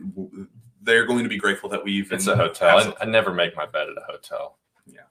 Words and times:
they're 0.82 1.06
going 1.06 1.24
to 1.24 1.30
be 1.30 1.38
grateful 1.38 1.70
that 1.70 1.84
we 1.84 1.94
even. 1.94 2.16
it's 2.16 2.28
a 2.28 2.36
hotel. 2.36 2.78
I, 2.78 3.04
I 3.04 3.06
never 3.06 3.34
make 3.34 3.56
my 3.56 3.66
bed 3.66 3.88
at 3.88 3.98
a 3.98 4.12
hotel. 4.12 4.58
Yeah, 4.86 5.02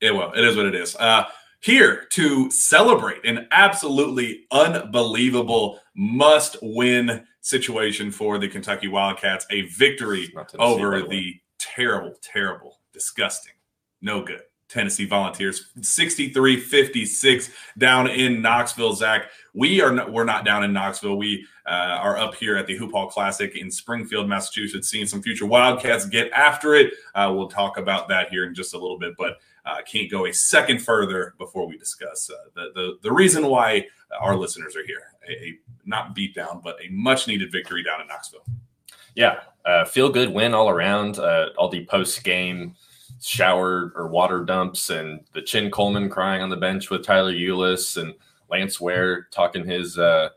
it 0.00 0.12
will. 0.12 0.32
It 0.32 0.44
is 0.44 0.56
what 0.56 0.66
it 0.66 0.74
is. 0.74 0.94
Uh, 0.96 1.24
here 1.60 2.04
to 2.10 2.50
celebrate 2.50 3.24
an 3.24 3.48
absolutely 3.50 4.44
unbelievable 4.52 5.80
must-win 5.96 7.26
situation 7.40 8.10
for 8.10 8.38
the 8.38 8.48
Kentucky 8.48 8.86
Wildcats, 8.86 9.46
a 9.50 9.62
victory 9.62 10.30
Not 10.34 10.50
Tennessee, 10.50 10.58
by 10.58 10.64
over 10.64 11.02
the 11.02 11.34
terrible, 11.58 12.14
terrible, 12.22 12.80
disgusting, 12.92 13.54
no 14.02 14.22
good 14.22 14.42
Tennessee 14.74 15.06
Volunteers, 15.06 15.66
63-56 15.78 17.50
down 17.78 18.08
in 18.08 18.42
Knoxville. 18.42 18.92
Zach, 18.94 19.30
we 19.54 19.80
are 19.80 19.92
not, 19.92 20.12
we're 20.12 20.24
not 20.24 20.44
down 20.44 20.64
in 20.64 20.72
Knoxville. 20.72 21.16
We 21.16 21.46
uh, 21.64 21.98
are 22.00 22.18
up 22.18 22.34
here 22.34 22.56
at 22.56 22.66
the 22.66 22.76
Hoop 22.76 22.90
Hall 22.90 23.06
Classic 23.06 23.56
in 23.56 23.70
Springfield, 23.70 24.28
Massachusetts, 24.28 24.90
seeing 24.90 25.06
some 25.06 25.22
future 25.22 25.46
Wildcats 25.46 26.06
get 26.06 26.30
after 26.32 26.74
it. 26.74 26.92
Uh, 27.14 27.32
we'll 27.34 27.48
talk 27.48 27.78
about 27.78 28.08
that 28.08 28.30
here 28.30 28.44
in 28.44 28.54
just 28.54 28.74
a 28.74 28.78
little 28.78 28.98
bit, 28.98 29.14
but 29.16 29.38
uh, 29.64 29.76
can't 29.86 30.10
go 30.10 30.26
a 30.26 30.32
second 30.32 30.82
further 30.82 31.34
before 31.38 31.66
we 31.66 31.78
discuss 31.78 32.28
uh, 32.28 32.34
the, 32.54 32.70
the 32.74 32.98
the 33.02 33.12
reason 33.12 33.46
why 33.46 33.86
our 34.20 34.36
listeners 34.36 34.76
are 34.76 34.84
here. 34.84 35.14
A, 35.26 35.32
a 35.32 35.58
not 35.86 36.14
beat 36.14 36.34
down, 36.34 36.60
but 36.62 36.76
a 36.84 36.90
much 36.90 37.26
needed 37.26 37.50
victory 37.50 37.82
down 37.82 38.02
in 38.02 38.08
Knoxville. 38.08 38.44
Yeah, 39.14 39.40
uh, 39.64 39.84
feel 39.84 40.10
good 40.10 40.28
win 40.28 40.52
all 40.52 40.68
around. 40.68 41.18
Uh, 41.18 41.50
all 41.56 41.70
the 41.70 41.86
post 41.86 42.24
game 42.24 42.74
shower 43.24 43.92
or 43.96 44.08
water 44.08 44.44
dumps, 44.44 44.90
and 44.90 45.20
the 45.32 45.42
Chin 45.42 45.70
Coleman 45.70 46.10
crying 46.10 46.42
on 46.42 46.50
the 46.50 46.56
bench 46.56 46.90
with 46.90 47.04
Tyler 47.04 47.32
Ulis 47.32 48.00
and 48.00 48.14
Lance 48.50 48.80
Ware 48.80 49.28
talking 49.30 49.64
his, 49.64 49.98
uh, 49.98 50.28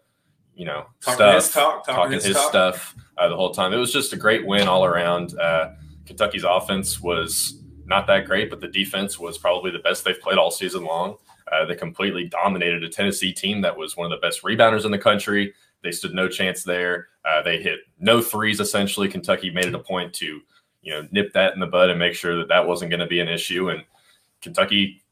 you 0.55 0.65
know, 0.65 0.85
Talking 1.01 1.15
stuff, 1.15 1.35
his 1.35 1.51
talk, 1.51 1.85
talking 1.85 1.95
talking 1.95 2.11
his 2.13 2.25
his, 2.25 2.35
talk. 2.37 2.49
stuff 2.49 2.95
uh, 3.17 3.27
the 3.27 3.35
whole 3.35 3.51
time. 3.51 3.73
It 3.73 3.77
was 3.77 3.91
just 3.91 4.13
a 4.13 4.17
great 4.17 4.45
win 4.45 4.67
all 4.67 4.85
around. 4.85 5.37
Uh, 5.37 5.71
Kentucky's 6.05 6.45
offense 6.45 7.01
was 7.01 7.61
not 7.85 8.07
that 8.07 8.25
great, 8.25 8.49
but 8.49 8.61
the 8.61 8.67
defense 8.67 9.19
was 9.19 9.37
probably 9.37 9.71
the 9.71 9.79
best 9.79 10.05
they've 10.05 10.19
played 10.19 10.37
all 10.37 10.51
season 10.51 10.85
long. 10.85 11.17
Uh, 11.51 11.65
they 11.65 11.75
completely 11.75 12.25
dominated 12.25 12.83
a 12.83 12.89
Tennessee 12.89 13.33
team 13.33 13.61
that 13.61 13.77
was 13.77 13.97
one 13.97 14.11
of 14.11 14.19
the 14.19 14.25
best 14.25 14.43
rebounders 14.43 14.85
in 14.85 14.91
the 14.91 14.97
country. 14.97 15.53
They 15.83 15.91
stood 15.91 16.13
no 16.13 16.27
chance 16.27 16.63
there. 16.63 17.07
Uh, 17.23 17.41
they 17.41 17.61
hit 17.61 17.79
no 17.99 18.21
threes. 18.21 18.59
Essentially, 18.59 19.07
Kentucky 19.07 19.49
made 19.49 19.65
it 19.65 19.75
a 19.75 19.79
point 19.79 20.13
to, 20.15 20.41
you 20.87 20.93
know, 20.93 21.05
nip 21.11 21.33
that 21.33 21.53
in 21.53 21.59
the 21.59 21.67
bud 21.67 21.89
and 21.89 21.99
make 21.99 22.13
sure 22.13 22.37
that 22.37 22.47
that 22.47 22.65
wasn't 22.65 22.89
going 22.89 23.01
to 23.01 23.07
be 23.07 23.19
an 23.19 23.27
issue. 23.27 23.69
And 23.69 23.83
Kentucky, 24.41 25.03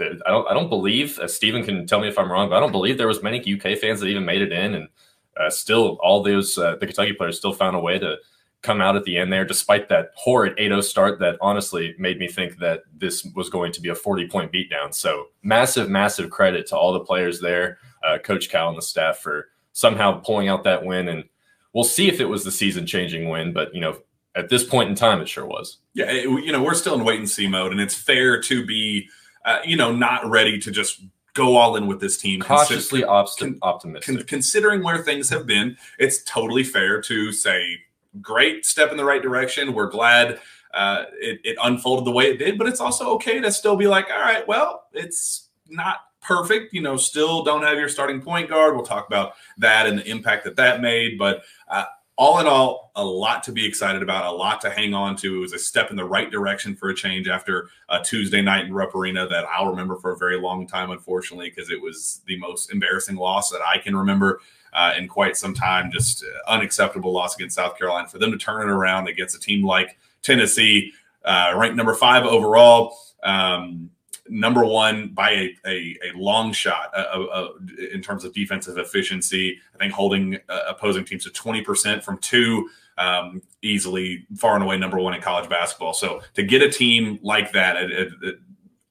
I 0.00 0.30
don't, 0.30 0.48
I 0.48 0.54
don't 0.54 0.68
believe, 0.68 1.18
as 1.18 1.34
Stephen 1.34 1.64
can 1.64 1.88
tell 1.88 1.98
me 1.98 2.06
if 2.06 2.16
I'm 2.16 2.30
wrong, 2.30 2.48
but 2.48 2.56
I 2.56 2.60
don't 2.60 2.70
believe 2.70 2.98
there 2.98 3.08
was 3.08 3.20
many 3.20 3.40
UK 3.40 3.76
fans 3.76 3.98
that 3.98 4.06
even 4.06 4.24
made 4.24 4.42
it 4.42 4.52
in, 4.52 4.74
and 4.74 4.88
uh, 5.36 5.50
still 5.50 5.98
all 6.00 6.22
those 6.22 6.56
uh, 6.56 6.76
the 6.76 6.86
Kentucky 6.86 7.14
players 7.14 7.36
still 7.36 7.52
found 7.52 7.74
a 7.74 7.80
way 7.80 7.98
to 7.98 8.18
come 8.62 8.80
out 8.80 8.94
at 8.94 9.02
the 9.02 9.16
end 9.16 9.32
there, 9.32 9.44
despite 9.44 9.88
that 9.88 10.12
horrid 10.14 10.56
8-0 10.56 10.84
start 10.84 11.18
that 11.18 11.36
honestly 11.40 11.96
made 11.98 12.20
me 12.20 12.28
think 12.28 12.58
that 12.58 12.84
this 12.96 13.24
was 13.34 13.50
going 13.50 13.72
to 13.72 13.80
be 13.80 13.88
a 13.88 13.94
40-point 13.94 14.52
beatdown. 14.52 14.94
So 14.94 15.26
massive, 15.42 15.90
massive 15.90 16.30
credit 16.30 16.68
to 16.68 16.76
all 16.76 16.92
the 16.92 17.00
players 17.00 17.40
there, 17.40 17.78
uh, 18.04 18.18
Coach 18.18 18.48
Cal 18.48 18.68
and 18.68 18.78
the 18.78 18.82
staff 18.82 19.18
for 19.18 19.48
somehow 19.72 20.20
pulling 20.20 20.48
out 20.48 20.62
that 20.62 20.84
win. 20.84 21.08
And 21.08 21.24
we'll 21.72 21.82
see 21.82 22.08
if 22.08 22.20
it 22.20 22.24
was 22.24 22.44
the 22.44 22.52
season-changing 22.52 23.28
win, 23.28 23.52
but 23.52 23.74
you 23.74 23.80
know, 23.80 23.98
at 24.36 24.48
this 24.48 24.64
point 24.64 24.88
in 24.88 24.94
time, 24.94 25.20
it 25.20 25.28
sure 25.28 25.46
was. 25.46 25.78
Yeah, 25.94 26.10
it- 26.10 26.24
you 26.24 26.52
know, 26.52 26.62
we're 26.62 26.74
still 26.74 26.94
in 26.94 27.04
wait 27.04 27.18
and 27.18 27.28
see 27.28 27.46
mode, 27.46 27.72
and 27.72 27.80
it's 27.80 27.94
fair 27.94 28.40
to 28.42 28.64
be, 28.66 29.08
uh, 29.44 29.58
you 29.64 29.76
know, 29.76 29.92
not 29.92 30.28
ready 30.28 30.58
to 30.58 30.70
just 30.70 31.00
go 31.34 31.56
all 31.56 31.76
in 31.76 31.86
with 31.86 32.00
this 32.00 32.16
team. 32.16 32.40
Cautiously 32.40 33.02
con- 33.02 33.58
optimistic. 33.62 34.16
Con- 34.18 34.26
considering 34.26 34.82
where 34.82 34.98
things 34.98 35.28
have 35.30 35.46
been, 35.46 35.76
it's 35.98 36.22
totally 36.24 36.62
fair 36.64 37.00
to 37.02 37.32
say, 37.32 37.78
great 38.20 38.64
step 38.64 38.90
in 38.92 38.96
the 38.96 39.04
right 39.04 39.22
direction. 39.22 39.72
We're 39.74 39.90
glad 39.90 40.40
uh, 40.72 41.04
it, 41.20 41.40
it 41.44 41.56
unfolded 41.62 42.04
the 42.04 42.12
way 42.12 42.26
it 42.30 42.38
did, 42.38 42.58
but 42.58 42.66
it's 42.68 42.80
also 42.80 43.10
okay 43.14 43.40
to 43.40 43.50
still 43.52 43.76
be 43.76 43.86
like, 43.86 44.06
all 44.10 44.20
right, 44.20 44.46
well, 44.46 44.84
it's 44.92 45.48
not 45.68 45.98
perfect. 46.20 46.72
You 46.72 46.80
know, 46.82 46.96
still 46.96 47.42
don't 47.42 47.62
have 47.62 47.78
your 47.78 47.88
starting 47.88 48.20
point 48.20 48.48
guard. 48.48 48.74
We'll 48.74 48.84
talk 48.84 49.06
about 49.06 49.34
that 49.58 49.86
and 49.86 49.98
the 49.98 50.06
impact 50.08 50.44
that 50.44 50.56
that 50.56 50.80
made. 50.80 51.18
But 51.18 51.42
uh, 51.68 51.84
all 52.16 52.38
in 52.38 52.46
all, 52.46 52.92
a 52.94 53.04
lot 53.04 53.42
to 53.42 53.52
be 53.52 53.66
excited 53.66 54.02
about, 54.02 54.24
a 54.24 54.30
lot 54.30 54.60
to 54.60 54.70
hang 54.70 54.94
on 54.94 55.16
to. 55.16 55.36
It 55.36 55.40
was 55.40 55.52
a 55.52 55.58
step 55.58 55.90
in 55.90 55.96
the 55.96 56.04
right 56.04 56.30
direction 56.30 56.76
for 56.76 56.90
a 56.90 56.94
change 56.94 57.26
after 57.26 57.68
a 57.88 58.02
Tuesday 58.02 58.40
night 58.40 58.66
in 58.66 58.72
Rupp 58.72 58.94
Arena 58.94 59.26
that 59.26 59.44
I'll 59.46 59.68
remember 59.68 59.96
for 59.96 60.12
a 60.12 60.16
very 60.16 60.38
long 60.38 60.66
time, 60.66 60.90
unfortunately, 60.90 61.50
because 61.50 61.70
it 61.70 61.80
was 61.80 62.20
the 62.26 62.38
most 62.38 62.72
embarrassing 62.72 63.16
loss 63.16 63.50
that 63.50 63.62
I 63.62 63.78
can 63.78 63.96
remember 63.96 64.40
uh, 64.72 64.92
in 64.96 65.08
quite 65.08 65.36
some 65.36 65.54
time. 65.54 65.90
Just 65.90 66.24
uh, 66.24 66.50
unacceptable 66.50 67.12
loss 67.12 67.34
against 67.34 67.56
South 67.56 67.76
Carolina. 67.76 68.08
For 68.08 68.18
them 68.18 68.30
to 68.30 68.38
turn 68.38 68.68
it 68.68 68.72
around 68.72 69.08
against 69.08 69.36
a 69.36 69.40
team 69.40 69.64
like 69.64 69.98
Tennessee, 70.22 70.92
uh, 71.24 71.52
ranked 71.56 71.76
number 71.76 71.94
five 71.94 72.24
overall. 72.24 72.96
Um, 73.24 73.90
number 74.28 74.64
one 74.64 75.08
by 75.08 75.30
a, 75.30 75.56
a, 75.66 75.96
a 76.04 76.12
long 76.16 76.52
shot 76.52 76.90
uh, 76.96 77.04
uh, 77.14 77.20
uh, 77.24 77.48
in 77.92 78.00
terms 78.00 78.24
of 78.24 78.32
defensive 78.32 78.78
efficiency. 78.78 79.58
I 79.74 79.78
think 79.78 79.92
holding 79.92 80.36
uh, 80.48 80.60
opposing 80.68 81.04
teams 81.04 81.24
to 81.24 81.30
20% 81.30 82.02
from 82.02 82.18
two, 82.18 82.68
um, 82.96 83.42
easily 83.62 84.26
far 84.36 84.54
and 84.54 84.64
away 84.64 84.76
number 84.78 84.98
one 84.98 85.14
in 85.14 85.20
college 85.20 85.48
basketball. 85.50 85.92
So 85.94 86.22
to 86.34 86.42
get 86.42 86.62
a 86.62 86.70
team 86.70 87.18
like 87.22 87.52
that 87.52 87.76
at, 87.76 87.90
at, 87.92 88.08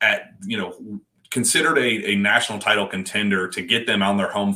at- 0.01 0.30
you 0.45 0.57
know 0.57 1.00
considered 1.31 1.80
a, 1.80 2.12
a 2.12 2.15
national 2.15 2.59
title 2.59 2.85
contender 2.85 3.47
to 3.47 3.63
get 3.63 3.88
them 3.88 4.03
on 4.03 4.18
their 4.18 4.30
home 4.30 4.56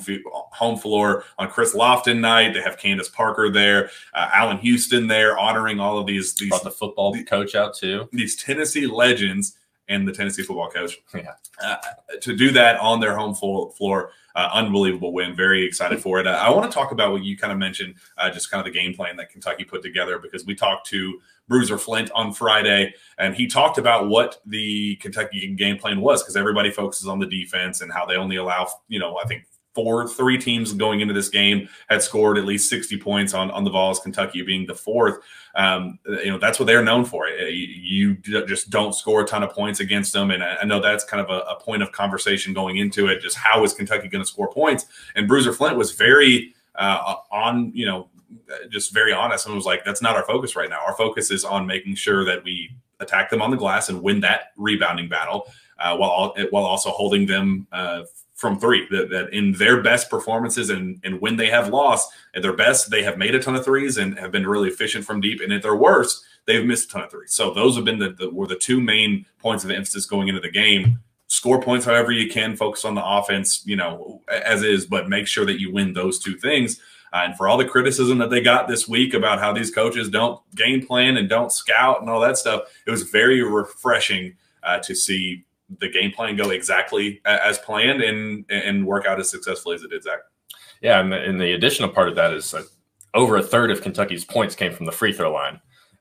home 0.51 0.77
floor 0.77 1.23
on 1.39 1.49
Chris 1.49 1.73
Lofton 1.73 2.19
night. 2.19 2.53
They 2.53 2.61
have 2.61 2.77
Candace 2.77 3.09
Parker 3.09 3.49
there, 3.49 3.89
uh, 4.13 4.29
Allan 4.31 4.57
Houston 4.59 5.07
there, 5.07 5.39
honoring 5.39 5.79
all 5.79 5.97
of 5.97 6.05
these 6.05 6.35
these 6.35 6.49
Brought 6.49 6.63
the 6.63 6.69
football 6.69 7.13
the- 7.13 7.23
coach 7.23 7.55
out 7.55 7.73
too. 7.75 8.07
these 8.11 8.35
Tennessee 8.35 8.85
legends 8.85 9.57
and 9.89 10.07
the 10.07 10.11
Tennessee 10.11 10.43
football 10.43 10.69
coach. 10.69 10.97
Yeah. 11.13 11.33
Uh, 11.63 11.77
to 12.21 12.35
do 12.35 12.51
that 12.51 12.77
on 12.79 12.99
their 12.99 13.15
home 13.15 13.33
flo- 13.33 13.69
floor, 13.69 14.11
uh, 14.35 14.49
unbelievable 14.53 15.13
win. 15.13 15.35
Very 15.35 15.65
excited 15.65 16.01
for 16.01 16.19
it. 16.19 16.27
Uh, 16.27 16.31
I 16.31 16.49
want 16.49 16.69
to 16.69 16.73
talk 16.73 16.91
about 16.91 17.11
what 17.11 17.23
you 17.23 17.37
kind 17.37 17.51
of 17.53 17.59
mentioned, 17.59 17.95
uh, 18.17 18.29
just 18.29 18.51
kind 18.51 18.65
of 18.65 18.71
the 18.71 18.77
game 18.77 18.93
plan 18.93 19.15
that 19.17 19.29
Kentucky 19.29 19.63
put 19.63 19.81
together 19.81 20.19
because 20.19 20.45
we 20.45 20.55
talked 20.55 20.87
to 20.87 21.19
Bruiser 21.47 21.77
Flint 21.77 22.11
on 22.11 22.33
Friday, 22.33 22.93
and 23.17 23.33
he 23.33 23.47
talked 23.47 23.77
about 23.77 24.09
what 24.09 24.41
the 24.45 24.97
Kentucky 24.97 25.47
game 25.55 25.77
plan 25.77 26.01
was 26.01 26.21
because 26.21 26.35
everybody 26.35 26.69
focuses 26.69 27.07
on 27.07 27.19
the 27.19 27.25
defense 27.25 27.81
and 27.81 27.91
how 27.91 28.05
they 28.05 28.15
only 28.15 28.35
allow, 28.35 28.67
you 28.89 28.99
know, 28.99 29.17
I 29.17 29.25
think 29.25 29.45
four, 29.77 30.07
three 30.07 30.39
teams 30.39 30.73
going 30.73 31.01
into 31.01 31.13
this 31.13 31.29
game 31.29 31.69
had 31.87 32.01
scored 32.01 32.39
at 32.39 32.45
least 32.45 32.67
60 32.67 32.97
points 32.97 33.35
on, 33.35 33.51
on 33.51 33.63
the 33.63 33.69
Vols, 33.69 33.99
Kentucky 33.99 34.41
being 34.41 34.65
the 34.65 34.73
fourth. 34.73 35.19
Um, 35.53 35.99
you 36.07 36.31
know, 36.31 36.39
that's 36.39 36.59
what 36.59 36.65
they're 36.65 36.83
known 36.83 37.05
for. 37.05 37.27
Uh, 37.27 37.45
You, 37.45 38.17
you 38.25 38.45
just 38.47 38.71
don't 38.71 38.93
score 38.93 39.21
a 39.21 39.25
ton 39.25 39.43
of 39.43 39.51
points 39.51 39.79
against 39.79 40.13
them. 40.13 40.31
And 40.31 40.43
I 40.43 40.57
I 40.63 40.65
know 40.65 40.81
that's 40.81 41.03
kind 41.03 41.21
of 41.21 41.29
a, 41.29 41.41
a 41.41 41.59
point 41.59 41.83
of 41.83 41.91
conversation 41.91 42.53
going 42.53 42.77
into 42.77 43.05
it. 43.05 43.21
Just 43.21 43.37
how 43.37 43.63
is 43.63 43.73
Kentucky 43.73 44.07
going 44.07 44.23
to 44.23 44.27
score 44.27 44.51
points? 44.51 44.87
And 45.13 45.27
Bruiser 45.27 45.53
Flint 45.53 45.77
was 45.77 45.91
very 45.91 46.55
uh, 46.73 47.17
on, 47.31 47.71
you 47.75 47.85
know, 47.85 48.09
just 48.69 48.91
very 48.91 49.13
honest 49.13 49.45
and 49.45 49.53
was 49.53 49.65
like, 49.65 49.85
that's 49.85 50.01
not 50.01 50.15
our 50.15 50.25
focus 50.25 50.55
right 50.55 50.71
now. 50.71 50.79
Our 50.87 50.95
focus 50.95 51.29
is 51.29 51.45
on 51.45 51.67
making 51.67 51.95
sure 51.95 52.25
that 52.25 52.43
we 52.43 52.71
attack 52.99 53.29
them 53.29 53.43
on 53.43 53.51
the 53.51 53.57
glass 53.57 53.89
and 53.89 54.01
win 54.01 54.21
that 54.21 54.53
rebounding 54.57 55.07
battle 55.07 55.47
uh, 55.77 55.95
while 55.95 56.35
while 56.49 56.65
also 56.65 56.89
holding 56.89 57.27
them 57.27 57.67
uh, 57.71 58.01
from 58.37 58.59
three. 58.59 58.87
That, 58.91 59.09
that 59.09 59.33
in 59.33 59.51
their 59.53 59.81
best 59.81 60.09
performances 60.09 60.69
and 60.69 61.01
and 61.03 61.19
when 61.19 61.35
they 61.35 61.49
have 61.49 61.69
lost 61.69 62.09
at 62.35 62.41
their 62.43 62.53
best, 62.53 62.89
they 62.89 63.03
have 63.03 63.17
made 63.17 63.35
a 63.35 63.41
ton 63.41 63.55
of 63.55 63.65
threes 63.65 63.97
and 63.97 64.17
have 64.17 64.31
been 64.31 64.47
really 64.47 64.69
efficient 64.69 65.03
from 65.03 65.19
deep. 65.19 65.41
And 65.41 65.51
at 65.51 65.63
their 65.63 65.75
worst, 65.75 66.23
they've 66.45 66.65
missed 66.65 66.89
a 66.89 66.93
ton 66.93 67.03
of 67.03 67.11
threes. 67.11 67.33
So 67.33 67.53
those 67.53 67.75
have 67.75 67.83
been 67.83 67.99
the, 67.99 68.11
the 68.11 68.29
were 68.29 68.47
the 68.47 68.55
two 68.55 68.79
main 68.79 69.25
points 69.39 69.65
of 69.65 69.71
emphasis 69.71 70.05
going 70.05 70.29
into 70.29 70.39
the 70.39 70.51
game. 70.51 70.99
Score 71.27 71.61
points 71.61 71.85
however 71.85 72.11
you 72.11 72.31
can. 72.31 72.55
Focus 72.55 72.85
on 72.85 72.95
the 72.95 73.05
offense, 73.05 73.63
you 73.65 73.75
know, 73.75 74.21
as 74.29 74.63
is, 74.63 74.85
but 74.85 75.09
make 75.09 75.27
sure 75.27 75.45
that 75.45 75.59
you 75.59 75.73
win 75.73 75.93
those 75.93 76.19
two 76.19 76.37
things. 76.37 76.79
Uh, 77.11 77.23
and 77.25 77.37
for 77.37 77.47
all 77.47 77.57
the 77.57 77.65
criticism 77.65 78.17
that 78.19 78.29
they 78.29 78.41
got 78.41 78.67
this 78.67 78.87
week 78.87 79.13
about 79.13 79.39
how 79.39 79.51
these 79.51 79.71
coaches 79.71 80.09
don't 80.09 80.39
game 80.55 80.85
plan 80.85 81.17
and 81.17 81.27
don't 81.27 81.51
scout 81.51 82.01
and 82.01 82.09
all 82.09 82.19
that 82.19 82.37
stuff, 82.37 82.63
it 82.85 82.91
was 82.91 83.03
very 83.03 83.41
refreshing 83.41 84.35
uh, 84.63 84.77
to 84.79 84.93
see 84.93 85.43
the 85.79 85.89
game 85.89 86.11
plan 86.11 86.35
go 86.35 86.49
exactly 86.49 87.21
as 87.25 87.57
planned 87.59 88.01
and 88.01 88.45
and 88.49 88.85
work 88.85 89.05
out 89.05 89.19
as 89.19 89.29
successfully 89.29 89.75
as 89.75 89.83
it 89.83 89.89
did, 89.89 90.03
Zach. 90.03 90.19
Yeah, 90.81 90.99
and 90.99 91.11
the, 91.11 91.17
and 91.21 91.41
the 91.41 91.53
additional 91.53 91.89
part 91.89 92.07
of 92.07 92.15
that 92.15 92.33
is 92.33 92.51
that 92.51 92.65
over 93.13 93.37
a 93.37 93.43
third 93.43 93.71
of 93.71 93.81
Kentucky's 93.81 94.23
points 94.23 94.55
came 94.55 94.71
from 94.73 94.85
the 94.85 94.91
free 94.91 95.11
throw 95.11 95.31
line. 95.33 95.59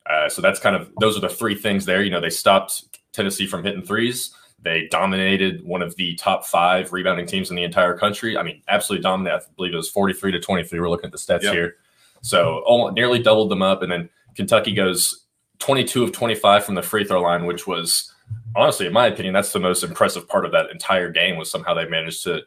Uh, 0.08 0.28
so 0.28 0.40
that's 0.42 0.60
kind 0.60 0.76
of 0.76 0.90
those 1.00 1.16
are 1.16 1.20
the 1.20 1.28
three 1.28 1.54
things 1.54 1.84
there. 1.84 2.02
You 2.02 2.10
know, 2.10 2.20
they 2.20 2.30
stopped 2.30 2.98
Tennessee 3.12 3.46
from 3.46 3.64
hitting 3.64 3.82
threes. 3.82 4.32
They 4.60 4.86
dominated 4.90 5.64
one 5.64 5.82
of 5.82 5.94
the 5.96 6.14
top 6.16 6.44
five 6.44 6.92
rebounding 6.92 7.26
teams 7.26 7.50
in 7.50 7.56
the 7.56 7.62
entire 7.64 7.96
country. 7.96 8.36
I 8.36 8.42
mean, 8.42 8.62
absolutely 8.68 9.02
dominated. 9.02 9.36
I 9.36 9.40
believe 9.56 9.72
it 9.72 9.76
was 9.76 9.90
43 9.90 10.32
to 10.32 10.40
23. 10.40 10.80
We're 10.80 10.88
looking 10.90 11.06
at 11.06 11.12
the 11.12 11.18
stats 11.18 11.42
Yep. 11.42 11.52
here. 11.54 11.76
So 12.22 12.62
almost, 12.66 12.94
nearly 12.94 13.20
doubled 13.20 13.50
them 13.50 13.62
up. 13.62 13.82
And 13.82 13.92
then 13.92 14.08
Kentucky 14.34 14.72
goes 14.72 15.26
22 15.58 16.04
of 16.04 16.12
25 16.12 16.64
from 16.64 16.74
the 16.74 16.82
free 16.82 17.04
throw 17.04 17.20
line, 17.22 17.44
which 17.46 17.66
was 17.66 18.12
honestly, 18.56 18.86
in 18.86 18.92
my 18.92 19.06
opinion, 19.06 19.34
that's 19.34 19.52
the 19.52 19.60
most 19.60 19.84
impressive 19.84 20.28
part 20.28 20.44
of 20.44 20.52
that 20.52 20.70
entire 20.70 21.10
game 21.10 21.36
was 21.36 21.50
somehow 21.50 21.74
they 21.74 21.88
managed 21.88 22.24
to 22.24 22.42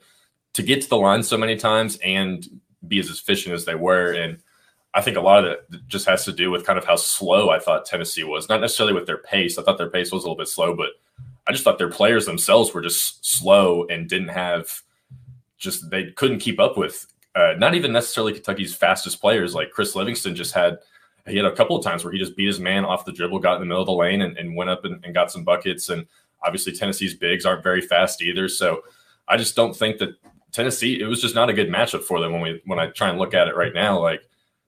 to 0.53 0.63
get 0.63 0.81
to 0.81 0.89
the 0.89 0.97
line 0.97 1.21
so 1.21 1.37
many 1.37 1.55
times 1.55 1.97
and 2.03 2.47
be 2.87 2.99
as 2.99 3.09
efficient 3.09 3.53
as 3.53 3.65
they 3.65 3.75
were. 3.75 4.11
And 4.11 4.39
I 4.93 5.01
think 5.01 5.15
a 5.15 5.21
lot 5.21 5.45
of 5.45 5.57
that 5.69 5.87
just 5.87 6.07
has 6.07 6.25
to 6.25 6.33
do 6.33 6.49
with 6.49 6.65
kind 6.65 6.79
of 6.79 6.85
how 6.85 6.95
slow 6.95 7.49
I 7.49 7.59
thought 7.59 7.85
Tennessee 7.85 8.23
was. 8.23 8.49
Not 8.49 8.61
necessarily 8.61 8.93
with 8.93 9.05
their 9.05 9.19
pace. 9.19 9.57
I 9.57 9.63
thought 9.63 9.77
their 9.77 9.89
pace 9.89 10.11
was 10.11 10.23
a 10.23 10.25
little 10.25 10.37
bit 10.37 10.47
slow, 10.47 10.75
but 10.75 10.89
I 11.47 11.51
just 11.51 11.63
thought 11.63 11.77
their 11.77 11.91
players 11.91 12.25
themselves 12.25 12.73
were 12.73 12.81
just 12.81 13.25
slow 13.25 13.85
and 13.85 14.09
didn't 14.09 14.29
have 14.29 14.81
just 15.57 15.89
they 15.91 16.11
couldn't 16.11 16.39
keep 16.39 16.59
up 16.59 16.77
with 16.77 17.05
uh, 17.35 17.53
not 17.57 17.75
even 17.75 17.91
necessarily 17.91 18.33
Kentucky's 18.33 18.75
fastest 18.75 19.21
players. 19.21 19.53
Like 19.53 19.71
Chris 19.71 19.95
Livingston 19.95 20.35
just 20.35 20.53
had 20.53 20.79
he 21.27 21.37
had 21.37 21.45
a 21.45 21.55
couple 21.55 21.75
of 21.75 21.83
times 21.83 22.03
where 22.03 22.13
he 22.13 22.19
just 22.19 22.35
beat 22.35 22.47
his 22.47 22.59
man 22.59 22.85
off 22.85 23.05
the 23.05 23.11
dribble, 23.11 23.39
got 23.39 23.55
in 23.55 23.61
the 23.61 23.65
middle 23.65 23.81
of 23.81 23.87
the 23.87 23.93
lane, 23.93 24.21
and, 24.21 24.37
and 24.37 24.55
went 24.55 24.69
up 24.69 24.85
and, 24.85 25.03
and 25.03 25.13
got 25.13 25.31
some 25.31 25.43
buckets. 25.43 25.89
And 25.89 26.05
obviously 26.43 26.73
Tennessee's 26.73 27.13
bigs 27.13 27.45
aren't 27.45 27.63
very 27.63 27.81
fast 27.81 28.21
either. 28.21 28.47
So 28.47 28.83
I 29.27 29.37
just 29.37 29.55
don't 29.55 29.75
think 29.75 29.99
that 29.99 30.15
Tennessee. 30.51 30.99
It 30.99 31.05
was 31.05 31.21
just 31.21 31.35
not 31.35 31.49
a 31.49 31.53
good 31.53 31.69
matchup 31.69 32.03
for 32.03 32.19
them 32.19 32.33
when 32.33 32.41
we 32.41 32.61
when 32.65 32.79
I 32.79 32.87
try 32.87 33.09
and 33.09 33.19
look 33.19 33.33
at 33.33 33.47
it 33.47 33.55
right 33.55 33.73
now. 33.73 33.99
Like 33.99 34.21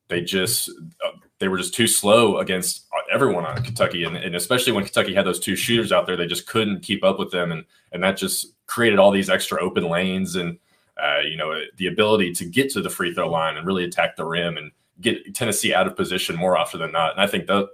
they 0.07 0.21
just 0.21 0.69
uh, 1.05 1.11
they 1.39 1.47
were 1.47 1.57
just 1.57 1.73
too 1.73 1.87
slow 1.87 2.37
against 2.37 2.85
everyone 3.11 3.45
on 3.45 3.63
Kentucky, 3.63 4.03
and, 4.03 4.15
and 4.15 4.35
especially 4.35 4.73
when 4.73 4.83
Kentucky 4.83 5.13
had 5.13 5.25
those 5.25 5.39
two 5.39 5.55
shooters 5.55 5.91
out 5.91 6.05
there, 6.05 6.15
they 6.15 6.27
just 6.27 6.47
couldn't 6.47 6.81
keep 6.81 7.03
up 7.03 7.17
with 7.17 7.31
them, 7.31 7.51
and 7.51 7.65
and 7.91 8.03
that 8.03 8.17
just 8.17 8.53
created 8.67 8.99
all 8.99 9.11
these 9.11 9.29
extra 9.29 9.61
open 9.61 9.89
lanes 9.89 10.35
and 10.35 10.57
uh, 11.01 11.19
you 11.19 11.35
know 11.35 11.59
the 11.77 11.87
ability 11.87 12.31
to 12.33 12.45
get 12.45 12.69
to 12.71 12.81
the 12.81 12.89
free 12.89 13.13
throw 13.13 13.29
line 13.29 13.57
and 13.57 13.65
really 13.65 13.83
attack 13.83 14.15
the 14.15 14.25
rim 14.25 14.57
and 14.57 14.71
get 15.01 15.35
Tennessee 15.35 15.73
out 15.73 15.87
of 15.87 15.95
position 15.95 16.35
more 16.35 16.57
often 16.57 16.79
than 16.79 16.91
not. 16.91 17.11
And 17.11 17.21
I 17.21 17.27
think 17.27 17.47
that 17.47 17.69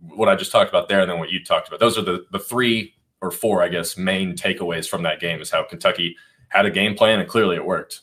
what 0.00 0.28
I 0.28 0.36
just 0.36 0.52
talked 0.52 0.68
about 0.68 0.88
there, 0.88 1.00
and 1.00 1.10
then 1.10 1.18
what 1.18 1.30
you 1.30 1.44
talked 1.44 1.68
about, 1.68 1.80
those 1.80 1.96
are 1.96 2.02
the 2.02 2.26
the 2.30 2.38
three 2.38 2.94
or 3.22 3.30
four, 3.30 3.62
I 3.62 3.68
guess, 3.68 3.96
main 3.96 4.36
takeaways 4.36 4.88
from 4.88 5.02
that 5.04 5.20
game 5.20 5.40
is 5.40 5.50
how 5.50 5.64
Kentucky 5.64 6.16
had 6.48 6.66
a 6.66 6.70
game 6.70 6.94
plan 6.94 7.18
and 7.18 7.28
clearly 7.28 7.56
it 7.56 7.64
worked. 7.64 8.00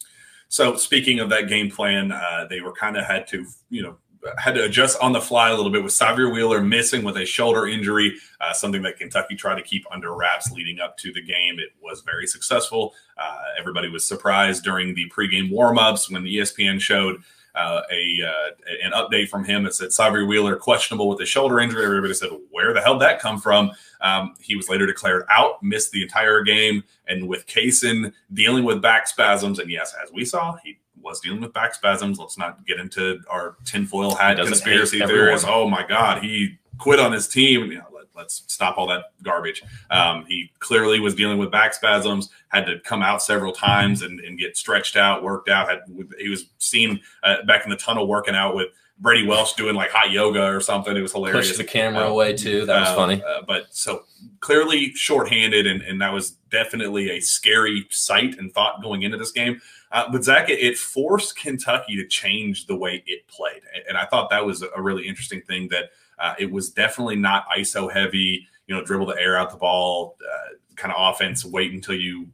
So 0.49 0.75
speaking 0.75 1.19
of 1.19 1.29
that 1.29 1.47
game 1.47 1.69
plan, 1.69 2.11
uh, 2.11 2.45
they 2.49 2.61
were 2.61 2.73
kind 2.73 2.97
of 2.97 3.05
had 3.05 3.27
to, 3.27 3.45
you 3.69 3.81
know, 3.81 3.97
had 4.37 4.55
to 4.55 4.63
adjust 4.63 4.99
on 5.01 5.11
the 5.11 5.19
fly 5.19 5.49
a 5.49 5.55
little 5.55 5.71
bit 5.71 5.83
with 5.83 5.93
Sahvir 5.93 6.31
Wheeler 6.31 6.61
missing 6.61 7.03
with 7.03 7.17
a 7.17 7.25
shoulder 7.25 7.67
injury, 7.67 8.15
uh, 8.39 8.53
something 8.53 8.81
that 8.83 8.97
Kentucky 8.97 9.35
tried 9.35 9.55
to 9.55 9.63
keep 9.63 9.85
under 9.91 10.15
wraps 10.15 10.51
leading 10.51 10.79
up 10.79 10.97
to 10.97 11.11
the 11.11 11.21
game. 11.21 11.59
It 11.59 11.69
was 11.81 12.01
very 12.01 12.27
successful. 12.27 12.93
Uh, 13.17 13.37
everybody 13.59 13.89
was 13.89 14.07
surprised 14.07 14.63
during 14.63 14.93
the 14.93 15.11
pregame 15.15 15.51
warmups 15.51 16.11
when 16.11 16.23
the 16.23 16.37
ESPN 16.37 16.79
showed 16.79 17.21
uh, 17.55 17.81
a 17.91 18.17
uh, 18.25 18.51
an 18.83 18.91
update 18.91 19.29
from 19.29 19.43
him 19.43 19.63
that 19.63 19.75
said 19.75 19.89
Sahvir 19.89 20.27
Wheeler 20.27 20.55
questionable 20.55 21.07
with 21.07 21.21
a 21.21 21.25
shoulder 21.25 21.59
injury. 21.59 21.85
Everybody 21.85 22.13
said, 22.13 22.29
"Where 22.49 22.73
the 22.73 22.81
hell 22.81 22.93
did 22.93 23.01
that 23.03 23.19
come 23.19 23.39
from?" 23.39 23.71
Um, 24.01 24.35
he 24.39 24.55
was 24.55 24.69
later 24.69 24.85
declared 24.85 25.25
out, 25.29 25.61
missed 25.61 25.91
the 25.91 26.01
entire 26.01 26.41
game, 26.41 26.83
and 27.07 27.27
with 27.27 27.45
Cason 27.45 28.13
dealing 28.33 28.63
with 28.63 28.81
back 28.81 29.07
spasms, 29.07 29.59
and 29.59 29.69
yes, 29.69 29.93
as 30.03 30.11
we 30.11 30.25
saw, 30.25 30.55
he 30.63 30.79
was 31.01 31.19
dealing 31.19 31.41
with 31.41 31.53
back 31.53 31.75
spasms. 31.75 32.17
Let's 32.17 32.37
not 32.37 32.65
get 32.65 32.79
into 32.79 33.19
our 33.29 33.57
tinfoil 33.65 34.15
hat 34.15 34.37
conspiracy 34.37 34.99
theories. 34.99 35.43
Oh 35.45 35.69
my 35.69 35.85
God, 35.85 36.23
he 36.23 36.57
quit 36.79 36.99
on 36.99 37.11
his 37.11 37.27
team. 37.27 37.71
You 37.71 37.79
know, 37.79 37.87
let, 38.15 38.27
us 38.27 38.43
stop 38.47 38.77
all 38.77 38.87
that 38.87 39.05
garbage. 39.23 39.63
Um, 39.89 40.25
he 40.27 40.51
clearly 40.59 40.99
was 40.99 41.15
dealing 41.15 41.37
with 41.37 41.51
back 41.51 41.73
spasms, 41.73 42.29
had 42.49 42.65
to 42.65 42.79
come 42.81 43.01
out 43.01 43.21
several 43.21 43.51
times 43.53 44.01
and, 44.01 44.19
and 44.19 44.37
get 44.37 44.57
stretched 44.57 44.95
out, 44.95 45.23
worked 45.23 45.49
out. 45.49 45.69
Had 45.69 45.79
he 46.19 46.29
was 46.29 46.45
seen 46.57 46.99
uh, 47.23 47.43
back 47.45 47.63
in 47.63 47.69
the 47.69 47.77
tunnel 47.77 48.07
working 48.07 48.35
out 48.35 48.55
with 48.55 48.69
Brady 48.99 49.25
Welsh 49.27 49.53
doing 49.53 49.75
like 49.75 49.89
hot 49.89 50.11
yoga 50.11 50.43
or 50.43 50.61
something. 50.61 50.95
It 50.95 51.01
was 51.01 51.11
hilarious. 51.11 51.49
Push 51.49 51.57
the 51.57 51.63
camera 51.63 52.05
Uh, 52.05 52.11
away 52.11 52.37
too. 52.37 52.65
That 52.65 52.79
was 52.79 52.89
uh, 52.89 52.95
funny. 52.95 53.23
uh, 53.23 53.41
but 53.47 53.65
so 53.71 54.05
clearly 54.39 54.93
shorthanded, 54.93 55.65
and, 55.65 55.81
and 55.81 55.99
that 56.01 56.13
was 56.13 56.31
definitely 56.51 57.09
a 57.09 57.19
scary 57.19 57.87
sight 57.89 58.37
and 58.37 58.53
thought 58.53 58.81
going 58.83 59.01
into 59.01 59.17
this 59.17 59.31
game. 59.31 59.59
Uh, 59.91 60.05
but 60.11 60.23
Zach, 60.23 60.49
it, 60.49 60.59
it 60.59 60.77
forced 60.77 61.35
Kentucky 61.35 61.95
to 61.95 62.07
change 62.07 62.67
the 62.67 62.75
way 62.75 63.03
it 63.07 63.27
played, 63.27 63.61
and, 63.73 63.83
and 63.89 63.97
I 63.97 64.05
thought 64.05 64.29
that 64.29 64.45
was 64.45 64.63
a 64.63 64.81
really 64.81 65.07
interesting 65.07 65.41
thing. 65.41 65.67
That 65.69 65.89
uh, 66.23 66.33
it 66.39 66.49
was 66.49 66.71
definitely 66.71 67.17
not 67.17 67.45
ISO 67.55 67.91
heavy. 67.91 68.47
You 68.67 68.75
know, 68.75 68.83
dribble 68.83 69.07
the 69.07 69.19
air 69.19 69.37
out 69.37 69.51
the 69.51 69.57
ball, 69.57 70.15
uh, 70.23 70.55
kind 70.75 70.93
of 70.93 71.13
offense. 71.13 71.43
Wait 71.43 71.73
until 71.73 71.95
you 71.95 72.29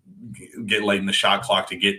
get 0.67 0.83
late 0.83 0.99
in 0.99 1.07
the 1.07 1.13
shot 1.13 1.41
clock 1.41 1.67
to 1.69 1.75
get 1.75 1.95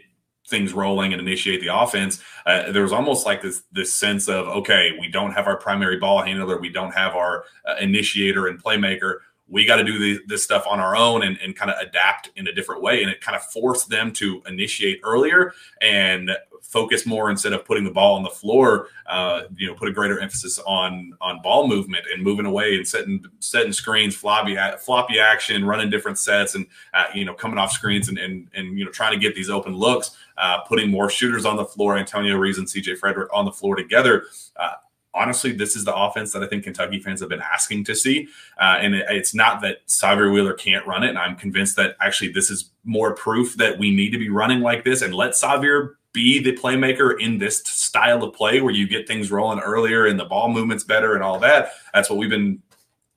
things 0.47 0.73
rolling 0.73 1.13
and 1.13 1.21
initiate 1.21 1.61
the 1.61 1.75
offense. 1.75 2.23
Uh, 2.47 2.71
there 2.71 2.83
was 2.83 2.93
almost 2.93 3.27
like 3.27 3.43
this 3.43 3.63
this 3.73 3.93
sense 3.93 4.29
of 4.29 4.47
okay, 4.49 4.97
we 5.01 5.09
don't 5.09 5.33
have 5.33 5.47
our 5.47 5.57
primary 5.57 5.99
ball 5.99 6.23
handler, 6.23 6.61
we 6.61 6.69
don't 6.69 6.95
have 6.95 7.15
our 7.15 7.45
uh, 7.67 7.75
initiator 7.81 8.47
and 8.47 8.63
playmaker. 8.63 9.19
We 9.49 9.65
got 9.65 9.77
to 9.77 9.85
do 9.85 9.99
the, 9.99 10.21
this 10.29 10.45
stuff 10.45 10.65
on 10.69 10.79
our 10.79 10.95
own 10.95 11.25
and, 11.25 11.37
and 11.39 11.57
kind 11.57 11.73
of 11.73 11.79
adapt 11.81 12.31
in 12.37 12.47
a 12.47 12.53
different 12.53 12.83
way. 12.83 13.03
And 13.03 13.11
it 13.11 13.21
kind 13.21 13.35
of 13.35 13.43
forced 13.43 13.89
them 13.89 14.13
to 14.13 14.41
initiate 14.47 15.01
earlier 15.03 15.55
and 15.81 16.31
focus 16.63 17.07
more 17.07 17.31
instead 17.31 17.53
of 17.53 17.65
putting 17.65 17.85
the 17.85 17.91
ball 17.91 18.17
on 18.17 18.23
the 18.23 18.31
floor. 18.31 18.89
Uh, 19.07 19.43
you 19.57 19.67
know, 19.67 19.75
put 19.75 19.89
a 19.89 19.93
greater 19.93 20.21
emphasis 20.21 20.59
on 20.67 21.13
on 21.21 21.41
ball 21.43 21.67
movement 21.67 22.05
and 22.13 22.23
moving 22.23 22.47
away 22.47 22.77
and 22.77 22.87
setting 22.87 23.25
setting 23.39 23.73
screens, 23.73 24.15
floppy 24.15 24.57
floppy 24.79 25.19
action, 25.19 25.65
running 25.65 25.91
different 25.91 26.19
sets, 26.19 26.55
and 26.55 26.67
uh, 26.95 27.07
you 27.15 27.25
know 27.25 27.35
coming 27.35 27.59
off 27.59 27.73
screens 27.73 28.09
and 28.09 28.19
and 28.19 28.49
and 28.55 28.79
you 28.79 28.85
know 28.85 28.91
trying 28.91 29.13
to 29.13 29.19
get 29.19 29.35
these 29.35 29.51
open 29.51 29.75
looks. 29.75 30.17
Uh, 30.39 30.61
putting 30.61 30.91
more 30.91 31.11
shooters 31.11 31.45
on 31.45 31.57
the 31.57 31.65
floor, 31.65 31.99
Antonio 31.99 32.37
Reeves 32.37 32.57
and 32.57 32.67
CJ 32.67 32.99
Fredrick 32.99 33.27
on 33.33 33.45
the 33.45 33.53
floor 33.53 33.77
together. 33.77 34.25
Uh, 34.57 34.73
honestly, 35.15 35.53
this 35.53 35.77
is 35.77 35.85
the 35.85 35.95
offense 35.95 36.33
that 36.33 36.43
I 36.43 36.47
think 36.47 36.65
Kentucky 36.65 37.01
fans 37.01 37.21
have 37.21 37.29
been 37.29 37.43
asking 37.43 37.85
to 37.85 37.95
see. 37.95 38.29
Uh, 38.59 38.79
and 38.81 38.95
it, 38.95 39.07
it's 39.09 39.35
not 39.35 39.61
that 39.63 39.87
Sahvir 39.87 40.33
Wheeler 40.33 40.55
can't 40.55 40.87
run 40.87 41.03
it. 41.03 41.11
And 41.11 41.19
I'm 41.19 41.37
convinced 41.37 41.77
that 41.77 41.97
actually 42.01 42.33
this 42.33 42.51
is 42.51 42.71
more 42.85 43.15
proof 43.15 43.55
that 43.57 43.79
we 43.79 43.95
need 43.95 44.11
to 44.11 44.19
be 44.19 44.31
running 44.31 44.61
like 44.61 44.85
this 44.85 45.03
and 45.03 45.15
let 45.15 45.33
Sahvir 45.33 45.95
be 46.13 46.43
the 46.43 46.53
playmaker 46.53 47.21
in 47.21 47.39
this 47.39 47.59
style 47.59 48.23
of 48.23 48.35
play 48.35 48.61
where 48.61 48.73
you 48.73 48.89
get 48.89 49.07
things 49.07 49.31
rolling 49.31 49.61
earlier 49.61 50.07
and 50.07 50.19
the 50.19 50.25
ball 50.25 50.49
movement's 50.49 50.85
better 50.85 51.15
and 51.15 51.23
all 51.23 51.39
that. 51.39 51.73
That's 51.95 52.11
what 52.11 52.19
we've 52.19 52.31
been 52.31 52.63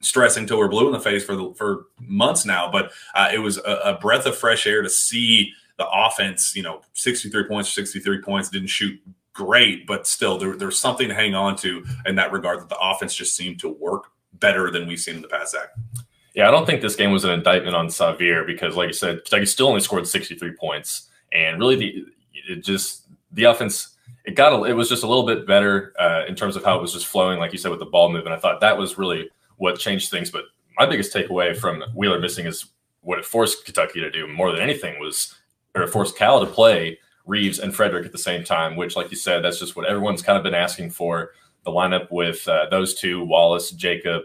stressing 0.02 0.46
till 0.46 0.58
we're 0.58 0.68
blue 0.68 0.88
in 0.88 0.94
the 0.94 1.00
face 1.00 1.24
for 1.24 1.36
the, 1.36 1.54
for 1.56 1.86
months 2.00 2.46
now. 2.46 2.70
But 2.72 2.92
uh, 3.16 3.30
it 3.34 3.40
was 3.40 3.58
a, 3.58 3.80
a 3.86 3.98
breath 4.00 4.26
of 4.26 4.38
fresh 4.38 4.68
air 4.68 4.82
to 4.82 4.90
see 4.90 5.54
the 5.78 5.88
offense, 5.90 6.56
you 6.56 6.64
know, 6.64 6.82
63 6.94 7.48
points, 7.48 7.74
63 7.74 8.22
points, 8.22 8.50
didn't 8.50 8.68
shoot 8.68 9.00
great, 9.34 9.88
but 9.88 10.06
still 10.06 10.38
there, 10.38 10.56
there's 10.56 10.78
something 10.78 11.08
to 11.08 11.16
hang 11.16 11.34
on 11.34 11.56
to 11.58 11.84
in 12.06 12.16
that 12.16 12.32
regard 12.32 12.60
that 12.60 12.70
the 12.70 12.80
offense 12.80 13.16
just 13.16 13.36
seemed 13.36 13.60
to 13.60 13.70
work 13.70 14.12
better 14.34 14.70
than 14.70 14.88
we've 14.88 15.00
seen 15.00 15.16
in 15.16 15.22
the 15.22 15.28
past, 15.28 15.54
Zach. 15.54 15.70
Yeah, 16.36 16.48
I 16.48 16.52
don't 16.52 16.66
think 16.66 16.82
this 16.82 16.96
game 16.96 17.12
was 17.12 17.24
an 17.24 17.32
indictment 17.32 17.76
on 17.76 17.88
Sahvir 17.88 18.46
because, 18.46 18.76
like 18.76 18.88
you 18.88 18.94
said, 18.94 19.24
Kentucky 19.24 19.46
still 19.46 19.68
only 19.68 19.82
scored 19.82 20.08
63 20.08 20.52
points, 20.54 21.10
and 21.32 21.60
really 21.60 21.76
the 21.76 22.06
it 22.48 22.64
just 22.64 23.08
the 23.32 23.46
offense 23.46 23.94
it 24.26 24.36
got 24.36 24.54
a, 24.54 24.64
it 24.64 24.74
was 24.74 24.90
just 24.90 25.04
a 25.04 25.08
little 25.08 25.26
bit 25.26 25.46
better 25.46 25.94
uh, 26.00 26.24
in 26.28 26.36
terms 26.36 26.56
of 26.56 26.64
how 26.64 26.78
it 26.78 26.82
was 26.82 26.94
just 26.94 27.08
flowing, 27.08 27.40
like 27.40 27.52
you 27.52 27.58
said, 27.58 27.72
with 27.72 27.80
the 27.80 27.86
ball 27.86 28.12
movement. 28.12 28.36
I 28.36 28.40
thought 28.40 28.62
that 28.62 28.78
was 28.78 28.98
really 28.98 29.30
what 29.58 29.80
changed 29.80 30.10
things. 30.10 30.32
But 30.32 30.46
my 30.78 30.86
biggest 30.86 31.14
takeaway 31.14 31.56
from 31.56 31.84
Wheeler 31.94 32.20
missing 32.20 32.46
is 32.46 32.66
what 33.02 33.20
it 33.20 33.26
forced 33.26 33.66
Kentucky 33.66 34.00
to 34.00 34.10
do 34.10 34.28
more 34.28 34.52
than 34.52 34.62
anything 34.62 35.00
was, 35.00 35.36
or 35.76 35.84
it 35.84 35.90
forced 35.90 36.18
Cal 36.18 36.40
to 36.40 36.46
play 36.46 37.00
Reeves 37.26 37.60
and 37.60 37.74
Fredrick 37.74 38.06
at 38.06 38.12
the 38.12 38.18
same 38.18 38.44
time, 38.44 38.76
which, 38.76 38.96
like 38.96 39.12
you 39.12 39.18
said, 39.18 39.44
that's 39.44 39.60
just 39.60 39.76
what 39.76 39.86
everyone's 39.86 40.22
kind 40.22 40.38
of 40.38 40.44
been 40.44 40.54
asking 40.54 40.92
for. 40.92 41.32
The 41.66 41.72
lineup 41.72 42.12
with 42.12 42.48
uh, 42.48 42.68
those 42.70 42.94
two, 42.94 43.24
Wallace, 43.24 43.72
Jacob, 43.72 44.24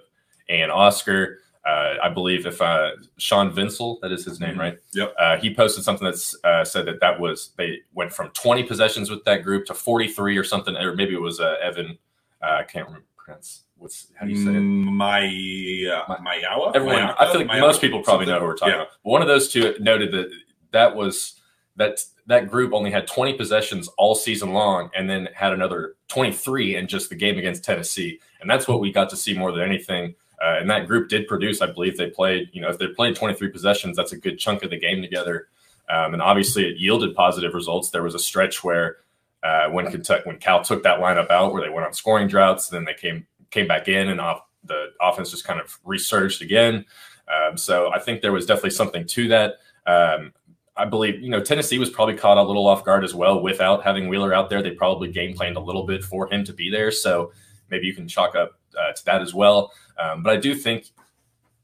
and 0.48 0.70
Oscar. 0.70 1.38
Uh, 1.66 1.94
I 2.02 2.08
believe 2.08 2.46
if 2.46 2.62
uh, 2.62 2.92
Sean 3.18 3.52
Vinsel, 3.52 4.00
that 4.00 4.12
is 4.12 4.24
his 4.24 4.40
name, 4.40 4.50
mm-hmm. 4.50 4.60
right? 4.60 4.78
Yep. 4.92 5.14
Uh, 5.18 5.36
he 5.36 5.54
posted 5.54 5.84
something 5.84 6.06
that 6.06 6.34
uh, 6.44 6.64
said 6.64 6.86
that 6.86 7.00
that 7.00 7.20
was 7.20 7.50
they 7.56 7.80
went 7.94 8.12
from 8.12 8.30
20 8.30 8.62
possessions 8.64 9.10
with 9.10 9.24
that 9.24 9.42
group 9.42 9.66
to 9.66 9.74
43 9.74 10.36
or 10.36 10.44
something, 10.44 10.76
or 10.76 10.94
maybe 10.94 11.14
it 11.14 11.20
was 11.20 11.40
uh, 11.40 11.56
Evan. 11.62 11.98
I 12.40 12.62
can't 12.62 12.86
remember 12.86 13.06
Prince. 13.16 13.64
What's 13.76 14.08
how 14.14 14.26
do 14.26 14.32
you 14.32 14.44
say 14.44 14.50
it? 14.50 14.60
My 14.60 15.20
uh, 15.20 16.16
Mayawa. 16.16 16.74
Everyone, 16.74 16.96
Mayaka? 16.96 17.16
I 17.18 17.30
feel 17.30 17.40
like 17.42 17.48
Mayawa? 17.48 17.60
most 17.60 17.80
people 17.80 18.02
probably 18.02 18.26
know 18.26 18.40
who 18.40 18.46
we're 18.46 18.56
talking 18.56 18.74
yeah. 18.74 18.82
about. 18.82 18.92
But 19.04 19.10
one 19.10 19.22
of 19.22 19.28
those 19.28 19.48
two 19.48 19.74
noted 19.78 20.12
that 20.12 20.30
that 20.72 20.96
was 20.96 21.34
that 21.76 22.00
that 22.26 22.48
group 22.48 22.72
only 22.74 22.90
had 22.90 23.06
20 23.06 23.34
possessions 23.34 23.88
all 23.96 24.14
season 24.14 24.52
long 24.52 24.90
and 24.94 25.08
then 25.08 25.28
had 25.34 25.52
another 25.52 25.94
23 26.08 26.76
in 26.76 26.86
just 26.86 27.08
the 27.08 27.14
game 27.14 27.38
against 27.38 27.64
Tennessee. 27.64 28.20
And 28.40 28.50
that's 28.50 28.68
what 28.68 28.80
we 28.80 28.92
got 28.92 29.08
to 29.10 29.16
see 29.16 29.36
more 29.36 29.52
than 29.52 29.62
anything. 29.62 30.14
Uh, 30.42 30.56
and 30.60 30.70
that 30.70 30.86
group 30.86 31.08
did 31.08 31.26
produce. 31.26 31.60
I 31.60 31.66
believe 31.66 31.96
they 31.96 32.10
played, 32.10 32.50
you 32.52 32.60
know, 32.60 32.68
if 32.68 32.78
they 32.78 32.86
played 32.88 33.16
23 33.16 33.48
possessions, 33.50 33.96
that's 33.96 34.12
a 34.12 34.16
good 34.16 34.38
chunk 34.38 34.62
of 34.62 34.70
the 34.70 34.78
game 34.78 35.02
together. 35.02 35.48
Um, 35.88 36.12
and 36.12 36.22
obviously 36.22 36.66
it 36.66 36.78
yielded 36.78 37.14
positive 37.14 37.54
results. 37.54 37.90
There 37.90 38.02
was 38.02 38.14
a 38.14 38.18
stretch 38.18 38.62
where 38.62 38.98
uh, 39.42 39.68
when 39.68 39.90
Kentucky, 39.90 40.22
when 40.24 40.38
Cal 40.38 40.62
took 40.62 40.82
that 40.82 41.00
lineup 41.00 41.30
out, 41.30 41.52
where 41.52 41.62
they 41.62 41.70
went 41.70 41.86
on 41.86 41.92
scoring 41.92 42.28
droughts, 42.28 42.68
then 42.68 42.84
they 42.84 42.94
came 42.94 43.26
came 43.50 43.66
back 43.66 43.88
in 43.88 44.08
and 44.08 44.20
off 44.20 44.42
the 44.64 44.88
offense 45.00 45.30
just 45.30 45.44
kind 45.44 45.60
of 45.60 45.78
resurged 45.84 46.42
again. 46.42 46.84
Um, 47.28 47.56
so 47.56 47.90
I 47.92 47.98
think 47.98 48.20
there 48.20 48.32
was 48.32 48.46
definitely 48.46 48.70
something 48.70 49.06
to 49.06 49.28
that. 49.28 49.54
Um, 49.86 50.32
I 50.76 50.84
believe, 50.84 51.20
you 51.20 51.30
know, 51.30 51.40
Tennessee 51.40 51.78
was 51.78 51.90
probably 51.90 52.14
caught 52.14 52.36
a 52.36 52.42
little 52.42 52.66
off 52.66 52.84
guard 52.84 53.04
as 53.04 53.14
well 53.14 53.42
without 53.42 53.82
having 53.82 54.08
Wheeler 54.08 54.32
out 54.32 54.48
there. 54.48 54.62
They 54.62 54.70
probably 54.70 55.10
game 55.10 55.34
planned 55.34 55.56
a 55.56 55.60
little 55.60 55.84
bit 55.84 56.04
for 56.04 56.32
him 56.32 56.44
to 56.44 56.52
be 56.52 56.70
there. 56.70 56.90
So 56.90 57.32
maybe 57.70 57.86
you 57.86 57.94
can 57.94 58.06
chalk 58.06 58.36
up 58.36 58.58
uh, 58.78 58.92
to 58.92 59.04
that 59.06 59.22
as 59.22 59.34
well. 59.34 59.72
Um, 59.98 60.22
but 60.22 60.32
I 60.32 60.36
do 60.36 60.54
think 60.54 60.86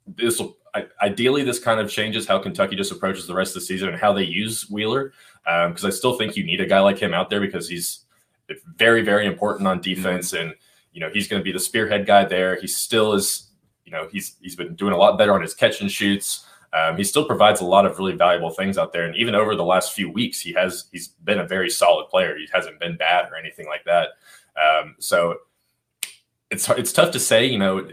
this 0.06 0.38
will 0.38 0.56
ideally 1.00 1.44
this 1.44 1.58
kind 1.58 1.80
of 1.80 1.90
changes 1.90 2.26
how 2.26 2.38
Kentucky 2.38 2.76
just 2.76 2.90
approaches 2.90 3.26
the 3.26 3.34
rest 3.34 3.50
of 3.50 3.62
the 3.62 3.66
season 3.66 3.88
and 3.88 3.96
how 3.96 4.12
they 4.12 4.24
use 4.24 4.68
Wheeler. 4.68 5.12
Because 5.44 5.84
um, 5.84 5.88
I 5.88 5.90
still 5.90 6.16
think 6.16 6.36
you 6.36 6.44
need 6.44 6.60
a 6.60 6.66
guy 6.66 6.80
like 6.80 6.98
him 6.98 7.14
out 7.14 7.30
there 7.30 7.40
because 7.40 7.68
he's 7.68 8.00
very, 8.76 9.02
very 9.02 9.26
important 9.26 9.68
on 9.68 9.80
defense, 9.80 10.32
mm-hmm. 10.32 10.48
and 10.48 10.54
you 10.92 11.00
know 11.00 11.10
he's 11.12 11.28
going 11.28 11.40
to 11.40 11.44
be 11.44 11.52
the 11.52 11.60
spearhead 11.60 12.06
guy 12.06 12.24
there. 12.24 12.58
He 12.60 12.66
still 12.66 13.12
is, 13.12 13.50
you 13.84 13.92
know, 13.92 14.08
he's 14.10 14.36
he's 14.40 14.56
been 14.56 14.74
doing 14.74 14.92
a 14.92 14.96
lot 14.96 15.18
better 15.18 15.34
on 15.34 15.42
his 15.42 15.54
catch 15.54 15.80
and 15.80 15.90
shoots. 15.90 16.46
Um, 16.72 16.96
he 16.96 17.04
still 17.04 17.24
provides 17.24 17.60
a 17.60 17.64
lot 17.64 17.86
of 17.86 17.98
really 17.98 18.16
valuable 18.16 18.50
things 18.50 18.78
out 18.78 18.92
there, 18.92 19.04
and 19.04 19.14
even 19.16 19.34
over 19.34 19.54
the 19.54 19.64
last 19.64 19.92
few 19.92 20.10
weeks, 20.10 20.40
he 20.40 20.52
has 20.54 20.86
he's 20.92 21.08
been 21.08 21.40
a 21.40 21.46
very 21.46 21.70
solid 21.70 22.08
player. 22.08 22.36
He 22.36 22.48
hasn't 22.52 22.80
been 22.80 22.96
bad 22.96 23.30
or 23.30 23.36
anything 23.36 23.66
like 23.66 23.84
that. 23.84 24.08
Um, 24.60 24.96
so 24.98 25.36
it's 26.50 26.68
it's 26.70 26.92
tough 26.92 27.12
to 27.12 27.20
say, 27.20 27.44
you 27.46 27.58
know, 27.58 27.86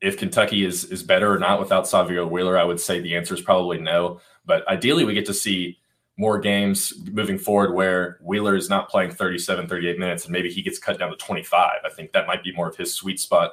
if 0.00 0.16
Kentucky 0.16 0.64
is 0.64 0.84
is 0.86 1.02
better 1.02 1.32
or 1.32 1.38
not 1.38 1.60
without 1.60 1.84
Sahvir 1.84 2.28
Wheeler. 2.28 2.58
I 2.58 2.64
would 2.64 2.80
say 2.80 3.00
the 3.00 3.16
answer 3.16 3.34
is 3.34 3.40
probably 3.40 3.78
no. 3.78 4.20
But 4.44 4.66
ideally, 4.68 5.04
we 5.04 5.14
get 5.14 5.26
to 5.26 5.34
see 5.34 5.78
more 6.16 6.38
games 6.38 6.92
moving 7.12 7.38
forward 7.38 7.74
where 7.74 8.18
Wheeler 8.22 8.56
is 8.56 8.68
not 8.68 8.88
playing 8.88 9.12
37, 9.12 9.68
38 9.68 9.98
minutes, 9.98 10.24
and 10.24 10.32
maybe 10.32 10.50
he 10.50 10.62
gets 10.62 10.78
cut 10.78 10.98
down 10.98 11.10
to 11.10 11.16
25. 11.16 11.70
I 11.84 11.88
think 11.90 12.12
that 12.12 12.26
might 12.26 12.42
be 12.42 12.52
more 12.52 12.68
of 12.68 12.76
his 12.76 12.92
sweet 12.92 13.20
spot. 13.20 13.52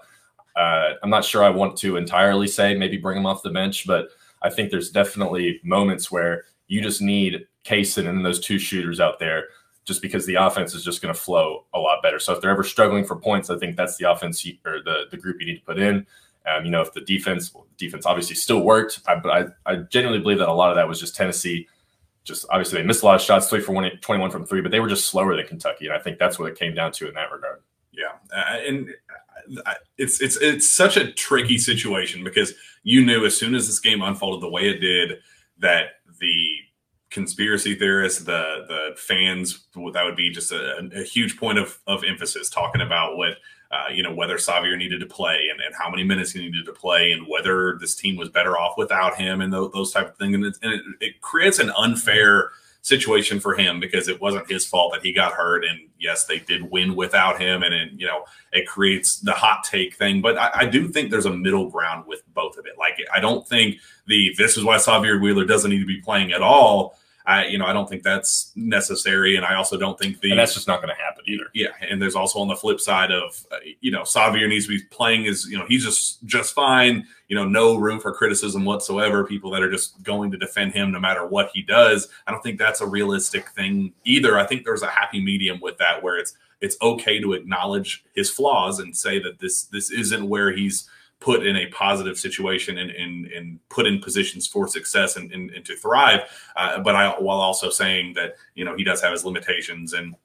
Uh, 0.56 0.94
I'm 1.04 1.10
not 1.10 1.25
sure 1.25 1.44
I 1.44 1.50
want 1.50 1.78
to 1.78 1.98
entirely 1.98 2.48
say 2.48 2.75
maybe 2.75 2.98
bring 2.98 3.18
him 3.18 3.25
off 3.25 3.44
the 3.44 3.52
bench, 3.52 3.86
but 3.86 4.08
I 4.42 4.50
think 4.50 4.72
there's 4.72 4.90
definitely 4.90 5.60
moments 5.64 6.12
where 6.12 6.46
you 6.68 6.82
just 6.82 7.02
need 7.02 7.46
Cason 7.66 8.08
and 8.08 8.25
those 8.25 8.40
two 8.40 8.58
shooters 8.58 9.00
out 9.00 9.20
there 9.20 9.46
just 9.86 10.02
because 10.02 10.25
the 10.25 10.36
offense 10.36 10.74
is 10.74 10.84
just 10.84 11.02
going 11.02 11.14
to 11.14 11.20
flow 11.20 11.66
a 11.74 11.80
lot 11.80 12.02
better. 12.02 12.20
So 12.20 12.34
if 12.34 12.42
they're 12.42 12.52
ever 12.52 12.64
struggling 12.64 13.06
for 13.06 13.16
points, 13.16 13.50
I 13.52 13.58
think 13.58 13.75
that's 13.75 13.98
the 13.98 14.10
offense 14.10 14.44
you, 14.44 14.58
or 14.66 14.82
the, 14.84 15.04
the 15.12 15.18
group 15.18 15.38
you 15.40 15.46
need 15.46 15.60
to 15.60 15.66
put 15.66 15.78
in. 15.78 16.08
Um, 16.48 16.66
you 16.66 16.72
know, 16.72 16.82
if 16.82 16.94
the 16.94 17.02
defense, 17.02 17.54
well, 17.54 17.68
defense 17.78 18.06
obviously 18.06 18.36
still 18.36 18.62
worked, 18.62 19.00
I, 19.08 19.16
but 19.16 19.32
I, 19.66 19.72
I 19.72 19.75
genuinely 19.78 20.22
believe 20.22 20.40
that 20.40 20.50
a 20.50 20.54
lot 20.54 20.70
of 20.70 20.75
that 20.75 20.88
was 20.88 21.00
just 21.00 21.16
Tennessee. 21.16 21.68
Just 22.24 22.46
obviously 22.50 22.82
they 22.82 22.88
missed 22.88 23.04
a 23.04 23.06
lot 23.06 23.16
of 23.16 23.22
shots, 23.22 23.50
three 23.50 23.62
for 23.62 23.72
one, 23.72 23.90
21 24.02 24.32
from 24.32 24.46
three, 24.46 24.62
but 24.62 24.72
they 24.72 24.80
were 24.80 24.90
just 24.90 25.08
slower 25.08 25.36
than 25.36 25.46
Kentucky. 25.46 25.86
And 25.86 25.96
I 25.96 26.00
think 26.00 26.18
that's 26.18 26.40
what 26.40 26.52
it 26.52 26.58
came 26.58 26.74
down 26.74 26.92
to 26.94 27.08
in 27.08 27.14
that 27.16 27.32
regard. 27.32 27.62
Yeah. 27.92 28.14
Uh, 28.36 28.58
and 28.68 28.90
it's 29.98 30.22
it's 30.22 30.38
it's 30.38 30.72
such 30.72 30.98
a 30.98 31.12
tricky 31.12 31.58
situation 31.58 32.24
because 32.24 32.54
you 32.84 33.06
knew 33.06 33.25
as 33.25 33.38
soon 33.38 33.56
as 33.56 33.68
this 33.68 33.80
game 33.80 34.02
unfolded 34.02 34.42
the 34.42 34.50
way 34.50 34.70
it 34.70 34.80
did 34.80 35.20
that 35.60 35.86
the 36.20 36.58
conspiracy 37.10 37.75
theorists, 37.75 38.24
the 38.24 38.66
the 38.68 38.96
fans, 38.98 39.68
that 39.94 40.04
would 40.04 40.16
be 40.16 40.30
just 40.30 40.52
a, 40.52 40.90
a 40.96 41.04
huge 41.04 41.38
point 41.38 41.58
of, 41.58 41.80
of 41.88 42.04
emphasis 42.04 42.50
talking 42.50 42.82
about 42.82 43.18
what 43.18 43.38
uh, 43.72 43.92
you 43.92 44.04
know 44.04 44.14
whether 44.14 44.38
Sahvir 44.38 44.78
needed 44.78 45.00
to 45.00 45.06
play 45.06 45.48
and, 45.52 45.60
and 45.60 45.74
how 45.76 45.90
many 45.90 46.04
minutes 46.04 46.32
he 46.32 46.40
needed 46.40 46.66
to 46.66 46.74
play 46.74 47.12
and 47.12 47.28
whether 47.28 47.78
this 47.80 47.96
team 47.96 48.16
was 48.16 48.30
better 48.30 48.58
off 48.58 48.78
without 48.78 49.16
him 49.16 49.42
and 49.42 49.52
those, 49.52 49.72
those 49.74 49.92
type 49.92 50.10
of 50.10 50.18
things. 50.18 50.36
And, 50.36 50.46
it, 50.46 50.58
and 50.62 50.74
it, 50.74 50.82
it 51.02 51.22
creates 51.22 51.60
an 51.60 51.72
unfair 51.72 52.52
situation 52.86 53.40
for 53.40 53.56
him 53.56 53.80
because 53.80 54.08
it 54.08 54.22
wasn't 54.22 54.48
his 54.48 54.64
fault 54.64 54.94
that 54.94 55.02
he 55.02 55.12
got 55.12 55.34
hurt. 55.34 55.66
And 55.66 55.90
yes, 56.00 56.26
they 56.26 56.38
did 56.38 56.70
win 56.70 56.96
without 56.96 57.42
him. 57.42 57.64
And, 57.64 57.74
and 57.74 58.00
you 58.00 58.06
know, 58.06 58.26
it 58.54 58.68
creates 58.68 59.20
the 59.20 59.32
hot 59.32 59.64
take 59.64 59.96
thing. 59.96 60.22
But 60.22 60.38
I, 60.38 60.52
I, 60.54 60.66
do 60.66 60.88
think 60.88 61.10
there's 61.10 61.26
a 61.26 61.34
middle 61.34 61.68
ground 61.68 62.06
with 62.06 62.22
both 62.36 62.60
of 62.60 62.68
it. 62.68 62.78
Like, 62.78 63.00
I 63.12 63.20
don't 63.20 63.48
think 63.48 63.78
the 64.06 64.36
this 64.38 64.56
is 64.56 64.64
why 64.64 64.78
Sahvir 64.78 65.20
Wheeler 65.20 65.46
doesn't 65.46 65.72
need 65.72 65.80
to 65.80 65.86
be 65.88 66.00
playing 66.00 66.32
at 66.32 66.44
all 66.44 66.96
I, 67.27 67.46
you 67.48 67.58
know, 67.58 67.65
I 67.65 67.74
don't 67.74 67.89
think 67.89 68.03
that's 68.03 68.51
necessary, 68.55 69.36
and 69.36 69.46
I 69.46 69.55
also 69.55 69.77
don't 69.77 69.98
think 69.98 70.22
the 70.22 70.32
and 70.32 70.39
that's 70.39 70.53
just 70.53 70.67
not 70.67 70.82
going 70.82 70.94
to 70.96 71.01
happen 71.01 71.24
either. 71.27 71.46
Yeah, 71.53 71.70
and 71.82 72.01
there's 72.01 72.15
also 72.15 72.39
on 72.39 72.48
the 72.48 72.55
flip 72.55 72.79
side 72.79 73.12
of, 73.12 73.46
uh, 73.51 73.58
you 73.82 73.91
know, 73.91 74.01
Sahvir 74.01 74.48
needs 74.48 74.67
to 74.67 74.77
be 74.77 74.84
playing 74.91 75.25
is, 75.25 75.48
you 75.50 75.58
know, 75.58 75.65
he's 75.67 75.84
just 75.84 76.24
just 76.25 76.53
fine. 76.53 77.08
You 77.27 77.36
know, 77.36 77.46
no 77.46 77.77
room 77.77 78.00
for 78.00 78.13
criticism 78.13 78.63
whatsoever. 78.63 79.24
People 79.24 79.50
that 79.51 79.63
are 79.63 79.72
just 79.72 80.03
going 80.03 80.29
to 80.32 80.38
defend 80.38 80.74
him 80.74 80.91
no 80.91 81.00
matter 81.00 81.25
what 81.25 81.50
he 81.53 81.63
does. 81.63 82.08
I 82.27 82.32
don't 82.32 82.44
think 82.44 82.60
that's 82.60 82.82
a 82.82 82.88
realistic 82.88 83.50
thing 83.50 83.94
either. 84.03 84.38
I 84.38 84.46
think 84.46 84.63
there's 84.63 84.84
a 84.84 84.88
happy 84.88 85.20
medium 85.24 85.60
with 85.62 85.77
that 85.79 86.03
where 86.03 86.17
it's 86.17 86.36
it's 86.62 86.77
okay 86.82 87.20
to 87.20 87.34
acknowledge 87.34 88.03
his 88.13 88.29
flaws 88.29 88.79
and 88.79 88.96
say 88.96 89.20
that 89.20 89.39
this 89.39 89.63
this 89.65 89.89
isn't 89.89 90.29
where 90.29 90.51
he's 90.51 90.88
put 91.20 91.46
in 91.46 91.56
a 91.56 91.68
positive 91.68 92.18
situation 92.18 92.78
and, 92.78 92.92
and, 92.92 93.26
and 93.28 93.60
put 93.70 93.86
in 93.88 94.00
positions 94.00 94.48
for 94.48 94.68
success 94.68 95.16
and, 95.16 95.32
and, 95.32 95.50
and 95.52 95.66
to 95.66 95.76
thrive. 95.76 96.22
Uh, 96.56 96.80
but 96.80 96.96
I, 96.96 97.10
while 97.20 97.40
also 97.40 97.70
saying 97.70 98.14
that, 98.16 98.36
you 98.54 98.66
know, 98.66 98.76
he 98.76 98.84
does 98.84 99.02
have 99.02 99.12
his 99.12 99.26
limitations 99.26 99.94
and, 99.94 100.16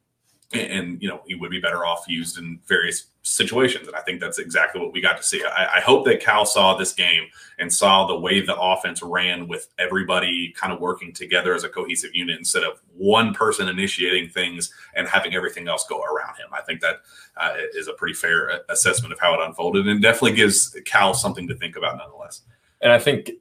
and, 0.52 1.00
you 1.00 1.09
know, 1.09 1.21
he 1.26 1.37
would 1.37 1.50
be 1.50 1.61
better 1.61 1.87
off 1.87 2.04
used 2.09 2.38
in 2.38 2.59
various 2.66 3.07
situations. 3.23 3.87
And 3.87 3.97
I 3.97 4.00
think 4.00 4.21
that's 4.21 4.38
exactly 4.38 4.80
what 4.80 4.92
we 4.92 5.00
got 5.00 5.16
to 5.16 5.23
see. 5.23 5.45
I, 5.45 5.76
I, 5.76 5.80
hope 5.80 6.04
that 6.07 6.21
Cal 6.21 6.45
saw 6.45 6.75
this 6.75 6.92
game 6.92 7.25
and 7.59 7.73
saw 7.73 8.07
the 8.07 8.19
way 8.19 8.40
the 8.40 8.57
offense 8.57 9.02
ran 9.02 9.47
with 9.47 9.69
everybody 9.78 10.52
kind 10.57 10.73
of 10.73 10.80
working 10.80 11.12
together 11.12 11.54
as 11.54 11.62
a 11.62 11.69
cohesive 11.69 12.14
unit 12.14 12.38
instead 12.38 12.64
of 12.64 12.80
one 12.97 13.33
person 13.35 13.69
initiating 13.69 14.30
things 14.30 14.73
and 14.97 15.07
having 15.07 15.35
everything 15.35 15.69
else 15.69 15.87
go 15.88 16.02
around 16.02 16.37
him. 16.37 16.49
I 16.52 16.62
think 16.62 16.80
that 16.80 16.97
uh, 17.37 17.54
is 17.75 17.88
a 17.88 17.92
pretty 17.92 18.14
fair 18.14 18.62
assessment 18.71 19.12
of 19.12 19.21
how 19.21 19.35
it 19.35 19.47
unfolded 19.47 19.87
and 19.87 20.02
definitely 20.02 20.33
gives 20.33 20.75
Cal 20.85 21.14
something 21.14 21.47
to 21.47 21.54
think 21.54 21.76
about 21.76 21.99
nonetheless. 21.99 22.42
And 22.80 22.90
I 22.90 22.99
think 22.99 23.33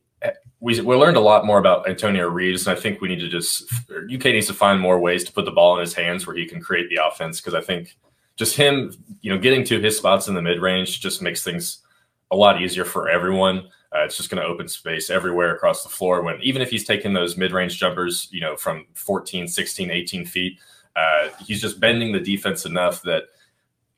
we, 0.62 0.80
we 0.82 0.96
learned 0.96 1.18
a 1.18 1.22
lot 1.22 1.46
more 1.46 1.58
about 1.58 1.88
Antonio 1.88 2.28
Reeves, 2.28 2.68
and 2.68 2.78
I 2.78 2.80
think 2.80 3.00
we 3.00 3.08
need 3.08 3.20
to 3.20 3.30
just 3.30 3.72
UK 3.94 4.26
needs 4.26 4.48
to 4.48 4.54
find 4.54 4.80
more 4.80 5.00
ways 5.00 5.24
to 5.24 5.32
put 5.32 5.46
the 5.46 5.52
ball 5.52 5.76
in 5.76 5.82
his 5.82 5.94
hands 5.94 6.28
where 6.28 6.36
he 6.36 6.46
can 6.46 6.62
create 6.62 6.90
the 6.90 7.00
offense 7.04 7.40
because 7.40 7.54
I 7.54 7.62
think 7.62 7.98
just 8.36 8.56
him, 8.56 8.94
you 9.22 9.34
know, 9.34 9.40
getting 9.40 9.64
to 9.66 9.80
his 9.80 9.98
spots 9.98 10.28
in 10.28 10.34
the 10.34 10.42
mid 10.42 10.62
range 10.62 11.00
just 11.00 11.22
makes 11.22 11.44
things 11.44 11.80
a 12.32 12.36
lot 12.36 12.62
easier 12.62 12.86
for 12.86 13.10
everyone. 13.10 13.70
Uh, 13.96 14.04
it's 14.04 14.18
just 14.18 14.30
going 14.30 14.42
to 14.42 14.48
open 14.48 14.68
space 14.68 15.10
everywhere 15.10 15.56
across 15.56 15.84
the 15.84 15.90
floor. 15.90 16.22
When 16.22 16.40
even 16.42 16.62
if 16.62 16.70
he's 16.70 16.86
taking 16.86 17.14
those 17.14 17.38
mid 17.38 17.52
range 17.52 17.80
jumpers, 17.80 18.28
you 18.32 18.42
know, 18.42 18.56
from 18.56 18.86
14, 18.94 19.48
16, 19.48 19.90
18 19.90 20.26
feet, 20.26 20.60
uh, 20.96 21.30
he's 21.46 21.62
just 21.62 21.80
bending 21.80 22.12
the 22.12 22.20
defense 22.20 22.66
enough 22.66 23.02
that 23.04 23.24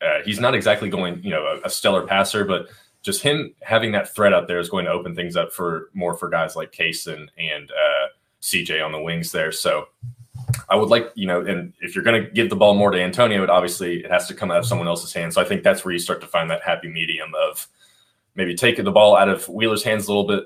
uh, 0.01 0.19
he's 0.25 0.39
not 0.39 0.55
exactly 0.55 0.89
going, 0.89 1.21
you 1.23 1.29
know, 1.29 1.43
a, 1.45 1.67
a, 1.67 1.69
stellar 1.69 2.05
passer, 2.05 2.43
but 2.43 2.67
just 3.01 3.22
him 3.22 3.53
having 3.62 3.91
that 3.93 4.13
threat 4.13 4.34
out 4.34 4.48
there 4.48 4.60
is 4.60 4.70
going 4.70 4.86
to 4.86 4.91
open 4.91 5.15
things 5.15 5.36
up 5.36 5.51
for 5.51 5.89
more 5.93 6.13
for 6.13 6.29
guys 6.29 6.55
like 6.55 6.72
Cason, 6.72 7.27
and 7.38 7.72
uh, 7.72 8.08
CJ 8.41 8.84
on 8.84 8.91
the 8.91 9.01
wings 9.01 9.31
there. 9.31 9.51
So 9.51 9.88
I 10.70 10.75
would 10.75 10.89
like, 10.89 11.12
you 11.15 11.27
know, 11.27 11.41
and 11.41 11.74
if 11.81 11.96
you're 11.96 12.03
going 12.03 12.24
to 12.24 12.29
give 12.29 12.50
the 12.50 12.55
ball 12.55 12.75
more 12.75 12.91
to 12.91 13.01
Antonio, 13.01 13.43
it 13.43 13.50
obviously 13.50 14.03
it 14.03 14.12
has 14.12 14.27
to 14.27 14.34
come 14.34 14.51
out 14.51 14.60
of 14.60 14.65
someone 14.65 14.88
else's 14.88 15.13
hands. 15.13 15.36
So 15.36 15.41
I 15.41 15.46
think 15.46 15.63
that's 15.63 15.84
where 15.84 15.91
you 15.91 16.00
start 16.00 16.22
to 16.22 16.27
find 16.27 16.50
that 16.50 16.63
happy 16.63 16.88
medium 16.89 17.31
of 17.36 17.67
maybe 18.36 18.55
taking 18.55 18.86
the 18.86 18.91
ball 18.91 19.15
out 19.15 19.29
of 19.29 19.48
Wheeler's 19.50 19.84
hands 19.84 20.08
a 20.08 20.10
little 20.10 20.27
bit 20.27 20.46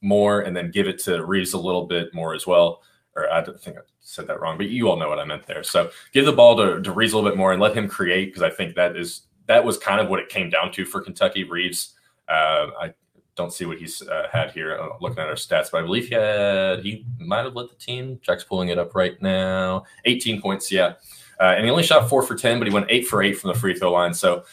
more 0.00 0.40
and 0.40 0.56
then 0.56 0.70
give 0.70 0.88
it 0.88 0.98
to 1.00 1.24
Reeves 1.24 1.52
a 1.52 1.58
little 1.58 1.86
bit 1.86 2.14
more 2.14 2.34
as 2.34 2.46
well. 2.46 2.82
Or 3.16 3.30
I 3.30 3.42
think 3.44 3.76
I 3.76 3.80
said 4.00 4.26
that 4.28 4.40
wrong, 4.40 4.56
but 4.56 4.70
you 4.70 4.88
all 4.88 4.96
know 4.96 5.08
what 5.08 5.18
I 5.18 5.24
meant 5.24 5.46
there. 5.46 5.62
So 5.62 5.90
give 6.12 6.24
the 6.24 6.32
ball 6.32 6.56
to, 6.56 6.80
to 6.80 6.92
Reeves 6.92 7.12
a 7.12 7.16
little 7.16 7.30
bit 7.30 7.36
more 7.36 7.52
and 7.52 7.60
let 7.60 7.76
him 7.76 7.88
create 7.88 8.26
because 8.26 8.42
I 8.42 8.50
think 8.50 8.76
that 8.76 8.96
is 8.96 9.22
that 9.50 9.64
was 9.64 9.76
kind 9.76 10.00
of 10.00 10.08
what 10.08 10.20
it 10.20 10.28
came 10.28 10.48
down 10.48 10.70
to 10.70 10.84
for 10.84 11.00
Kentucky. 11.00 11.42
Reeves, 11.42 11.94
uh, 12.28 12.68
I 12.80 12.94
don't 13.34 13.52
see 13.52 13.64
what 13.64 13.78
he's 13.78 14.00
uh, 14.00 14.28
had 14.32 14.52
here. 14.52 14.78
Uh, 14.80 14.90
looking 15.00 15.18
at 15.18 15.26
our 15.26 15.34
stats, 15.34 15.72
but 15.72 15.78
I 15.78 15.82
believe 15.82 16.06
he 16.06 16.14
had 16.14 16.84
he 16.84 17.04
might 17.18 17.44
have 17.44 17.56
led 17.56 17.68
the 17.68 17.74
team. 17.74 18.20
Jack's 18.22 18.44
pulling 18.44 18.68
it 18.68 18.78
up 18.78 18.94
right 18.94 19.20
now. 19.20 19.82
18 20.04 20.40
points, 20.40 20.70
yeah. 20.70 20.94
Uh, 21.40 21.54
and 21.56 21.64
he 21.64 21.70
only 21.70 21.82
shot 21.82 22.08
four 22.08 22.22
for 22.22 22.36
10, 22.36 22.60
but 22.60 22.68
he 22.68 22.72
went 22.72 22.86
eight 22.90 23.08
for 23.08 23.24
eight 23.24 23.38
from 23.38 23.48
the 23.48 23.58
free 23.58 23.74
throw 23.74 23.90
line. 23.90 24.14
So 24.14 24.44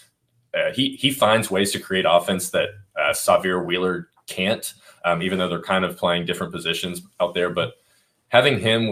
uh, 0.55 0.71
he 0.73 0.95
he 0.95 1.11
finds 1.11 1.51
ways 1.51 1.71
to 1.73 1.79
create 1.79 2.05
offense 2.09 2.49
that 2.49 2.69
uh, 2.99 3.11
Sahvir 3.11 3.63
Wheeler 3.63 4.09
can't, 4.25 4.73
um, 5.05 5.21
even 5.21 5.37
though 5.37 5.47
they're 5.47 5.61
kind 5.61 5.85
of 5.85 5.95
playing 5.95 6.25
different 6.25 6.51
positions 6.51 7.03
out 7.19 7.35
there. 7.35 7.51
But 7.51 7.73
having 8.29 8.59
him 8.59 8.89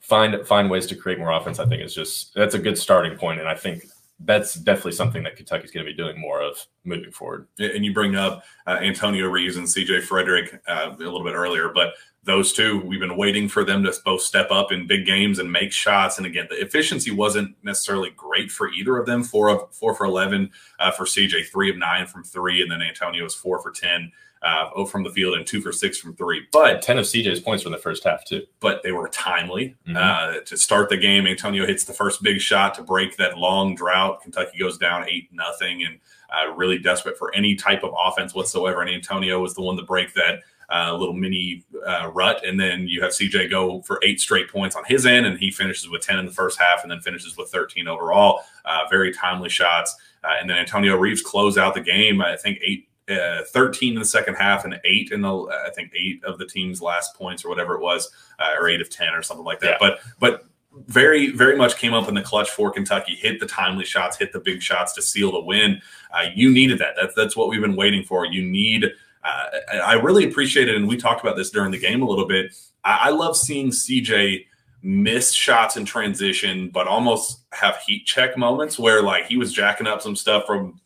find 0.00 0.46
find 0.46 0.68
ways 0.68 0.86
to 0.88 0.94
create 0.94 1.18
more 1.18 1.30
offense, 1.30 1.58
I 1.58 1.64
think 1.64 1.80
is 1.82 1.94
just 1.94 2.34
that's 2.34 2.54
a 2.54 2.58
good 2.58 2.76
starting 2.76 3.16
point, 3.16 3.40
and 3.40 3.48
I 3.48 3.54
think 3.54 3.86
that's 4.24 4.54
definitely 4.54 4.92
something 4.92 5.22
that 5.22 5.36
Kentucky's 5.36 5.70
going 5.70 5.84
to 5.84 5.90
be 5.90 5.96
doing 5.96 6.20
more 6.20 6.40
of 6.40 6.66
moving 6.84 7.10
forward. 7.10 7.48
And 7.58 7.84
you 7.84 7.92
bring 7.92 8.16
up 8.16 8.44
uh, 8.66 8.78
Antonio 8.80 9.26
Reeves 9.26 9.56
and 9.56 9.66
CJ 9.66 10.02
Fredrick 10.02 10.58
uh, 10.68 10.94
a 10.94 10.96
little 10.96 11.24
bit 11.24 11.34
earlier, 11.34 11.70
but 11.70 11.94
those 12.24 12.52
two, 12.52 12.80
we've 12.82 13.00
been 13.00 13.16
waiting 13.16 13.48
for 13.48 13.64
them 13.64 13.82
to 13.82 13.92
both 14.04 14.22
step 14.22 14.50
up 14.50 14.70
in 14.70 14.86
big 14.86 15.06
games 15.06 15.40
and 15.40 15.50
make 15.50 15.72
shots. 15.72 16.18
And 16.18 16.26
again, 16.26 16.46
the 16.48 16.60
efficiency 16.60 17.10
wasn't 17.10 17.56
necessarily 17.64 18.10
great 18.10 18.50
for 18.50 18.70
either 18.70 18.96
of 18.96 19.06
them. 19.06 19.24
Four 19.24 19.48
of 19.48 19.74
four 19.74 19.94
for 19.94 20.04
eleven 20.04 20.50
uh, 20.78 20.92
for 20.92 21.04
CJ, 21.04 21.48
three 21.48 21.68
of 21.68 21.76
nine 21.76 22.06
from 22.06 22.22
three, 22.22 22.62
and 22.62 22.70
then 22.70 22.80
Antonio 22.80 23.24
was 23.24 23.34
four 23.34 23.60
for 23.60 23.72
ten 23.72 24.12
uh, 24.42 24.70
oh 24.74 24.84
from 24.84 25.04
the 25.04 25.10
field 25.10 25.34
and 25.34 25.46
two 25.46 25.60
for 25.60 25.72
six 25.72 25.98
from 25.98 26.14
three. 26.16 26.46
But 26.52 26.82
10 26.82 26.98
of 26.98 27.04
CJ's 27.04 27.40
points 27.40 27.62
from 27.62 27.72
the 27.72 27.78
first 27.78 28.04
half, 28.04 28.24
too. 28.24 28.44
But 28.60 28.82
they 28.82 28.92
were 28.92 29.08
timely 29.08 29.76
mm-hmm. 29.86 29.96
uh, 29.96 30.40
to 30.44 30.56
start 30.56 30.88
the 30.88 30.96
game. 30.96 31.26
Antonio 31.26 31.66
hits 31.66 31.84
the 31.84 31.92
first 31.92 32.22
big 32.22 32.40
shot 32.40 32.74
to 32.74 32.82
break 32.82 33.16
that 33.16 33.38
long 33.38 33.74
drought. 33.74 34.22
Kentucky 34.22 34.58
goes 34.58 34.78
down 34.78 35.08
8 35.08 35.28
nothing 35.32 35.84
and 35.84 35.98
uh, 36.30 36.52
really 36.54 36.78
desperate 36.78 37.18
for 37.18 37.34
any 37.34 37.54
type 37.54 37.84
of 37.84 37.94
offense 38.04 38.34
whatsoever. 38.34 38.80
And 38.80 38.90
Antonio 38.90 39.40
was 39.40 39.54
the 39.54 39.62
one 39.62 39.76
to 39.76 39.82
break 39.82 40.12
that. 40.14 40.40
Uh, 40.72 40.96
little 40.96 41.12
mini 41.12 41.62
uh, 41.86 42.10
rut, 42.14 42.42
and 42.46 42.58
then 42.58 42.88
you 42.88 43.02
have 43.02 43.10
CJ 43.10 43.50
go 43.50 43.82
for 43.82 44.00
eight 44.02 44.18
straight 44.18 44.48
points 44.48 44.74
on 44.74 44.82
his 44.86 45.04
end, 45.04 45.26
and 45.26 45.38
he 45.38 45.50
finishes 45.50 45.90
with 45.90 46.00
10 46.00 46.18
in 46.18 46.24
the 46.24 46.32
first 46.32 46.58
half 46.58 46.82
and 46.82 46.90
then 46.90 46.98
finishes 47.00 47.36
with 47.36 47.50
13 47.50 47.86
overall. 47.88 48.40
Uh, 48.64 48.78
very 48.90 49.12
timely 49.12 49.50
shots. 49.50 49.94
Uh, 50.24 50.28
and 50.40 50.48
then 50.48 50.56
Antonio 50.56 50.96
Reeves 50.96 51.20
close 51.20 51.58
out 51.58 51.74
the 51.74 51.82
game, 51.82 52.22
I 52.22 52.36
think 52.36 52.58
eight 52.64 52.88
uh, 53.10 53.42
13 53.48 53.94
in 53.94 53.98
the 53.98 54.04
second 54.04 54.34
half 54.34 54.64
and 54.64 54.78
eight 54.84 55.10
in 55.10 55.22
the 55.22 55.34
I 55.66 55.70
think 55.74 55.92
eight 55.94 56.22
of 56.24 56.38
the 56.38 56.46
team's 56.46 56.80
last 56.80 57.14
points 57.14 57.44
or 57.44 57.48
whatever 57.48 57.74
it 57.74 57.80
was, 57.80 58.10
uh, 58.38 58.54
or 58.58 58.68
eight 58.68 58.80
of 58.80 58.90
ten 58.90 59.14
or 59.14 59.22
something 59.22 59.44
like 59.44 59.60
that. 59.60 59.78
Yeah. 59.80 59.88
But 59.88 60.00
but 60.18 60.46
very 60.86 61.30
very 61.32 61.56
much 61.56 61.76
came 61.76 61.92
up 61.92 62.08
in 62.08 62.14
the 62.14 62.22
clutch 62.22 62.50
for 62.50 62.70
Kentucky. 62.70 63.14
Hit 63.14 63.40
the 63.40 63.46
timely 63.46 63.84
shots, 63.84 64.16
hit 64.16 64.32
the 64.32 64.40
big 64.40 64.62
shots 64.62 64.92
to 64.94 65.02
seal 65.02 65.32
the 65.32 65.40
win. 65.40 65.80
Uh, 66.12 66.26
you 66.34 66.50
needed 66.50 66.78
that. 66.78 66.94
That's 67.00 67.14
that's 67.14 67.36
what 67.36 67.48
we've 67.48 67.60
been 67.60 67.76
waiting 67.76 68.04
for. 68.04 68.24
You 68.24 68.42
need. 68.42 68.86
Uh, 69.24 69.44
I 69.84 69.94
really 69.94 70.24
appreciate 70.28 70.68
it, 70.68 70.74
and 70.74 70.88
we 70.88 70.96
talked 70.96 71.20
about 71.20 71.36
this 71.36 71.50
during 71.50 71.70
the 71.70 71.78
game 71.78 72.02
a 72.02 72.08
little 72.08 72.26
bit. 72.26 72.54
I, 72.84 73.00
I 73.04 73.10
love 73.10 73.36
seeing 73.36 73.70
CJ 73.70 74.46
miss 74.82 75.32
shots 75.32 75.76
in 75.76 75.84
transition, 75.84 76.68
but 76.68 76.88
almost 76.88 77.44
have 77.52 77.76
heat 77.86 78.04
check 78.04 78.36
moments 78.36 78.78
where 78.78 79.02
like 79.02 79.26
he 79.26 79.36
was 79.36 79.52
jacking 79.52 79.86
up 79.86 80.02
some 80.02 80.16
stuff 80.16 80.44
from 80.46 80.80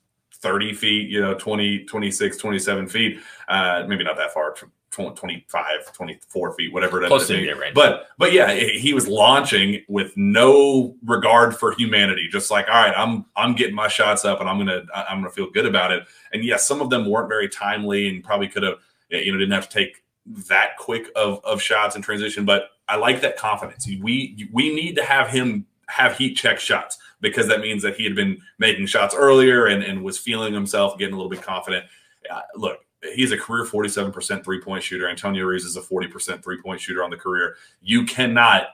30 0.46 0.74
feet, 0.74 1.10
you 1.10 1.20
know, 1.20 1.34
20, 1.34 1.84
26, 1.84 2.36
27 2.36 2.88
feet. 2.88 3.18
Uh, 3.48 3.84
maybe 3.88 4.04
not 4.04 4.16
that 4.16 4.32
far, 4.32 4.54
25, 4.90 5.92
24 5.92 6.54
feet, 6.54 6.72
whatever 6.72 7.02
it 7.02 7.08
to 7.28 7.36
range. 7.60 7.74
But, 7.74 8.08
but 8.16 8.32
yeah, 8.32 8.54
he 8.54 8.94
was 8.94 9.06
launching 9.06 9.82
with 9.88 10.16
no 10.16 10.96
regard 11.04 11.56
for 11.56 11.72
humanity. 11.72 12.28
Just 12.30 12.50
like, 12.50 12.66
all 12.68 12.74
right, 12.74 12.94
I'm, 12.96 13.26
I'm 13.36 13.54
getting 13.54 13.74
my 13.74 13.88
shots 13.88 14.24
up 14.24 14.40
and 14.40 14.48
I'm 14.48 14.56
going 14.56 14.68
to, 14.68 14.86
I'm 14.94 15.20
going 15.20 15.30
to 15.30 15.34
feel 15.34 15.50
good 15.50 15.66
about 15.66 15.92
it. 15.92 16.04
And 16.32 16.44
yes, 16.44 16.66
some 16.66 16.80
of 16.80 16.90
them 16.90 17.10
weren't 17.10 17.28
very 17.28 17.48
timely 17.48 18.08
and 18.08 18.24
probably 18.24 18.48
could 18.48 18.62
have, 18.62 18.76
you 19.10 19.32
know, 19.32 19.38
didn't 19.38 19.54
have 19.54 19.68
to 19.68 19.78
take 19.78 20.02
that 20.48 20.76
quick 20.78 21.08
of, 21.14 21.44
of 21.44 21.60
shots 21.60 21.94
in 21.94 22.02
transition, 22.02 22.44
but 22.44 22.70
I 22.88 22.96
like 22.96 23.20
that 23.20 23.36
confidence. 23.36 23.86
We, 23.86 24.48
we 24.52 24.74
need 24.74 24.96
to 24.96 25.04
have 25.04 25.28
him 25.28 25.66
have 25.88 26.16
heat 26.16 26.34
check 26.34 26.58
shots 26.58 26.98
because 27.20 27.46
that 27.48 27.60
means 27.60 27.82
that 27.82 27.96
he 27.96 28.04
had 28.04 28.14
been 28.14 28.38
making 28.58 28.86
shots 28.86 29.14
earlier 29.14 29.66
and, 29.66 29.82
and 29.82 30.02
was 30.02 30.18
feeling 30.18 30.52
himself, 30.52 30.98
getting 30.98 31.14
a 31.14 31.16
little 31.16 31.30
bit 31.30 31.42
confident. 31.42 31.84
Uh, 32.30 32.40
look, 32.54 32.80
he's 33.14 33.32
a 33.32 33.38
career 33.38 33.64
47% 33.64 34.44
three 34.44 34.60
point 34.60 34.82
shooter. 34.82 35.08
Antonio 35.08 35.44
Reeves 35.44 35.64
is 35.64 35.76
a 35.76 35.82
40% 35.82 36.42
three 36.42 36.60
point 36.60 36.80
shooter 36.80 37.02
on 37.02 37.10
the 37.10 37.16
career. 37.16 37.56
You 37.80 38.04
cannot 38.04 38.68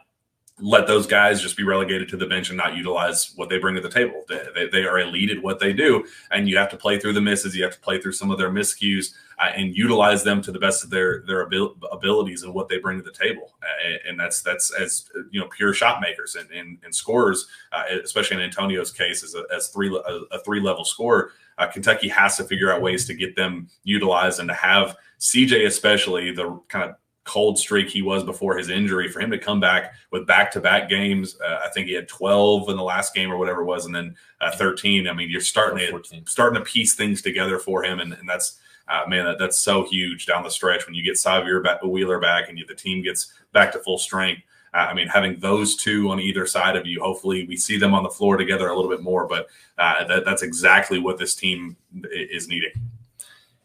let 0.60 0.86
those 0.86 1.06
guys 1.06 1.40
just 1.40 1.56
be 1.56 1.64
relegated 1.64 2.08
to 2.08 2.16
the 2.16 2.26
bench 2.26 2.50
and 2.50 2.58
not 2.58 2.76
utilize 2.76 3.32
what 3.36 3.48
they 3.48 3.58
bring 3.58 3.74
to 3.74 3.80
the 3.80 3.88
table. 3.88 4.22
They, 4.28 4.42
they, 4.54 4.68
they, 4.68 4.84
are 4.84 5.00
elite 5.00 5.30
at 5.30 5.42
what 5.42 5.58
they 5.58 5.72
do, 5.72 6.04
and 6.30 6.48
you 6.48 6.56
have 6.58 6.68
to 6.70 6.76
play 6.76 6.98
through 6.98 7.14
the 7.14 7.20
misses. 7.20 7.56
You 7.56 7.64
have 7.64 7.72
to 7.72 7.80
play 7.80 8.00
through 8.00 8.12
some 8.12 8.30
of 8.30 8.38
their 8.38 8.50
miscues 8.50 9.14
uh, 9.38 9.50
and 9.56 9.74
utilize 9.74 10.22
them 10.22 10.42
to 10.42 10.52
the 10.52 10.58
best 10.58 10.84
of 10.84 10.90
their 10.90 11.22
their 11.26 11.46
abil- 11.46 11.76
abilities 11.90 12.42
and 12.42 12.52
what 12.52 12.68
they 12.68 12.78
bring 12.78 12.98
to 12.98 13.04
the 13.04 13.12
table. 13.12 13.54
Uh, 13.62 13.96
and 14.08 14.20
that's 14.20 14.42
that's 14.42 14.72
as 14.74 15.08
you 15.30 15.40
know, 15.40 15.48
pure 15.48 15.72
shot 15.72 16.00
makers 16.00 16.36
and 16.36 16.50
and, 16.50 16.78
and 16.84 16.94
scorers, 16.94 17.46
uh, 17.72 17.84
especially 18.04 18.36
in 18.36 18.42
Antonio's 18.42 18.92
case, 18.92 19.24
as 19.24 19.34
a, 19.34 19.44
as 19.54 19.68
three 19.68 19.88
a, 19.88 20.36
a 20.36 20.38
three 20.44 20.60
level 20.60 20.84
scorer. 20.84 21.32
Uh, 21.58 21.66
Kentucky 21.66 22.08
has 22.08 22.36
to 22.36 22.44
figure 22.44 22.72
out 22.72 22.80
ways 22.80 23.06
to 23.06 23.14
get 23.14 23.36
them 23.36 23.68
utilized 23.84 24.40
and 24.40 24.48
to 24.48 24.54
have 24.54 24.96
CJ, 25.20 25.66
especially 25.66 26.32
the 26.32 26.58
kind 26.68 26.90
of 26.90 26.96
cold 27.24 27.58
streak 27.58 27.88
he 27.88 28.02
was 28.02 28.24
before 28.24 28.56
his 28.56 28.68
injury 28.68 29.08
for 29.08 29.20
him 29.20 29.30
to 29.30 29.38
come 29.38 29.60
back 29.60 29.94
with 30.10 30.26
back-to-back 30.26 30.88
games 30.88 31.36
uh, 31.46 31.60
i 31.64 31.68
think 31.70 31.86
he 31.86 31.94
had 31.94 32.08
12 32.08 32.68
in 32.68 32.76
the 32.76 32.82
last 32.82 33.14
game 33.14 33.30
or 33.30 33.36
whatever 33.36 33.62
it 33.62 33.66
was 33.66 33.86
and 33.86 33.94
then 33.94 34.14
uh, 34.40 34.50
13 34.50 35.06
i 35.06 35.12
mean 35.12 35.30
you're 35.30 35.40
starting 35.40 35.78
to 35.78 36.22
starting 36.26 36.58
to 36.58 36.64
piece 36.64 36.94
things 36.94 37.22
together 37.22 37.58
for 37.58 37.84
him 37.84 38.00
and, 38.00 38.12
and 38.12 38.28
that's 38.28 38.58
uh, 38.88 39.04
man 39.06 39.24
that, 39.24 39.38
that's 39.38 39.58
so 39.58 39.84
huge 39.84 40.26
down 40.26 40.42
the 40.42 40.50
stretch 40.50 40.84
when 40.86 40.94
you 40.94 41.04
get 41.04 41.14
Sahvir 41.14 41.62
back, 41.62 41.82
Wheeler 41.82 42.18
back 42.18 42.48
and 42.48 42.58
you, 42.58 42.66
the 42.66 42.74
team 42.74 43.02
gets 43.02 43.32
back 43.52 43.72
to 43.72 43.78
full 43.78 43.98
strength 43.98 44.42
uh, 44.74 44.88
I 44.90 44.94
mean, 44.94 45.06
having 45.08 45.38
those 45.38 45.76
two 45.76 46.10
on 46.10 46.18
either 46.18 46.46
side 46.46 46.76
of 46.76 46.86
you, 46.86 47.02
hopefully 47.02 47.46
we 47.46 47.56
see 47.56 47.76
them 47.76 47.94
on 47.94 48.02
the 48.02 48.08
floor 48.08 48.36
together 48.38 48.68
a 48.68 48.74
little 48.74 48.90
bit 48.90 49.02
more. 49.02 49.26
But 49.26 49.48
uh, 49.76 50.04
that, 50.04 50.24
that's 50.24 50.42
exactly 50.42 50.98
what 50.98 51.18
this 51.18 51.34
team 51.34 51.76
is 52.10 52.48
needing. 52.48 52.72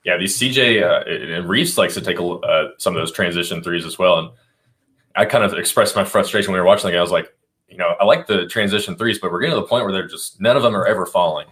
Yeah, 0.08 0.15
these 0.15 0.39
CJ 0.39 0.82
uh, 0.82 1.36
and 1.36 1.50
Reeves 1.50 1.78
likes 1.78 1.93
to 1.96 2.02
take 2.02 2.17
a, 2.17 2.26
uh, 2.26 2.70
some 2.78 2.96
of 2.96 3.02
those 3.02 3.12
transition 3.12 3.62
threes 3.62 3.86
as 3.86 4.00
well. 4.00 4.20
And 4.20 4.30
I 5.17 5.26
kind 5.26 5.43
of 5.43 5.54
expressed 5.56 5.98
my 5.98 6.06
frustration 6.06 6.54
when 6.54 6.58
we 6.58 6.62
were 6.62 6.65
watching 6.65 6.86
the 6.88 6.91
game. 6.91 7.00
I 7.00 7.02
was 7.02 7.12
like, 7.12 7.36
you 7.67 7.76
know, 7.76 7.93
I 8.00 8.06
like 8.06 8.26
the 8.26 8.48
transition 8.48 8.96
threes, 8.96 9.20
but 9.20 9.34
we're 9.34 9.41
getting 9.41 9.56
to 9.56 9.60
the 9.60 9.67
point 9.67 9.84
where 9.84 9.91
they're 9.91 10.08
just 10.08 10.39
none 10.39 10.56
of 10.56 10.63
them 10.63 10.78
are 10.78 10.88
ever 10.88 11.06
falling. 11.06 11.48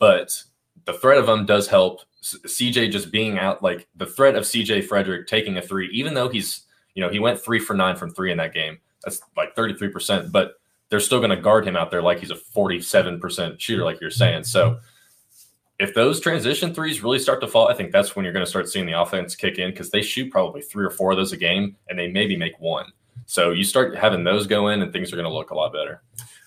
But 0.00 0.42
the 0.86 0.92
threat 0.94 1.18
of 1.18 1.26
them 1.26 1.46
does 1.46 1.68
help. 1.68 2.00
CJ 2.20 2.90
just 2.90 3.12
being 3.12 3.38
out, 3.38 3.62
like 3.62 3.86
the 3.94 4.06
threat 4.06 4.34
of 4.34 4.42
CJ 4.42 4.88
Fredrick 4.88 5.28
taking 5.28 5.56
a 5.56 5.62
three, 5.62 5.88
even 5.92 6.12
though 6.12 6.28
he's, 6.28 6.62
you 6.94 7.04
know, 7.04 7.10
he 7.10 7.20
went 7.20 7.40
three 7.40 7.60
for 7.60 7.74
nine 7.74 7.94
from 7.94 8.10
three 8.10 8.32
in 8.32 8.38
that 8.38 8.52
game. 8.52 8.78
That's 9.04 9.22
like 9.36 9.54
33%, 9.54 10.32
but 10.32 10.54
they're 10.88 10.98
still 10.98 11.20
going 11.20 11.30
to 11.30 11.36
guard 11.36 11.64
him 11.64 11.76
out 11.76 11.92
there 11.92 12.02
like 12.02 12.18
he's 12.18 12.32
a 12.32 12.34
47% 12.34 13.60
shooter, 13.60 13.84
like 13.84 14.00
you're 14.00 14.10
saying. 14.10 14.42
So, 14.44 14.80
if 15.80 15.94
those 15.94 16.20
transition 16.20 16.74
threes 16.74 17.02
really 17.02 17.18
start 17.18 17.40
to 17.40 17.48
fall, 17.48 17.68
I 17.68 17.74
think 17.74 17.90
that's 17.90 18.14
when 18.14 18.24
you're 18.24 18.34
going 18.34 18.44
to 18.44 18.50
start 18.50 18.68
seeing 18.68 18.84
the 18.84 19.00
offense 19.00 19.34
kick 19.34 19.58
in 19.58 19.70
because 19.70 19.90
they 19.90 20.02
shoot 20.02 20.30
probably 20.30 20.60
three 20.60 20.84
or 20.84 20.90
four 20.90 21.10
of 21.10 21.16
those 21.16 21.32
a 21.32 21.38
game 21.38 21.74
and 21.88 21.98
they 21.98 22.06
maybe 22.06 22.36
make 22.36 22.60
one. 22.60 22.92
So 23.24 23.52
you 23.52 23.64
start 23.64 23.96
having 23.96 24.22
those 24.22 24.46
go 24.46 24.68
in 24.68 24.82
and 24.82 24.92
things 24.92 25.10
are 25.10 25.16
going 25.16 25.28
to 25.28 25.32
look 25.32 25.50
a 25.50 25.54
lot 25.54 25.72
better. 25.72 26.02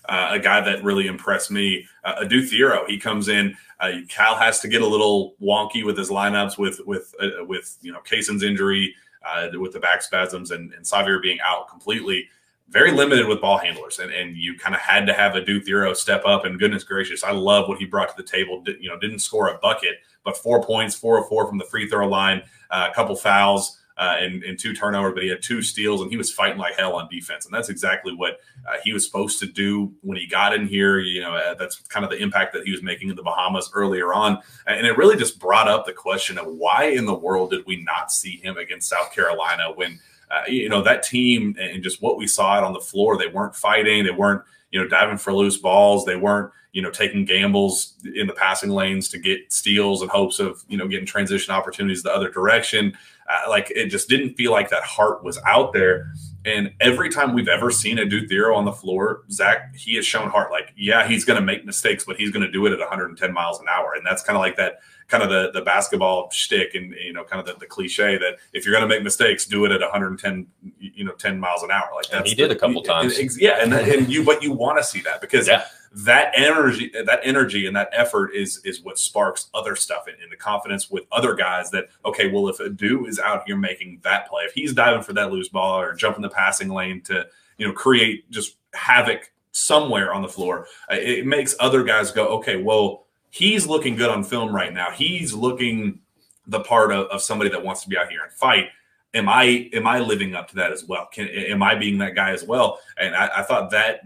Uh, 0.08 0.28
a 0.32 0.38
guy 0.38 0.60
that 0.60 0.84
really 0.84 1.08
impressed 1.08 1.50
me, 1.50 1.84
uh, 2.04 2.14
Adou 2.20 2.42
Thiero. 2.42 2.86
He 2.86 2.98
comes 2.98 3.28
in. 3.28 3.56
Uh, 3.80 3.92
Cal 4.08 4.36
has 4.36 4.60
to 4.60 4.68
get 4.68 4.82
a 4.82 4.86
little 4.86 5.34
wonky 5.42 5.84
with 5.84 5.98
his 5.98 6.10
lineups 6.10 6.56
with 6.58 6.80
with 6.86 7.14
uh, 7.20 7.44
with 7.44 7.78
you 7.80 7.90
know 7.90 8.00
Cason's 8.00 8.42
injury, 8.42 8.94
uh, 9.26 9.48
with 9.54 9.72
the 9.72 9.80
back 9.80 10.02
spasms, 10.02 10.50
and, 10.50 10.72
and 10.74 10.84
Sahvir 10.84 11.22
being 11.22 11.38
out 11.42 11.68
completely. 11.68 12.28
Very 12.68 12.90
limited 12.92 13.26
with 13.26 13.40
ball 13.40 13.58
handlers, 13.58 13.98
and, 13.98 14.10
and 14.12 14.36
you 14.36 14.58
kind 14.58 14.74
of 14.74 14.80
had 14.80 15.06
to 15.06 15.12
have 15.12 15.36
Adou 15.36 15.60
Thiero 15.60 15.94
step 15.94 16.24
up. 16.24 16.44
And 16.44 16.58
goodness 16.58 16.84
gracious, 16.84 17.22
I 17.22 17.30
love 17.30 17.68
what 17.68 17.78
he 17.78 17.84
brought 17.84 18.08
to 18.08 18.16
the 18.16 18.28
table. 18.28 18.62
Did, 18.62 18.82
you 18.82 18.88
know, 18.88 18.98
didn't 18.98 19.20
score 19.20 19.48
a 19.48 19.58
bucket, 19.58 19.96
but 20.24 20.36
four 20.36 20.62
points, 20.62 20.94
four 20.94 21.18
of 21.18 21.28
four 21.28 21.46
from 21.46 21.58
the 21.58 21.66
free 21.66 21.88
throw 21.88 22.08
line, 22.08 22.42
uh, 22.70 22.88
a 22.90 22.94
couple 22.94 23.16
fouls. 23.16 23.80
Uh, 23.96 24.16
and, 24.18 24.42
and, 24.42 24.58
two 24.58 24.74
turnovers, 24.74 25.14
but 25.14 25.22
he 25.22 25.28
had 25.28 25.40
two 25.40 25.62
steals 25.62 26.00
and 26.00 26.10
he 26.10 26.16
was 26.16 26.32
fighting 26.32 26.58
like 26.58 26.74
hell 26.74 26.96
on 26.96 27.08
defense. 27.08 27.44
And 27.46 27.54
that's 27.54 27.68
exactly 27.68 28.12
what 28.12 28.40
uh, 28.68 28.74
he 28.82 28.92
was 28.92 29.06
supposed 29.06 29.38
to 29.38 29.46
do 29.46 29.94
when 30.00 30.18
he 30.18 30.26
got 30.26 30.52
in 30.52 30.66
here. 30.66 30.98
You 30.98 31.20
know, 31.20 31.36
uh, 31.36 31.54
that's 31.54 31.76
kind 31.82 32.04
of 32.04 32.10
the 32.10 32.16
impact 32.16 32.54
that 32.54 32.64
he 32.64 32.72
was 32.72 32.82
making 32.82 33.10
in 33.10 33.14
the 33.14 33.22
Bahamas 33.22 33.70
earlier 33.72 34.12
on. 34.12 34.40
And 34.66 34.84
it 34.84 34.98
really 34.98 35.16
just 35.16 35.38
brought 35.38 35.68
up 35.68 35.86
the 35.86 35.92
question 35.92 36.38
of 36.38 36.46
why 36.48 36.86
in 36.86 37.06
the 37.06 37.14
world 37.14 37.50
did 37.50 37.66
we 37.66 37.84
not 37.84 38.10
see 38.10 38.38
him 38.38 38.56
against 38.56 38.88
South 38.88 39.12
Carolina 39.12 39.70
when– 39.72 40.00
uh, 40.30 40.42
you 40.48 40.68
know 40.68 40.82
that 40.82 41.02
team 41.02 41.56
and 41.60 41.82
just 41.82 42.02
what 42.02 42.16
we 42.16 42.26
saw 42.26 42.52
out 42.52 42.64
on 42.64 42.72
the 42.72 42.80
floor 42.80 43.16
they 43.16 43.26
weren't 43.26 43.54
fighting 43.54 44.04
they 44.04 44.10
weren't 44.10 44.42
you 44.70 44.80
know 44.80 44.88
diving 44.88 45.18
for 45.18 45.32
loose 45.32 45.56
balls 45.56 46.04
they 46.04 46.16
weren't 46.16 46.50
you 46.72 46.82
know 46.82 46.90
taking 46.90 47.24
gambles 47.24 47.94
in 48.14 48.26
the 48.26 48.32
passing 48.32 48.70
lanes 48.70 49.08
to 49.08 49.18
get 49.18 49.52
steals 49.52 50.02
in 50.02 50.08
hopes 50.08 50.38
of 50.38 50.64
you 50.68 50.76
know 50.76 50.88
getting 50.88 51.06
transition 51.06 51.54
opportunities 51.54 52.02
the 52.02 52.12
other 52.12 52.30
direction 52.30 52.96
uh, 53.28 53.48
like 53.48 53.70
it 53.70 53.86
just 53.86 54.08
didn't 54.08 54.34
feel 54.34 54.52
like 54.52 54.70
that 54.70 54.82
heart 54.82 55.22
was 55.24 55.38
out 55.46 55.72
there 55.72 56.12
and 56.44 56.72
every 56.80 57.08
time 57.08 57.32
we've 57.32 57.48
ever 57.48 57.70
seen 57.70 57.98
Adou 57.98 58.26
Thiero 58.28 58.54
on 58.54 58.66
the 58.66 58.72
floor, 58.72 59.22
Zach, 59.30 59.74
he 59.74 59.96
has 59.96 60.04
shown 60.04 60.28
heart. 60.28 60.50
Like, 60.50 60.74
yeah, 60.76 61.08
he's 61.08 61.24
going 61.24 61.40
to 61.40 61.44
make 61.44 61.64
mistakes, 61.64 62.04
but 62.04 62.16
he's 62.16 62.30
going 62.30 62.44
to 62.44 62.52
do 62.52 62.66
it 62.66 62.72
at 62.72 62.78
110 62.78 63.32
miles 63.32 63.60
an 63.60 63.66
hour. 63.70 63.94
And 63.96 64.04
that's 64.04 64.22
kind 64.22 64.36
of 64.36 64.40
like 64.40 64.56
that 64.56 64.80
kind 65.08 65.22
of 65.22 65.28
the 65.28 65.50
the 65.52 65.64
basketball 65.64 66.30
shtick 66.30 66.74
and 66.74 66.94
you 66.94 67.12
know 67.12 67.24
kind 67.24 67.40
of 67.40 67.46
the, 67.46 67.58
the 67.60 67.66
cliche 67.66 68.16
that 68.18 68.38
if 68.52 68.64
you're 68.64 68.74
going 68.74 68.88
to 68.88 68.92
make 68.92 69.02
mistakes, 69.02 69.46
do 69.46 69.64
it 69.64 69.72
at 69.72 69.80
110 69.80 70.46
you 70.78 71.04
know 71.04 71.12
10 71.12 71.38
miles 71.38 71.62
an 71.62 71.70
hour. 71.70 71.90
Like 71.94 72.08
that. 72.08 72.26
He 72.26 72.34
did 72.34 72.50
a 72.50 72.56
couple 72.56 72.82
times. 72.82 73.40
yeah, 73.40 73.62
and 73.62 73.72
and 73.74 74.08
you 74.08 74.24
but 74.24 74.42
you 74.42 74.52
want 74.52 74.78
to 74.78 74.84
see 74.84 75.00
that 75.02 75.20
because 75.20 75.46
yeah. 75.48 75.64
that 75.92 76.32
energy 76.34 76.90
that 77.04 77.20
energy 77.22 77.66
and 77.66 77.76
that 77.76 77.90
effort 77.92 78.34
is 78.34 78.60
is 78.64 78.82
what 78.82 78.98
sparks 78.98 79.48
other 79.54 79.76
stuff 79.76 80.06
and, 80.06 80.16
the 80.30 80.36
confidence 80.36 80.90
with 80.90 81.04
other 81.12 81.34
guys 81.34 81.70
that 81.70 81.88
okay, 82.04 82.30
well 82.30 82.48
if 82.48 82.58
Adou 82.58 83.06
is 83.06 83.18
out 83.18 83.44
here 83.46 83.56
making 83.56 84.00
that 84.04 84.28
play, 84.28 84.44
if 84.44 84.52
he's 84.52 84.72
diving 84.72 85.02
for 85.02 85.12
that 85.12 85.30
loose 85.30 85.48
ball 85.48 85.80
or 85.80 85.94
jumping 85.94 86.22
the 86.22 86.30
passing 86.30 86.68
lane 86.68 87.00
to 87.02 87.26
you 87.58 87.66
know 87.66 87.72
create 87.72 88.30
just 88.30 88.56
havoc 88.72 89.30
somewhere 89.52 90.12
on 90.12 90.22
the 90.22 90.28
floor, 90.28 90.66
uh, 90.90 90.96
it 90.96 91.26
makes 91.26 91.54
other 91.60 91.84
guys 91.84 92.10
go 92.10 92.26
okay, 92.26 92.56
well 92.56 93.03
he's 93.34 93.66
looking 93.66 93.96
good 93.96 94.10
on 94.10 94.22
film 94.22 94.54
right 94.54 94.72
now. 94.72 94.92
He's 94.92 95.34
looking 95.34 95.98
the 96.46 96.60
part 96.60 96.92
of, 96.92 97.08
of 97.08 97.20
somebody 97.20 97.50
that 97.50 97.64
wants 97.64 97.82
to 97.82 97.88
be 97.88 97.98
out 97.98 98.08
here 98.08 98.22
and 98.22 98.32
fight. 98.32 98.68
Am 99.12 99.28
I 99.28 99.68
am 99.72 99.88
I 99.88 99.98
living 99.98 100.36
up 100.36 100.48
to 100.48 100.54
that 100.56 100.72
as 100.72 100.84
well? 100.84 101.08
Can 101.12 101.28
am 101.28 101.62
I 101.62 101.74
being 101.74 101.98
that 101.98 102.14
guy 102.14 102.30
as 102.30 102.44
well? 102.44 102.78
And 102.96 103.14
I, 103.14 103.30
I 103.38 103.42
thought 103.42 103.70
that 103.70 104.02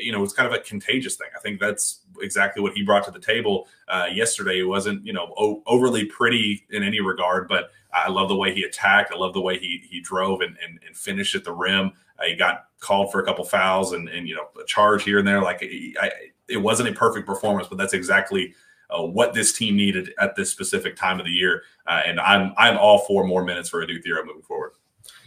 you 0.00 0.10
know 0.10 0.22
it's 0.24 0.32
kind 0.32 0.52
of 0.52 0.54
a 0.54 0.62
contagious 0.62 1.16
thing. 1.16 1.28
I 1.36 1.40
think 1.40 1.60
that's 1.60 2.00
exactly 2.20 2.60
what 2.62 2.72
he 2.72 2.82
brought 2.82 3.04
to 3.04 3.10
the 3.12 3.20
table 3.20 3.68
uh, 3.86 4.06
yesterday. 4.12 4.60
It 4.60 4.64
wasn't 4.64 5.04
you 5.06 5.12
know 5.12 5.32
o- 5.36 5.62
overly 5.66 6.04
pretty 6.04 6.64
in 6.70 6.82
any 6.82 7.00
regard, 7.00 7.48
but 7.48 7.70
I 7.92 8.08
love 8.08 8.28
the 8.28 8.36
way 8.36 8.52
he 8.54 8.64
attacked. 8.64 9.12
I 9.12 9.16
love 9.16 9.32
the 9.32 9.40
way 9.40 9.58
he 9.58 9.82
he 9.88 10.00
drove 10.00 10.40
and 10.40 10.56
and, 10.64 10.80
and 10.86 10.96
finished 10.96 11.34
at 11.36 11.44
the 11.44 11.52
rim. 11.52 11.92
Uh, 12.18 12.24
he 12.24 12.34
got 12.36 12.66
called 12.80 13.12
for 13.12 13.20
a 13.20 13.24
couple 13.24 13.44
fouls 13.44 13.92
and 13.92 14.08
and 14.08 14.28
you 14.28 14.34
know 14.34 14.48
a 14.60 14.64
charge 14.64 15.04
here 15.04 15.18
and 15.18 15.26
there. 15.26 15.42
Like 15.42 15.62
I, 16.00 16.10
it 16.48 16.58
wasn't 16.58 16.88
a 16.88 16.92
perfect 16.92 17.26
performance, 17.26 17.68
but 17.68 17.78
that's 17.78 17.94
exactly 17.94 18.54
uh, 18.92 19.02
what 19.02 19.34
this 19.34 19.52
team 19.52 19.76
needed 19.76 20.12
at 20.18 20.36
this 20.36 20.50
specific 20.50 20.96
time 20.96 21.18
of 21.18 21.26
the 21.26 21.32
year. 21.32 21.62
Uh, 21.86 22.02
and 22.06 22.20
I'm 22.20 22.52
I'm 22.56 22.76
all 22.78 23.00
for 23.00 23.24
more 23.24 23.44
minutes 23.44 23.68
for 23.68 23.82
Adou 23.82 24.00
Thiero 24.00 24.24
moving 24.24 24.42
forward. 24.42 24.72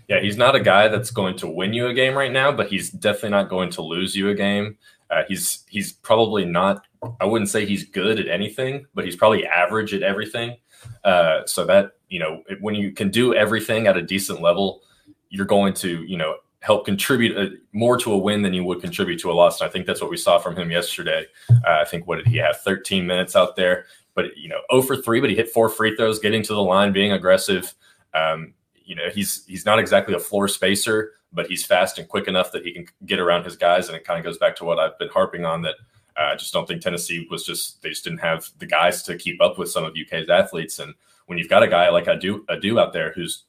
Yeah, 0.08 0.20
he's 0.20 0.38
not 0.38 0.56
a 0.56 0.60
guy 0.60 0.88
that's 0.88 1.10
going 1.10 1.36
to 1.38 1.48
win 1.48 1.74
you 1.74 1.88
a 1.88 1.94
game 1.94 2.14
right 2.14 2.32
now, 2.32 2.52
but 2.52 2.68
he's 2.68 2.92
definitely 2.92 3.32
not 3.32 3.50
going 3.50 3.72
to 3.72 3.82
lose 3.82 4.16
you 4.16 4.30
a 4.30 4.36
game. 4.36 4.78
Uh, 5.10 5.24
he's 5.28 5.64
he's 5.70 5.94
probably 5.94 6.46
not. 6.46 6.86
I 7.20 7.26
wouldn't 7.26 7.50
say 7.50 7.66
he's 7.66 7.84
good 7.84 8.20
at 8.20 8.28
anything, 8.28 8.86
but 8.94 9.06
he's 9.06 9.16
probably 9.16 9.46
average 9.46 9.94
at 9.94 10.04
everything. 10.04 10.58
Uh, 11.04 11.46
so 11.46 11.66
that 11.66 11.94
you 12.10 12.20
know, 12.20 12.44
when 12.60 12.76
you 12.76 12.92
can 12.92 13.10
do 13.10 13.34
everything 13.34 13.88
at 13.88 13.98
a 13.98 14.02
decent 14.02 14.42
level, 14.42 14.82
you're 15.30 15.46
going 15.46 15.74
to 15.76 16.04
you 16.04 16.18
know 16.18 16.38
help 16.66 16.84
contribute 16.84 17.38
a, 17.38 17.42
uh, 17.42 17.50
more 17.74 17.96
to 17.96 18.12
a 18.12 18.18
win 18.18 18.42
than 18.42 18.52
you 18.52 18.64
would 18.64 18.82
contribute 18.82 19.20
to 19.20 19.32
a 19.32 19.34
loss. 19.34 19.62
And 19.62 19.70
I 19.70 19.72
think 19.72 19.86
that's 19.86 20.02
what 20.02 20.10
we 20.10 20.18
saw 20.18 20.40
from 20.40 20.56
him 20.56 20.72
yesterday. 20.72 21.28
Uh, 21.50 21.82
I 21.82 21.86
think 21.86 22.08
what 22.08 22.16
did 22.16 22.26
he 22.26 22.38
have? 22.38 22.60
13 22.62 23.06
minutes 23.06 23.36
out 23.36 23.56
there, 23.56 23.86
but 24.16 24.36
you 24.36 24.50
know, 24.50 24.62
0 24.72 24.82
for 24.82 24.98
three, 24.98 25.22
but 25.22 25.30
he 25.30 25.36
hit 25.36 25.50
four 25.50 25.70
free 25.70 25.96
throws, 25.96 26.18
getting 26.18 26.42
to 26.42 26.54
the 26.56 26.64
line, 26.64 26.92
being 26.92 27.12
aggressive. 27.12 27.72
Um, 28.16 28.56
you 28.84 28.96
know, 28.96 29.10
he's 29.14 29.46
he's 29.46 29.66
not 29.66 29.78
exactly 29.78 30.16
a 30.16 30.20
floor 30.20 30.48
spacer, 30.48 31.14
but 31.32 31.46
he's 31.48 31.64
fast 31.64 32.00
and 32.00 32.08
quick 32.08 32.28
enough 32.28 32.52
that 32.52 32.66
he 32.66 32.74
can 32.74 32.88
get 33.06 33.20
around 33.20 33.44
his 33.44 33.56
guys. 33.56 33.88
And 33.88 33.96
it 33.96 34.04
kind 34.04 34.18
of 34.18 34.26
goes 34.26 34.40
back 34.40 34.56
to 34.56 34.66
what 34.66 34.80
I've 34.80 34.98
been 34.98 35.10
harping 35.10 35.46
on 35.46 35.62
that. 35.64 35.76
Uh, 36.18 36.32
I 36.32 36.36
just 36.36 36.54
don't 36.54 36.68
think 36.68 36.82
Tennessee 36.82 37.28
was 37.30 37.46
just 37.46 37.82
they 37.84 37.90
just 37.90 38.04
didn't 38.04 38.20
have 38.20 38.50
the 38.58 38.66
guys 38.66 39.04
to 39.04 39.18
keep 39.18 39.40
up 39.40 39.60
with 39.60 39.70
some 39.70 39.84
of 39.84 39.94
UK's 39.94 40.30
athletes. 40.30 40.80
And 40.80 40.96
when 41.28 41.38
you've 41.38 41.50
got 41.50 41.62
a 41.62 41.68
guy 41.68 41.90
like 41.90 42.08
Adou 42.08 42.44
Adou 42.50 42.80
out 42.80 42.92
there 42.94 43.12
who's 43.12 43.44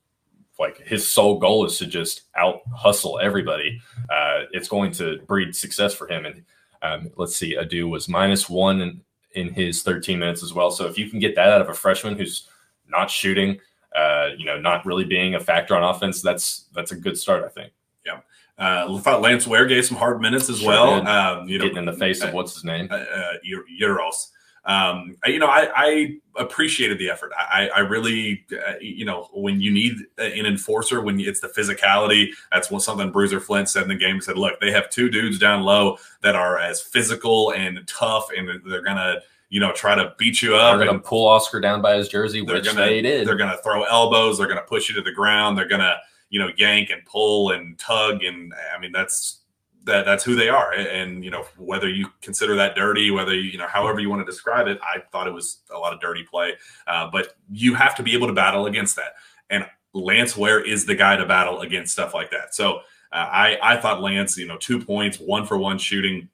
like 0.58 0.78
his 0.78 1.10
sole 1.10 1.38
goal 1.38 1.66
is 1.66 1.78
to 1.78 1.86
just 1.86 2.22
out 2.36 2.62
hustle 2.74 3.18
everybody. 3.20 3.80
Uh, 4.10 4.42
it's 4.52 4.68
going 4.68 4.92
to 4.92 5.18
breed 5.26 5.54
success 5.54 5.94
for 5.94 6.08
him. 6.08 6.24
And 6.24 6.44
um, 6.82 7.10
let's 7.16 7.36
see, 7.36 7.54
Adou 7.54 7.88
was 7.88 8.08
minus 8.08 8.48
one 8.48 8.80
in, 8.80 9.00
in, 9.34 9.52
his 9.52 9.82
13 9.82 10.18
minutes 10.18 10.42
as 10.42 10.54
well. 10.54 10.70
So 10.70 10.86
if 10.86 10.98
you 10.98 11.10
can 11.10 11.18
get 11.18 11.34
that 11.34 11.48
out 11.48 11.60
of 11.60 11.68
a 11.68 11.74
freshman 11.74 12.16
who's 12.16 12.48
not 12.88 13.10
shooting, 13.10 13.58
uh, 13.94 14.30
you 14.36 14.46
know, 14.46 14.58
not 14.58 14.86
really 14.86 15.04
being 15.04 15.34
a 15.34 15.40
factor 15.40 15.76
on 15.76 15.82
offense, 15.82 16.22
that's 16.22 16.66
that's 16.74 16.92
a 16.92 16.96
good 16.96 17.18
start, 17.18 17.44
I 17.44 17.48
think. 17.48 17.72
Yeah. 18.04 18.20
Uh, 18.58 18.98
thought 19.00 19.20
Lance 19.20 19.46
Ware 19.46 19.66
gave 19.66 19.84
some 19.84 19.96
hard 19.96 20.20
minutes 20.20 20.48
as 20.48 20.60
sure 20.60 20.68
well. 20.68 21.06
Um, 21.06 21.48
you 21.48 21.58
know, 21.58 21.64
getting 21.64 21.78
in 21.78 21.84
the 21.84 21.92
face 21.92 22.22
of 22.22 22.30
uh, 22.30 22.32
what's 22.32 22.54
his 22.54 22.64
name, 22.64 22.88
uh, 22.90 22.96
uh 22.96 23.32
Uros 23.78 24.30
um, 24.66 25.16
you 25.24 25.38
know, 25.38 25.46
I, 25.46 25.70
I, 25.74 26.16
appreciated 26.38 26.98
the 26.98 27.08
effort. 27.08 27.32
I, 27.38 27.70
I 27.74 27.78
really, 27.78 28.44
uh, 28.52 28.74
you 28.78 29.06
know, 29.06 29.30
when 29.32 29.58
you 29.60 29.70
need 29.70 29.94
an 30.18 30.44
enforcer, 30.44 31.00
when 31.00 31.18
it's 31.18 31.40
the 31.40 31.48
physicality, 31.48 32.28
that's 32.52 32.70
what 32.70 32.82
something 32.82 33.10
Bruiser 33.10 33.40
Flint 33.40 33.70
said 33.70 33.84
in 33.84 33.88
the 33.88 33.94
game. 33.94 34.16
He 34.16 34.20
said, 34.20 34.36
look, 34.36 34.60
they 34.60 34.70
have 34.72 34.90
two 34.90 35.08
dudes 35.08 35.38
down 35.38 35.62
low 35.62 35.96
that 36.22 36.34
are 36.34 36.58
as 36.58 36.82
physical 36.82 37.52
and 37.52 37.86
tough, 37.86 38.28
and 38.36 38.60
they're 38.66 38.82
gonna, 38.82 39.20
you 39.48 39.60
know, 39.60 39.72
try 39.72 39.94
to 39.94 40.12
beat 40.18 40.42
you 40.42 40.56
up. 40.56 40.76
They're 40.76 40.86
gonna 40.86 40.98
pull 40.98 41.26
Oscar 41.26 41.60
down 41.60 41.80
by 41.80 41.96
his 41.96 42.08
jersey, 42.08 42.42
which 42.42 42.64
gonna, 42.64 42.80
they 42.80 43.00
did. 43.00 43.26
They're 43.26 43.36
gonna 43.36 43.58
throw 43.62 43.84
elbows. 43.84 44.36
They're 44.36 44.48
gonna 44.48 44.60
push 44.62 44.88
you 44.88 44.94
to 44.96 45.02
the 45.02 45.12
ground. 45.12 45.56
They're 45.56 45.68
gonna, 45.68 45.96
you 46.28 46.40
know, 46.40 46.50
yank 46.56 46.90
and 46.90 47.04
pull 47.06 47.52
and 47.52 47.78
tug. 47.78 48.24
And 48.24 48.52
I 48.74 48.78
mean, 48.78 48.92
that's 48.92 49.42
that 49.86 50.04
that's 50.04 50.22
who 50.22 50.34
they 50.34 50.48
are. 50.48 50.72
And 50.72 51.24
you 51.24 51.30
know 51.30 51.46
whether 51.56 51.88
you 51.88 52.08
consider 52.20 52.54
that 52.56 52.74
dirty 52.74 53.10
whether 53.10 53.34
you, 53.34 53.50
you 53.52 53.58
know 53.58 53.66
however 53.66 54.00
you 54.00 54.10
want 54.10 54.20
to 54.20 54.30
describe 54.30 54.66
it 54.66 54.78
i 54.82 55.00
thought 55.10 55.26
it 55.26 55.32
was 55.32 55.60
a 55.74 55.78
lot 55.78 55.92
of 55.94 56.00
dirty 56.00 56.24
play. 56.24 56.52
Uh, 56.86 57.08
but 57.10 57.36
you 57.50 57.74
have 57.74 57.94
to 57.96 58.02
be 58.02 58.12
able 58.14 58.26
to 58.26 58.32
battle 58.32 58.66
against 58.66 58.96
that. 58.96 59.14
And 59.48 59.64
lance 59.94 60.36
ware 60.36 60.60
is 60.60 60.84
the 60.84 60.94
guy 60.94 61.16
to 61.16 61.24
battle 61.24 61.60
against 61.62 61.92
stuff 61.92 62.12
like 62.12 62.30
that. 62.30 62.54
So 62.54 62.80
uh, 63.12 63.28
i 63.30 63.58
i 63.62 63.76
thought 63.76 64.02
lance 64.02 64.36
you 64.36 64.46
know 64.46 64.56
two 64.58 64.84
points 64.84 65.18
one 65.18 65.46
for 65.46 65.56
one 65.56 65.78
shooting 65.78 66.28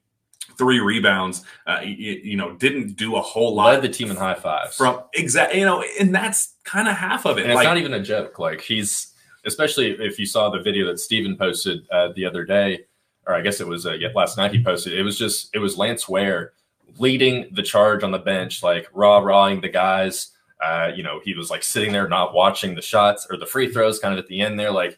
three 0.57 0.79
rebounds 0.79 1.43
uh, 1.67 1.79
you, 1.83 2.19
you, 2.23 2.37
know 2.37 2.53
didn't 2.55 2.95
do 2.95 3.15
a 3.15 3.21
whole 3.21 3.55
lot 3.55 3.73
led 3.73 3.81
the 3.81 3.89
team 3.89 4.11
in 4.11 4.17
high 4.17 4.33
fives. 4.33 4.75
from 4.75 5.01
exactly 5.13 5.59
you 5.59 5.65
know 5.65 5.83
and 5.99 6.13
that's 6.13 6.55
kind 6.63 6.87
of 6.87 6.95
half 6.95 7.25
of 7.25 7.37
it 7.37 7.43
and 7.43 7.53
it's 7.53 7.63
not 7.63 7.77
even 7.77 7.93
a 7.93 8.01
joke. 8.01 8.39
Like 8.39 8.61
he's 8.61 9.13
especially 9.45 9.91
if 9.91 10.19
you 10.19 10.25
saw 10.25 10.49
the 10.49 10.61
video 10.61 10.87
that 10.87 10.99
Steven 10.99 11.37
posted 11.37 11.87
uh, 11.91 12.09
the 12.15 12.25
other 12.25 12.43
day 12.43 12.85
or 13.27 13.35
I 13.35 13.41
guess 13.41 13.59
it 13.59 13.67
was 13.67 13.85
uh, 13.85 13.97
last 14.15 14.37
night 14.37 14.51
he 14.51 14.63
posted. 14.63 14.93
It 14.93 15.03
was 15.03 15.17
just 15.17 15.49
it 15.53 15.59
was 15.59 15.77
Lance 15.77 16.07
Ware 16.07 16.53
leading 16.97 17.47
the 17.51 17.63
charge 17.63 18.03
on 18.03 18.11
the 18.11 18.19
bench, 18.19 18.63
like 18.63 18.87
raw 18.93 19.19
rawing 19.19 19.61
the 19.61 19.69
guys. 19.69 20.29
Uh, 20.63 20.91
you 20.95 21.03
know, 21.03 21.19
he 21.23 21.33
was 21.33 21.49
like 21.49 21.63
sitting 21.63 21.91
there 21.91 22.07
not 22.07 22.33
watching 22.33 22.75
the 22.75 22.81
shots 22.81 23.27
or 23.29 23.37
the 23.37 23.45
free 23.45 23.71
throws, 23.71 23.99
kind 23.99 24.13
of 24.13 24.19
at 24.19 24.27
the 24.27 24.41
end 24.41 24.59
there. 24.59 24.71
Like 24.71 24.97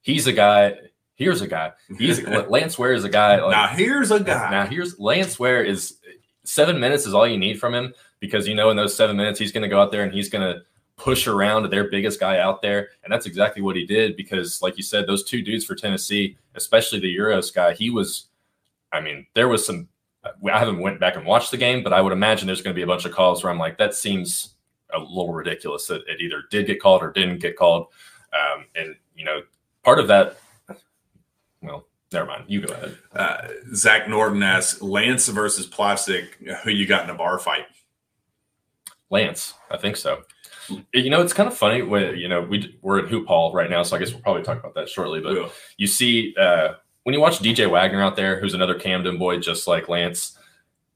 he's 0.00 0.26
a 0.26 0.32
guy. 0.32 0.76
Here's 1.14 1.40
a 1.40 1.46
guy. 1.46 1.72
He's 1.98 2.22
Lance 2.48 2.78
Ware 2.78 2.94
is 2.94 3.04
a 3.04 3.08
guy. 3.08 3.40
Like, 3.40 3.50
now 3.50 3.66
here's 3.68 4.10
a 4.10 4.20
guy. 4.20 4.50
Now 4.50 4.66
here's 4.66 4.98
Lance 4.98 5.38
Ware 5.38 5.64
is 5.64 5.98
seven 6.44 6.80
minutes 6.80 7.06
is 7.06 7.14
all 7.14 7.26
you 7.26 7.38
need 7.38 7.60
from 7.60 7.74
him 7.74 7.94
because 8.20 8.48
you 8.48 8.54
know 8.54 8.70
in 8.70 8.76
those 8.76 8.94
seven 8.96 9.16
minutes 9.16 9.38
he's 9.38 9.52
going 9.52 9.62
to 9.62 9.68
go 9.68 9.80
out 9.80 9.92
there 9.92 10.02
and 10.02 10.12
he's 10.12 10.28
going 10.28 10.42
to 10.42 10.62
push 11.02 11.26
around 11.26 11.68
their 11.68 11.90
biggest 11.90 12.20
guy 12.20 12.38
out 12.38 12.62
there. 12.62 12.90
And 13.02 13.12
that's 13.12 13.26
exactly 13.26 13.60
what 13.60 13.74
he 13.74 13.84
did 13.84 14.16
because, 14.16 14.62
like 14.62 14.76
you 14.76 14.84
said, 14.84 15.04
those 15.04 15.24
two 15.24 15.42
dudes 15.42 15.64
for 15.64 15.74
Tennessee, 15.74 16.36
especially 16.54 17.00
the 17.00 17.16
Uros 17.18 17.52
guy, 17.52 17.74
he 17.74 17.90
was, 17.90 18.28
I 18.92 19.00
mean, 19.00 19.26
there 19.34 19.48
was 19.48 19.66
some, 19.66 19.88
I 20.24 20.58
haven't 20.60 20.78
went 20.78 21.00
back 21.00 21.16
and 21.16 21.26
watched 21.26 21.50
the 21.50 21.56
game, 21.56 21.82
but 21.82 21.92
I 21.92 22.00
would 22.00 22.12
imagine 22.12 22.46
there's 22.46 22.62
going 22.62 22.72
to 22.72 22.78
be 22.78 22.84
a 22.84 22.86
bunch 22.86 23.04
of 23.04 23.10
calls 23.10 23.42
where 23.42 23.52
I'm 23.52 23.58
like, 23.58 23.78
that 23.78 23.96
seems 23.96 24.54
a 24.94 24.98
little 25.00 25.32
ridiculous 25.32 25.88
that 25.88 26.02
it 26.06 26.20
either 26.20 26.44
did 26.52 26.68
get 26.68 26.80
called 26.80 27.02
or 27.02 27.10
didn't 27.10 27.40
get 27.40 27.56
called. 27.56 27.88
Um, 28.32 28.66
and, 28.76 28.94
you 29.16 29.24
know, 29.24 29.42
part 29.82 29.98
of 29.98 30.06
that, 30.06 30.36
well, 31.62 31.88
never 32.12 32.26
mind. 32.26 32.44
You 32.46 32.60
go 32.60 32.74
ahead. 32.74 32.96
Uh, 33.12 33.48
Zach 33.74 34.08
Norton 34.08 34.44
asks 34.44 34.80
Lance 34.80 35.26
versus 35.26 35.66
Plavsic, 35.66 36.34
who 36.62 36.70
you 36.70 36.86
got 36.86 37.02
in 37.02 37.10
a 37.10 37.14
bar 37.14 37.40
fight? 37.40 37.66
Lance, 39.10 39.54
I 39.68 39.78
think 39.78 39.96
so. 39.96 40.22
You 40.92 41.10
know, 41.10 41.22
it's 41.22 41.32
kind 41.32 41.48
of 41.48 41.56
funny 41.56 41.82
when 41.82 42.16
you 42.16 42.28
know 42.28 42.42
we 42.42 42.78
we're 42.82 43.00
at 43.00 43.08
Hoop 43.08 43.26
Hall 43.26 43.52
right 43.52 43.70
now, 43.70 43.82
so 43.82 43.96
I 43.96 43.98
guess 43.98 44.12
we'll 44.12 44.22
probably 44.22 44.42
talk 44.42 44.58
about 44.58 44.74
that 44.74 44.88
shortly. 44.88 45.20
But 45.20 45.52
you 45.76 45.86
see, 45.86 46.34
uh, 46.38 46.74
when 47.04 47.14
you 47.14 47.20
watch 47.20 47.38
DJ 47.38 47.70
Wagner 47.70 48.02
out 48.02 48.16
there, 48.16 48.40
who's 48.40 48.54
another 48.54 48.78
Camden 48.78 49.18
boy, 49.18 49.38
just 49.38 49.66
like 49.66 49.88
Lance, 49.88 50.38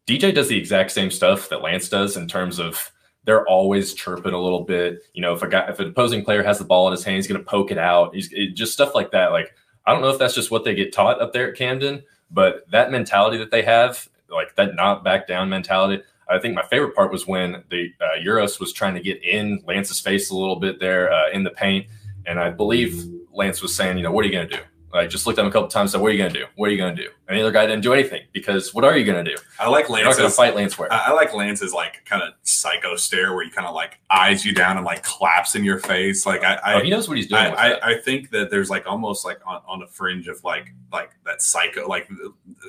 DJ 0.07 0.35
does 0.35 0.49
the 0.49 0.59
exact 0.59 0.93
same 0.93 1.11
stuff 1.11 1.49
that 1.49 1.63
Lance 1.63 1.89
does 1.89 2.17
in 2.17 2.29
terms 2.29 2.59
of 2.59 2.93
they're 3.25 3.47
always 3.47 3.93
chirping 3.93 4.33
a 4.33 4.41
little 4.41 4.63
bit. 4.63 5.01
You 5.13 5.21
know, 5.21 5.35
if 5.35 5.43
a 5.43 5.49
guy, 5.49 5.69
if 5.69 5.81
an 5.81 5.89
opposing 5.89 6.25
player 6.25 6.43
has 6.43 6.59
the 6.59 6.65
ball 6.65 6.87
in 6.87 6.93
his 6.93 7.05
hand, 7.05 7.17
he's 7.17 7.27
going 7.27 7.41
to 7.41 7.47
poke 7.47 7.71
it 7.71 7.79
out. 7.79 8.15
He's 8.15 8.33
it, 8.33 8.55
just 8.55 8.73
stuff 8.73 8.95
like 8.95 9.11
that. 9.11 9.33
Like 9.33 9.55
I 9.85 9.93
don't 9.93 10.03
know 10.03 10.11
if 10.11 10.19
that's 10.19 10.35
just 10.35 10.51
what 10.51 10.65
they 10.65 10.75
get 10.75 10.93
taught 10.93 11.21
up 11.21 11.33
there 11.33 11.51
at 11.51 11.57
Camden, 11.57 12.03
but 12.31 12.71
that 12.71 12.91
mentality 12.91 13.37
that 13.39 13.51
they 13.51 13.63
have, 13.63 14.09
like 14.29 14.55
that 14.57 14.75
not 14.75 15.05
back 15.05 15.27
down 15.27 15.49
mentality. 15.49 16.03
I 16.29 16.39
think 16.39 16.55
my 16.55 16.65
favorite 16.67 16.95
part 16.95 17.13
was 17.13 17.27
when 17.27 17.63
the 17.71 17.93
uh, 18.01 18.19
Uros 18.25 18.59
was 18.59 18.73
trying 18.73 18.95
to 18.95 19.01
get 19.01 19.23
in 19.23 19.63
Lance's 19.67 20.01
face 20.01 20.31
a 20.31 20.37
little 20.37 20.57
bit 20.57 20.81
there 20.81 21.13
uh, 21.13 21.31
in 21.31 21.45
the 21.45 21.51
paint, 21.51 21.87
and 22.27 22.41
I 22.41 22.51
believe 22.51 23.05
Lance 23.33 23.63
was 23.63 23.75
saying, 23.75 23.97
you 23.97 24.03
know, 24.03 24.11
what 24.11 24.25
are 24.25 24.29
you 24.29 24.33
going 24.33 24.49
to 24.49 24.57
do? 24.57 24.63
I 24.99 25.07
just 25.07 25.27
looked 25.27 25.39
at 25.39 25.43
him 25.43 25.49
a 25.49 25.53
couple 25.53 25.69
times. 25.69 25.95
And 25.95 25.99
said, 25.99 26.01
"What 26.01 26.09
are 26.09 26.13
you 26.13 26.19
going 26.19 26.33
to 26.33 26.39
do? 26.39 26.47
What 26.57 26.69
are 26.69 26.73
you 26.73 26.79
going 26.79 26.97
to 26.97 27.03
do?" 27.03 27.09
And 27.29 27.37
the 27.37 27.43
other 27.43 27.53
guy 27.53 27.67
didn't 27.67 27.83
do 27.83 27.93
anything 27.93 28.23
because 28.33 28.73
what 28.75 28.85
are 28.85 28.97
you 28.97 29.05
going 29.05 29.25
to 29.25 29.31
do? 29.31 29.37
I 29.59 29.69
like 29.69 29.89
You're 29.89 30.05
not 30.05 30.17
going 30.17 30.29
to 30.29 30.35
fight 30.35 30.55
Lance 30.55 30.79
Ware. 30.79 30.93
I 30.93 31.07
I 31.07 31.13
like 31.13 31.35
Lance's 31.35 31.73
like 31.73 32.05
kind 32.05 32.23
of 32.23 32.35
psycho 32.43 32.97
stare 32.97 33.35
where 33.35 33.45
he 33.45 33.51
kind 33.51 33.67
of 33.67 33.75
like 33.75 33.99
eyes 34.11 34.45
you 34.45 34.53
down 34.53 34.77
and 34.77 34.87
like 34.87 35.03
claps 35.03 35.55
in 35.55 35.65
your 35.65 35.79
face. 35.79 36.27
Like 36.27 36.45
I, 36.45 36.55
I 36.55 36.75
oh, 36.75 36.83
he 36.83 36.91
knows 36.91 37.09
what 37.09 37.17
he's 37.17 37.27
doing. 37.27 37.43
I. 37.43 37.73
I, 37.73 37.91
I 37.91 38.01
think 38.01 38.31
that 38.31 38.51
there's 38.51 38.71
like 38.71 38.87
almost 38.87 39.25
like 39.25 39.41
on, 39.47 39.61
on 39.67 39.81
the 39.81 39.87
fringe 39.87 40.29
of 40.29 40.43
like 40.45 40.73
like 40.93 41.11
that 41.25 41.43
psycho 41.43 41.87
like 41.89 42.09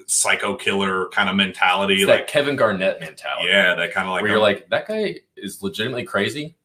psycho 0.07 0.55
killer 0.55 1.07
kind 1.09 1.29
of 1.29 1.35
mentality. 1.35 1.95
It's 1.95 2.05
like 2.05 2.19
that 2.19 2.27
Kevin 2.27 2.55
Garnett 2.55 2.99
mentality. 2.99 3.49
yeah, 3.49 3.75
that 3.75 3.93
kind 3.93 4.07
of 4.07 4.13
like 4.13 4.21
where 4.21 4.31
you're 4.31 4.39
like, 4.39 4.69
that 4.69 4.87
guy 4.87 5.19
is 5.35 5.61
legitimately 5.61 6.03
crazy. 6.03 6.55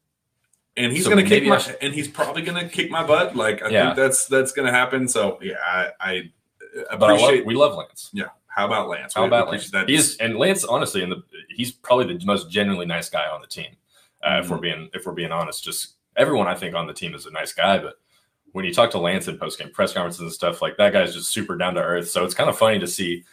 And 0.76 0.92
he's 0.92 1.04
so 1.04 1.10
gonna 1.10 1.22
kick 1.24 1.44
my 1.44 1.58
should- 1.58 1.76
and 1.82 1.94
he's 1.94 2.08
probably 2.08 2.42
gonna 2.42 2.68
kick 2.68 2.90
my 2.90 3.04
butt. 3.04 3.36
Like 3.36 3.62
I 3.62 3.68
Yeah. 3.68 3.84
think 3.86 3.96
that's 3.96 4.26
that's 4.26 4.52
gonna 4.52 4.70
happen. 4.70 5.08
So 5.08 5.38
yeah, 5.42 5.54
I, 5.64 5.88
I 6.00 6.30
But 6.98 7.10
I 7.10 7.12
love, 7.12 7.20
appreciate. 7.22 7.46
we 7.46 7.54
love 7.54 7.74
Lance. 7.74 8.10
yeah, 8.12 8.26
how 8.46 8.66
about 8.66 8.88
Lance? 8.88 9.14
How 9.14 9.22
We 9.22 9.28
about 9.28 9.48
Lance? 9.50 9.70
that. 9.70 9.88
He's 9.88 10.16
and 10.18 10.36
Lance, 10.38 10.64
honestly, 10.64 11.02
in 11.02 11.10
the 11.10 11.22
he's 11.50 11.72
probably 11.72 12.16
the 12.16 12.24
most 12.24 12.50
genuinely 12.50 12.86
nice 12.86 13.08
guy 13.10 13.26
on 13.28 13.40
the 13.40 13.46
team. 13.46 13.76
Uh, 14.22 14.40
If 14.42 14.48
we're 14.50 14.56
Mm-hmm. 14.56 14.62
being 14.62 14.90
if 14.94 15.04
we're 15.06 15.12
being 15.12 15.32
honest, 15.32 15.62
just 15.64 15.94
everyone 16.16 16.46
I 16.46 16.54
think 16.54 16.74
on 16.74 16.86
the 16.86 16.92
team 16.94 17.14
is 17.14 17.26
a 17.26 17.30
nice 17.30 17.52
guy, 17.52 17.78
but 17.78 17.94
when 18.52 18.64
you 18.66 18.72
talk 18.74 18.90
to 18.90 18.98
Lance 18.98 19.28
in 19.28 19.38
post 19.38 19.58
game 19.58 19.70
press 19.70 19.92
conferences 19.94 20.20
and 20.20 20.32
stuff, 20.32 20.60
like 20.62 20.76
that 20.76 20.92
guy's 20.92 21.14
just 21.14 21.32
super 21.32 21.56
down 21.56 21.74
to 21.74 21.82
earth. 21.82 22.10
So 22.10 22.22
it's 22.24 22.34
kind 22.34 22.50
of 22.50 22.56
funny 22.58 22.78
to 22.78 22.86
see. 22.86 23.24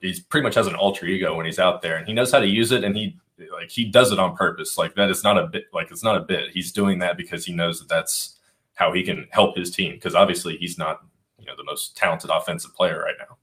He's 0.00 0.20
pretty 0.20 0.42
much 0.42 0.54
has 0.56 0.66
an 0.66 0.74
alter 0.74 1.06
ego 1.06 1.34
when 1.36 1.46
he's 1.46 1.58
out 1.60 1.80
there, 1.80 1.96
and 1.96 2.06
he 2.06 2.12
knows 2.12 2.30
how 2.32 2.40
to 2.40 2.46
use 2.46 2.72
it, 2.72 2.84
and 2.84 2.94
he 2.96 3.16
like 3.38 3.70
he 3.70 3.84
does 3.84 4.12
it 4.12 4.18
on 4.18 4.36
purpose. 4.36 4.78
Like 4.78 4.94
that 4.94 5.10
is 5.10 5.24
not 5.24 5.38
a 5.38 5.46
bit. 5.46 5.64
Like 5.72 5.90
it's 5.90 6.04
not 6.04 6.16
a 6.16 6.20
bit. 6.20 6.50
He's 6.52 6.72
doing 6.72 6.98
that 7.00 7.16
because 7.16 7.44
he 7.44 7.52
knows 7.52 7.80
that 7.80 7.88
that's 7.88 8.38
how 8.74 8.92
he 8.92 9.02
can 9.02 9.26
help 9.30 9.56
his 9.56 9.70
team. 9.70 9.92
Because 9.92 10.14
obviously 10.14 10.56
he's 10.56 10.78
not 10.78 11.00
you 11.38 11.46
know 11.46 11.56
the 11.56 11.64
most 11.64 11.96
talented 11.96 12.30
offensive 12.30 12.74
player 12.74 13.00
right 13.00 13.16
now. 13.18 13.36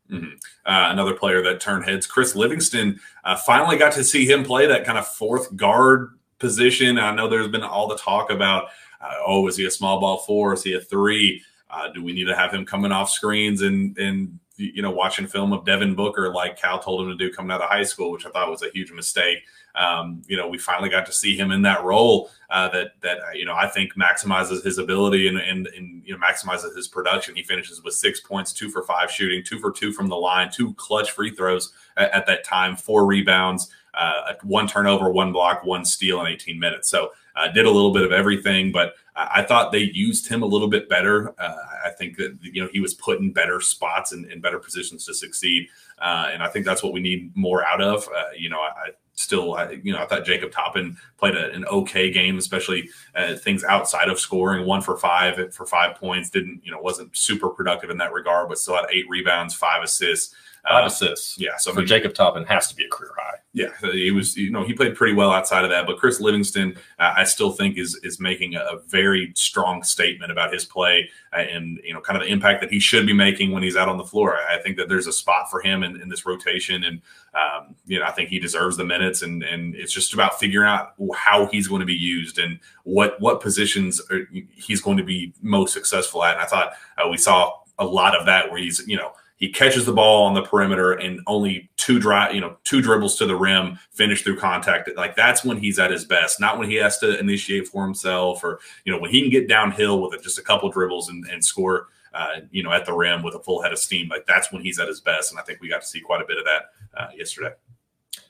uh, 0.65 0.91
another 0.91 1.13
player 1.13 1.41
that 1.43 1.59
turned 1.61 1.85
heads. 1.85 2.07
Chris 2.07 2.35
Livingston 2.35 2.99
uh, 3.23 3.35
finally 3.35 3.77
got 3.77 3.93
to 3.93 4.03
see 4.03 4.29
him 4.29 4.43
play 4.43 4.65
that 4.67 4.85
kind 4.85 4.97
of 4.97 5.07
fourth 5.07 5.55
guard 5.55 6.09
position. 6.39 6.97
I 6.97 7.13
know 7.13 7.29
there's 7.29 7.47
been 7.47 7.63
all 7.63 7.87
the 7.87 7.97
talk 7.97 8.31
about, 8.31 8.65
uh, 8.99 9.13
oh, 9.25 9.47
is 9.47 9.55
he 9.55 9.65
a 9.65 9.71
small 9.71 9.99
ball 9.99 10.17
four? 10.19 10.53
Is 10.53 10.63
he 10.63 10.73
a 10.73 10.81
three? 10.81 11.43
Uh, 11.69 11.89
do 11.93 12.03
we 12.03 12.11
need 12.11 12.25
to 12.25 12.35
have 12.35 12.53
him 12.53 12.65
coming 12.65 12.91
off 12.91 13.09
screens 13.09 13.61
and 13.61 13.97
and 13.97 14.37
you 14.57 14.81
know 14.81 14.91
watching 14.91 15.27
film 15.27 15.53
of 15.53 15.65
Devin 15.65 15.95
Booker 15.95 16.33
like 16.33 16.59
Cal 16.59 16.79
told 16.79 17.01
him 17.01 17.09
to 17.09 17.15
do 17.15 17.33
coming 17.33 17.51
out 17.51 17.61
of 17.61 17.69
high 17.69 17.83
school, 17.83 18.11
which 18.11 18.25
I 18.25 18.29
thought 18.31 18.49
was 18.49 18.63
a 18.63 18.71
huge 18.73 18.91
mistake. 18.91 19.39
Um, 19.75 20.21
you 20.27 20.37
know, 20.37 20.47
we 20.47 20.57
finally 20.57 20.89
got 20.89 21.05
to 21.05 21.13
see 21.13 21.35
him 21.35 21.51
in 21.51 21.61
that 21.63 21.83
role 21.83 22.29
uh, 22.49 22.69
that 22.69 22.93
that 23.01 23.19
uh, 23.19 23.31
you 23.33 23.45
know 23.45 23.55
I 23.55 23.67
think 23.67 23.95
maximizes 23.95 24.63
his 24.63 24.77
ability 24.77 25.27
and, 25.27 25.37
and 25.37 25.67
and 25.67 26.03
you 26.05 26.13
know 26.13 26.19
maximizes 26.19 26.75
his 26.75 26.87
production. 26.87 27.35
He 27.35 27.43
finishes 27.43 27.81
with 27.83 27.93
six 27.93 28.19
points, 28.19 28.51
two 28.51 28.69
for 28.69 28.83
five 28.83 29.11
shooting, 29.11 29.43
two 29.43 29.59
for 29.59 29.71
two 29.71 29.93
from 29.93 30.07
the 30.07 30.17
line, 30.17 30.51
two 30.51 30.73
clutch 30.73 31.11
free 31.11 31.31
throws 31.31 31.73
at, 31.97 32.11
at 32.11 32.25
that 32.27 32.43
time, 32.43 32.75
four 32.75 33.05
rebounds, 33.05 33.69
uh, 33.93 34.33
one 34.43 34.67
turnover, 34.67 35.09
one 35.09 35.31
block, 35.31 35.63
one 35.63 35.85
steal 35.85 36.21
in 36.21 36.27
18 36.27 36.59
minutes. 36.59 36.89
So 36.89 37.11
uh, 37.35 37.47
did 37.47 37.65
a 37.65 37.71
little 37.71 37.93
bit 37.93 38.03
of 38.03 38.11
everything, 38.11 38.71
but 38.71 38.95
I 39.15 39.43
thought 39.43 39.71
they 39.71 39.79
used 39.93 40.27
him 40.27 40.41
a 40.41 40.45
little 40.45 40.67
bit 40.67 40.87
better. 40.87 41.33
Uh, 41.39 41.55
I 41.85 41.89
think 41.91 42.17
that 42.17 42.37
you 42.41 42.61
know 42.61 42.69
he 42.71 42.79
was 42.79 42.93
put 42.93 43.19
in 43.19 43.33
better 43.33 43.59
spots 43.59 44.11
and 44.11 44.29
in 44.31 44.39
better 44.41 44.59
positions 44.59 45.05
to 45.05 45.13
succeed, 45.13 45.67
uh, 45.99 46.29
and 46.31 46.41
I 46.41 46.47
think 46.47 46.65
that's 46.65 46.81
what 46.81 46.93
we 46.93 47.01
need 47.01 47.35
more 47.35 47.65
out 47.65 47.81
of. 47.81 48.07
Uh, 48.07 48.23
you 48.37 48.49
know, 48.49 48.59
I 48.59 48.91
still, 49.21 49.57
you 49.83 49.93
know, 49.93 49.99
I 49.99 50.05
thought 50.05 50.25
Jacob 50.25 50.51
Toppin 50.51 50.97
played 51.17 51.35
a, 51.35 51.51
an 51.51 51.65
okay 51.65 52.11
game, 52.11 52.37
especially 52.37 52.89
uh, 53.15 53.35
things 53.35 53.63
outside 53.63 54.09
of 54.09 54.19
scoring. 54.19 54.65
One 54.65 54.81
for 54.81 54.97
five 54.97 55.53
for 55.53 55.65
five 55.65 55.95
points. 55.95 56.29
Didn't 56.29 56.61
you 56.63 56.71
know 56.71 56.79
wasn't 56.79 57.15
super 57.15 57.49
productive 57.49 57.89
in 57.89 57.97
that 57.97 58.13
regard, 58.13 58.49
but 58.49 58.57
still 58.57 58.75
had 58.75 58.85
eight 58.91 59.05
rebounds, 59.09 59.53
five 59.53 59.83
assists. 59.83 60.35
Five 60.63 60.83
Uh, 60.83 60.87
assists. 60.87 61.39
yeah, 61.39 61.57
so 61.57 61.73
for 61.73 61.83
Jacob 61.83 62.13
Toppin 62.13 62.43
has 62.45 62.67
to 62.67 62.75
be 62.75 62.85
a 62.85 62.89
career 62.89 63.11
high. 63.17 63.37
yeah, 63.53 63.69
he 63.91 64.11
was. 64.11 64.37
You 64.37 64.51
know, 64.51 64.63
he 64.63 64.73
played 64.73 64.95
pretty 64.95 65.13
well 65.13 65.31
outside 65.31 65.63
of 65.63 65.71
that. 65.71 65.87
But 65.87 65.97
Chris 65.97 66.21
Livingston, 66.21 66.77
uh, 66.99 67.13
I 67.17 67.23
still 67.23 67.51
think 67.51 67.77
is 67.77 67.99
is 68.03 68.19
making 68.19 68.55
a, 68.55 68.77
very 68.87 69.31
strong 69.35 69.81
statement 69.83 70.31
about 70.31 70.53
his 70.53 70.65
play 70.65 71.09
uh, 71.33 71.37
and 71.37 71.79
you 71.83 71.93
know, 71.93 72.01
kind 72.01 72.15
of 72.15 72.23
the 72.23 72.31
impact 72.31 72.61
that 72.61 72.71
he 72.71 72.79
should 72.79 73.05
be 73.05 73.13
making 73.13 73.51
when 73.51 73.63
he's 73.63 73.75
out 73.75 73.89
on 73.89 73.97
the 73.97 74.03
floor. 74.03 74.35
I, 74.35 74.57
I 74.57 74.61
think 74.61 74.77
that 74.77 74.87
there's 74.87 75.07
a 75.07 75.13
spot 75.13 75.49
for 75.49 75.61
him 75.61 75.81
in, 75.83 75.99
in 75.99 76.09
this 76.09 76.25
rotation, 76.25 76.83
and 76.83 77.01
um, 77.33 77.75
you 77.85 77.99
know, 77.99 78.05
I 78.05 78.11
think 78.11 78.29
he 78.29 78.37
deserves 78.39 78.77
the 78.77 78.85
minutes. 78.85 79.23
And 79.23 79.43
and 79.43 79.75
it's 79.75 79.93
just 79.93 80.13
about 80.13 80.39
figuring 80.39 80.69
out 80.69 80.93
how 81.15 81.47
he's 81.47 81.67
going 81.67 81.79
to 81.79 81.85
be 81.87 81.95
used 81.95 82.37
and 82.37 82.59
what 82.83 83.19
what 83.19 83.41
positions 83.41 83.99
are, 84.11 84.27
he's 84.51 84.81
going 84.81 84.97
to 84.97 85.03
be 85.03 85.33
most 85.41 85.73
successful 85.73 86.23
at. 86.23 86.35
And 86.35 86.41
I 86.41 86.45
thought 86.45 86.73
uh, 86.97 87.09
we 87.09 87.17
saw 87.17 87.53
a 87.79 87.85
lot 87.85 88.15
of 88.15 88.27
that 88.27 88.51
where 88.51 88.59
he's 88.61 88.85
you 88.87 88.95
know 88.97 89.13
he 89.41 89.49
catches 89.49 89.87
the 89.87 89.91
ball 89.91 90.23
on 90.25 90.35
the 90.35 90.43
perimeter 90.43 90.93
and 90.93 91.19
only 91.25 91.67
two 91.75 91.99
dry, 91.99 92.29
you 92.29 92.39
know, 92.39 92.57
two 92.63 92.79
dribbles 92.79 93.17
to 93.17 93.25
the 93.25 93.35
rim, 93.35 93.77
finish 93.89 94.21
through 94.21 94.37
contact. 94.37 94.87
Like 94.95 95.15
that's 95.15 95.43
when 95.43 95.57
he's 95.57 95.79
at 95.79 95.89
his 95.89 96.05
best, 96.05 96.39
not 96.39 96.59
when 96.59 96.69
he 96.69 96.75
has 96.75 96.99
to 96.99 97.19
initiate 97.19 97.67
for 97.67 97.83
himself 97.83 98.43
or, 98.43 98.59
you 98.85 98.93
know, 98.93 98.99
when 98.99 99.09
he 99.09 99.19
can 99.19 99.31
get 99.31 99.49
downhill 99.49 99.99
with 99.99 100.21
just 100.21 100.37
a 100.37 100.43
couple 100.43 100.69
dribbles 100.69 101.09
and, 101.09 101.25
and 101.25 101.43
score, 101.43 101.87
uh, 102.13 102.41
you 102.51 102.61
know, 102.61 102.71
at 102.71 102.85
the 102.85 102.93
rim 102.93 103.23
with 103.23 103.33
a 103.33 103.39
full 103.39 103.63
head 103.63 103.73
of 103.73 103.79
steam. 103.79 104.07
Like 104.09 104.27
that's 104.27 104.53
when 104.53 104.61
he's 104.61 104.79
at 104.79 104.87
his 104.87 105.01
best. 105.01 105.31
And 105.31 105.39
I 105.39 105.43
think 105.43 105.59
we 105.59 105.67
got 105.67 105.81
to 105.81 105.87
see 105.87 106.01
quite 106.01 106.21
a 106.21 106.25
bit 106.27 106.37
of 106.37 106.45
that 106.45 106.61
uh, 106.95 107.07
yesterday. 107.17 107.55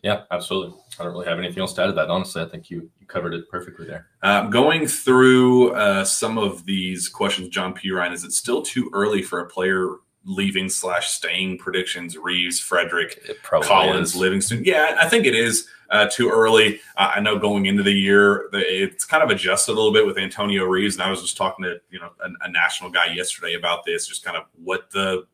Yeah, 0.04 0.24
absolutely. 0.32 0.80
I 0.98 1.04
don't 1.04 1.12
really 1.12 1.28
have 1.28 1.40
anything 1.40 1.60
else 1.60 1.74
to 1.74 1.84
add 1.84 1.88
to 1.88 1.92
that. 1.92 2.10
Honestly, 2.10 2.42
I 2.42 2.46
think 2.46 2.70
you, 2.70 2.90
you 3.02 3.06
covered 3.06 3.34
it 3.34 3.50
perfectly 3.50 3.86
there. 3.86 4.08
Um, 4.24 4.50
going 4.50 4.88
through 4.88 5.74
uh, 5.74 6.06
some 6.06 6.38
of 6.38 6.66
these 6.66 7.10
questions, 7.10 7.50
John 7.50 7.74
P. 7.74 7.92
Ryan, 7.92 8.14
is 8.14 8.24
it 8.24 8.32
still 8.32 8.62
too 8.62 8.90
early 8.94 9.22
for 9.22 9.42
a 9.42 9.50
player 9.50 9.98
leaving 10.24 10.70
slash 10.70 11.10
staying 11.10 11.58
predictions? 11.58 12.18
Reeves, 12.18 12.60
Fredrick, 12.62 13.18
Collins, 13.44 14.10
is. 14.10 14.16
Livingston. 14.16 14.64
Yeah, 14.64 14.98
I 15.00 15.08
think 15.10 15.26
it 15.26 15.36
is 15.36 15.68
uh, 15.90 16.08
too 16.12 16.30
early. 16.30 16.80
Uh, 16.98 17.12
I 17.16 17.20
know 17.20 17.38
going 17.38 17.66
into 17.66 17.84
the 17.84 17.92
year, 17.92 18.50
it's 18.54 19.06
kind 19.06 19.24
of 19.24 19.30
adjusted 19.30 19.74
a 19.74 19.76
little 19.76 19.94
bit 19.94 20.06
with 20.06 20.18
Antonio 20.18 20.66
Reeves, 20.66 20.96
and 20.96 21.04
I 21.04 21.10
was 21.10 21.22
just 21.22 21.38
talking 21.38 21.64
to 21.64 21.80
you 21.90 22.00
know 22.00 22.12
a, 22.24 22.30
a 22.46 22.52
national 22.52 22.90
guy 22.90 23.08
yesterday 23.08 23.56
about 23.56 23.86
this, 23.86 24.08
just 24.08 24.24
kind 24.24 24.38
of 24.38 24.46
what 24.64 24.90
the 24.92 25.26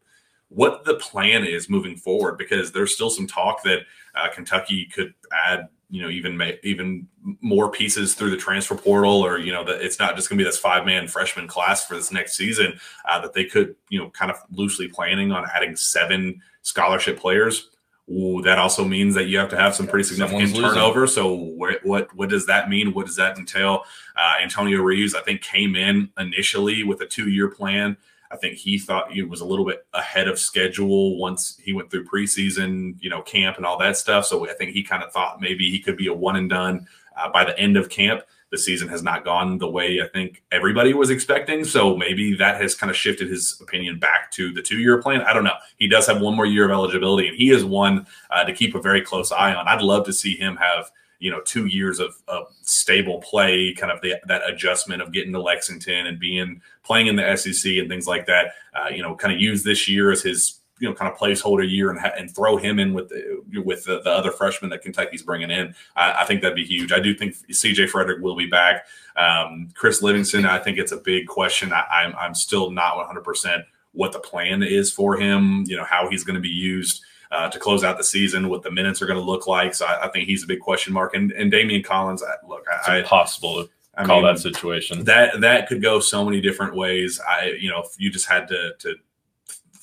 what 0.49 0.85
the 0.85 0.95
plan 0.95 1.43
is 1.45 1.69
moving 1.69 1.97
forward, 1.97 2.37
because 2.37 2.71
there's 2.71 2.93
still 2.93 3.09
some 3.09 3.27
talk 3.27 3.63
that 3.63 3.79
uh, 4.15 4.29
Kentucky 4.33 4.85
could 4.85 5.13
add. 5.31 5.69
You 5.89 6.01
know, 6.01 6.09
even 6.09 6.35
ma- 6.35 6.51
even 6.63 7.07
more 7.41 7.71
pieces 7.71 8.13
through 8.13 8.31
the 8.31 8.37
transfer 8.37 8.75
portal, 8.75 9.25
or 9.25 9.37
you 9.37 9.53
know, 9.53 9.63
that 9.63 9.81
it's 9.81 9.99
not 9.99 10.15
just 10.15 10.27
going 10.27 10.37
to 10.37 10.43
be 10.43 10.47
this 10.47 10.57
five 10.57 10.85
man 10.85 11.07
freshman 11.07 11.47
class 11.47 11.85
for 11.85 11.95
this 11.95 12.11
next 12.11 12.35
season. 12.35 12.77
Uh, 13.07 13.21
that 13.21 13.33
they 13.33 13.45
could, 13.45 13.75
you 13.89 13.97
know, 13.99 14.09
kind 14.09 14.29
of 14.29 14.37
loosely 14.51 14.87
planning 14.89 15.31
on 15.31 15.45
adding 15.55 15.75
seven 15.77 16.41
scholarship 16.61 17.17
players. 17.17 17.69
Ooh, 18.09 18.41
that 18.43 18.57
also 18.57 18.85
means 18.85 19.15
that 19.15 19.25
you 19.27 19.37
have 19.37 19.49
to 19.49 19.57
have 19.57 19.75
some 19.75 19.85
pretty 19.85 20.03
significant 20.03 20.49
Someone's 20.49 20.63
losing. 20.63 20.77
turnover. 20.79 21.07
So 21.07 21.33
where, 21.35 21.79
what 21.83 22.13
what 22.15 22.29
does 22.29 22.45
that 22.47 22.69
mean? 22.69 22.93
What 22.93 23.05
does 23.05 23.17
that 23.17 23.37
entail? 23.37 23.83
Uh, 24.15 24.35
Antonio 24.41 24.81
Reeves, 24.81 25.13
I 25.15 25.21
think, 25.21 25.41
came 25.41 25.75
in 25.75 26.09
initially 26.17 26.83
with 26.83 27.01
a 27.01 27.05
two 27.05 27.29
year 27.29 27.49
plan. 27.49 27.97
I 28.31 28.37
think 28.37 28.57
he 28.57 28.77
thought 28.77 29.11
he 29.11 29.23
was 29.23 29.41
a 29.41 29.45
little 29.45 29.65
bit 29.65 29.85
ahead 29.93 30.27
of 30.27 30.39
schedule 30.39 31.17
once 31.17 31.59
he 31.63 31.73
went 31.73 31.89
through 31.89 32.05
preseason, 32.05 32.95
you 32.99 33.09
know, 33.09 33.21
camp 33.21 33.57
and 33.57 33.65
all 33.65 33.77
that 33.79 33.97
stuff. 33.97 34.25
So 34.25 34.49
I 34.49 34.53
think 34.53 34.71
he 34.71 34.83
kind 34.83 35.03
of 35.03 35.11
thought 35.11 35.41
maybe 35.41 35.69
he 35.69 35.79
could 35.79 35.97
be 35.97 36.07
a 36.07 36.13
one 36.13 36.35
and 36.35 36.49
done 36.49 36.87
uh, 37.15 37.29
by 37.31 37.43
the 37.43 37.57
end 37.57 37.77
of 37.77 37.89
camp. 37.89 38.23
The 38.49 38.57
season 38.57 38.87
has 38.87 39.03
not 39.03 39.25
gone 39.25 39.57
the 39.57 39.69
way 39.69 40.01
I 40.01 40.07
think 40.07 40.41
everybody 40.53 40.93
was 40.93 41.09
expecting. 41.09 41.65
So 41.65 41.97
maybe 41.97 42.33
that 42.35 42.61
has 42.61 42.75
kind 42.75 42.89
of 42.89 42.95
shifted 42.95 43.29
his 43.29 43.59
opinion 43.61 43.99
back 43.99 44.31
to 44.31 44.53
the 44.53 44.61
two 44.61 44.77
year 44.77 45.01
plan. 45.01 45.21
I 45.21 45.33
don't 45.33 45.43
know. 45.43 45.57
He 45.77 45.89
does 45.89 46.07
have 46.07 46.21
one 46.21 46.35
more 46.35 46.45
year 46.45 46.63
of 46.63 46.71
eligibility, 46.71 47.27
and 47.27 47.35
he 47.35 47.49
is 47.49 47.65
one 47.65 48.07
uh, 48.29 48.45
to 48.45 48.53
keep 48.53 48.73
a 48.73 48.81
very 48.81 49.01
close 49.01 49.33
eye 49.33 49.53
on. 49.53 49.67
I'd 49.67 49.81
love 49.81 50.05
to 50.05 50.13
see 50.13 50.37
him 50.37 50.55
have 50.57 50.91
you 51.19 51.31
know 51.31 51.41
two 51.41 51.65
years 51.65 51.99
of, 51.99 52.15
of 52.27 52.47
stable 52.61 53.19
play, 53.19 53.73
kind 53.73 53.91
of 53.91 54.01
the, 54.01 54.15
that 54.27 54.41
adjustment 54.47 55.01
of 55.01 55.11
getting 55.11 55.33
to 55.33 55.41
Lexington 55.41 56.07
and 56.07 56.19
being 56.19 56.61
playing 56.83 57.07
in 57.07 57.15
the 57.15 57.35
SEC 57.35 57.73
and 57.77 57.89
things 57.89 58.07
like 58.07 58.25
that. 58.27 58.53
Uh, 58.75 58.89
you 58.89 59.01
know, 59.01 59.15
kind 59.15 59.33
of 59.33 59.39
use 59.39 59.63
this 59.63 59.87
year 59.87 60.11
as 60.11 60.21
his 60.21 60.59
you 60.79 60.87
know 60.87 60.93
kind 60.93 61.11
of 61.11 61.17
placeholder 61.17 61.67
year 61.69 61.89
and 61.89 61.99
ha- 61.99 62.13
and 62.17 62.33
throw 62.33 62.57
him 62.57 62.79
in 62.79 62.93
with 62.93 63.09
the, 63.09 63.61
with 63.61 63.83
the, 63.85 64.01
the 64.01 64.11
other 64.11 64.31
freshmen 64.31 64.69
that 64.69 64.81
Kentucky's 64.81 65.23
bringing 65.23 65.49
in. 65.49 65.73
I, 65.95 66.21
I 66.21 66.25
think 66.25 66.41
that'd 66.41 66.55
be 66.55 66.65
huge. 66.65 66.91
I 66.91 66.99
do 66.99 67.13
think 67.13 67.35
C.J. 67.51 67.87
Fredrick 67.87 68.21
will 68.21 68.35
be 68.35 68.47
back. 68.47 68.85
Um, 69.15 69.69
Chris 69.73 70.01
Livingston, 70.01 70.45
I 70.45 70.59
think 70.59 70.77
it's 70.77 70.91
a 70.91 70.97
big 70.97 71.27
question. 71.27 71.73
I, 71.73 71.83
I'm 71.91 72.15
I'm 72.15 72.35
still 72.35 72.71
not 72.71 72.97
100 72.97 73.23
percent 73.23 73.63
what 73.93 74.11
the 74.11 74.19
plan 74.19 74.61
is 74.61 74.91
for 74.91 75.17
him, 75.17 75.63
you 75.65 75.75
know, 75.75 75.83
how 75.83 76.07
he's 76.07 76.23
going 76.23 76.35
to 76.35 76.41
be 76.41 76.49
used 76.49 77.03
uh, 77.31 77.49
to 77.49 77.59
close 77.59 77.83
out 77.83 77.97
the 77.97 78.03
season, 78.03 78.49
what 78.49 78.63
the 78.63 78.71
minutes 78.71 79.01
are 79.01 79.05
going 79.05 79.19
to 79.19 79.25
look 79.25 79.47
like. 79.47 79.75
So 79.75 79.85
I, 79.85 80.05
I, 80.05 80.09
think 80.09 80.27
he's 80.27 80.43
a 80.43 80.47
big 80.47 80.59
question 80.59 80.93
mark. 80.93 81.13
And, 81.13 81.31
and 81.33 81.51
Daimion 81.51 81.83
Collins, 81.83 82.23
I, 82.23 82.45
look, 82.47 82.65
it's 82.79 82.87
I, 82.87 82.99
impossible 82.99 83.63
to 83.63 83.69
I 83.95 84.05
call 84.05 84.21
mean, 84.21 84.33
that 84.33 84.39
situation. 84.39 85.03
that 85.05 85.41
that 85.41 85.67
could 85.67 85.81
go 85.81 85.99
so 85.99 86.23
many 86.23 86.39
different 86.39 86.75
ways. 86.75 87.19
I, 87.27 87.57
you 87.59 87.69
know, 87.69 87.81
if 87.81 87.89
you 87.97 88.09
just 88.09 88.27
had 88.27 88.47
to 88.49 88.73
to 88.79 88.95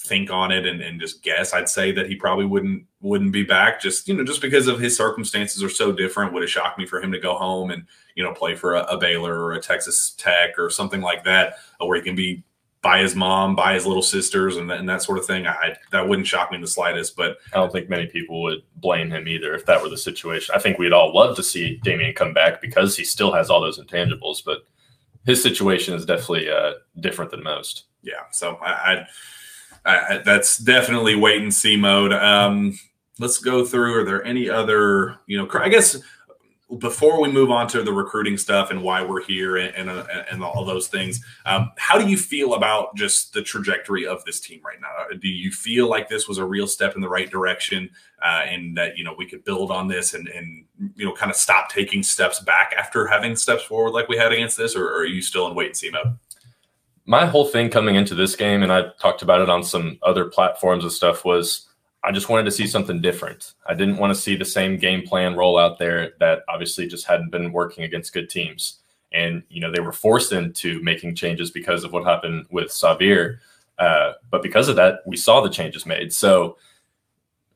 think 0.04 0.30
on 0.30 0.52
it 0.52 0.66
and, 0.66 0.82
and 0.82 1.00
just 1.00 1.22
guess, 1.22 1.54
I'd 1.54 1.68
say 1.68 1.90
that 1.92 2.06
he 2.06 2.14
probably 2.14 2.44
wouldn't 2.44 2.84
wouldn't 3.00 3.32
be 3.32 3.42
back. 3.42 3.80
Just 3.80 4.06
you 4.06 4.14
know, 4.14 4.24
just 4.24 4.40
because 4.40 4.68
of 4.68 4.78
his 4.78 4.96
circumstances 4.96 5.62
are 5.62 5.70
so 5.70 5.92
different, 5.92 6.32
would 6.32 6.42
have 6.42 6.50
shocked 6.50 6.78
me 6.78 6.86
for 6.86 7.00
him 7.00 7.10
to 7.12 7.18
go 7.18 7.34
home 7.34 7.70
and 7.70 7.86
you 8.14 8.22
know 8.22 8.32
play 8.32 8.54
for 8.54 8.74
a, 8.74 8.82
a 8.84 8.96
Baylor 8.98 9.38
or 9.44 9.52
a 9.52 9.60
Texas 9.60 10.14
Tech 10.16 10.58
or 10.58 10.70
something 10.70 11.00
like 11.00 11.24
that, 11.24 11.56
where 11.78 11.96
he 11.96 12.02
can 12.02 12.14
be 12.14 12.44
by 12.84 13.00
his 13.00 13.16
mom, 13.16 13.56
by 13.56 13.72
his 13.72 13.86
little 13.86 14.02
sisters, 14.02 14.58
and, 14.58 14.70
and 14.70 14.86
that 14.88 15.02
sort 15.02 15.18
of 15.18 15.24
thing. 15.24 15.46
I 15.46 15.74
that 15.90 16.06
wouldn't 16.06 16.28
shock 16.28 16.50
me 16.50 16.56
in 16.56 16.60
the 16.60 16.68
slightest. 16.68 17.16
But 17.16 17.38
I 17.52 17.56
don't 17.56 17.72
think 17.72 17.88
many 17.88 18.06
people 18.06 18.42
would 18.42 18.62
blame 18.76 19.10
him 19.10 19.26
either 19.26 19.54
if 19.54 19.64
that 19.66 19.82
were 19.82 19.88
the 19.88 19.96
situation. 19.96 20.54
I 20.54 20.58
think 20.58 20.78
we'd 20.78 20.92
all 20.92 21.12
love 21.12 21.34
to 21.36 21.42
see 21.42 21.80
Daimion 21.82 22.14
come 22.14 22.34
back 22.34 22.60
because 22.60 22.94
he 22.94 23.02
still 23.02 23.32
has 23.32 23.48
all 23.48 23.62
those 23.62 23.80
intangibles, 23.80 24.44
but 24.44 24.58
his 25.24 25.42
situation 25.42 25.94
is 25.94 26.04
definitely 26.04 26.50
uh, 26.50 26.74
different 27.00 27.30
than 27.30 27.42
most. 27.42 27.84
yeah, 28.02 28.24
so 28.30 28.56
I, 28.62 29.06
I, 29.86 29.96
I 29.96 30.18
that's 30.18 30.58
definitely 30.58 31.16
wait 31.16 31.40
and 31.40 31.52
see 31.52 31.76
mode. 31.76 32.12
Um, 32.12 32.78
let's 33.18 33.38
go 33.38 33.64
through. 33.64 34.00
Are 34.00 34.04
there 34.04 34.22
any 34.24 34.50
other? 34.50 35.18
You 35.26 35.38
know, 35.38 35.48
I 35.54 35.70
guess 35.70 35.96
before 36.78 37.20
we 37.20 37.30
move 37.30 37.50
on 37.50 37.68
to 37.68 37.82
the 37.82 37.92
recruiting 37.92 38.38
stuff 38.38 38.70
and 38.70 38.82
why 38.82 39.02
we're 39.02 39.22
here 39.22 39.56
and 39.58 39.74
and, 39.76 39.90
uh, 39.90 40.06
and 40.30 40.42
all 40.42 40.64
those 40.64 40.88
things, 40.88 41.22
um, 41.44 41.70
how 41.76 41.98
do 41.98 42.08
you 42.08 42.16
feel 42.16 42.54
about 42.54 42.96
just 42.96 43.34
the 43.34 43.42
trajectory 43.42 44.06
of 44.06 44.24
this 44.24 44.40
team 44.40 44.60
right 44.64 44.80
now? 44.80 44.88
Do 45.16 45.28
you 45.28 45.50
feel 45.50 45.88
like 45.88 46.08
this 46.08 46.26
was 46.26 46.38
a 46.38 46.44
real 46.44 46.66
step 46.66 46.94
in 46.94 47.02
the 47.02 47.08
right 47.08 47.30
direction, 47.30 47.90
uh, 48.24 48.42
and 48.46 48.76
that 48.76 48.96
you 48.96 49.04
know 49.04 49.14
we 49.16 49.28
could 49.28 49.44
build 49.44 49.70
on 49.70 49.88
this 49.88 50.14
and 50.14 50.26
and 50.28 50.64
you 50.96 51.04
know 51.04 51.12
kind 51.12 51.30
of 51.30 51.36
stop 51.36 51.68
taking 51.68 52.02
steps 52.02 52.40
back 52.40 52.74
after 52.76 53.06
having 53.06 53.36
steps 53.36 53.64
forward 53.64 53.90
like 53.90 54.08
we 54.08 54.16
had 54.16 54.32
against 54.32 54.56
this, 54.56 54.74
or, 54.74 54.86
or 54.86 55.00
are 55.00 55.06
you 55.06 55.20
still 55.20 55.46
in 55.46 55.54
wait 55.54 55.66
and 55.66 55.76
see 55.76 55.90
mode? 55.90 56.18
My 57.06 57.26
whole 57.26 57.44
thing 57.44 57.68
coming 57.68 57.96
into 57.96 58.14
this 58.14 58.34
game, 58.34 58.62
and 58.62 58.72
I 58.72 58.88
talked 58.98 59.20
about 59.20 59.42
it 59.42 59.50
on 59.50 59.62
some 59.62 59.98
other 60.02 60.24
platforms 60.24 60.84
and 60.84 60.92
stuff, 60.92 61.26
was 61.26 61.68
I 62.04 62.12
just 62.12 62.28
wanted 62.28 62.44
to 62.44 62.50
see 62.50 62.66
something 62.66 63.00
different. 63.00 63.54
I 63.66 63.74
didn't 63.74 63.96
want 63.96 64.14
to 64.14 64.20
see 64.20 64.36
the 64.36 64.44
same 64.44 64.76
game 64.76 65.06
plan 65.06 65.34
roll 65.34 65.58
out 65.58 65.78
there 65.78 66.12
that 66.20 66.42
obviously 66.48 66.86
just 66.86 67.06
hadn't 67.06 67.30
been 67.30 67.50
working 67.50 67.84
against 67.84 68.12
good 68.12 68.28
teams. 68.28 68.80
And, 69.12 69.42
you 69.48 69.60
know, 69.60 69.70
they 69.70 69.80
were 69.80 69.92
forced 69.92 70.32
into 70.32 70.82
making 70.82 71.14
changes 71.14 71.50
because 71.50 71.82
of 71.82 71.92
what 71.92 72.04
happened 72.04 72.46
with 72.50 72.68
Sahvir. 72.68 73.38
Uh, 73.78 74.12
but 74.30 74.42
because 74.42 74.68
of 74.68 74.76
that, 74.76 75.00
we 75.06 75.16
saw 75.16 75.40
the 75.40 75.48
changes 75.48 75.86
made. 75.86 76.12
So, 76.12 76.58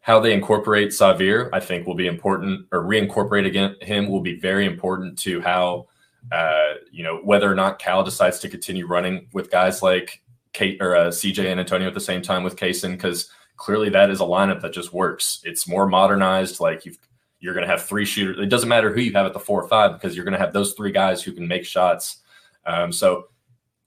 how 0.01 0.19
they 0.19 0.33
incorporate 0.33 0.89
Sahvir, 0.89 1.51
I 1.53 1.61
think, 1.61 1.87
will 1.87 1.95
be 1.95 2.07
important, 2.07 2.67
or 2.73 2.83
reincorporate 2.83 3.45
again 3.45 3.77
him 3.83 4.09
will 4.09 4.23
be 4.23 4.41
very 4.41 4.65
important 4.65 5.19
to 5.19 5.43
how, 5.43 5.87
uh, 6.33 6.75
you 6.91 7.03
know, 7.03 7.19
whether 7.19 7.51
or 7.51 7.55
not 7.55 7.79
Cal 7.79 8.03
decides 8.03 8.39
to 8.39 8.49
continue 8.49 8.87
running 8.87 9.29
with 9.35 9.51
guys 9.51 9.83
like 9.83 10.23
Kate 10.55 10.81
or 10.81 10.97
uh, 10.97 11.09
CJ 11.09 11.51
and 11.51 11.61
Antonio 11.61 11.87
at 11.87 11.93
the 11.93 12.01
same 12.01 12.23
time 12.23 12.43
with 12.43 12.57
Cason, 12.57 12.93
because 12.93 13.31
clearly 13.59 13.91
that 13.91 14.09
is 14.09 14.21
a 14.21 14.25
lineup 14.25 14.63
that 14.63 14.73
just 14.73 14.95
works. 14.95 15.41
It's 15.45 15.69
more 15.69 15.87
modernized. 15.87 16.61
Like 16.61 16.87
you've, 16.87 16.99
you're 17.41 17.55
going 17.55 17.67
to 17.67 17.71
have 17.71 17.85
three 17.85 18.05
shooters. 18.05 18.39
It 18.39 18.49
doesn't 18.49 18.69
matter 18.69 18.93
who 18.93 19.01
you 19.01 19.13
have 19.13 19.27
at 19.27 19.35
the 19.35 19.41
four 19.41 19.63
or 19.63 19.69
five 19.69 19.93
because 19.93 20.17
you're 20.17 20.25
going 20.25 20.33
to 20.33 20.39
have 20.39 20.53
those 20.53 20.73
three 20.73 20.93
guys 20.93 21.23
who 21.23 21.33
can 21.33 21.47
make 21.47 21.67
shots. 21.67 22.19
Um, 22.65 22.93
so 22.93 23.29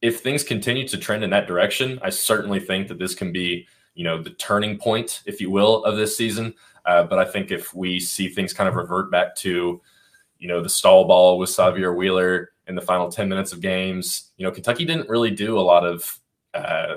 if 0.02 0.20
things 0.20 0.44
continue 0.44 0.88
to 0.88 0.98
trend 0.98 1.24
in 1.24 1.30
that 1.32 1.48
direction, 1.48 2.00
I 2.04 2.10
certainly 2.10 2.60
think 2.60 2.88
that 2.90 3.00
this 3.00 3.16
can 3.16 3.32
be, 3.32 3.68
you 3.96 4.04
know, 4.04 4.22
the 4.22 4.32
turning 4.32 4.78
point, 4.78 5.22
if 5.26 5.40
you 5.42 5.50
will, 5.50 5.84
of 5.86 5.96
this 5.96 6.16
season. 6.16 6.54
Uh, 6.86 7.04
but 7.04 7.20
I 7.20 7.26
think 7.26 7.52
if 7.52 7.74
we 7.74 8.00
see 8.00 8.28
things 8.28 8.54
kind 8.54 8.68
of 8.68 8.76
revert 8.76 9.12
back 9.12 9.36
to, 9.38 9.82
you 10.40 10.48
know, 10.48 10.62
the 10.62 10.70
stall 10.70 11.06
ball 11.06 11.38
with 11.38 11.50
Sahvir 11.50 11.96
Wheeler 11.96 12.50
in 12.68 12.76
the 12.76 12.82
final 12.82 13.12
10 13.12 13.30
minutes 13.30 13.54
of 13.54 13.62
games, 13.62 14.32
you 14.38 14.46
know, 14.46 14.52
Kentucky 14.52 14.86
didn't 14.86 15.10
really 15.10 15.32
do 15.32 15.60
a 15.60 15.62
lot 15.62 15.86
of, 15.86 16.20
uh, 16.54 16.96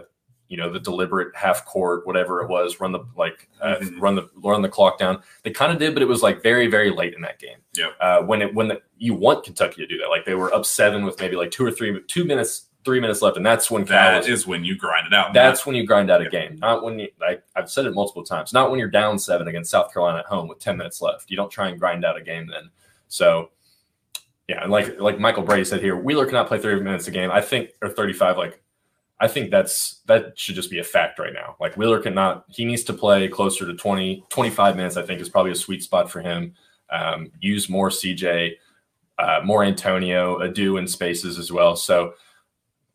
you 0.55 0.61
know 0.61 0.71
the 0.73 0.79
deliberate 0.79 1.35
half 1.35 1.65
court 1.65 2.07
whatever 2.07 2.41
it 2.41 2.49
was 2.49 2.79
run 2.79 2.93
the 2.93 3.01
like 3.17 3.49
uh, 3.61 3.75
Mhm. 3.81 4.01
run 4.01 4.15
the 4.15 4.31
run 4.37 4.63
the 4.63 4.69
clock 4.69 5.01
down 5.01 5.21
they 5.43 5.51
kind 5.51 5.73
of 5.73 5.81
did 5.81 5.95
but 5.95 6.03
it 6.03 6.07
was 6.07 6.23
like 6.23 6.45
very 6.45 6.69
very 6.69 6.91
late 6.91 7.13
in 7.13 7.23
that 7.23 7.41
game 7.41 7.59
Yep. 7.77 7.91
uh, 8.01 8.21
when 8.23 8.41
it 8.41 8.55
when 8.55 8.69
the, 8.69 8.81
you 8.97 9.15
want 9.15 9.43
kentucky 9.45 9.83
to 9.83 9.87
do 9.89 9.99
that 9.99 10.09
like 10.11 10.25
they 10.25 10.37
were 10.37 10.55
up 10.55 10.65
seven 10.65 11.05
with 11.05 11.19
maybe 11.19 11.35
like 11.35 11.51
two 11.51 11.67
or 11.67 11.73
three 11.73 12.01
two 12.07 12.25
minutes 12.25 12.67
three 12.85 13.01
minutes 13.01 13.21
left 13.21 13.37
and 13.37 13.45
that's 13.45 13.69
when 13.69 13.85
Cal 13.85 13.97
That 14.13 14.19
was, 14.19 14.29
is 14.29 14.47
when 14.47 14.65
you 14.65 14.77
grind 14.77 15.09
it 15.09 15.13
out. 15.15 15.35
that's 15.35 15.67
when 15.67 15.75
you 15.75 15.85
grind 15.85 16.09
out 16.09 16.21
a 16.21 16.25
Yeah. 16.25 16.31
game 16.31 16.57
not 16.61 16.85
when 16.85 17.01
you 17.01 17.09
like 17.21 17.43
i've 17.57 17.69
said 17.69 17.85
it 17.87 17.95
multiple 17.95 18.23
times 18.23 18.53
not 18.53 18.71
when 18.71 18.79
you're 18.79 18.91
down 18.91 19.19
seven 19.19 19.49
against 19.49 19.73
south 19.73 19.93
carolina 19.93 20.19
at 20.21 20.27
home 20.27 20.47
with 20.47 20.61
10 20.61 20.77
minutes 20.77 21.03
left 21.03 21.31
you 21.33 21.37
don't 21.37 21.51
try 21.51 21.69
and 21.69 21.81
grind 21.81 22.05
out 22.05 22.17
a 22.17 22.23
game 22.23 22.47
then 22.47 22.71
so 23.09 23.51
yeah 24.49 24.63
and 24.63 24.71
like 24.71 25.01
like 25.01 25.19
michael 25.19 25.43
brady 25.43 25.65
said 25.65 25.81
here 25.81 25.97
wheeler 25.97 26.27
cannot 26.27 26.47
play 26.47 26.59
30 26.59 26.83
minutes 26.83 27.09
a 27.09 27.11
game 27.11 27.31
i 27.33 27.41
think 27.41 27.71
or 27.83 27.89
35 27.89 28.37
like 28.39 28.63
I 29.25 29.29
think 29.29 29.51
that's 29.51 30.03
that 30.05 30.39
should 30.39 30.55
just 30.55 30.71
be 30.71 30.81
a 30.81 30.85
fact 30.85 31.19
right 31.19 31.33
now. 31.33 31.57
Like 31.59 31.79
Wheeler 31.79 31.99
cannot, 31.99 32.45
he 32.51 32.67
needs 32.67 32.85
to 32.85 32.93
play 32.93 33.27
closer 33.27 33.65
to 33.65 33.73
20, 33.73 34.23
25 34.29 34.77
minutes, 34.77 34.99
I 34.99 35.03
think 35.03 35.19
is 35.19 35.31
probably 35.31 35.53
a 35.53 35.57
sweet 35.57 35.83
spot 35.83 36.11
for 36.11 36.21
him. 36.21 36.53
Um, 36.91 37.33
use 37.41 37.71
more 37.71 37.89
CJ, 37.89 38.57
uh, 39.19 39.41
more 39.43 39.65
Antonio, 39.65 40.41
Adou 40.41 40.77
in 40.77 40.87
spaces 40.87 41.39
as 41.39 41.51
well. 41.51 41.75
So 41.75 42.13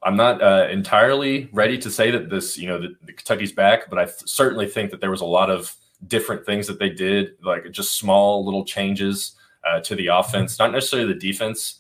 I'm 0.04 0.16
not 0.16 0.40
uh, 0.40 0.68
entirely 0.70 1.50
ready 1.52 1.80
to 1.80 1.90
say 1.90 2.12
that 2.12 2.30
this, 2.30 2.60
you 2.60 2.68
know, 2.68 2.80
the, 2.80 2.96
the 3.06 3.14
Kentucky's 3.14 3.52
back, 3.52 3.90
but 3.90 3.98
I 3.98 4.06
th- 4.06 4.28
certainly 4.28 4.68
think 4.68 4.92
that 4.92 5.02
there 5.02 5.10
was 5.10 5.22
a 5.22 5.26
lot 5.26 5.50
of 5.50 5.76
different 6.06 6.46
things 6.46 6.68
that 6.68 6.78
they 6.78 6.92
did, 6.92 7.38
like 7.44 7.72
just 7.72 7.98
small 7.98 8.46
little 8.46 8.66
changes 8.66 9.32
uh, 9.68 9.80
to 9.80 9.96
the 9.96 10.08
offense, 10.08 10.60
not 10.60 10.72
necessarily 10.72 11.12
the 11.12 11.20
defense. 11.20 11.80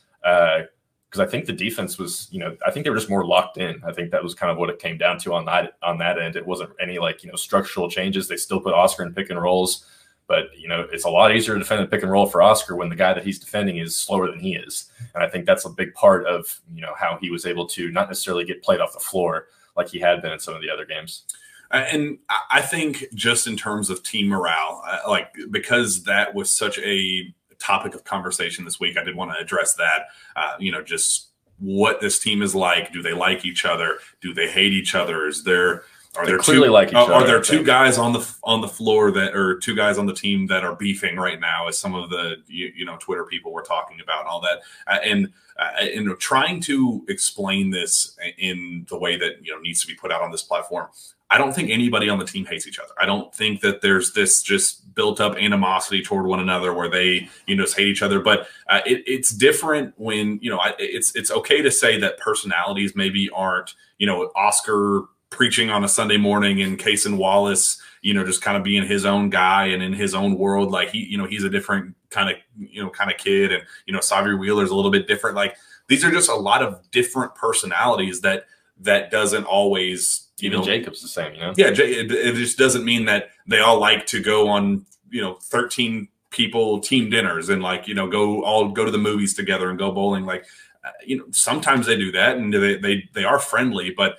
Because 1.10 1.28
I 1.28 1.30
think 1.30 1.45
the 1.45 1.54
defense 1.54 1.98
was, 1.98 2.28
you 2.30 2.39
know, 2.39 2.56
I 2.65 2.69
think 2.69 2.84
they 2.84 2.91
were 2.91 2.95
just 2.98 3.10
more 3.10 3.26
locked 3.26 3.58
in. 3.58 3.82
I 3.84 3.91
think 3.91 4.12
that 4.12 4.22
was 4.22 4.36
kind 4.36 4.52
of 4.52 4.60
what 4.60 4.69
it 4.69 4.78
came 4.78 4.98
down 4.98 5.17
to 5.19 5.34
on 5.34 5.45
that 5.45 5.74
on 5.82 5.98
that 5.98 6.19
end. 6.19 6.36
It 6.36 6.45
wasn't 6.45 6.69
any 6.80 7.00
like 7.00 7.24
you 7.24 7.30
know 7.30 7.36
structural 7.36 7.89
changes. 7.89 8.28
They 8.28 8.38
still 8.38 8.62
put 8.62 8.76
Oscar 8.76 9.04
in 9.04 9.13
pick 9.13 9.32
and 9.32 9.41
rolls, 9.41 9.86
but 10.28 10.45
you 10.56 10.67
know 10.67 10.88
it's 10.91 11.06
a 11.06 11.10
lot 11.10 11.36
easier 11.36 11.56
to 11.56 11.60
defend 11.60 11.82
a 11.82 11.88
pick 11.88 12.04
and 12.04 12.12
roll 12.12 12.28
for 12.28 12.43
Oscar 12.43 12.76
when 12.76 12.89
the 12.89 12.95
guy 12.95 13.13
that 13.13 13.24
he's 13.26 13.39
defending 13.39 13.78
is 13.78 14.00
slower 14.00 14.30
than 14.30 14.39
he 14.39 14.56
is. 14.56 14.91
And 15.15 15.24
I 15.24 15.28
think 15.30 15.48
that's 15.48 15.65
a 15.65 15.69
big 15.69 15.95
part 15.95 16.28
of 16.28 16.60
you 16.72 16.82
know 16.82 16.93
how 16.95 17.17
he 17.19 17.32
was 17.32 17.48
able 17.48 17.67
to 17.69 17.89
not 17.89 18.08
necessarily 18.08 18.45
get 18.45 18.62
played 18.62 18.80
off 18.80 18.93
the 18.93 19.00
floor 19.00 19.48
like 19.76 19.89
he 19.89 20.00
had 20.00 20.22
been 20.22 20.32
in 20.32 20.39
some 20.39 20.54
of 20.54 20.62
the 20.62 20.69
other 20.69 20.86
games. 20.86 21.24
And 21.72 22.17
I- 22.50 22.62
think 22.62 23.06
just 23.13 23.48
in 23.48 23.56
terms 23.56 23.89
of 23.89 24.04
team 24.04 24.28
morale, 24.28 24.84
like 25.08 25.34
because 25.52 26.04
that 26.04 26.34
was 26.34 26.52
such 26.52 26.80
a 26.80 27.34
topic 27.60 27.93
of 27.95 28.04
conversation 28.04 28.65
this 28.65 28.80
week, 28.80 28.98
I 28.98 29.04
did 29.04 29.15
want 29.15 29.32
to 29.32 29.38
address 29.38 29.76
that. 29.76 30.08
Uh, 30.36 30.54
you 30.60 30.72
know, 30.72 30.82
just 30.82 31.30
what 31.60 32.02
this 32.02 32.19
team 32.19 32.41
is 32.41 32.56
like. 32.56 32.91
Do 32.91 33.02
they 33.02 33.13
like 33.13 33.45
each 33.45 33.65
other? 33.65 34.00
Do 34.22 34.34
they 34.34 34.50
hate 34.50 34.74
each 34.74 34.95
other? 34.95 35.28
Is 35.28 35.43
there 35.43 35.84
are 36.15 36.26
They 36.26 36.32
there 36.32 36.39
clearly 36.39 36.67
two, 36.67 36.74
like 36.74 36.88
each 36.89 36.95
are, 36.95 37.13
are 37.13 37.26
there 37.26 37.39
two 37.39 37.63
guys 37.63 37.98
on 37.98 38.13
the 38.13 38.28
on 38.43 38.62
the 38.62 38.67
floor 38.67 39.12
that 39.12 39.36
or 39.36 39.60
two 39.60 39.76
guys 39.76 39.98
on 40.00 40.08
the 40.08 40.13
team 40.13 40.48
that 40.48 40.63
are 40.63 40.76
beefing 40.76 41.17
right 41.17 41.39
now? 41.39 41.67
As 41.67 41.78
some 41.78 41.93
of 41.93 42.10
the 42.10 42.38
you, 42.48 42.72
you 42.76 42.86
know 42.86 42.98
Twitter 42.98 43.26
people 43.26 43.54
were 43.54 43.62
talking 43.62 44.00
about 44.02 44.22
and 44.22 44.28
all 44.28 44.41
that, 44.41 44.62
uh, 44.88 45.00
and 45.04 45.32
uh, 45.58 45.84
you 45.84 46.04
know 46.04 46.15
trying 46.15 46.62
to 46.62 47.06
explain 47.10 47.69
this 47.69 48.17
in 48.39 48.88
the 48.89 48.98
way 48.98 49.17
that 49.17 49.45
you 49.45 49.54
know 49.54 49.60
needs 49.60 49.82
to 49.82 49.88
be 49.88 49.93
put 49.93 50.12
out 50.12 50.22
on 50.22 50.32
this 50.32 50.41
platform. 50.41 50.88
I 51.32 51.38
don't 51.38 51.54
think 51.54 51.70
anybody 51.70 52.10
on 52.10 52.18
the 52.18 52.26
team 52.26 52.46
hates 52.46 52.65
each 52.65 52.80
other. 52.80 52.94
I 53.00 53.06
don't 53.06 53.34
think 53.34 53.62
that 53.62 53.82
there's 53.82 54.13
this 54.13 54.42
just 54.42 54.94
built 54.96 55.22
up 55.22 55.38
animosity 55.38 56.02
toward 56.02 56.26
one 56.26 56.39
another 56.39 56.74
where 56.74 56.89
they, 56.89 57.30
you 57.46 57.56
know, 57.56 57.63
just 57.63 57.78
hate 57.78 57.88
each 57.88 58.02
other. 58.02 58.20
But 58.20 58.48
uh, 58.68 58.82
it, 58.86 59.04
it's 59.06 59.30
different 59.30 59.94
when, 59.98 60.39
you 60.42 60.50
know, 60.50 60.58
I, 60.58 60.74
it's 60.80 61.15
it's 61.15 61.30
okay 61.32 61.62
to 61.62 61.70
say 61.70 62.00
that 62.00 62.18
personalities 62.18 62.96
maybe 62.96 63.30
aren't, 63.30 63.76
you 64.00 64.08
know, 64.08 64.32
Oscar 64.36 65.04
preaching 65.30 65.70
on 65.70 65.84
a 65.84 65.88
Sunday 65.88 66.18
morning 66.18 66.62
and 66.62 66.80
Cason 66.80 67.18
Wallace, 67.18 67.80
you 68.02 68.15
know, 68.15 68.26
just 68.26 68.42
kind 68.42 68.58
of 68.58 68.63
being 68.63 68.86
his 68.88 69.06
own 69.06 69.30
guy 69.30 69.65
and 69.65 69.84
in 69.84 69.94
his 69.94 70.15
own 70.15 70.38
world. 70.38 70.72
Like 70.72 70.89
he, 70.89 71.06
you 71.06 71.18
know, 71.18 71.28
he's 71.28 71.44
a 71.44 71.50
different 71.50 71.96
kind 72.10 72.32
of, 72.32 72.38
you 72.58 72.82
know, 72.84 72.89
kind 72.89 73.12
of 73.12 73.18
kid. 73.18 73.52
And, 73.52 73.63
you 73.86 73.94
know, 73.94 74.00
Sahvir 74.00 74.39
Wheeler's 74.39 74.72
a 74.72 74.76
little 74.76 74.89
bit 74.89 75.08
different. 75.08 75.36
Like 75.36 75.56
these 75.88 76.03
are 76.03 76.12
just 76.12 76.30
a 76.30 76.36
lot 76.36 76.64
of 76.64 76.89
different 76.89 77.36
personalities 77.36 78.22
that 78.22 78.45
that 78.80 79.12
doesn't 79.12 79.43
always 79.43 80.28
Even 80.44 80.60
know 80.60 80.66
Jacob's 80.66 81.02
the 81.02 81.08
same, 81.08 81.34
you 81.34 81.42
know. 81.42 81.54
yeah 81.58 81.68
it, 81.68 82.12
it 82.12 82.36
just 82.36 82.58
doesn't 82.58 82.86
mean 82.86 83.06
that 83.06 83.30
they 83.48 83.60
all 83.60 83.80
like 83.80 84.06
to 84.08 84.22
go 84.22 84.48
on 84.48 84.86
you 85.10 85.22
know 85.22 85.36
13 85.44 86.08
people 86.30 86.80
team 86.80 87.10
dinners 87.10 87.50
and 87.50 87.62
like 87.62 87.88
you 87.88 87.94
know 87.94 88.08
go 88.08 88.44
all 88.44 88.70
go 88.70 88.86
to 88.86 88.92
the 88.92 88.98
movies 88.98 89.34
together 89.34 89.70
and 89.70 89.80
go 89.80 89.92
bowling 89.92 90.26
like 90.26 90.46
uh, 90.84 90.92
you 91.06 91.18
know 91.18 91.26
sometimes 91.32 91.86
they 91.86 91.98
do 91.98 92.12
that 92.12 92.38
and 92.38 92.54
they 92.54 92.78
they, 92.78 93.10
they 93.14 93.24
are 93.24 93.40
friendly 93.40 93.92
but 93.92 94.18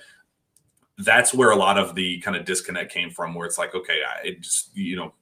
that's 0.99 1.33
where 1.33 1.51
a 1.51 1.55
lot 1.55 1.77
of 1.77 1.95
the 1.95 2.19
kind 2.19 2.35
of 2.37 2.45
disconnect 2.45 2.91
came 2.91 3.09
from 3.09 3.33
where 3.33 3.47
it's 3.47 3.57
like 3.57 3.73
okay 3.73 4.01
I 4.07 4.27
it 4.27 4.41
just 4.41 4.75
you 4.75 4.95
know 4.95 5.13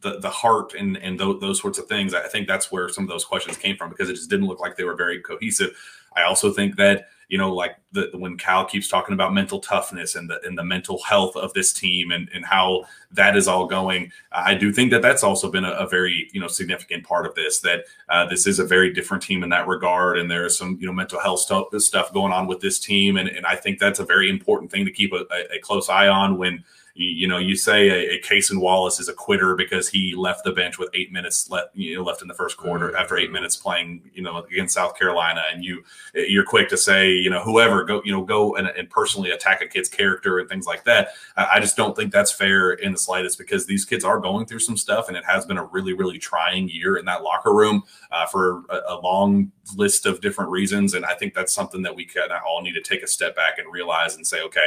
the 0.00 0.20
the 0.20 0.30
heart 0.30 0.74
and 0.74 0.96
and 0.98 1.18
those, 1.18 1.40
those 1.40 1.60
sorts 1.60 1.76
of 1.76 1.86
things 1.86 2.14
i 2.14 2.28
think 2.28 2.46
that's 2.46 2.70
where 2.70 2.88
some 2.88 3.02
of 3.02 3.10
those 3.10 3.24
questions 3.24 3.56
came 3.56 3.76
from 3.76 3.90
because 3.90 4.08
it 4.08 4.14
just 4.14 4.30
didn't 4.30 4.46
look 4.46 4.60
like 4.60 4.76
they 4.76 4.84
were 4.84 4.94
very 4.94 5.20
cohesive 5.20 5.74
I 6.18 6.24
also 6.24 6.52
think 6.52 6.76
that 6.76 7.08
you 7.28 7.36
know, 7.36 7.54
like 7.54 7.76
the 7.92 8.10
when 8.14 8.38
Cal 8.38 8.64
keeps 8.64 8.88
talking 8.88 9.12
about 9.12 9.34
mental 9.34 9.60
toughness 9.60 10.14
and 10.14 10.28
the 10.28 10.40
and 10.44 10.56
the 10.56 10.64
mental 10.64 10.98
health 11.02 11.36
of 11.36 11.52
this 11.52 11.74
team 11.74 12.10
and 12.10 12.28
and 12.32 12.44
how 12.44 12.84
that 13.12 13.36
is 13.36 13.46
all 13.46 13.66
going, 13.66 14.10
I 14.32 14.54
do 14.54 14.72
think 14.72 14.90
that 14.92 15.02
that's 15.02 15.22
also 15.22 15.50
been 15.50 15.64
a, 15.64 15.72
a 15.72 15.86
very 15.86 16.30
you 16.32 16.40
know 16.40 16.48
significant 16.48 17.04
part 17.04 17.26
of 17.26 17.34
this. 17.34 17.60
That 17.60 17.84
uh, 18.08 18.26
this 18.26 18.46
is 18.46 18.58
a 18.58 18.64
very 18.64 18.92
different 18.92 19.22
team 19.22 19.42
in 19.42 19.50
that 19.50 19.68
regard, 19.68 20.18
and 20.18 20.30
there 20.30 20.46
is 20.46 20.56
some 20.56 20.78
you 20.80 20.86
know 20.86 20.92
mental 20.92 21.20
health 21.20 21.40
stuff 21.40 21.66
stuff 21.78 22.12
going 22.14 22.32
on 22.32 22.46
with 22.46 22.60
this 22.60 22.78
team, 22.78 23.18
and 23.18 23.28
and 23.28 23.44
I 23.44 23.56
think 23.56 23.78
that's 23.78 24.00
a 24.00 24.04
very 24.04 24.30
important 24.30 24.70
thing 24.70 24.86
to 24.86 24.90
keep 24.90 25.12
a, 25.12 25.26
a 25.54 25.58
close 25.60 25.90
eye 25.90 26.08
on 26.08 26.38
when 26.38 26.64
you, 26.98 27.08
you 27.08 27.28
know, 27.28 27.38
you 27.38 27.54
say 27.56 27.88
a, 27.88 28.16
a 28.16 28.20
Cason 28.20 28.60
Wallace 28.60 28.98
is 28.98 29.08
a 29.08 29.14
quitter 29.14 29.54
because 29.54 29.88
he 29.88 30.14
left 30.16 30.42
the 30.44 30.52
bench 30.52 30.78
with 30.78 30.90
eight 30.94 31.12
minutes 31.12 31.48
left, 31.48 31.68
you 31.74 31.96
know, 31.96 32.02
left 32.02 32.22
in 32.22 32.28
the 32.28 32.34
first 32.34 32.56
quarter 32.56 32.94
after 32.96 33.16
eight 33.16 33.30
minutes 33.30 33.56
playing, 33.56 34.02
you 34.12 34.22
know, 34.22 34.38
against 34.38 34.74
South 34.74 34.98
Carolina, 34.98 35.42
and 35.52 35.64
you 35.64 35.84
you're 36.14 36.44
quick 36.44 36.68
to 36.68 36.76
say, 36.76 37.10
you 37.10 37.30
know, 37.30 37.40
whoever 37.42 37.84
go, 37.84 38.02
you 38.04 38.12
know, 38.12 38.24
go 38.24 38.56
and, 38.56 38.66
and 38.66 38.90
personally 38.90 39.30
attack 39.30 39.62
a 39.62 39.68
kid's 39.68 39.88
character 39.88 40.40
and 40.40 40.48
things 40.48 40.66
like 40.66 40.84
that. 40.84 41.10
I, 41.36 41.48
I 41.54 41.60
just 41.60 41.76
don't 41.76 41.96
think 41.96 42.12
that's 42.12 42.32
fair 42.32 42.72
in 42.72 42.92
the 42.92 42.98
slightest 42.98 43.38
because 43.38 43.64
these 43.64 43.84
kids 43.84 44.04
are 44.04 44.18
going 44.18 44.46
through 44.46 44.60
some 44.60 44.76
stuff, 44.76 45.08
and 45.08 45.16
it 45.16 45.24
has 45.24 45.46
been 45.46 45.58
a 45.58 45.64
really, 45.64 45.92
really 45.92 46.18
trying 46.18 46.68
year 46.68 46.96
in 46.96 47.04
that 47.04 47.22
locker 47.22 47.54
room 47.54 47.84
uh, 48.10 48.26
for 48.26 48.64
a, 48.70 48.80
a 48.88 49.00
long 49.00 49.52
list 49.76 50.04
of 50.04 50.20
different 50.20 50.50
reasons, 50.50 50.94
and 50.94 51.04
I 51.04 51.14
think 51.14 51.34
that's 51.34 51.52
something 51.52 51.82
that 51.82 51.94
we 51.94 52.06
kind 52.06 52.32
of 52.32 52.40
all 52.44 52.60
need 52.60 52.72
to 52.72 52.82
take 52.82 53.04
a 53.04 53.06
step 53.06 53.36
back 53.36 53.58
and 53.58 53.72
realize 53.72 54.16
and 54.16 54.26
say, 54.26 54.42
okay, 54.42 54.66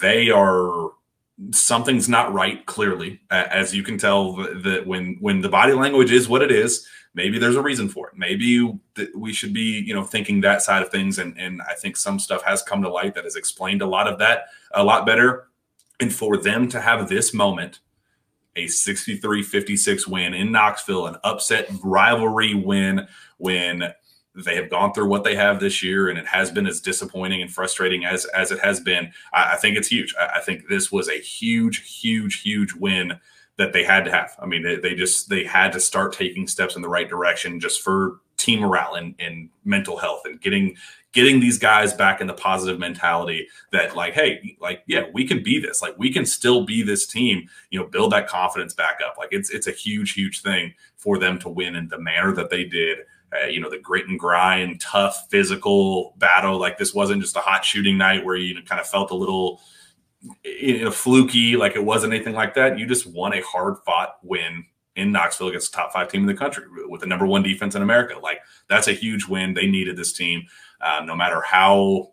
they 0.00 0.30
are 0.30 0.90
something's 1.50 2.08
not 2.08 2.32
right 2.32 2.64
clearly 2.66 3.20
as 3.30 3.74
you 3.74 3.82
can 3.82 3.98
tell 3.98 4.34
that 4.34 4.84
when 4.86 5.16
when 5.20 5.40
the 5.40 5.48
body 5.48 5.72
language 5.72 6.12
is 6.12 6.28
what 6.28 6.42
it 6.42 6.52
is 6.52 6.86
maybe 7.14 7.38
there's 7.38 7.56
a 7.56 7.62
reason 7.62 7.88
for 7.88 8.08
it. 8.08 8.14
Maybe 8.16 8.72
we 9.14 9.32
should 9.32 9.52
be 9.52 9.82
you 9.86 9.94
know 9.94 10.04
thinking 10.04 10.40
that 10.40 10.62
side 10.62 10.82
of 10.82 10.90
things 10.90 11.18
and 11.18 11.38
and 11.38 11.60
i 11.62 11.74
think 11.74 11.96
some 11.96 12.18
stuff 12.18 12.42
has 12.42 12.62
come 12.62 12.82
to 12.82 12.88
light 12.88 13.14
that 13.14 13.24
has 13.24 13.36
explained 13.36 13.82
a 13.82 13.86
lot 13.86 14.06
of 14.06 14.18
that 14.18 14.46
a 14.72 14.84
lot 14.84 15.06
better. 15.06 15.48
And 16.00 16.12
for 16.12 16.36
them 16.36 16.68
to 16.70 16.80
have 16.80 17.08
this 17.08 17.32
moment 17.32 17.80
a 18.54 18.66
63-56 18.66 20.06
win 20.06 20.34
in 20.34 20.52
knoxville 20.52 21.06
an 21.06 21.16
upset 21.24 21.68
rivalry 21.82 22.54
win 22.54 23.06
when 23.38 23.94
they 24.34 24.56
have 24.56 24.70
gone 24.70 24.92
through 24.92 25.08
what 25.08 25.24
they 25.24 25.34
have 25.34 25.60
this 25.60 25.82
year, 25.82 26.08
and 26.08 26.18
it 26.18 26.26
has 26.26 26.50
been 26.50 26.66
as 26.66 26.80
disappointing 26.80 27.42
and 27.42 27.52
frustrating 27.52 28.04
as 28.04 28.24
as 28.26 28.50
it 28.50 28.60
has 28.60 28.80
been. 28.80 29.12
I, 29.32 29.54
I 29.54 29.56
think 29.56 29.76
it's 29.76 29.88
huge. 29.88 30.14
I, 30.18 30.38
I, 30.38 30.40
think 30.40 30.68
this 30.68 30.90
was 30.90 31.08
a 31.08 31.20
huge, 31.20 32.00
huge, 32.00 32.40
huge 32.40 32.74
win 32.74 33.18
that 33.58 33.72
they 33.72 33.84
had 33.84 34.04
to 34.04 34.10
have. 34.10 34.34
I 34.40 34.46
mean, 34.46 34.62
they, 34.62 34.76
they, 34.76 34.94
just 34.94 35.28
they 35.28 35.44
had 35.44 35.72
to 35.72 35.80
start 35.80 36.14
taking 36.14 36.46
steps 36.48 36.74
in 36.74 36.82
the 36.82 36.88
right 36.88 37.08
direction 37.08 37.60
just 37.60 37.82
for 37.82 38.20
team 38.38 38.60
morale 38.60 38.94
and, 38.94 39.14
and 39.18 39.50
mental 39.64 39.96
health 39.96 40.22
and 40.24 40.40
getting 40.40 40.76
getting 41.12 41.40
these 41.40 41.58
guys 41.58 41.92
back 41.92 42.20
in 42.20 42.26
the 42.26 42.32
positive 42.32 42.80
mentality 42.80 43.46
that 43.70 43.94
like 43.94 44.14
hey 44.14 44.56
like 44.60 44.82
yeah 44.86 45.04
we 45.12 45.24
can 45.24 45.42
be 45.42 45.60
this 45.60 45.80
like 45.80 45.96
we 45.96 46.12
can 46.12 46.26
still 46.26 46.64
be 46.64 46.82
this 46.82 47.06
team 47.06 47.48
you 47.70 47.78
know 47.78 47.86
build 47.86 48.10
that 48.10 48.26
confidence 48.26 48.74
back 48.74 48.98
up 49.06 49.16
like 49.16 49.28
it's 49.30 49.50
it's 49.50 49.68
a 49.68 49.72
huge 49.72 50.14
huge 50.14 50.42
thing 50.42 50.74
for 50.96 51.18
them 51.18 51.38
to 51.38 51.48
win 51.48 51.76
in 51.76 51.86
the 51.88 51.98
manner 51.98 52.32
that 52.32 52.50
they 52.50 52.64
did 52.64 52.98
uh, 53.32 53.46
you 53.46 53.60
know, 53.60 53.70
the 53.70 53.78
grit 53.78 54.08
and 54.08 54.18
grind, 54.18 54.80
tough 54.80 55.26
physical 55.30 56.14
battle. 56.18 56.58
Like 56.58 56.78
this 56.78 56.92
wasn't 56.92 57.22
just 57.22 57.36
a 57.36 57.40
hot 57.40 57.64
shooting 57.64 57.96
night 57.96 58.24
where 58.24 58.36
you 58.36 58.60
kind 58.62 58.80
of 58.80 58.86
felt 58.86 59.10
a 59.10 59.14
little 59.14 59.60
you 60.44 60.84
know, 60.84 60.90
fluky, 60.90 61.56
like 61.56 61.74
it 61.74 61.84
wasn't 61.84 62.12
anything 62.12 62.34
like 62.34 62.54
that. 62.54 62.78
You 62.78 62.86
just 62.86 63.06
won 63.06 63.32
a 63.32 63.40
hard 63.42 63.78
fought 63.84 64.18
win 64.22 64.64
in 64.96 65.10
Knoxville 65.10 65.48
against 65.48 65.72
the 65.72 65.76
top 65.76 65.92
five 65.92 66.08
team 66.08 66.22
in 66.22 66.26
the 66.26 66.34
country 66.34 66.64
with 66.86 67.00
the 67.00 67.06
number 67.06 67.26
one 67.26 67.42
defense 67.42 67.74
in 67.74 67.82
America. 67.82 68.18
Like 68.18 68.40
that's 68.68 68.88
a 68.88 68.92
huge 68.92 69.26
win. 69.26 69.54
They 69.54 69.66
needed 69.66 69.96
this 69.96 70.12
team, 70.12 70.44
uh, 70.80 71.02
no 71.04 71.16
matter 71.16 71.40
how 71.40 72.12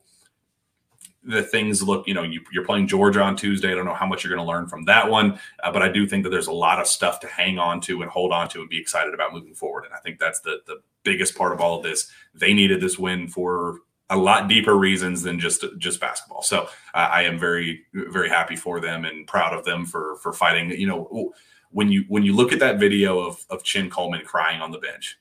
the 1.24 1.44
things 1.44 1.84
look, 1.84 2.08
you 2.08 2.14
know, 2.14 2.24
you, 2.24 2.42
are 2.58 2.64
playing 2.64 2.88
Georgia 2.88 3.22
on 3.22 3.36
Tuesday. 3.36 3.72
I 3.72 3.76
don't 3.76 3.86
know 3.86 3.94
how 3.94 4.08
much 4.08 4.24
you're 4.24 4.34
going 4.34 4.46
to 4.46 4.50
learn 4.50 4.68
from 4.68 4.86
that 4.86 5.10
one, 5.10 5.38
uh, 5.62 5.72
but 5.72 5.84
I 5.84 5.90
do 5.90 6.08
think 6.08 6.24
that 6.24 6.30
there's 6.30 6.48
a 6.48 6.52
lot 6.52 6.80
of 6.80 6.88
stuff 6.88 7.20
to 7.20 7.28
hang 7.28 7.60
on 7.60 7.82
to 7.82 8.02
and 8.02 8.10
hold 8.10 8.32
on 8.32 8.48
to 8.50 8.62
and 8.62 8.70
be 8.70 8.80
excited 8.80 9.14
about 9.14 9.34
moving 9.34 9.54
forward. 9.54 9.84
And 9.86 9.94
I 9.94 9.98
think 10.00 10.18
that's 10.18 10.40
the 10.40 10.62
the 10.66 10.78
biggest 11.04 11.36
part 11.36 11.54
of 11.54 11.62
all 11.62 11.78
of 11.78 11.84
this. 11.84 12.10
They 12.34 12.54
needed 12.54 12.82
this 12.82 13.00
win 13.00 13.28
for 13.28 13.80
a 14.10 14.18
lot 14.18 14.48
deeper 14.48 14.76
reasons 14.76 15.22
than 15.22 15.40
just 15.40 15.64
just 15.78 16.00
basketball. 16.00 16.42
So 16.42 16.70
uh, 16.94 17.10
I 17.12 17.24
am 17.24 17.40
very 17.40 17.86
very 17.94 18.30
happy 18.30 18.56
for 18.56 18.80
them 18.80 19.06
and 19.06 19.28
proud 19.28 19.54
of 19.54 19.66
them 19.66 19.86
for 19.86 20.18
for 20.18 20.34
fighting. 20.34 20.72
You 20.72 20.88
know, 20.88 21.34
when 21.72 21.92
you 21.92 22.06
when 22.08 22.24
you 22.24 22.36
look 22.36 22.52
at 22.52 22.60
that 22.60 22.80
video 22.80 23.20
of 23.20 23.46
of 23.50 23.64
Chin 23.64 23.90
Coleman 23.90 24.26
crying 24.26 24.62
on 24.62 24.72
the 24.72 24.80
bench, 24.80 25.18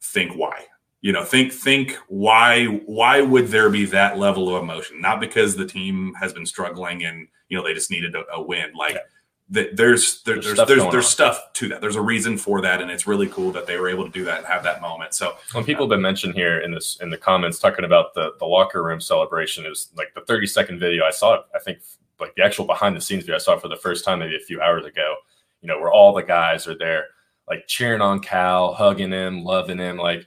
think 0.00 0.36
why 0.36 0.66
you 1.04 1.12
know 1.12 1.22
think 1.22 1.52
think 1.52 1.96
why 2.08 2.64
why 2.86 3.20
would 3.20 3.48
there 3.48 3.70
be 3.70 3.84
that 3.84 4.18
level 4.18 4.54
of 4.54 4.62
emotion 4.62 5.00
not 5.00 5.20
because 5.20 5.54
the 5.54 5.66
team 5.66 6.14
has 6.18 6.32
been 6.32 6.46
struggling 6.46 7.04
and 7.04 7.28
you 7.48 7.56
know 7.56 7.62
they 7.62 7.74
just 7.74 7.90
needed 7.90 8.14
a, 8.14 8.24
a 8.32 8.42
win 8.42 8.72
like 8.74 8.94
yeah. 8.94 9.00
There's 9.48 9.74
there, 9.74 9.74
there's 9.74 10.22
there's 10.24 10.46
stuff, 10.54 10.68
there's, 10.68 10.90
there's 10.90 11.06
stuff 11.06 11.52
to 11.52 11.68
that. 11.68 11.80
There's 11.80 11.96
a 11.96 12.00
reason 12.00 12.38
for 12.38 12.60
that 12.62 12.80
and 12.80 12.90
it's 12.90 13.06
really 13.06 13.28
cool 13.28 13.52
that 13.52 13.66
they 13.66 13.78
were 13.78 13.88
able 13.88 14.04
to 14.04 14.10
do 14.10 14.24
that 14.24 14.38
and 14.38 14.46
have 14.46 14.62
that 14.64 14.80
moment. 14.80 15.14
So 15.14 15.36
when 15.52 15.64
people 15.64 15.84
have 15.84 15.90
been 15.90 16.00
mentioned 16.00 16.34
here 16.34 16.60
in 16.60 16.72
this 16.72 16.98
in 17.00 17.10
the 17.10 17.18
comments 17.18 17.58
talking 17.58 17.84
about 17.84 18.14
the 18.14 18.32
the 18.38 18.46
locker 18.46 18.82
room 18.82 19.00
celebration 19.00 19.66
is 19.66 19.90
like 19.96 20.12
the 20.14 20.20
30 20.22 20.46
second 20.46 20.78
video 20.78 21.04
i 21.04 21.10
saw 21.10 21.42
i 21.54 21.58
think 21.58 21.78
like 22.20 22.34
the 22.34 22.42
actual 22.42 22.64
behind 22.64 22.96
the 22.96 23.00
scenes 23.00 23.22
video 23.22 23.36
i 23.36 23.38
saw 23.38 23.58
for 23.58 23.68
the 23.68 23.76
first 23.76 24.04
time 24.04 24.18
maybe 24.18 24.36
a 24.36 24.40
few 24.40 24.60
hours 24.60 24.84
ago 24.84 25.14
you 25.60 25.68
know 25.68 25.78
where 25.78 25.92
all 25.92 26.12
the 26.12 26.22
guys 26.22 26.66
are 26.66 26.76
there 26.76 27.06
like 27.48 27.66
cheering 27.66 28.00
on 28.00 28.20
cal 28.20 28.72
hugging 28.74 29.12
him 29.12 29.44
loving 29.44 29.78
him 29.78 29.96
like 29.96 30.26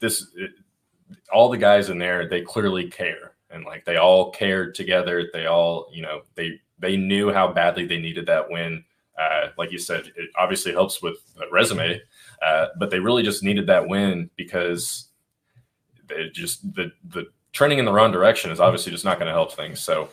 this 0.00 0.26
it, 0.36 0.50
all 1.32 1.48
the 1.48 1.58
guys 1.58 1.90
in 1.90 1.98
there 1.98 2.28
they 2.28 2.40
clearly 2.40 2.88
care 2.88 3.32
and 3.50 3.64
like 3.64 3.84
they 3.84 3.96
all 3.96 4.30
cared 4.30 4.74
together 4.74 5.28
they 5.32 5.46
all 5.46 5.88
you 5.92 6.02
know 6.02 6.22
they 6.34 6.60
they 6.78 6.96
knew 6.96 7.32
how 7.32 7.52
badly 7.52 7.86
they 7.86 7.98
needed 7.98 8.26
that 8.26 8.50
win. 8.50 8.84
Uh, 9.18 9.48
like 9.58 9.72
you 9.72 9.78
said 9.78 10.12
it 10.14 10.30
obviously 10.36 10.70
helps 10.70 11.02
with 11.02 11.16
resume 11.50 12.00
uh, 12.42 12.66
but 12.76 12.90
they 12.90 13.00
really 13.00 13.22
just 13.22 13.42
needed 13.42 13.66
that 13.66 13.88
win 13.88 14.30
because 14.36 15.08
it 16.10 16.32
just 16.32 16.62
the 16.74 16.92
the 17.08 17.26
trending 17.52 17.78
in 17.78 17.84
the 17.84 17.92
wrong 17.92 18.12
direction 18.12 18.50
is 18.50 18.60
obviously 18.60 18.92
just 18.92 19.04
not 19.04 19.18
going 19.18 19.26
to 19.26 19.32
help 19.32 19.52
things. 19.52 19.80
So 19.80 20.08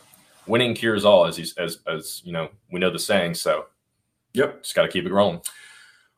winning 0.48 0.74
cures 0.74 1.06
all 1.06 1.26
as 1.26 1.54
as 1.58 1.80
as 1.88 2.22
you 2.26 2.32
know 2.32 2.50
we 2.72 2.80
know 2.80 2.90
the 2.90 3.00
saying 3.00 3.34
so 3.34 3.66
yep. 4.34 4.62
just 4.62 4.76
got 4.76 4.84
to 4.84 4.88
keep 4.88 5.06
it 5.06 5.12
rolling 5.12 5.42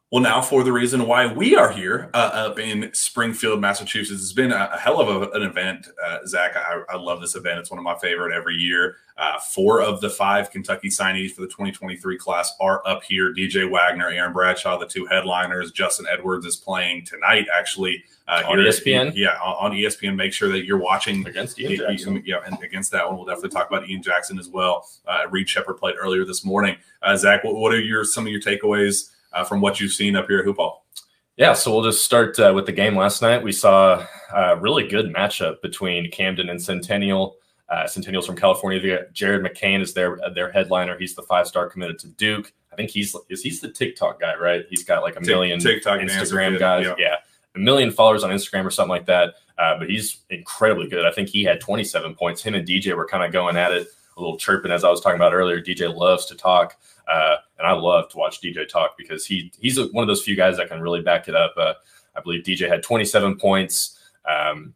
well, 0.09 0.23
now 0.23 0.41
for 0.41 0.63
the 0.63 0.71
reason 0.71 1.05
why 1.05 1.25
we 1.27 1.57
are 1.57 1.69
here 1.69 2.09
uh, 2.13 2.31
up 2.33 2.59
in 2.59 2.89
Springfield, 2.93 3.59
Massachusetts. 3.59 4.21
It's 4.21 4.31
been 4.31 4.53
a, 4.53 4.69
a 4.73 4.77
hell 4.77 5.01
of 5.01 5.09
a, 5.09 5.29
an 5.31 5.41
event, 5.41 5.89
uh, 6.05 6.19
Zach. 6.25 6.55
I, 6.55 6.81
I, 6.87 6.95
love 6.95 7.19
this 7.19 7.35
event. 7.35 7.59
It's 7.59 7.69
one 7.69 7.77
of 7.77 7.83
my 7.83 7.97
favorite 7.97 8.33
every 8.33 8.55
year. 8.55 8.95
Uh, 9.17 9.37
four 9.37 9.81
of 9.81 9.99
the 9.99 10.09
five 10.09 10.49
Kentucky 10.49 10.87
signees 10.87 11.31
for 11.31 11.41
the 11.41 11.47
2023 11.47 12.17
class 12.17 12.55
are 12.61 12.81
up 12.87 13.03
here. 13.03 13.33
DJ 13.33 13.69
Wagner, 13.69 14.07
Aaron 14.07 14.31
Bradshaw, 14.31 14.79
the 14.79 14.85
two 14.85 15.05
headliners. 15.07 15.73
Justin 15.73 16.05
Edwards 16.09 16.45
is 16.45 16.55
playing 16.55 17.03
tonight, 17.03 17.47
actually. 17.53 18.01
Uh, 18.29 18.43
on 18.47 18.59
ESPN? 18.59 19.11
Yeah, 19.13 19.37
on, 19.43 19.71
on, 19.71 19.77
ESPN. 19.77 20.15
Make 20.15 20.31
sure 20.31 20.47
that 20.49 20.63
you're 20.63 20.77
watching. 20.77 21.27
Against 21.27 21.59
Ian 21.59 21.79
Jackson. 21.79 22.23
Yeah, 22.25 22.37
and 22.45 22.57
against 22.63 22.91
that 22.91 23.05
one. 23.05 23.17
We'll 23.17 23.25
definitely 23.25 23.49
talk 23.49 23.67
about 23.67 23.89
Ian 23.89 24.01
Jackson 24.01 24.39
as 24.39 24.47
well. 24.47 24.87
Uh, 25.05 25.23
Reed 25.29 25.49
Sheppard 25.49 25.77
played 25.77 25.95
earlier 25.99 26.23
this 26.23 26.45
morning. 26.45 26.77
Uh, 27.01 27.17
Zach, 27.17 27.43
what, 27.43 27.55
what, 27.55 27.73
are 27.73 27.81
your 27.81 28.05
some 28.05 28.25
of 28.25 28.31
your 28.31 28.41
takeaways– 28.41 29.09
uh, 29.33 29.43
from 29.43 29.61
what 29.61 29.79
you've 29.79 29.93
seen 29.93 30.15
up 30.15 30.27
here 30.27 30.39
at 30.39 30.45
Hoop 30.45 30.57
Hall? 30.57 30.85
Yeah, 31.37 31.53
so 31.53 31.71
we'll 31.71 31.83
just 31.83 32.03
start 32.03 32.39
uh, 32.39 32.51
with 32.55 32.65
the 32.65 32.71
game 32.71 32.95
last 32.95 33.21
night. 33.21 33.43
We 33.43 33.51
saw 33.51 34.05
a 34.33 34.57
really 34.57 34.87
good 34.87 35.13
matchup 35.13 35.61
between 35.61 36.09
Camden 36.09 36.49
and 36.49 36.59
Centennial. 36.59 37.35
Uh, 37.69 37.85
Centennial's 37.85 38.25
from 38.25 38.35
California. 38.35 39.05
Jared 39.13 39.43
McCain 39.43 39.81
is 39.81 39.93
their 39.93 40.17
their 40.33 40.51
headliner. 40.51 40.97
He's 40.97 41.13
the 41.13 41.21
five 41.21 41.47
star 41.47 41.69
committed 41.69 41.99
to 41.99 42.07
Duke. 42.07 42.53
I 42.71 42.75
think 42.75 42.89
he's 42.89 43.15
is 43.29 43.43
he's 43.43 43.61
the 43.61 43.71
TikTok 43.71 44.19
guy, 44.19 44.35
right? 44.35 44.65
He's 44.69 44.83
got 44.83 45.03
like 45.03 45.15
a 45.15 45.21
million 45.21 45.59
TikTok 45.59 45.99
Instagram 45.99 46.57
guys. 46.57 46.85
Yeah. 46.85 46.95
yeah. 46.97 47.15
a 47.55 47.59
million 47.59 47.91
followers 47.91 48.23
on 48.23 48.31
Instagram 48.31 48.65
or 48.65 48.71
something 48.71 48.89
like 48.89 49.05
that. 49.05 49.35
Uh, 49.57 49.77
but 49.77 49.89
he's 49.89 50.19
incredibly 50.29 50.87
good. 50.87 51.05
I 51.05 51.11
think 51.11 51.29
he 51.29 51.43
had 51.43 51.59
27 51.59 52.15
points. 52.15 52.41
Him 52.41 52.55
and 52.55 52.67
DJ 52.67 52.95
were 52.95 53.07
kind 53.07 53.23
of 53.23 53.31
going 53.31 53.57
at 53.57 53.71
it, 53.71 53.87
a 54.15 54.19
little 54.19 54.37
chirping 54.37 54.71
as 54.71 54.83
I 54.83 54.89
was 54.89 55.01
talking 55.01 55.17
about 55.17 55.33
earlier. 55.33 55.61
DJ 55.61 55.93
loves 55.93 56.25
to 56.27 56.35
talk. 56.35 56.77
Uh, 57.11 57.37
and 57.57 57.67
I 57.67 57.71
love 57.71 58.09
to 58.09 58.17
watch 58.17 58.41
DJ 58.41 58.67
talk 58.67 58.97
because 58.97 59.25
he 59.25 59.51
he's 59.59 59.79
one 59.91 60.03
of 60.03 60.07
those 60.07 60.23
few 60.23 60.35
guys 60.35 60.57
that 60.57 60.69
can 60.69 60.81
really 60.81 61.01
back 61.01 61.27
it 61.27 61.35
up. 61.35 61.53
Uh, 61.57 61.73
I 62.15 62.21
believe 62.21 62.43
DJ 62.43 62.67
had 62.67 62.83
27 62.83 63.37
points, 63.37 63.99
um, 64.27 64.73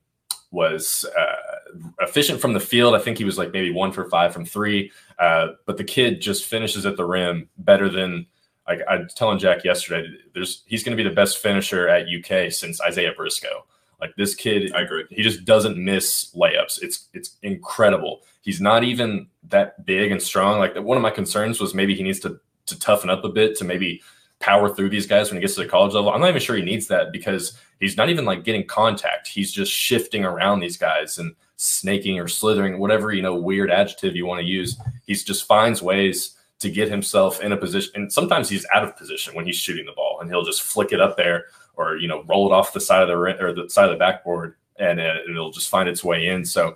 was 0.51 1.05
uh, 1.17 1.35
efficient 1.99 2.39
from 2.39 2.53
the 2.53 2.59
field. 2.59 2.95
I 2.95 2.99
think 2.99 3.17
he 3.17 3.23
was 3.23 3.37
like 3.37 3.51
maybe 3.51 3.71
one 3.71 3.91
for 3.91 4.09
five 4.09 4.33
from 4.33 4.45
three, 4.45 4.91
uh, 5.19 5.49
but 5.65 5.77
the 5.77 5.83
kid 5.83 6.21
just 6.21 6.45
finishes 6.45 6.85
at 6.85 6.97
the 6.97 7.05
rim 7.05 7.49
better 7.57 7.89
than. 7.89 8.27
Like 8.67 8.81
I 8.87 8.97
was 8.97 9.13
telling 9.15 9.39
Jack 9.39 9.65
yesterday, 9.65 10.07
there's 10.33 10.63
he's 10.67 10.83
going 10.83 10.95
to 10.95 11.03
be 11.03 11.07
the 11.07 11.13
best 11.13 11.39
finisher 11.39 11.89
at 11.89 12.05
UK 12.05 12.51
since 12.51 12.79
Isaiah 12.79 13.11
Briscoe. 13.17 13.65
Like 14.01 14.15
this 14.17 14.33
kid, 14.33 14.73
I 14.73 14.81
agree. 14.81 15.05
He 15.11 15.21
just 15.21 15.45
doesn't 15.45 15.77
miss 15.77 16.33
layups. 16.35 16.81
It's 16.81 17.07
it's 17.13 17.37
incredible. 17.43 18.21
He's 18.41 18.59
not 18.59 18.83
even 18.83 19.27
that 19.49 19.85
big 19.85 20.11
and 20.11 20.21
strong. 20.21 20.57
Like 20.57 20.75
one 20.75 20.97
of 20.97 21.03
my 21.03 21.11
concerns 21.11 21.61
was 21.61 21.75
maybe 21.75 21.95
he 21.95 22.03
needs 22.03 22.19
to 22.21 22.39
to 22.65 22.79
toughen 22.79 23.09
up 23.09 23.23
a 23.23 23.29
bit 23.29 23.55
to 23.57 23.63
maybe 23.63 24.01
power 24.39 24.73
through 24.73 24.89
these 24.89 25.05
guys 25.05 25.29
when 25.29 25.37
he 25.37 25.41
gets 25.41 25.53
to 25.55 25.61
the 25.61 25.69
college 25.69 25.93
level. 25.93 26.11
I'm 26.11 26.19
not 26.19 26.29
even 26.29 26.41
sure 26.41 26.55
he 26.55 26.63
needs 26.63 26.87
that 26.87 27.11
because 27.11 27.57
he's 27.79 27.95
not 27.95 28.09
even 28.09 28.25
like 28.25 28.43
getting 28.43 28.65
contact. 28.65 29.27
He's 29.27 29.51
just 29.51 29.71
shifting 29.71 30.25
around 30.25 30.59
these 30.59 30.77
guys 30.77 31.19
and 31.19 31.35
snaking 31.57 32.19
or 32.19 32.27
slithering, 32.27 32.79
whatever 32.79 33.13
you 33.13 33.21
know, 33.21 33.35
weird 33.35 33.69
adjective 33.69 34.15
you 34.15 34.25
want 34.25 34.41
to 34.41 34.47
use. 34.47 34.79
He 35.05 35.13
just 35.13 35.45
finds 35.45 35.81
ways 35.81 36.35
to 36.61 36.69
get 36.69 36.89
himself 36.89 37.41
in 37.41 37.51
a 37.51 37.57
position. 37.57 37.91
And 37.95 38.11
sometimes 38.11 38.47
he's 38.49 38.65
out 38.73 38.83
of 38.83 38.95
position 38.95 39.35
when 39.35 39.45
he's 39.45 39.57
shooting 39.57 39.85
the 39.85 39.91
ball, 39.93 40.19
and 40.21 40.29
he'll 40.29 40.45
just 40.45 40.61
flick 40.61 40.91
it 40.91 41.01
up 41.01 41.17
there 41.17 41.45
or 41.75 41.97
you 41.97 42.07
know 42.07 42.23
roll 42.23 42.47
it 42.47 42.53
off 42.53 42.73
the 42.73 42.79
side 42.79 43.01
of 43.01 43.07
the 43.07 43.15
or 43.15 43.53
the 43.53 43.69
side 43.69 43.85
of 43.85 43.91
the 43.91 43.97
backboard, 43.97 44.55
and 44.77 44.99
it'll 44.99 45.51
just 45.51 45.69
find 45.69 45.89
its 45.89 46.03
way 46.03 46.27
in. 46.27 46.45
So 46.45 46.75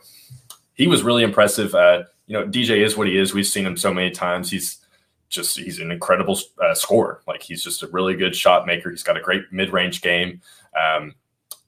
he 0.73 0.87
was 0.87 1.03
really 1.03 1.23
impressive. 1.23 1.73
Uh, 1.73 2.03
you 2.27 2.33
know, 2.33 2.45
DJ 2.47 2.83
is 2.83 2.97
what 2.97 3.07
he 3.07 3.17
is. 3.17 3.33
We've 3.33 3.45
seen 3.45 3.65
him 3.65 3.77
so 3.77 3.93
many 3.93 4.11
times. 4.11 4.49
He's 4.49 4.79
just 5.29 5.57
he's 5.57 5.79
an 5.79 5.91
incredible 5.91 6.39
uh, 6.63 6.73
scorer. 6.73 7.21
Like 7.27 7.41
he's 7.41 7.63
just 7.63 7.83
a 7.83 7.87
really 7.87 8.15
good 8.15 8.35
shot 8.35 8.65
maker. 8.65 8.89
He's 8.89 9.03
got 9.03 9.17
a 9.17 9.21
great 9.21 9.43
mid 9.51 9.71
range 9.71 10.01
game. 10.01 10.41
Um, 10.79 11.15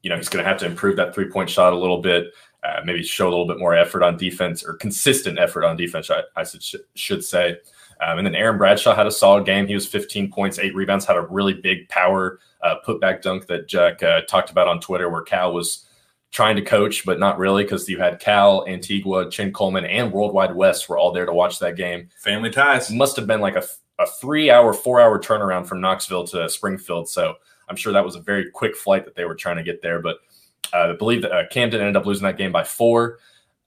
you 0.02 0.10
know, 0.10 0.16
he's 0.16 0.30
going 0.30 0.44
to 0.44 0.50
have 0.50 0.60
to 0.60 0.66
improve 0.66 0.96
that 0.98 1.14
three 1.14 1.30
point 1.30 1.50
shot 1.50 1.74
a 1.74 1.78
little 1.78 2.02
bit. 2.02 2.34
Uh, 2.64 2.82
maybe 2.84 3.04
show 3.04 3.28
a 3.28 3.30
little 3.30 3.48
bit 3.48 3.60
more 3.60 3.76
effort 3.76 4.04
on 4.04 4.18
defense 4.18 4.64
or 4.64 4.74
consistent 4.74 5.38
effort 5.38 5.64
on 5.64 5.78
defense. 5.78 6.10
I, 6.10 6.22
I 6.36 6.44
should, 6.44 6.82
should 6.96 7.24
say. 7.24 7.58
Um, 8.02 8.20
and 8.20 8.28
then 8.28 8.36
Aaron 8.36 8.58
Bradshaw 8.58 8.96
had 8.96 9.08
a 9.08 9.12
solid 9.12 9.46
game. 9.46 9.68
He 9.68 9.74
was 9.74 9.88
15 9.88 10.32
points, 10.32 10.60
eight 10.60 10.76
rebounds, 10.76 11.06
had 11.06 11.18
a 11.18 11.22
really 11.22 11.54
big 11.54 11.90
power 11.90 12.40
uh, 12.62 12.76
putback 12.86 13.22
dunk 13.22 13.48
that 13.48 13.68
Jack 13.68 14.04
uh, 14.04 14.22
talked 14.22 14.50
about 14.50 14.68
on 14.68 14.80
Twitter, 14.80 15.10
where 15.10 15.22
Cal 15.22 15.54
was 15.54 15.86
trying 16.32 16.56
to 16.56 16.62
coach, 16.62 17.06
but 17.06 17.20
not 17.20 17.38
really 17.38 17.64
because 17.64 17.88
you 17.90 17.98
had 17.98 18.20
Cal, 18.20 18.66
Antigua, 18.68 19.30
Chin 19.30 19.52
Coleman, 19.52 19.86
and 19.86 20.12
World 20.12 20.34
Wide 20.34 20.56
Wes 20.56 20.88
were 20.88 20.98
all 20.98 21.12
there 21.12 21.26
to 21.26 21.34
watch 21.34 21.60
that 21.60 21.76
game. 21.76 22.10
Family 22.18 22.50
ties. 22.50 22.92
Must 22.92 23.16
have 23.16 23.28
been 23.28 23.42
like 23.42 23.56
a, 23.56 23.64
a 24.00 24.06
three 24.06 24.52
hour, 24.52 24.74
four 24.74 25.00
hour 25.00 25.20
turnaround 25.20 25.66
from 25.66 25.82
Knoxville 25.82 26.28
to 26.28 26.50
Springfield. 26.50 27.10
So 27.10 27.36
I'm 27.70 27.76
sure 27.76 27.94
that 27.94 28.06
was 28.06 28.16
a 28.16 28.22
very 28.22 28.50
quick 28.52 28.76
flight 28.76 29.06
that 29.06 29.16
they 29.16 29.26
were 29.26 29.36
trying 29.36 29.58
to 29.58 29.64
get 29.64 29.82
there. 29.82 30.02
But 30.02 30.18
uh, 30.74 30.94
I 30.94 30.94
believe 30.94 31.22
that 31.22 31.32
uh, 31.32 31.48
Camden 31.50 31.82
ended 31.82 31.96
up 31.96 32.06
losing 32.06 32.26
that 32.26 32.38
game 32.38 32.52
by 32.52 32.64
four. 32.64 33.20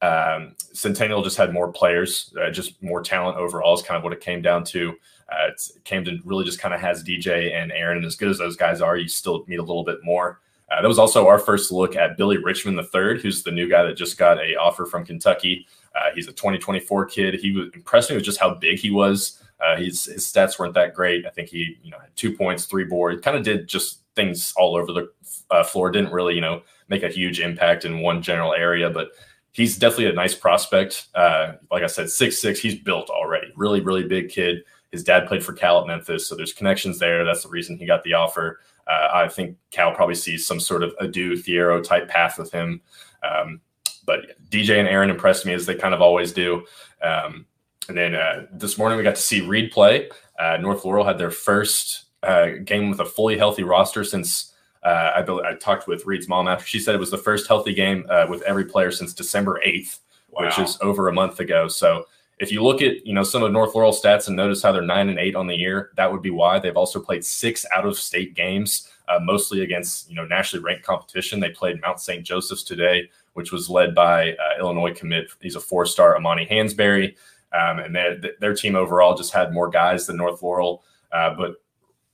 Um, 0.03 0.55
Centennial 0.73 1.23
just 1.23 1.37
had 1.37 1.53
more 1.53 1.71
players, 1.73 2.33
uh, 2.41 2.51
just 2.51 2.83
more 2.83 3.03
talent 3.03 3.37
overall 3.37 3.75
is 3.75 3.83
kind 3.83 3.99
of 3.99 4.05
what 4.05 4.13
it 4.13 4.21
came 4.21 4.41
down 4.41 4.65
to. 4.65 4.95
Uh, 5.31 5.51
Camden 5.85 6.23
really 6.25 6.45
just 6.45 6.59
kind 6.59 6.75
of 6.75 6.81
has 6.81 7.05
DJ 7.05 7.55
and 7.55 7.71
Aaron, 7.73 7.99
and 7.99 8.07
as 8.07 8.17
good 8.17 8.31
as 8.31 8.39
those 8.39 8.57
guys 8.57 8.81
are, 8.81 8.97
you 8.97 9.09
still 9.09 9.45
need 9.47 9.59
a 9.59 9.63
little 9.63 9.85
bit 9.85 9.99
more. 10.03 10.41
Uh, 10.71 10.81
that 10.81 10.89
was 10.89 10.99
also 10.99 11.27
our 11.27 11.39
first 11.39 11.73
look 11.73 11.97
at 11.97 12.17
Billy 12.17 12.39
Richmond 12.39 12.79
III, 12.79 13.21
who's 13.21 13.43
the 13.43 13.51
new 13.51 13.69
guy 13.69 13.83
that 13.83 13.97
just 13.97 14.17
got 14.17 14.39
a 14.39 14.57
offer 14.57 14.87
from 14.87 15.05
Kentucky. 15.05 15.67
Uh, 15.95 16.11
he's 16.15 16.29
a 16.29 16.33
2024 16.33 17.07
kid. 17.07 17.35
He 17.35 17.53
was 17.53 17.71
impressed 17.75 18.11
me 18.11 18.17
with 18.17 18.25
just 18.25 18.39
how 18.39 18.55
big 18.55 18.79
he 18.79 18.91
was. 18.91 19.43
Uh, 19.61 19.77
his 19.77 20.09
stats 20.17 20.59
weren't 20.59 20.75
that 20.75 20.95
great. 20.95 21.27
I 21.27 21.31
think 21.31 21.49
he 21.49 21.77
you 21.83 21.91
know 21.91 21.99
had 21.99 22.15
two 22.17 22.37
points, 22.37 22.65
three 22.65 22.85
boards. 22.85 23.21
Kind 23.21 23.37
of 23.37 23.43
did 23.43 23.69
just 23.69 23.99
things 24.15 24.55
all 24.57 24.77
over 24.77 24.93
the 24.93 25.11
uh, 25.51 25.65
floor. 25.65 25.91
Didn't 25.91 26.13
really 26.13 26.35
you 26.35 26.41
know 26.41 26.63
make 26.89 27.03
a 27.03 27.09
huge 27.09 27.41
impact 27.41 27.85
in 27.85 28.01
one 28.01 28.23
general 28.23 28.55
area, 28.55 28.89
but 28.89 29.11
he's 29.53 29.79
definitely 29.79 30.07
a 30.07 30.13
nice 30.13 30.35
prospect. 30.35 31.09
Uh, 31.15 31.55
like 31.71 31.83
I 31.83 31.87
said, 31.87 32.11
six 32.11 32.39
six. 32.39 32.61
He's 32.61 32.75
built 32.77 33.11
already. 33.11 33.53
Really 33.57 33.81
really 33.81 34.05
big 34.05 34.29
kid. 34.29 34.65
His 34.93 35.05
dad 35.05 35.29
played 35.29 35.45
for 35.45 35.53
Cal 35.53 35.81
at 35.81 35.87
Memphis, 35.87 36.27
so 36.27 36.35
there's 36.35 36.53
connections 36.53 36.99
there. 36.99 37.25
That's 37.25 37.45
the 37.45 37.49
reason 37.49 37.79
he 37.79 37.87
got 37.87 38.03
the 38.03 38.15
offer. 38.15 38.61
Uh, 38.87 39.09
I 39.13 39.29
think 39.29 39.57
Cal 39.71 39.95
probably 39.95 40.17
sees 40.17 40.47
some 40.47 40.59
sort 40.59 40.83
of 40.83 40.95
Adou 41.01 41.37
Thiero 41.37 41.83
type 41.83 42.09
path 42.09 42.39
with 42.39 42.51
him. 42.51 42.81
Um, 43.23 43.61
but 44.05 44.37
DJ 44.51 44.79
and 44.79 44.89
Aaron 44.89 45.11
impressed 45.11 45.47
me 45.47 45.53
as 45.53 45.67
they 45.67 45.77
kind 45.77 45.95
of 45.95 46.03
always 46.03 46.33
do. 46.33 46.65
Um, 47.03 47.47
and 47.89 47.97
then 47.97 48.15
uh, 48.17 48.47
this 48.53 48.79
morning 48.79 48.99
we 48.99 49.05
got 49.05 49.15
to 49.15 49.23
see 49.23 49.41
Reed 49.41 49.71
play. 49.71 50.09
Uh, 50.39 50.57
North 50.57 50.85
Laurel 50.85 51.05
had 51.05 51.19
their 51.19 51.31
first 51.31 52.07
uh, 52.23 52.49
game 52.65 52.91
with 52.91 52.99
a 53.01 53.05
fully 53.05 53.39
healthy 53.39 53.63
roster 53.63 54.03
since 54.03 54.50
uh, 54.83 55.13
I, 55.17 55.51
I, 55.51 55.55
talked 55.55 55.87
with 55.87 56.07
Reed's 56.07 56.29
mom 56.29 56.49
after 56.49 56.65
she 56.65 56.79
said 56.79 56.95
it 56.95 56.99
was 56.99 57.11
the 57.11 57.19
first 57.19 57.47
healthy 57.47 57.75
game 57.75 58.07
uh, 58.09 58.27
with 58.29 58.41
every 58.43 58.65
player 58.65 58.91
since 58.91 59.13
December 59.13 59.61
8th, 59.67 59.99
wow. 60.31 60.47
which 60.47 60.59
is 60.59 60.79
over 60.81 61.09
a 61.09 61.13
month 61.13 61.39
ago. 61.39 61.69
So 61.69 62.07
if 62.41 62.51
you 62.51 62.65
look 62.65 62.81
at 62.81 63.07
you 63.07 63.13
know 63.13 63.23
some 63.23 63.43
of 63.43 63.53
North 63.53 63.75
Laurel 63.75 63.93
stats 63.93 64.27
and 64.27 64.37
notice 64.37 64.63
how 64.63 64.73
they're 64.73 64.83
nine 64.83 65.11
and 65.11 65.19
eight 65.19 65.37
on 65.37 65.47
the 65.47 65.55
year, 65.55 65.91
that 65.97 66.11
would 66.11 66.23
be 66.23 66.31
why 66.31 66.59
they've 66.59 66.77
also 66.77 66.99
played 66.99 67.25
six 67.25 67.67
out 67.73 67.87
of 67.87 67.97
state 67.99 68.35
games, 68.35 68.89
uh, 69.09 69.19
mostly 69.23 69.63
against 69.63 70.09
you 70.09 70.17
know 70.17 70.25
nationally 70.25 70.65
ranked 70.65 70.85
competition. 70.85 71.39
They 71.39 71.51
played 71.51 71.81
Mount 71.83 72.01
St. 72.01 72.25
Joseph's 72.25 72.63
today, 72.63 73.11
which 73.35 73.53
was 73.53 73.69
led 73.69 73.95
by 73.95 74.33
uh, 74.33 74.59
Illinois 74.59 74.95
commit. 74.95 75.31
He's 75.43 75.57
a 75.57 75.61
four 75.61 75.85
star 75.85 76.17
Amani 76.17 76.47
Hansberry, 76.51 77.15
um, 77.53 77.79
and 77.79 77.95
their 77.95 78.19
their 78.41 78.55
team 78.55 78.75
overall 78.75 79.15
just 79.15 79.35
had 79.35 79.53
more 79.53 79.69
guys 79.69 80.07
than 80.07 80.17
North 80.17 80.43
Laurel, 80.43 80.83
uh, 81.13 81.35
but. 81.35 81.57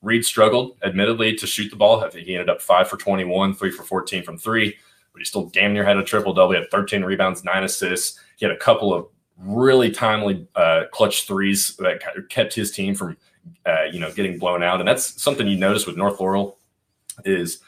Reed 0.03 0.25
struggled, 0.25 0.77
admittedly, 0.85 1.35
to 1.37 1.47
shoot 1.47 1.71
the 1.71 1.77
ball. 1.77 2.05
I 2.05 2.11
think 2.11 2.27
he 2.27 2.35
ended 2.35 2.51
up 2.51 2.61
five 2.61 2.89
for 2.89 2.97
21, 2.97 3.55
three 3.55 3.71
for 3.71 3.83
14 3.83 4.23
from 4.23 4.39
three, 4.39 4.77
but 5.13 5.19
he 5.19 5.25
still 5.25 5.47
damn 5.47 5.73
near 5.73 5.85
had 5.85 5.97
a 5.97 6.05
triple 6.05 6.35
double. 6.35 6.53
He 6.53 6.61
had 6.61 6.71
13 6.71 7.03
rebounds, 7.03 7.45
nine 7.45 7.65
assists. 7.65 8.21
He 8.37 8.47
had 8.47 8.55
a 8.55 8.59
couple 8.59 8.93
of 8.95 9.07
really 9.39 9.91
timely 9.91 10.47
uh, 10.55 10.85
clutch 10.93 11.27
threes 11.27 11.77
that 11.77 12.03
kept 12.29 12.55
his 12.55 12.71
team 12.71 12.95
from 12.95 13.17
uh, 13.65 13.85
you 13.85 14.01
know 14.01 14.13
getting 14.13 14.39
blown 14.39 14.63
out. 14.63 14.81
And 14.81 14.89
that's 14.89 15.21
something 15.23 15.47
you 15.47 15.57
notice 15.57 15.87
with 15.87 15.97
North 15.97 16.21
Laurel 16.21 16.59
is 17.25 17.61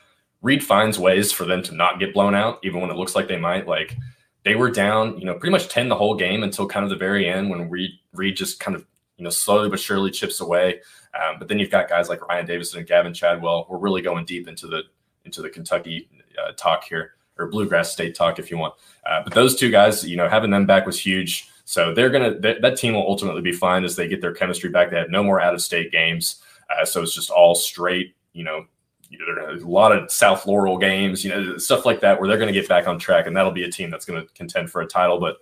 Reed 0.43 0.65
finds 0.65 0.99
ways 0.99 1.33
for 1.33 1.45
them 1.45 1.63
to 1.65 1.75
not 1.75 1.99
get 1.99 2.15
blown 2.15 2.35
out, 2.35 2.61
even 2.63 2.81
when 2.81 2.91
it 2.91 2.97
looks 2.97 3.15
like 3.15 3.29
they 3.29 3.39
might. 3.39 3.67
Like 3.67 3.97
they 4.45 4.55
were 4.55 4.71
down, 4.71 5.19
you 5.19 5.25
know, 5.25 5.35
pretty 5.35 5.53
much 5.53 5.69
ten 5.69 5.89
the 5.89 5.97
whole 5.97 6.15
game 6.15 6.43
until 6.43 6.67
kind 6.67 6.85
of 6.85 6.91
the 6.91 6.97
very 6.97 7.29
end 7.29 7.51
when 7.51 7.69
Reed 7.69 7.91
Reed 8.13 8.37
just 8.37 8.61
kind 8.61 8.77
of 8.77 8.85
you 9.17 9.25
know 9.25 9.31
slowly 9.31 9.69
but 9.69 9.81
surely 9.81 10.11
chips 10.11 10.41
away. 10.41 10.81
Um, 11.15 11.39
but 11.39 11.49
then 11.49 11.59
you've 11.59 11.71
got 11.71 11.89
guys 11.89 12.09
like 12.09 12.27
Ryan 12.27 12.47
Davison 12.47 12.79
and 12.79 12.89
Gavin 12.89 13.15
Chadwell. 13.15 13.67
We're 13.69 13.79
really 13.79 14.03
going 14.03 14.25
deep 14.25 14.49
into 14.49 14.67
the 14.67 14.83
into 15.25 15.43
the 15.43 15.51
Kentucky 15.51 16.09
uh, 16.43 16.53
talk 16.53 16.85
here 16.85 17.15
or 17.39 17.49
Bluegrass 17.49 17.93
State 17.93 18.15
talk 18.15 18.39
if 18.39 18.51
you 18.51 18.59
want. 18.59 18.75
Uh, 19.07 19.23
but 19.23 19.35
those 19.35 19.57
two 19.57 19.71
guys, 19.71 20.05
you 20.05 20.17
know, 20.17 20.29
having 20.29 20.51
them 20.51 20.67
back 20.67 20.87
was 20.87 20.99
huge. 20.99 21.49
So 21.65 21.93
they're 21.95 22.11
gonna 22.11 22.39
that, 22.41 22.63
that 22.63 22.77
team 22.77 22.95
will 22.95 23.07
ultimately 23.07 23.43
be 23.43 23.53
fine 23.53 23.85
as 23.85 23.97
they 23.97 24.09
get 24.09 24.21
their 24.21 24.33
chemistry 24.33 24.71
back. 24.71 24.91
They 24.91 24.97
have 24.97 25.11
no 25.11 25.23
more 25.23 25.41
out 25.41 25.55
of 25.55 25.61
state 25.61 25.93
games, 25.93 26.43
uh, 26.71 26.85
so 26.85 27.03
it's 27.03 27.15
just 27.15 27.31
all 27.31 27.55
straight. 27.55 28.15
You 28.33 28.45
know, 28.45 28.65
you 29.11 29.19
know, 29.19 29.53
a 29.53 29.57
lot 29.67 29.93
of 29.93 30.11
South 30.11 30.47
Laurel 30.47 30.79
games, 30.79 31.25
you 31.25 31.31
know, 31.31 31.59
stuff 31.59 31.85
like 31.85 32.01
that, 32.01 32.19
where 32.19 32.29
they're 32.29 32.39
going 32.39 32.53
to 32.53 32.59
get 32.59 32.69
back 32.69 32.87
on 32.87 32.99
track, 32.99 33.27
and 33.27 33.37
that'll 33.37 33.53
be 33.53 33.65
a 33.65 33.71
team 33.71 33.91
that's 33.91 34.05
going 34.05 34.21
to 34.21 34.33
contend 34.35 34.71
for 34.71 34.81
a 34.81 34.87
title. 34.87 35.19
But 35.19 35.39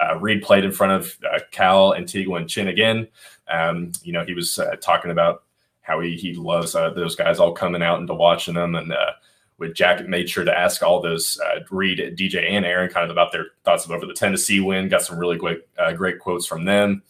uh, 0.00 0.18
Reed 0.18 0.42
played 0.42 0.64
in 0.64 0.72
front 0.72 0.92
of 0.92 1.16
uh, 1.30 1.40
Cal, 1.50 1.94
Antigua, 1.94 2.36
and 2.36 2.48
Chin 2.48 2.68
again. 2.68 3.08
Um, 3.48 3.92
you 4.02 4.12
know, 4.12 4.24
he 4.24 4.34
was 4.34 4.58
uh, 4.58 4.76
talking 4.80 5.10
about 5.10 5.44
how 5.82 6.00
he 6.00 6.16
he 6.16 6.34
loves 6.34 6.74
uh, 6.74 6.90
those 6.90 7.16
guys 7.16 7.38
all 7.38 7.52
coming 7.52 7.82
out 7.82 7.98
and 7.98 8.08
to 8.08 8.14
watching 8.14 8.54
them, 8.54 8.74
and 8.74 8.92
uh, 8.92 9.12
with 9.58 9.74
Jack 9.74 10.06
made 10.06 10.28
sure 10.28 10.44
to 10.44 10.56
ask 10.56 10.82
all 10.82 11.00
those 11.00 11.40
uh, 11.40 11.60
Reed, 11.70 11.98
DJ, 12.18 12.50
and 12.50 12.66
Aaron 12.66 12.90
kind 12.90 13.04
of 13.04 13.10
about 13.10 13.32
their 13.32 13.46
thoughts 13.64 13.88
over 13.88 14.04
the 14.04 14.12
Tennessee 14.12 14.60
win. 14.60 14.88
Got 14.88 15.02
some 15.02 15.18
really 15.18 15.36
great 15.36 15.62
great 15.94 16.18
quotes 16.18 16.46
from 16.46 16.64
them. 16.64 17.02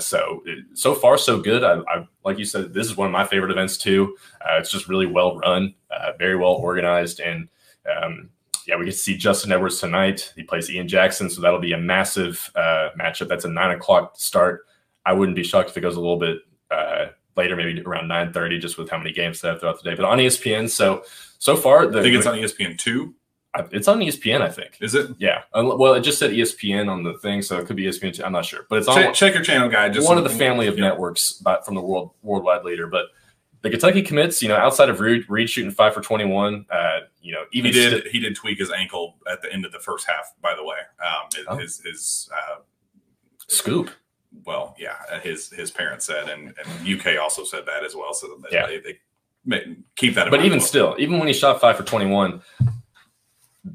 So 0.00 0.42
so 0.74 0.94
far 0.94 1.18
so 1.18 1.40
good. 1.40 1.62
I, 1.62 1.80
I, 1.88 2.08
like 2.24 2.38
you 2.38 2.44
said, 2.44 2.72
this 2.72 2.86
is 2.86 2.96
one 2.96 3.06
of 3.06 3.12
my 3.12 3.26
favorite 3.26 3.52
events 3.52 3.76
too. 3.76 4.16
It's 4.52 4.70
just 4.70 4.88
really 4.88 5.06
well 5.06 5.36
run, 5.36 5.74
very 6.18 6.36
well 6.36 6.52
organized, 6.52 7.20
and 7.20 7.48
um, 7.86 8.30
yeah, 8.66 8.76
we 8.76 8.84
get 8.84 8.92
to 8.92 8.98
see 8.98 9.16
Justin 9.16 9.52
Edwards 9.52 9.80
tonight. 9.80 10.32
He 10.36 10.42
plays 10.42 10.70
Ian 10.70 10.88
Jackson, 10.88 11.30
so 11.30 11.40
that'll 11.40 11.60
be 11.60 11.72
a 11.72 11.78
massive 11.78 12.50
uh, 12.54 12.90
matchup. 12.98 13.28
That's 13.28 13.44
a 13.44 13.50
nine 13.50 13.76
o'clock 13.76 14.14
start. 14.16 14.66
I 15.04 15.12
wouldn't 15.12 15.36
be 15.36 15.44
shocked 15.44 15.70
if 15.70 15.76
it 15.76 15.82
goes 15.82 15.96
a 15.96 16.00
little 16.00 16.18
bit 16.18 16.38
later, 17.36 17.56
maybe 17.56 17.80
around 17.82 18.08
nine 18.08 18.32
thirty, 18.32 18.58
just 18.58 18.78
with 18.78 18.90
how 18.90 18.98
many 18.98 19.12
games 19.12 19.40
they 19.40 19.48
have 19.48 19.60
throughout 19.60 19.82
the 19.82 19.90
day. 19.90 19.94
But 19.94 20.06
on 20.06 20.18
ESPN, 20.18 20.68
so 20.68 21.04
so 21.38 21.56
far, 21.56 21.86
the, 21.86 22.00
I 22.00 22.02
think 22.02 22.16
it's 22.16 22.26
on 22.26 22.36
ESPN 22.36 22.78
two. 22.78 23.14
It's 23.72 23.88
on 23.88 24.00
ESPN, 24.00 24.42
I 24.42 24.50
think. 24.50 24.76
Is 24.82 24.94
it? 24.94 25.12
Yeah. 25.18 25.42
Well, 25.54 25.94
it 25.94 26.02
just 26.02 26.18
said 26.18 26.30
ESPN 26.30 26.90
on 26.90 27.02
the 27.02 27.14
thing, 27.18 27.40
so 27.40 27.58
it 27.58 27.66
could 27.66 27.76
be 27.76 27.84
ESPN. 27.84 28.14
Two. 28.14 28.24
I'm 28.24 28.32
not 28.32 28.44
sure, 28.44 28.66
but 28.68 28.78
it's 28.78 28.88
on. 28.88 28.96
Check, 28.96 29.14
check 29.14 29.34
your 29.34 29.42
channel 29.42 29.68
guide. 29.68 29.94
Just 29.94 30.08
one 30.08 30.18
of 30.18 30.24
the 30.24 30.30
family 30.30 30.66
of 30.66 30.76
networks 30.76 31.42
from 31.64 31.74
the 31.74 31.80
world 31.80 32.10
worldwide 32.22 32.64
leader. 32.64 32.86
But 32.86 33.06
the 33.66 33.70
Kentucky 33.70 34.02
commits, 34.02 34.42
you 34.42 34.48
know, 34.48 34.56
outside 34.56 34.88
of 34.88 35.00
Reed, 35.00 35.28
Reed 35.28 35.50
shooting 35.50 35.72
five 35.72 35.92
for 35.92 36.00
21, 36.00 36.66
uh, 36.70 37.00
you 37.20 37.32
know, 37.32 37.44
even 37.52 37.72
he 37.72 37.80
did 37.80 38.00
st- 38.00 38.12
he 38.12 38.20
did 38.20 38.36
tweak 38.36 38.58
his 38.58 38.70
ankle 38.70 39.16
at 39.30 39.42
the 39.42 39.52
end 39.52 39.64
of 39.64 39.72
the 39.72 39.80
first 39.80 40.06
half. 40.06 40.32
By 40.40 40.54
the 40.54 40.64
way, 40.64 40.76
um, 41.04 41.28
his, 41.34 41.44
oh. 41.48 41.56
his, 41.56 41.80
his 41.80 42.30
uh, 42.32 42.60
scoop. 43.48 43.90
Well, 44.44 44.76
yeah, 44.78 44.94
his 45.20 45.50
his 45.50 45.70
parents 45.70 46.06
said, 46.06 46.28
and, 46.28 46.54
and 46.58 47.00
UK 47.00 47.18
also 47.20 47.42
said 47.42 47.66
that 47.66 47.84
as 47.84 47.96
well. 47.96 48.14
So 48.14 48.40
yeah. 48.52 48.66
they, 48.66 48.78
they 48.78 49.76
keep 49.96 50.14
that. 50.14 50.30
but 50.30 50.44
even 50.44 50.60
still, 50.60 50.94
even 50.98 51.18
when 51.18 51.26
he 51.26 51.34
shot 51.34 51.60
five 51.60 51.76
for 51.76 51.82
twenty-one, 51.82 52.42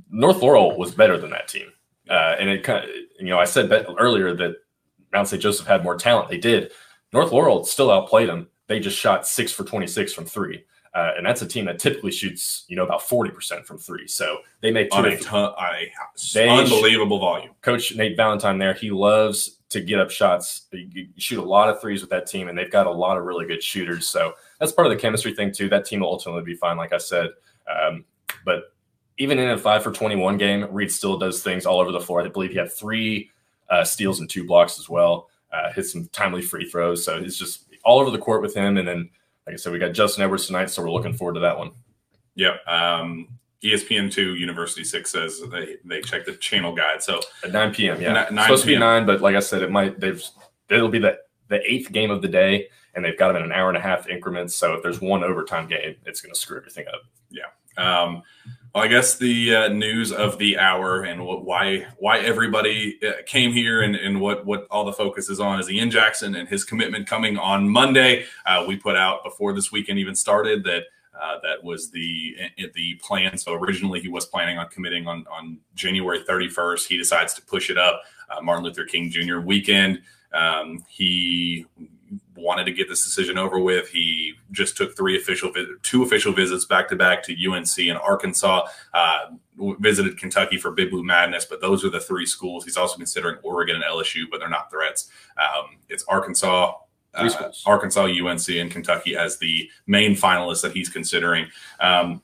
North 0.10 0.42
Laurel 0.42 0.78
was 0.78 0.94
better 0.94 1.18
than 1.18 1.32
that 1.32 1.48
team. 1.48 1.68
Uh, 2.10 2.36
and 2.39 2.50
it 2.50 2.64
kind 2.64 2.84
of, 2.84 2.89
you 3.20 3.30
know, 3.30 3.39
I 3.39 3.46
said 3.46 3.72
earlier 3.98 4.36
that 4.36 4.56
Mount 5.12 5.28
St. 5.28 5.42
Joseph 5.42 5.68
had 5.68 5.84
more 5.84 5.96
talent. 5.96 6.30
They 6.30 6.38
did. 6.38 6.72
North 7.14 7.32
Laurel 7.32 7.64
still 7.64 7.92
outplayed 7.92 8.30
them. 8.30 8.48
They 8.72 8.80
just 8.80 8.97
shot 8.97 9.28
six 9.28 9.51
for 9.51 9.65
twenty-six 9.65 10.13
from 10.13 10.24
three. 10.24 10.63
Uh, 10.93 11.11
and 11.17 11.26
that's 11.26 11.41
a 11.41 11.45
team 11.45 11.65
that 11.65 11.78
typically 11.78 12.11
shoots, 12.11 12.63
you 12.69 12.78
know, 12.78 12.86
about 12.86 13.01
forty 13.01 13.30
percent 13.30 13.65
from 13.65 13.78
three. 13.78 14.07
So 14.07 14.38
they 14.61 14.72
make 14.72 14.95
on 14.95 15.03
a 15.03 15.17
ton, 15.17 15.53
a 15.57 16.47
unbelievable 16.47 17.19
volume. 17.19 17.51
Coach 17.61 17.93
Nate 17.97 18.15
Valentine 18.15 18.57
there, 18.59 18.74
he 18.74 18.89
loves 18.89 19.57
to 19.72 19.82
get 19.82 19.99
up 19.99 20.09
shots. 20.09 20.67
You, 20.72 21.09
shoot 21.17 21.39
a 21.39 21.43
lot 21.43 21.67
of 21.67 21.82
threes 21.82 21.99
with 21.99 22.09
that 22.11 22.28
team, 22.28 22.47
and 22.47 22.57
they've 22.57 22.72
got 22.72 22.88
a 22.88 22.91
lot 22.91 23.17
of 23.17 23.26
really 23.26 23.45
good 23.45 23.61
shooters. 23.61 24.07
So 24.07 24.36
that's 24.57 24.72
part 24.72 24.88
of 24.88 24.93
the 24.93 24.99
chemistry 24.99 25.34
thing 25.34 25.51
too. 25.51 25.67
That 25.67 25.84
team 25.84 25.99
will 25.99 26.07
ultimately 26.07 26.43
be 26.43 26.55
fine, 26.55 26.78
like 26.78 26.93
I 26.93 26.97
said. 26.97 27.32
Um, 27.69 28.05
but 28.45 28.74
even 29.17 29.38
in 29.38 29.49
a 29.49 29.57
five 29.57 29.84
for 29.84 29.91
21 29.91 30.38
game, 30.38 30.65
Reed 30.72 30.93
still 30.93 31.17
does 31.17 31.43
things 31.43 31.65
all 31.65 31.82
over 31.82 31.91
the 31.91 31.99
floor. 31.99 32.22
I 32.22 32.30
believe 32.30 32.51
he 32.51 32.57
had 32.57 32.72
three 32.72 33.32
uh, 33.69 33.84
steals 33.84 34.22
and 34.22 34.30
two 34.30 34.45
blocks 34.45 34.80
as 34.80 34.88
well. 34.88 35.28
Uh, 35.51 35.74
hit 35.74 35.86
some 35.86 36.07
timely 36.13 36.41
free 36.41 36.69
throws. 36.69 37.03
So 37.03 37.17
it's 37.17 37.38
just 37.38 37.65
all 37.84 37.99
over 37.99 38.11
the 38.11 38.17
court 38.17 38.41
with 38.41 38.55
him. 38.55 38.77
And 38.77 38.88
then, 38.88 39.09
like 39.45 39.53
I 39.53 39.57
said, 39.57 39.71
we 39.71 39.79
got 39.79 39.93
Justin 39.93 40.23
Edwards 40.23 40.47
tonight. 40.47 40.69
So 40.69 40.82
we're 40.82 40.91
looking 40.91 41.13
forward 41.13 41.34
to 41.36 41.39
that 41.41 41.57
one. 41.57 41.71
Yep. 42.36 42.67
Um, 42.67 43.27
ESPN 43.63 44.11
two 44.11 44.36
University 44.36 44.84
six 44.84 45.11
says 45.11 45.41
they 45.51 45.77
they 45.86 46.01
check 46.01 46.25
the 46.25 46.34
channel 46.34 46.73
guide. 46.73 47.03
So 47.03 47.19
at 47.43 47.51
9 47.51 47.73
p.m. 47.73 48.01
Yeah, 48.01 48.25
N- 48.27 48.36
9 48.36 48.45
supposed 48.45 48.63
to 48.63 48.67
be 48.67 48.77
nine, 48.77 49.05
but 49.05 49.21
like 49.21 49.36
I 49.36 49.39
said, 49.39 49.61
it 49.61 49.69
might 49.69 49.99
they've 49.99 50.23
it'll 50.69 50.89
be 50.89 50.99
the 50.99 51.19
the 51.49 51.61
eighth 51.71 51.91
game 51.91 52.09
of 52.09 52.21
the 52.21 52.27
day, 52.27 52.69
and 52.95 53.05
they've 53.05 53.17
got 53.17 53.27
them 53.27 53.38
in 53.38 53.43
an 53.43 53.51
hour 53.51 53.69
and 53.69 53.77
a 53.77 53.82
half 53.82 54.07
increments. 54.07 54.55
So 54.55 54.73
if 54.73 54.82
there's 54.82 55.01
one 55.01 55.23
overtime 55.23 55.67
game, 55.67 55.95
it's 56.05 56.21
going 56.21 56.34
to 56.34 56.39
screw 56.39 56.57
everything 56.57 56.86
up. 56.88 57.01
Yeah. 57.29 57.43
Um, 57.77 58.23
well, 58.74 58.84
I 58.84 58.88
guess 58.88 59.17
the 59.17 59.55
uh, 59.55 59.67
news 59.67 60.11
of 60.13 60.38
the 60.38 60.57
hour 60.57 61.03
and 61.03 61.26
what, 61.26 61.43
why 61.43 61.88
why 61.97 62.19
everybody 62.19 62.97
uh, 63.05 63.22
came 63.26 63.51
here 63.51 63.82
and, 63.82 63.95
and 63.95 64.22
what 64.22 64.45
what 64.45 64.65
all 64.72 64.86
the 64.86 64.93
focus 64.93 65.30
is 65.30 65.39
on 65.39 65.59
is 65.59 65.69
Ian 65.69 65.91
Jackson 65.91 66.36
and 66.36 66.47
his 66.47 66.63
commitment 66.63 67.05
coming 67.05 67.38
on 67.38 67.67
Monday. 67.67 68.26
Uh, 68.45 68.63
we 68.65 68.78
put 68.78 68.95
out 68.95 69.24
before 69.24 69.53
this 69.53 69.72
weekend 69.72 69.99
even 69.99 70.15
started 70.15 70.63
that 70.63 70.84
uh, 71.19 71.38
that 71.43 71.61
was 71.63 71.91
the 71.91 72.36
the 72.74 72.95
plan. 72.95 73.38
So 73.38 73.53
originally 73.53 73.99
he 73.99 74.07
was 74.07 74.26
planning 74.26 74.57
on 74.57 74.69
committing 74.69 75.05
on 75.05 75.26
on 75.30 75.59
January 75.76 76.19
31st. 76.19 76.88
He 76.88 76.97
decides 76.97 77.34
to 77.34 77.41
push 77.41 77.69
it 77.69 77.78
up. 77.78 78.03
Uh, 78.30 78.41
Martin 78.41 78.63
Luther 78.63 78.86
King 78.86 79.09
Jr. 79.09 79.39
weekend. 79.39 80.01
Um, 80.34 80.86
he 80.88 81.65
wanted 82.36 82.65
to 82.65 82.71
get 82.71 82.88
this 82.88 83.03
decision 83.03 83.38
over 83.38 83.59
with. 83.59 83.89
He 83.89 84.34
just 84.51 84.77
took 84.77 84.95
three 84.95 85.17
official, 85.17 85.51
two 85.84 86.03
official 86.03 86.34
visits 86.34 86.65
back 86.65 86.88
to 86.89 86.95
back 86.95 87.23
to 87.23 87.51
UNC 87.51 87.77
and 87.77 87.97
Arkansas. 87.97 88.67
Uh, 88.93 89.19
visited 89.79 90.17
Kentucky 90.17 90.57
for 90.57 90.71
Big 90.71 90.89
Blue 90.89 91.03
Madness, 91.03 91.45
but 91.45 91.61
those 91.61 91.86
are 91.86 91.89
the 91.89 91.99
three 91.99 92.25
schools. 92.25 92.63
He's 92.63 92.77
also 92.77 92.97
considering 92.97 93.38
Oregon 93.43 93.75
and 93.75 93.84
LSU, 93.84 94.23
but 94.29 94.39
they're 94.39 94.49
not 94.49 94.71
threats. 94.71 95.09
Um, 95.38 95.77
it's 95.89 96.03
Arkansas. 96.07 96.73
Uh. 97.13 97.51
Arkansas, 97.65 98.05
UNC, 98.05 98.49
and 98.49 98.71
Kentucky 98.71 99.17
as 99.17 99.38
the 99.38 99.69
main 99.86 100.15
finalists 100.15 100.61
that 100.61 100.71
he's 100.71 100.89
considering. 100.89 101.47
Um, 101.79 102.21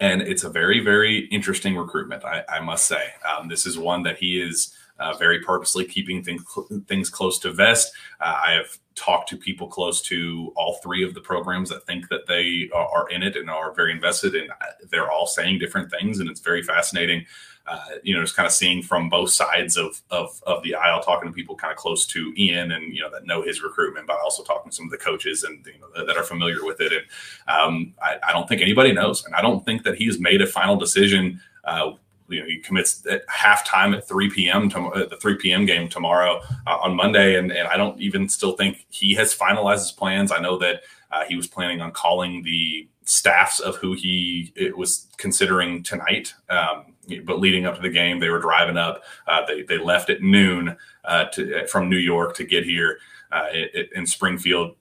and 0.00 0.20
it's 0.20 0.44
a 0.44 0.50
very, 0.50 0.80
very 0.80 1.26
interesting 1.26 1.76
recruitment, 1.76 2.24
I, 2.24 2.44
I 2.48 2.60
must 2.60 2.86
say. 2.86 3.02
Um, 3.24 3.48
this 3.48 3.66
is 3.66 3.78
one 3.78 4.02
that 4.02 4.18
he 4.18 4.40
is 4.40 4.76
uh, 5.02 5.16
very 5.16 5.40
purposely 5.40 5.84
keeping 5.84 6.22
things, 6.22 6.44
things 6.86 7.10
close 7.10 7.38
to 7.40 7.52
vest. 7.52 7.92
Uh, 8.20 8.38
I 8.46 8.52
have 8.52 8.78
talked 8.94 9.28
to 9.30 9.36
people 9.36 9.66
close 9.66 10.00
to 10.02 10.52
all 10.54 10.78
three 10.82 11.02
of 11.04 11.14
the 11.14 11.20
programs 11.20 11.68
that 11.70 11.84
think 11.86 12.08
that 12.08 12.26
they 12.26 12.70
are, 12.72 13.08
in 13.08 13.22
it 13.22 13.36
and 13.36 13.50
are 13.50 13.74
very 13.74 13.90
invested, 13.90 14.34
and 14.34 14.50
uh, 14.50 14.66
they're 14.90 15.10
all 15.10 15.26
saying 15.26 15.58
different 15.58 15.90
things, 15.90 16.20
and 16.20 16.30
it's 16.30 16.40
very 16.40 16.62
fascinating. 16.62 17.26
Uh, 17.66 17.84
you 18.02 18.14
know, 18.14 18.22
just 18.22 18.36
kind 18.36 18.46
of 18.46 18.52
seeing 18.52 18.82
from 18.82 19.08
both 19.08 19.30
sides 19.30 19.76
of, 19.76 20.00
of 20.10 20.40
of 20.46 20.62
the 20.64 20.74
aisle, 20.74 21.00
talking 21.00 21.28
to 21.28 21.34
people 21.34 21.54
kind 21.54 21.70
of 21.70 21.76
close 21.76 22.06
to 22.06 22.32
Ian 22.36 22.72
and 22.72 22.94
you 22.94 23.00
know 23.00 23.10
that 23.10 23.24
know 23.24 23.42
his 23.42 23.62
recruitment, 23.62 24.06
but 24.06 24.18
also 24.20 24.42
talking 24.42 24.70
to 24.70 24.76
some 24.76 24.86
of 24.86 24.90
the 24.90 24.98
coaches 24.98 25.44
and 25.44 25.64
you 25.66 25.80
know 25.80 25.86
that, 25.94 26.06
that 26.06 26.16
are 26.16 26.24
familiar 26.24 26.64
with 26.64 26.80
it. 26.80 26.92
And 26.92 27.04
um, 27.48 27.94
I, 28.02 28.18
I 28.28 28.32
don't 28.32 28.48
think 28.48 28.62
anybody 28.62 28.92
knows, 28.92 29.24
and 29.24 29.34
I 29.34 29.42
don't 29.42 29.64
think 29.64 29.84
that 29.84 29.96
he's 29.96 30.18
made 30.18 30.42
a 30.42 30.46
final 30.46 30.76
decision. 30.76 31.40
Uh, 31.64 31.92
you 32.32 32.40
know, 32.40 32.46
he 32.46 32.58
commits 32.58 33.04
at 33.06 33.26
halftime 33.26 33.96
at 33.96 34.06
3 34.06 34.30
p.m. 34.30 34.68
To, 34.70 34.94
at 34.94 35.10
the 35.10 35.16
3 35.16 35.36
p.m. 35.36 35.66
game 35.66 35.88
tomorrow 35.88 36.40
uh, 36.66 36.78
on 36.78 36.94
Monday, 36.94 37.36
and, 37.36 37.52
and 37.52 37.68
I 37.68 37.76
don't 37.76 38.00
even 38.00 38.28
still 38.28 38.52
think 38.52 38.86
he 38.90 39.14
has 39.14 39.34
finalized 39.34 39.80
his 39.80 39.92
plans. 39.92 40.32
I 40.32 40.40
know 40.40 40.58
that 40.58 40.82
uh, 41.10 41.24
he 41.24 41.36
was 41.36 41.46
planning 41.46 41.80
on 41.80 41.92
calling 41.92 42.42
the 42.42 42.88
staffs 43.04 43.60
of 43.60 43.76
who 43.76 43.94
he 43.94 44.52
was 44.76 45.08
considering 45.16 45.82
tonight. 45.82 46.34
Um, 46.48 46.86
but 47.24 47.40
leading 47.40 47.66
up 47.66 47.76
to 47.76 47.82
the 47.82 47.90
game, 47.90 48.20
they 48.20 48.30
were 48.30 48.38
driving 48.38 48.76
up. 48.76 49.02
Uh, 49.26 49.44
they 49.46 49.62
they 49.62 49.78
left 49.78 50.08
at 50.08 50.22
noon 50.22 50.76
uh, 51.04 51.24
to 51.26 51.66
from 51.66 51.90
New 51.90 51.96
York 51.96 52.36
to 52.36 52.44
get 52.44 52.64
here 52.64 52.98
uh, 53.32 53.46
in 53.94 54.06
Springfield 54.06 54.76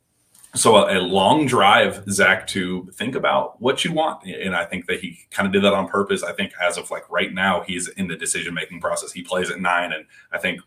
so 0.55 0.75
a, 0.75 0.97
a 0.97 0.99
long 0.99 1.45
drive 1.45 2.03
zach 2.09 2.45
to 2.47 2.89
think 2.93 3.15
about 3.15 3.61
what 3.61 3.85
you 3.85 3.91
want 3.91 4.23
and 4.25 4.55
i 4.55 4.65
think 4.65 4.85
that 4.87 4.99
he 4.99 5.17
kind 5.29 5.47
of 5.47 5.53
did 5.53 5.63
that 5.63 5.73
on 5.73 5.87
purpose 5.87 6.23
i 6.23 6.33
think 6.33 6.51
as 6.61 6.77
of 6.77 6.89
like 6.91 7.09
right 7.09 7.33
now 7.33 7.61
he's 7.61 7.87
in 7.89 8.07
the 8.07 8.15
decision 8.15 8.53
making 8.53 8.79
process 8.79 9.11
he 9.11 9.21
plays 9.21 9.49
at 9.49 9.59
nine 9.59 9.91
and 9.93 10.05
i 10.31 10.37
think 10.37 10.59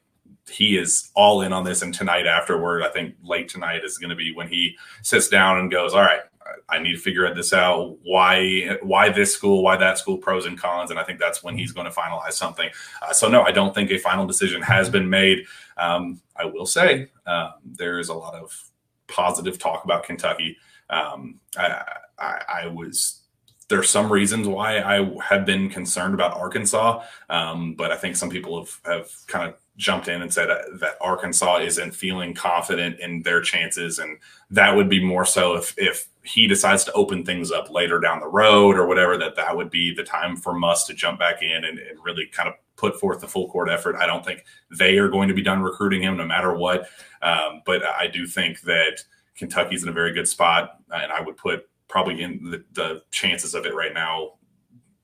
he 0.50 0.76
is 0.76 1.10
all 1.14 1.40
in 1.40 1.52
on 1.52 1.64
this 1.64 1.82
and 1.82 1.94
tonight 1.94 2.26
afterward 2.26 2.82
i 2.82 2.88
think 2.88 3.14
late 3.22 3.48
tonight 3.48 3.84
is 3.84 3.98
going 3.98 4.10
to 4.10 4.16
be 4.16 4.34
when 4.34 4.48
he 4.48 4.76
sits 5.02 5.28
down 5.28 5.58
and 5.58 5.70
goes 5.70 5.94
all 5.94 6.02
right 6.02 6.20
I 6.68 6.78
need 6.78 6.92
to 6.92 6.98
figure 6.98 7.32
this 7.34 7.52
out. 7.52 7.96
Why, 8.02 8.76
why 8.82 9.08
this 9.08 9.34
school? 9.34 9.62
Why 9.62 9.76
that 9.76 9.98
school? 9.98 10.18
Pros 10.18 10.46
and 10.46 10.58
cons, 10.58 10.90
and 10.90 10.98
I 10.98 11.04
think 11.04 11.18
that's 11.18 11.42
when 11.42 11.56
he's 11.56 11.72
going 11.72 11.86
to 11.86 11.92
finalize 11.92 12.32
something. 12.32 12.68
Uh, 13.02 13.12
so 13.12 13.28
no, 13.28 13.42
I 13.42 13.50
don't 13.50 13.74
think 13.74 13.90
a 13.90 13.98
final 13.98 14.26
decision 14.26 14.62
has 14.62 14.90
been 14.90 15.08
made. 15.08 15.46
Um, 15.76 16.20
I 16.36 16.44
will 16.44 16.66
say 16.66 17.08
um, 17.26 17.54
there 17.64 17.98
is 17.98 18.08
a 18.08 18.14
lot 18.14 18.34
of 18.34 18.70
positive 19.08 19.58
talk 19.58 19.84
about 19.84 20.04
Kentucky. 20.04 20.56
Um, 20.90 21.40
I, 21.56 21.82
I, 22.18 22.42
I 22.62 22.66
was 22.68 23.24
there's 23.68 23.88
some 23.88 24.12
reasons 24.12 24.46
why 24.46 24.80
I 24.80 25.10
have 25.22 25.46
been 25.46 25.70
concerned 25.70 26.14
about 26.14 26.36
Arkansas, 26.36 27.02
um, 27.30 27.74
but 27.74 27.90
I 27.90 27.96
think 27.96 28.16
some 28.16 28.28
people 28.28 28.58
have 28.58 28.80
have 28.84 29.10
kind 29.26 29.48
of 29.48 29.56
jumped 29.76 30.08
in 30.08 30.22
and 30.22 30.32
said 30.32 30.48
that 30.48 30.96
Arkansas 31.00 31.58
isn't 31.58 31.94
feeling 31.94 32.34
confident 32.34 33.00
in 33.00 33.22
their 33.22 33.40
chances, 33.40 33.98
and 33.98 34.18
that 34.50 34.74
would 34.76 34.88
be 34.88 35.02
more 35.02 35.24
so 35.24 35.56
if 35.56 35.74
if 35.78 36.08
he 36.22 36.46
decides 36.46 36.84
to 36.84 36.92
open 36.92 37.24
things 37.24 37.50
up 37.50 37.70
later 37.70 38.00
down 38.00 38.20
the 38.20 38.26
road 38.26 38.76
or 38.76 38.86
whatever. 38.86 39.16
That 39.16 39.36
that 39.36 39.56
would 39.56 39.70
be 39.70 39.94
the 39.94 40.04
time 40.04 40.36
for 40.36 40.52
Muss 40.52 40.84
to 40.86 40.94
jump 40.94 41.18
back 41.18 41.42
in 41.42 41.64
and, 41.64 41.78
and 41.78 41.98
really 42.04 42.26
kind 42.26 42.48
of 42.48 42.54
put 42.84 43.00
forth 43.00 43.20
the 43.20 43.28
full 43.28 43.48
court 43.48 43.70
effort. 43.70 43.96
I 43.96 44.06
don't 44.06 44.24
think 44.24 44.44
they 44.70 44.98
are 44.98 45.08
going 45.08 45.28
to 45.28 45.34
be 45.34 45.42
done 45.42 45.62
recruiting 45.62 46.02
him 46.02 46.16
no 46.16 46.26
matter 46.26 46.54
what, 46.54 46.88
um, 47.22 47.62
but 47.64 47.82
I 47.82 48.06
do 48.06 48.26
think 48.26 48.60
that 48.62 49.02
Kentucky's 49.36 49.82
in 49.82 49.88
a 49.88 49.92
very 49.92 50.12
good 50.12 50.28
spot, 50.28 50.80
and 50.90 51.10
I 51.10 51.20
would 51.20 51.36
put 51.36 51.68
probably 51.88 52.22
in 52.22 52.50
the, 52.50 52.64
the 52.72 53.02
chances 53.10 53.54
of 53.54 53.64
it 53.64 53.74
right 53.74 53.94
now. 53.94 54.32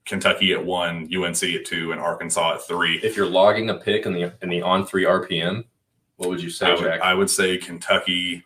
Kentucky 0.04 0.52
at 0.52 0.64
one, 0.64 1.08
UNC 1.14 1.42
at 1.42 1.64
two, 1.64 1.92
and 1.92 2.00
Arkansas 2.00 2.54
at 2.54 2.66
three. 2.66 2.98
If 3.02 3.16
you're 3.16 3.26
logging 3.26 3.70
a 3.70 3.74
pick 3.74 4.06
in 4.06 4.12
the 4.12 4.34
in 4.42 4.48
the 4.48 4.60
On3 4.60 4.88
RPM, 5.26 5.64
what 6.16 6.28
would 6.28 6.42
you 6.42 6.50
say, 6.50 6.66
I 6.66 6.74
would, 6.74 6.82
Jack? 6.82 7.00
I 7.00 7.14
would 7.14 7.30
say 7.30 7.56
Kentucky 7.56 8.44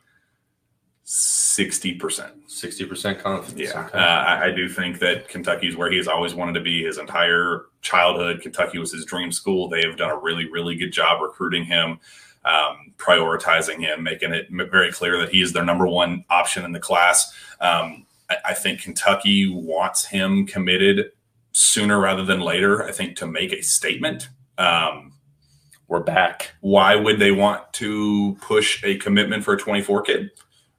sixty 1.04 1.94
percent. 1.94 2.32
Sixty 2.50 2.84
percent 2.86 3.18
confidence. 3.18 3.70
Yeah, 3.72 3.86
Okay. 3.86 3.98
uh, 3.98 4.00
I, 4.00 4.46
I 4.46 4.50
do 4.50 4.68
think 4.68 4.98
that 5.00 5.28
Kentucky 5.28 5.68
is 5.68 5.76
where 5.76 5.90
he's 5.90 6.08
always 6.08 6.34
wanted 6.34 6.54
to 6.54 6.60
be 6.60 6.82
his 6.84 6.98
entire 6.98 7.66
childhood. 7.82 8.40
Kentucky 8.40 8.78
was 8.78 8.92
his 8.92 9.04
dream 9.04 9.30
school. 9.30 9.68
They 9.68 9.82
have 9.86 9.96
done 9.96 10.10
a 10.10 10.16
really, 10.18 10.50
really 10.50 10.74
good 10.76 10.92
job 10.92 11.20
recruiting 11.20 11.64
him, 11.64 11.98
um, 12.44 12.92
prioritizing 12.96 13.80
him, 13.80 14.02
making 14.02 14.32
it 14.32 14.46
very 14.50 14.90
clear 14.92 15.18
that 15.18 15.28
he 15.30 15.42
is 15.42 15.52
their 15.52 15.64
number 15.64 15.86
one 15.86 16.24
option 16.30 16.64
in 16.64 16.72
the 16.72 16.80
class. 16.80 17.32
Um, 17.60 18.06
I, 18.30 18.36
I 18.46 18.54
think 18.54 18.80
Kentucky 18.82 19.48
wants 19.52 20.06
him 20.06 20.46
committed 20.46 21.12
sooner 21.52 22.00
rather 22.00 22.24
than 22.24 22.40
later. 22.40 22.82
I 22.82 22.92
think 22.92 23.16
to 23.16 23.26
make 23.26 23.52
a 23.52 23.62
statement. 23.62 24.28
Um, 24.56 25.12
We're 25.88 26.00
back. 26.00 26.52
why 26.60 26.94
would 26.96 27.18
they 27.18 27.32
want 27.32 27.72
to 27.74 28.36
push 28.40 28.82
a 28.84 28.96
commitment 28.96 29.44
for 29.44 29.54
a 29.54 29.58
24 29.58 30.02
kid 30.02 30.30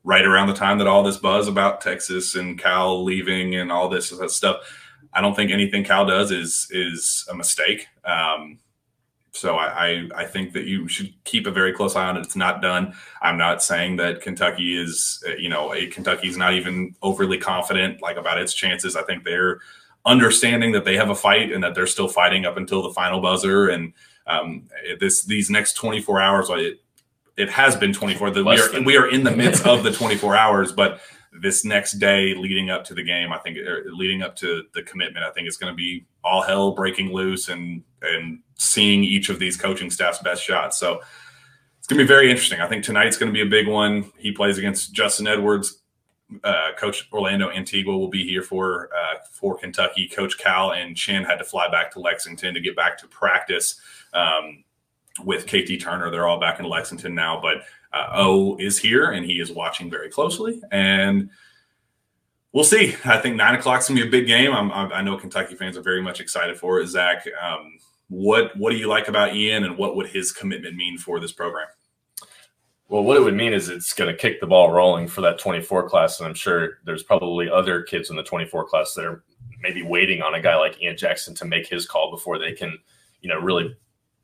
right 0.05 0.23
around 0.23 0.47
the 0.47 0.53
time 0.53 0.77
that 0.77 0.87
all 0.87 1.03
this 1.03 1.17
buzz 1.17 1.49
about 1.49 1.81
Texas 1.81 2.35
and 2.35 2.57
Cal 2.57 3.03
leaving 3.03 3.55
and 3.55 3.71
all 3.71 3.89
this 3.89 4.13
stuff? 4.27 4.57
I 5.11 5.19
don't 5.19 5.35
think 5.35 5.51
anything 5.51 5.83
Cal 5.83 6.05
does 6.05 6.31
is 6.31 6.67
is 6.71 7.25
a 7.29 7.35
mistake. 7.35 7.87
Um, 8.05 8.59
so 9.31 9.55
I, 9.55 9.87
I 9.87 10.09
I 10.15 10.25
think 10.25 10.53
that 10.53 10.65
you 10.65 10.87
should 10.87 11.13
keep 11.25 11.47
a 11.47 11.51
very 11.51 11.73
close 11.73 11.95
eye 11.95 12.07
on 12.07 12.15
it. 12.15 12.21
It's 12.21 12.35
not 12.35 12.61
done. 12.61 12.93
I'm 13.21 13.37
not 13.37 13.61
saying 13.61 13.97
that 13.97 14.21
Kentucky 14.21 14.77
is 14.77 15.21
uh, 15.27 15.35
you 15.35 15.49
know 15.49 15.73
a 15.73 15.87
Kentucky's 15.87 16.37
not 16.37 16.53
even 16.53 16.95
overly 17.01 17.37
confident 17.37 18.01
like 18.01 18.17
about 18.17 18.39
its 18.39 18.53
chances. 18.53 18.95
I 18.95 19.03
think 19.03 19.23
they're 19.23 19.59
understanding 20.05 20.71
that 20.73 20.85
they 20.85 20.95
have 20.95 21.09
a 21.09 21.15
fight 21.15 21.51
and 21.51 21.63
that 21.63 21.75
they're 21.75 21.87
still 21.87 22.07
fighting 22.07 22.45
up 22.45 22.57
until 22.57 22.83
the 22.83 22.93
final 22.93 23.19
buzzer 23.19 23.69
and 23.69 23.91
um, 24.27 24.67
this 24.99 25.23
these 25.23 25.49
next 25.49 25.73
24 25.73 26.21
hours 26.21 26.49
it, 26.51 26.81
it 27.37 27.49
has 27.49 27.75
been 27.75 27.93
24 27.93 28.31
the, 28.31 28.43
we 28.43 28.59
are 28.59 28.81
we 28.83 28.97
are 28.97 29.09
in 29.09 29.23
the 29.23 29.31
midst 29.31 29.65
of 29.65 29.83
the 29.83 29.91
24 29.93 30.35
hours 30.35 30.71
but 30.71 31.01
this 31.41 31.65
next 31.65 31.93
day 31.93 32.33
leading 32.33 32.69
up 32.69 32.83
to 32.85 32.93
the 32.93 33.03
game 33.03 33.33
i 33.33 33.37
think 33.39 33.57
er, 33.57 33.83
leading 33.87 34.21
up 34.21 34.35
to 34.35 34.63
the 34.73 34.81
commitment 34.83 35.25
i 35.25 35.31
think 35.31 35.47
it's 35.47 35.57
going 35.57 35.71
to 35.71 35.75
be 35.75 36.05
all 36.23 36.41
hell 36.41 36.71
breaking 36.71 37.13
loose 37.13 37.49
and 37.49 37.83
and 38.01 38.39
seeing 38.55 39.03
each 39.03 39.29
of 39.29 39.39
these 39.39 39.57
coaching 39.57 39.89
staff's 39.89 40.19
best 40.19 40.43
shots. 40.43 40.77
So 40.77 41.01
it's 41.77 41.87
going 41.87 41.99
to 41.99 42.03
be 42.03 42.07
very 42.07 42.29
interesting. 42.29 42.61
I 42.61 42.67
think 42.67 42.83
tonight's 42.83 43.17
going 43.17 43.31
to 43.31 43.33
be 43.33 43.41
a 43.41 43.49
big 43.49 43.67
one. 43.67 44.11
He 44.17 44.31
plays 44.31 44.57
against 44.57 44.93
justin 44.93 45.27
edwards. 45.27 45.81
Uh, 46.43 46.71
Coach 46.77 47.07
Orlando 47.13 47.51
Antigua 47.51 47.95
will 47.95 48.09
be 48.09 48.25
here 48.25 48.41
for 48.41 48.89
uh, 48.91 49.19
for 49.31 49.57
Kentucky. 49.57 50.07
Coach 50.07 50.39
Cal 50.39 50.71
and 50.71 50.97
Chin 50.97 51.23
had 51.23 51.37
to 51.37 51.43
fly 51.43 51.69
back 51.69 51.91
to 51.91 51.99
Lexington 51.99 52.55
to 52.55 52.59
get 52.59 52.75
back 52.75 52.97
to 52.97 53.07
practice. 53.07 53.79
Um, 54.11 54.63
with 55.23 55.45
KT 55.45 55.79
Turner. 55.79 56.11
They're 56.11 56.27
all 56.27 56.39
back 56.39 56.59
in 56.59 56.65
Lexington 56.65 57.15
now, 57.15 57.39
but 57.41 57.57
uh, 57.93 58.09
O 58.13 58.57
is 58.57 58.77
here 58.77 59.11
and 59.11 59.25
he 59.25 59.39
is 59.39 59.51
watching 59.51 59.89
very 59.89 60.09
closely. 60.09 60.61
And 60.71 61.29
we'll 62.51 62.63
see. 62.63 62.95
I 63.05 63.17
think 63.17 63.35
nine 63.35 63.55
o'clock's 63.55 63.87
gonna 63.87 64.01
be 64.01 64.07
a 64.07 64.11
big 64.11 64.27
game. 64.27 64.51
I'm, 64.51 64.71
i 64.71 65.01
know 65.01 65.17
Kentucky 65.17 65.55
fans 65.55 65.77
are 65.77 65.81
very 65.81 66.01
much 66.01 66.19
excited 66.19 66.57
for 66.57 66.79
it. 66.79 66.87
Zach, 66.87 67.25
um, 67.41 67.77
what 68.09 68.55
what 68.57 68.71
do 68.71 68.77
you 68.77 68.87
like 68.87 69.07
about 69.07 69.35
Ian, 69.35 69.63
and 69.63 69.77
what 69.77 69.95
would 69.95 70.07
his 70.07 70.31
commitment 70.31 70.75
mean 70.75 70.97
for 70.97 71.19
this 71.19 71.31
program? 71.31 71.67
Well, 72.87 73.03
what 73.03 73.17
it 73.17 73.23
would 73.23 73.33
mean 73.33 73.51
is 73.51 73.67
it's 73.67 73.93
going 73.93 74.13
to 74.13 74.17
kick 74.17 74.39
the 74.39 74.45
ball 74.45 74.71
rolling 74.71 75.07
for 75.07 75.21
that 75.21 75.39
24 75.39 75.89
class, 75.89 76.19
and 76.19 76.27
I'm 76.27 76.35
sure 76.35 76.77
there's 76.85 77.01
probably 77.01 77.49
other 77.49 77.81
kids 77.81 78.11
in 78.11 78.15
the 78.15 78.21
24 78.21 78.65
class 78.65 78.93
that 78.93 79.05
are 79.05 79.23
maybe 79.61 79.81
waiting 79.81 80.21
on 80.21 80.35
a 80.35 80.41
guy 80.41 80.55
like 80.55 80.79
Ian 80.79 80.95
Jackson 80.95 81.33
to 81.35 81.45
make 81.45 81.67
his 81.67 81.87
call 81.87 82.11
before 82.11 82.37
they 82.37 82.51
can, 82.51 82.77
you 83.21 83.29
know, 83.29 83.39
really 83.39 83.75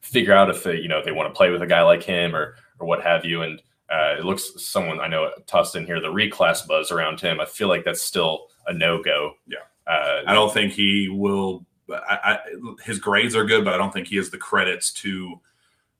figure 0.01 0.33
out 0.33 0.49
if 0.49 0.63
they, 0.63 0.77
you 0.77 0.87
know, 0.87 1.01
they 1.03 1.11
want 1.11 1.33
to 1.33 1.37
play 1.37 1.49
with 1.49 1.61
a 1.61 1.67
guy 1.67 1.81
like 1.81 2.03
him 2.03 2.35
or 2.35 2.55
or 2.79 2.87
what 2.87 3.03
have 3.03 3.23
you. 3.23 3.43
And 3.43 3.61
uh, 3.89 4.15
it 4.17 4.25
looks 4.25 4.51
someone 4.57 4.99
I 4.99 5.07
know 5.07 5.31
tossed 5.47 5.75
in 5.75 5.85
here 5.85 5.99
the 5.99 6.07
reclass 6.07 6.65
buzz 6.67 6.91
around 6.91 7.19
him. 7.19 7.39
I 7.39 7.45
feel 7.45 7.67
like 7.67 7.85
that's 7.85 8.01
still 8.01 8.47
a 8.67 8.73
no 8.73 9.01
go. 9.01 9.33
Yeah, 9.47 9.57
uh, 9.87 10.21
I 10.27 10.33
don't 10.33 10.53
think 10.53 10.73
he 10.73 11.09
will. 11.09 11.65
I, 11.89 12.17
I, 12.23 12.37
his 12.83 12.99
grades 12.99 13.35
are 13.35 13.43
good, 13.43 13.65
but 13.65 13.73
I 13.73 13.77
don't 13.77 13.91
think 13.91 14.07
he 14.07 14.15
has 14.15 14.29
the 14.29 14.37
credits 14.37 14.93
to 14.93 15.39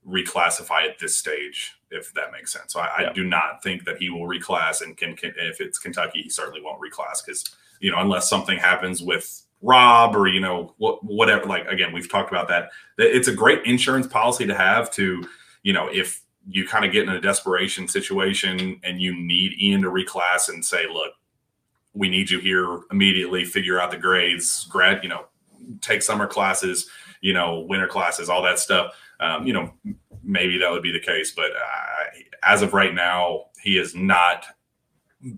reclassify 0.08 0.90
at 0.90 1.00
this 1.00 1.18
stage, 1.18 1.74
if 1.92 2.14
that 2.14 2.32
makes 2.32 2.54
sense. 2.54 2.74
So 2.74 2.80
I, 2.80 3.02
yeah. 3.02 3.10
I 3.10 3.14
do 3.14 3.26
not 3.26 3.62
think 3.62 3.84
that 3.86 3.98
he 3.98 4.10
will 4.10 4.28
reclass, 4.28 4.82
and 4.82 4.96
can, 4.96 5.16
can 5.16 5.34
if 5.38 5.60
it's 5.60 5.78
Kentucky, 5.78 6.22
he 6.24 6.30
certainly 6.30 6.62
won't 6.62 6.82
reclass 6.82 7.26
because 7.26 7.44
you 7.80 7.92
know 7.92 8.00
unless 8.00 8.30
something 8.30 8.58
happens 8.58 9.02
with 9.02 9.44
Rob 9.62 10.16
or 10.16 10.28
you 10.28 10.40
know 10.40 10.74
what 10.78 11.04
whatever. 11.04 11.46
Like 11.46 11.68
again, 11.68 11.94
we've 11.94 12.10
talked 12.10 12.32
about 12.32 12.48
that. 12.48 12.72
It's 12.98 13.28
a 13.28 13.34
great 13.34 13.64
insurance 13.66 14.08
policy 14.08 14.46
to 14.48 14.56
have 14.56 14.92
to 14.92 15.28
you 15.64 15.74
know 15.74 15.88
if 15.92 16.22
you 16.48 16.68
kind 16.68 16.86
of 16.86 16.92
get 16.92 17.04
in 17.04 17.10
a 17.10 17.22
desperation 17.22 17.88
situation 17.88 18.80
and 18.84 19.02
you 19.02 19.16
need 19.16 19.54
Ian 19.62 19.82
to 19.84 19.90
reclass 19.90 20.50
and 20.50 20.66
say, 20.66 20.88
look, 20.92 21.14
we 21.94 22.10
need 22.10 22.30
you 22.30 22.40
here 22.40 22.82
immediately, 22.90 23.46
figure 23.46 23.80
out 23.80 23.92
the 23.92 23.98
grades, 23.98 24.66
grad, 24.66 25.04
you 25.04 25.10
know, 25.10 25.26
take 25.82 26.02
summer 26.02 26.26
classes, 26.26 26.90
you 27.22 27.34
know, 27.34 27.60
winter 27.60 27.88
classes, 27.88 28.30
all 28.30 28.42
that 28.42 28.60
stuff. 28.60 28.96
Um, 29.20 29.46
you 29.46 29.54
know, 29.54 29.72
maybe 30.24 30.58
that 30.58 30.72
would 30.72 30.82
be 30.82 30.92
the 30.92 31.00
case, 31.00 31.32
but 31.32 31.52
uh, 31.52 32.20
as 32.44 32.62
of 32.62 32.74
right 32.74 32.94
now, 32.94 33.46
he 33.62 33.78
is 33.78 33.94
not 33.94 34.46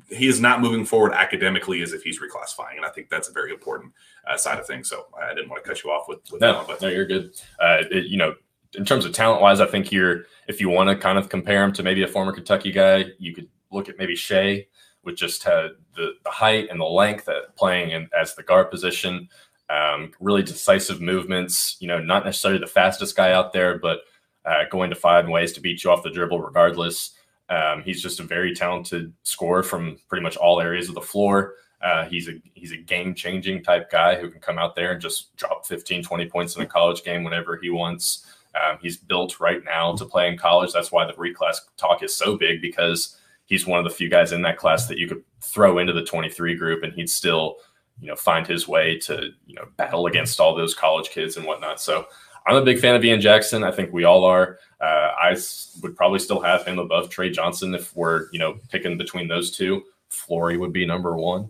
he 0.07 0.30
is 0.30 0.39
not 0.39 0.61
moving 0.61 0.86
forward 0.86 1.11
academically 1.11 1.82
as 1.82 1.91
if 1.91 2.03
he's 2.03 2.17
reclassifying, 2.21 2.78
and 2.78 2.86
I 2.86 2.89
think 2.89 3.09
that's 3.09 3.28
very 3.28 3.51
important 3.51 3.91
uh, 4.28 4.38
side 4.38 4.59
of 4.59 4.65
things. 4.65 4.89
So 4.89 5.07
I 5.19 5.34
didn't 5.34 5.49
want 5.49 5.63
to 5.63 5.69
cut 5.69 5.84
you 5.84 5.91
off 5.91 6.07
with, 6.07 6.19
with 6.32 6.41
no, 6.41 6.47
that 6.47 6.57
one, 6.57 6.65
but 6.67 6.82
no, 6.82 6.88
you're 6.89 7.05
good. 7.05 7.32
Uh, 7.59 7.84
it, 7.91 8.05
you 8.07 8.17
know, 8.17 8.36
in 8.76 8.86
terms 8.86 9.05
of 9.05 9.13
talent 9.13 9.41
wise, 9.41 9.59
I 9.59 9.65
think 9.65 9.91
you're 9.91 10.26
if 10.47 10.59
you 10.59 10.69
want 10.69 10.89
to 10.89 10.95
kind 10.95 11.17
of 11.17 11.30
compare 11.30 11.63
him 11.63 11.74
to 11.74 11.84
maybe 11.84 12.03
a 12.03 12.07
former 12.07 12.32
Kentucky 12.32 12.71
guy, 12.71 13.05
you 13.19 13.34
could 13.34 13.47
look 13.71 13.89
at 13.89 13.97
maybe 13.97 14.15
Shai, 14.15 14.65
which 15.03 15.19
just 15.19 15.43
had 15.43 15.71
the, 15.95 16.13
the 16.24 16.32
height 16.32 16.69
and 16.69 16.80
the 16.80 16.86
length 16.86 17.28
at 17.30 17.55
playing 17.55 17.91
in, 17.91 18.09
as 18.19 18.36
the 18.36 18.43
guard 18.43 18.71
position. 18.71 19.30
Um, 19.69 20.11
really 20.19 20.43
decisive 20.43 21.01
movements. 21.01 21.78
You 21.80 21.88
know, 21.88 21.99
not 21.99 22.26
necessarily 22.26 22.59
the 22.59 22.67
fastest 22.67 23.15
guy 23.15 23.32
out 23.32 23.53
there, 23.53 23.80
but 23.80 24.01
uh, 24.45 24.63
going 24.69 24.89
to 24.89 24.95
find 24.95 25.32
ways 25.32 25.53
to 25.53 25.61
beat 25.61 25.84
you 25.84 25.91
off 25.91 26.03
the 26.03 26.09
dribble 26.09 26.41
regardless. 26.41 27.11
Um, 27.49 27.84
he's 27.84 28.01
just 28.01 28.19
a 28.19 28.24
very 28.24 28.53
talented 28.53 29.13
scorer 29.24 29.63
from 29.63 29.97
pretty 30.09 30.24
much 30.24 30.38
all 30.38 30.59
areas 30.59 30.89
of 30.89 30.95
the 30.95 31.01
floor. 31.01 31.55
Uh, 31.84 32.05
he's 32.05 32.29
a 32.29 32.34
he's 32.53 32.71
a 32.71 32.77
game 32.77 33.13
changing 33.13 33.61
type 33.61 33.91
guy 33.91 34.15
who 34.15 34.29
can 34.29 34.39
come 34.39 34.57
out 34.57 34.73
there 34.73 34.93
and 34.93 35.01
just 35.01 35.36
drop 35.36 35.65
15, 35.65 36.01
20 36.01 36.29
points 36.29 36.55
in 36.55 36.61
a 36.61 36.65
college 36.65 37.03
game 37.03 37.23
whenever 37.23 37.57
he 37.57 37.69
wants. 37.69 38.25
Um, 38.55 38.77
he's 38.81 38.97
built 38.97 39.39
right 39.39 39.63
now 39.65 39.93
to 39.95 40.05
play 40.05 40.29
in 40.29 40.38
college. 40.38 40.71
That's 40.71 40.91
why 40.91 41.05
the 41.05 41.13
reclass 41.13 41.57
talk 41.75 42.03
is 42.03 42.15
so 42.15 42.38
big 42.38 42.61
because 42.61 43.17
he's 43.45 43.67
one 43.67 43.79
of 43.79 43.84
the 43.84 43.89
few 43.91 44.09
guys 44.09 44.31
in 44.31 44.41
that 44.43 44.57
class 44.57 44.88
that 44.88 44.97
you 44.97 45.07
could 45.07 45.23
throw 45.41 45.79
into 45.79 45.91
the 45.91 46.03
23 46.03 46.55
group 46.55 46.84
and 46.84 46.93
he'd 46.93 47.09
still, 47.09 47.57
you 47.99 48.07
know, 48.07 48.15
find 48.15 48.47
his 48.47 48.67
way 48.67 48.97
to, 48.99 49.31
you 49.45 49.55
know, 49.55 49.65
battle 49.75 50.05
against 50.05 50.39
all 50.39 50.55
those 50.55 50.75
college 50.75 51.09
kids 51.09 51.36
and 51.36 51.45
whatnot. 51.45 51.81
So 51.81 52.05
I'm 52.45 52.55
a 52.55 52.63
big 52.63 52.79
fan 52.79 52.95
of 52.95 53.03
Ian 53.03 53.21
Jackson. 53.21 53.63
I 53.63 53.71
think 53.71 53.91
we 53.91 54.03
all 54.03 54.23
are. 54.23 54.59
Uh, 54.81 55.11
I 55.19 55.36
would 55.81 55.95
probably 55.95 56.19
still 56.19 56.41
have 56.41 56.65
him 56.65 56.77
above 56.77 57.09
Trey 57.09 57.29
Johnson 57.29 57.73
if 57.73 57.95
we're, 57.95 58.27
you 58.31 58.39
know, 58.39 58.57
picking 58.69 58.97
between 58.97 59.27
those 59.27 59.51
two. 59.51 59.84
Flory 60.09 60.57
would 60.57 60.73
be 60.73 60.86
number 60.86 61.15
one, 61.15 61.49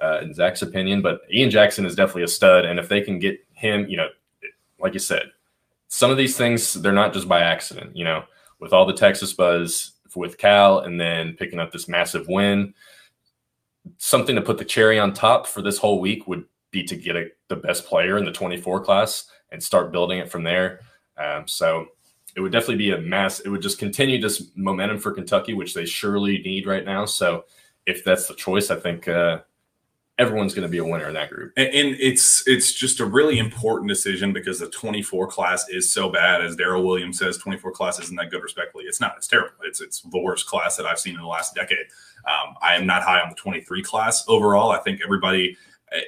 uh, 0.00 0.20
in 0.22 0.34
Zach's 0.34 0.62
opinion. 0.62 1.02
But 1.02 1.22
Ian 1.32 1.50
Jackson 1.50 1.86
is 1.86 1.94
definitely 1.94 2.24
a 2.24 2.28
stud. 2.28 2.64
And 2.64 2.78
if 2.78 2.88
they 2.88 3.00
can 3.00 3.18
get 3.18 3.38
him, 3.52 3.86
you 3.88 3.96
know, 3.96 4.08
like 4.80 4.94
you 4.94 5.00
said, 5.00 5.32
some 5.88 6.10
of 6.10 6.16
these 6.16 6.36
things 6.36 6.74
they're 6.74 6.92
not 6.92 7.12
just 7.12 7.28
by 7.28 7.40
accident. 7.40 7.96
You 7.96 8.04
know, 8.04 8.24
with 8.60 8.72
all 8.72 8.86
the 8.86 8.92
Texas 8.92 9.32
buzz 9.32 9.92
with 10.14 10.38
Cal, 10.38 10.80
and 10.80 11.00
then 11.00 11.34
picking 11.34 11.60
up 11.60 11.70
this 11.70 11.88
massive 11.88 12.28
win, 12.28 12.74
something 13.98 14.34
to 14.36 14.42
put 14.42 14.58
the 14.58 14.64
cherry 14.64 14.98
on 14.98 15.12
top 15.12 15.46
for 15.46 15.62
this 15.62 15.78
whole 15.78 16.00
week 16.00 16.26
would 16.26 16.44
be 16.70 16.82
to 16.84 16.96
get 16.96 17.16
a, 17.16 17.28
the 17.48 17.56
best 17.56 17.86
player 17.86 18.18
in 18.18 18.24
the 18.24 18.32
24 18.32 18.82
class 18.82 19.30
and 19.50 19.62
start 19.62 19.92
building 19.92 20.18
it 20.18 20.30
from 20.30 20.42
there. 20.42 20.80
Um, 21.16 21.46
so 21.46 21.86
it 22.36 22.40
would 22.40 22.52
definitely 22.52 22.76
be 22.76 22.90
a 22.90 23.00
mass. 23.00 23.40
It 23.40 23.48
would 23.48 23.62
just 23.62 23.78
continue 23.78 24.20
this 24.20 24.50
momentum 24.54 24.98
for 24.98 25.12
Kentucky, 25.12 25.54
which 25.54 25.74
they 25.74 25.86
surely 25.86 26.38
need 26.38 26.66
right 26.66 26.84
now. 26.84 27.04
So 27.04 27.44
if 27.86 28.04
that's 28.04 28.28
the 28.28 28.34
choice, 28.34 28.70
I 28.70 28.76
think 28.76 29.08
uh, 29.08 29.40
everyone's 30.18 30.52
going 30.52 30.66
to 30.66 30.70
be 30.70 30.78
a 30.78 30.84
winner 30.84 31.06
in 31.06 31.14
that 31.14 31.30
group. 31.30 31.52
And, 31.56 31.68
and, 31.68 31.96
it's 32.00 32.42
it's 32.46 32.72
just 32.72 33.00
a 33.00 33.06
really 33.06 33.38
important 33.38 33.88
decision 33.88 34.32
because 34.32 34.58
the 34.58 34.68
24 34.68 35.28
class 35.28 35.68
is 35.68 35.92
so 35.92 36.08
bad. 36.08 36.42
As 36.42 36.56
Daryl 36.56 36.84
Williams 36.84 37.18
says, 37.18 37.38
24 37.38 37.72
class 37.72 38.00
isn't 38.00 38.16
that 38.16 38.30
good. 38.30 38.42
Respectfully, 38.42 38.84
it's 38.84 39.00
not. 39.00 39.14
It's 39.16 39.28
terrible. 39.28 39.54
It's 39.62 39.80
it's 39.80 40.00
the 40.02 40.18
worst 40.18 40.46
class 40.46 40.76
that 40.76 40.86
I've 40.86 40.98
seen 40.98 41.14
in 41.14 41.20
the 41.20 41.26
last 41.26 41.54
decade. 41.54 41.86
Um, 42.26 42.56
I 42.60 42.74
am 42.74 42.86
not 42.86 43.02
high 43.02 43.20
on 43.20 43.30
the 43.30 43.36
23 43.36 43.82
class 43.82 44.24
overall. 44.28 44.72
I 44.72 44.78
think 44.78 45.00
everybody, 45.02 45.56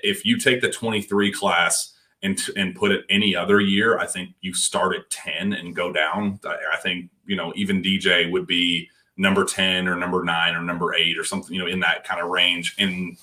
if 0.02 0.26
you 0.26 0.38
take 0.38 0.60
the 0.60 0.70
23 0.70 1.32
class 1.32 1.94
and 2.22 2.38
and 2.56 2.74
put 2.74 2.90
it 2.90 3.04
any 3.08 3.36
other 3.36 3.60
year, 3.60 3.98
I 3.98 4.06
think 4.06 4.30
you 4.40 4.52
start 4.54 4.96
at 4.96 5.08
10 5.10 5.52
and 5.52 5.74
go 5.74 5.92
down. 5.92 6.40
I, 6.44 6.56
I 6.74 6.76
think 6.78 7.10
you 7.26 7.36
know 7.36 7.52
even 7.54 7.82
DJ 7.82 8.30
would 8.30 8.46
be 8.46 8.90
number 9.16 9.44
10 9.44 9.86
or 9.86 9.96
number 9.96 10.24
9 10.24 10.54
or 10.54 10.62
number 10.62 10.94
8 10.94 11.18
or 11.18 11.24
something 11.24 11.54
you 11.54 11.60
know 11.60 11.66
in 11.66 11.80
that 11.80 12.04
kind 12.04 12.22
of 12.22 12.30
range 12.30 12.74
in 12.78 13.16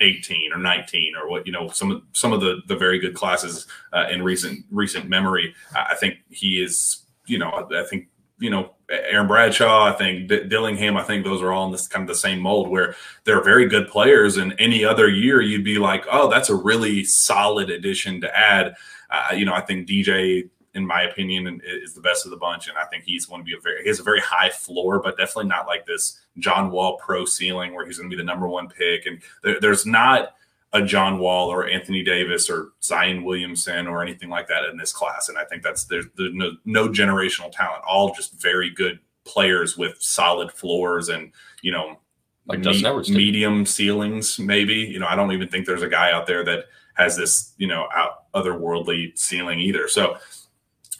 18 0.00 0.52
or 0.52 0.58
19 0.58 1.14
or 1.16 1.28
what 1.28 1.46
you 1.46 1.52
know 1.52 1.68
some 1.68 1.90
of 1.90 2.02
some 2.12 2.32
of 2.32 2.40
the 2.40 2.60
the 2.66 2.76
very 2.76 2.98
good 2.98 3.14
classes 3.14 3.66
uh, 3.92 4.06
in 4.10 4.22
recent 4.22 4.64
recent 4.70 5.08
memory. 5.08 5.54
I 5.74 5.94
think 5.94 6.16
he 6.30 6.62
is 6.62 7.04
you 7.26 7.38
know 7.38 7.68
i 7.74 7.82
think 7.84 8.08
you 8.38 8.50
know 8.50 8.72
aaron 8.90 9.26
bradshaw 9.26 9.84
i 9.84 9.92
think 9.92 10.28
D- 10.28 10.44
dillingham 10.44 10.96
i 10.96 11.02
think 11.02 11.24
those 11.24 11.42
are 11.42 11.52
all 11.52 11.66
in 11.66 11.72
this 11.72 11.88
kind 11.88 12.02
of 12.02 12.08
the 12.08 12.20
same 12.20 12.40
mold 12.40 12.68
where 12.68 12.94
they're 13.24 13.42
very 13.42 13.66
good 13.66 13.88
players. 13.88 14.36
And 14.36 14.54
any 14.58 14.84
other 14.84 15.08
year 15.08 15.40
you'd 15.40 15.64
be 15.64 15.78
like 15.78 16.04
oh 16.10 16.28
that's 16.28 16.50
a 16.50 16.54
really 16.54 17.04
solid 17.04 17.70
addition 17.70 18.20
to 18.20 18.36
add. 18.36 18.74
Uh, 19.10 19.34
you 19.34 19.44
know 19.44 19.54
i 19.54 19.60
think 19.60 19.86
dj 19.86 20.48
in 20.74 20.86
my 20.86 21.02
opinion, 21.02 21.60
is 21.64 21.94
the 21.94 22.00
best 22.00 22.24
of 22.24 22.30
the 22.30 22.36
bunch. 22.36 22.68
And 22.68 22.76
I 22.76 22.84
think 22.84 23.04
he's 23.04 23.26
going 23.26 23.40
to 23.40 23.44
be 23.44 23.54
a 23.56 23.60
very, 23.60 23.82
he 23.82 23.88
has 23.88 24.00
a 24.00 24.04
very 24.04 24.20
high 24.20 24.50
floor, 24.50 25.00
but 25.00 25.16
definitely 25.16 25.48
not 25.48 25.66
like 25.66 25.86
this 25.86 26.20
John 26.38 26.70
Wall 26.70 26.96
pro 26.96 27.24
ceiling 27.24 27.74
where 27.74 27.86
he's 27.86 27.98
going 27.98 28.10
to 28.10 28.16
be 28.16 28.20
the 28.20 28.26
number 28.26 28.48
one 28.48 28.68
pick. 28.68 29.06
And 29.06 29.20
there, 29.42 29.60
there's 29.60 29.86
not 29.86 30.34
a 30.72 30.82
John 30.82 31.18
Wall 31.18 31.48
or 31.48 31.68
Anthony 31.68 32.02
Davis 32.02 32.50
or 32.50 32.72
Zion 32.82 33.22
Williamson 33.22 33.86
or 33.86 34.02
anything 34.02 34.28
like 34.28 34.48
that 34.48 34.64
in 34.64 34.76
this 34.76 34.92
class. 34.92 35.28
And 35.28 35.38
I 35.38 35.44
think 35.44 35.62
that's, 35.62 35.84
there's, 35.84 36.06
there's 36.16 36.34
no, 36.34 36.50
no 36.64 36.88
generational 36.88 37.52
talent, 37.52 37.84
all 37.88 38.12
just 38.12 38.40
very 38.42 38.70
good 38.70 38.98
players 39.24 39.78
with 39.78 39.96
solid 40.00 40.50
floors 40.50 41.08
and, 41.08 41.30
you 41.62 41.70
know, 41.70 41.98
like 42.46 42.58
me- 42.58 43.02
medium 43.08 43.64
ceilings, 43.64 44.38
maybe. 44.38 44.74
You 44.74 44.98
know, 44.98 45.06
I 45.06 45.14
don't 45.14 45.32
even 45.32 45.48
think 45.48 45.64
there's 45.64 45.82
a 45.82 45.88
guy 45.88 46.10
out 46.10 46.26
there 46.26 46.44
that 46.44 46.64
has 46.94 47.16
this, 47.16 47.54
you 47.56 47.66
know, 47.66 47.88
out 47.94 48.32
otherworldly 48.34 49.16
ceiling 49.16 49.60
either. 49.60 49.88
So 49.88 50.18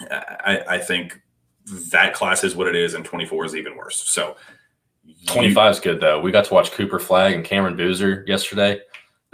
I, 0.01 0.63
I 0.69 0.79
think 0.79 1.21
that 1.91 2.15
class 2.15 2.45
is 2.45 2.55
what 2.55 2.67
it 2.67 2.77
is, 2.77 2.95
and 2.95 3.05
24 3.05 3.47
is 3.47 3.57
even 3.57 3.77
worse. 3.77 3.97
So 3.97 4.37
25 5.27 5.73
is 5.73 5.81
good 5.81 6.01
though. 6.01 6.21
We 6.21 6.31
got 6.31 6.45
to 6.47 6.55
watch 6.55 6.73
Cooper 6.73 6.99
Flagg 6.99 7.35
and 7.35 7.45
Cameron 7.45 7.77
Boozer 7.77 8.25
yesterday. 8.27 8.81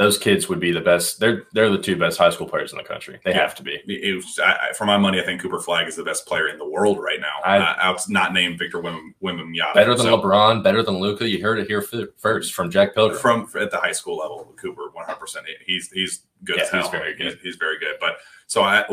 Those 0.00 0.16
kids 0.16 0.48
would 0.48 0.60
be 0.60 0.72
the 0.72 0.80
best. 0.80 1.20
They're 1.20 1.44
they're 1.52 1.68
the 1.68 1.76
two 1.76 1.94
best 1.94 2.16
high 2.16 2.30
school 2.30 2.48
players 2.48 2.72
in 2.72 2.78
the 2.78 2.84
country. 2.84 3.20
They 3.22 3.32
yeah. 3.32 3.42
have 3.42 3.54
to 3.56 3.62
be. 3.62 3.82
Was, 4.14 4.40
I, 4.42 4.72
for 4.72 4.86
my 4.86 4.96
money, 4.96 5.20
I 5.20 5.24
think 5.26 5.42
Cooper 5.42 5.60
Flagg 5.60 5.88
is 5.88 5.96
the 5.96 6.02
best 6.02 6.24
player 6.24 6.48
in 6.48 6.56
the 6.56 6.66
world 6.66 6.98
right 6.98 7.20
now. 7.20 7.34
I, 7.44 7.58
uh, 7.58 7.98
not 8.08 8.32
named 8.32 8.58
Victor 8.58 8.80
Wembanyama. 8.80 9.74
Better 9.74 9.94
than 9.94 10.06
so, 10.06 10.18
LeBron. 10.18 10.64
Better 10.64 10.82
than 10.82 11.00
Luka. 11.00 11.28
You 11.28 11.42
heard 11.42 11.58
it 11.58 11.66
here 11.66 11.84
first 12.16 12.54
from 12.54 12.70
Jack 12.70 12.94
Pilgrim. 12.94 13.20
From 13.20 13.46
at 13.60 13.70
the 13.70 13.76
high 13.76 13.92
school 13.92 14.16
level, 14.16 14.54
Cooper 14.58 14.88
100. 14.90 15.16
percent 15.16 15.44
He's 15.66 15.90
he's 15.90 16.22
good. 16.44 16.56
Yeah, 16.56 16.80
he's 16.80 16.90
very 16.90 17.14
good. 17.14 17.34
He's, 17.34 17.42
he's 17.42 17.56
very 17.56 17.78
good. 17.78 17.96
But 18.00 18.16
so 18.46 18.62
I, 18.62 18.86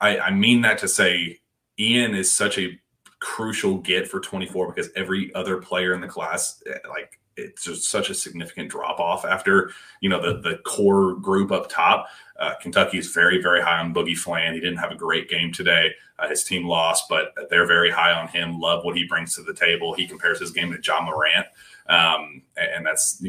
I, 0.00 0.18
I 0.18 0.30
mean 0.32 0.62
that 0.62 0.78
to 0.78 0.88
say 0.88 1.38
Ian 1.78 2.16
is 2.16 2.32
such 2.32 2.58
a 2.58 2.76
crucial 3.20 3.78
get 3.78 4.08
for 4.08 4.20
24 4.20 4.72
because 4.72 4.90
every 4.96 5.32
other 5.34 5.58
player 5.58 5.92
in 5.92 6.00
the 6.00 6.08
class, 6.08 6.62
eh, 6.66 6.78
like 6.88 7.17
it's 7.38 7.64
just 7.64 7.84
such 7.88 8.10
a 8.10 8.14
significant 8.14 8.68
drop 8.70 8.98
off 9.00 9.24
after 9.24 9.70
you 10.00 10.08
know 10.08 10.20
the 10.20 10.40
the 10.40 10.58
core 10.58 11.14
group 11.16 11.52
up 11.52 11.68
top. 11.68 12.08
Uh, 12.38 12.54
Kentucky 12.60 12.98
is 12.98 13.08
very 13.12 13.40
very 13.42 13.60
high 13.62 13.78
on 13.78 13.94
Boogie 13.94 14.16
Fland. 14.16 14.54
He 14.54 14.60
didn't 14.60 14.78
have 14.78 14.92
a 14.92 14.96
great 14.96 15.28
game 15.28 15.52
today. 15.52 15.92
Uh, 16.18 16.28
his 16.28 16.42
team 16.44 16.66
lost, 16.66 17.04
but 17.08 17.32
they're 17.48 17.66
very 17.66 17.90
high 17.90 18.12
on 18.12 18.28
him. 18.28 18.58
Love 18.58 18.84
what 18.84 18.96
he 18.96 19.04
brings 19.04 19.34
to 19.36 19.42
the 19.42 19.54
table. 19.54 19.94
He 19.94 20.06
compares 20.06 20.40
his 20.40 20.50
game 20.50 20.72
to 20.72 20.78
Ja 20.84 21.00
Morant, 21.00 21.46
um, 21.88 22.42
and 22.56 22.84
that's 22.84 23.22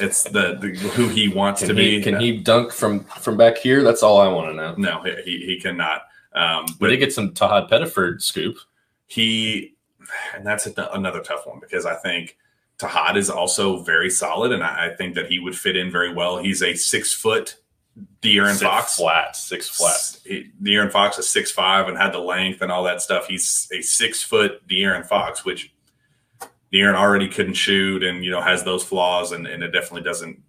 it's 0.00 0.24
the, 0.24 0.58
the 0.60 0.68
who 0.94 1.08
he 1.08 1.28
wants 1.28 1.60
Can 1.60 1.68
to 1.68 1.74
he, 1.74 1.98
be. 1.98 2.02
can 2.02 2.20
he 2.20 2.38
dunk 2.38 2.72
from 2.72 3.00
from 3.04 3.36
back 3.36 3.58
here? 3.58 3.82
That's 3.82 4.02
all 4.02 4.18
I 4.20 4.28
want 4.28 4.50
to 4.50 4.54
know. 4.54 4.74
No, 4.76 5.02
he 5.02 5.44
he 5.44 5.60
cannot. 5.60 6.02
Um, 6.34 6.66
but 6.78 6.88
did 6.88 6.98
get 6.98 7.12
some 7.12 7.30
Tahaad 7.32 7.70
Pettiford 7.70 8.20
scoop. 8.22 8.58
he 9.06 9.74
and 10.34 10.46
that's 10.46 10.66
a, 10.66 10.88
another 10.92 11.20
tough 11.20 11.46
one 11.46 11.60
because 11.60 11.86
I 11.86 11.94
think 11.94 12.36
Tahaad 12.78 13.16
is 13.16 13.30
also 13.30 13.82
very 13.82 14.10
solid, 14.10 14.52
and 14.52 14.62
I, 14.62 14.86
I 14.86 14.94
think 14.94 15.14
that 15.14 15.30
he 15.30 15.38
would 15.38 15.56
fit 15.56 15.76
in 15.76 15.90
very 15.90 16.12
well. 16.12 16.38
He's 16.38 16.62
a 16.62 16.74
six 16.74 17.12
foot 17.12 17.56
De'Aaron 18.20 18.52
Six 18.52 18.62
Fox. 18.62 18.96
flat, 18.96 19.36
six 19.36 19.68
flat. 19.68 20.20
He, 20.24 20.50
De'Aaron 20.62 20.92
Fox 20.92 21.18
is 21.18 21.28
six 21.28 21.50
five 21.50 21.88
and 21.88 21.96
had 21.96 22.12
the 22.12 22.18
length 22.18 22.60
and 22.60 22.70
all 22.70 22.84
that 22.84 23.00
stuff. 23.00 23.26
He's 23.26 23.68
a 23.72 23.80
six 23.80 24.22
foot 24.22 24.66
De'Aaron 24.68 25.06
Fox, 25.06 25.44
which 25.44 25.72
De'Aaron 26.72 26.94
already 26.94 27.28
couldn't 27.28 27.54
shoot, 27.54 28.02
and 28.02 28.24
you 28.24 28.30
know 28.30 28.42
has 28.42 28.64
those 28.64 28.84
flaws, 28.84 29.32
and, 29.32 29.46
and 29.46 29.62
it 29.62 29.70
definitely 29.70 30.02
doesn't 30.02 30.42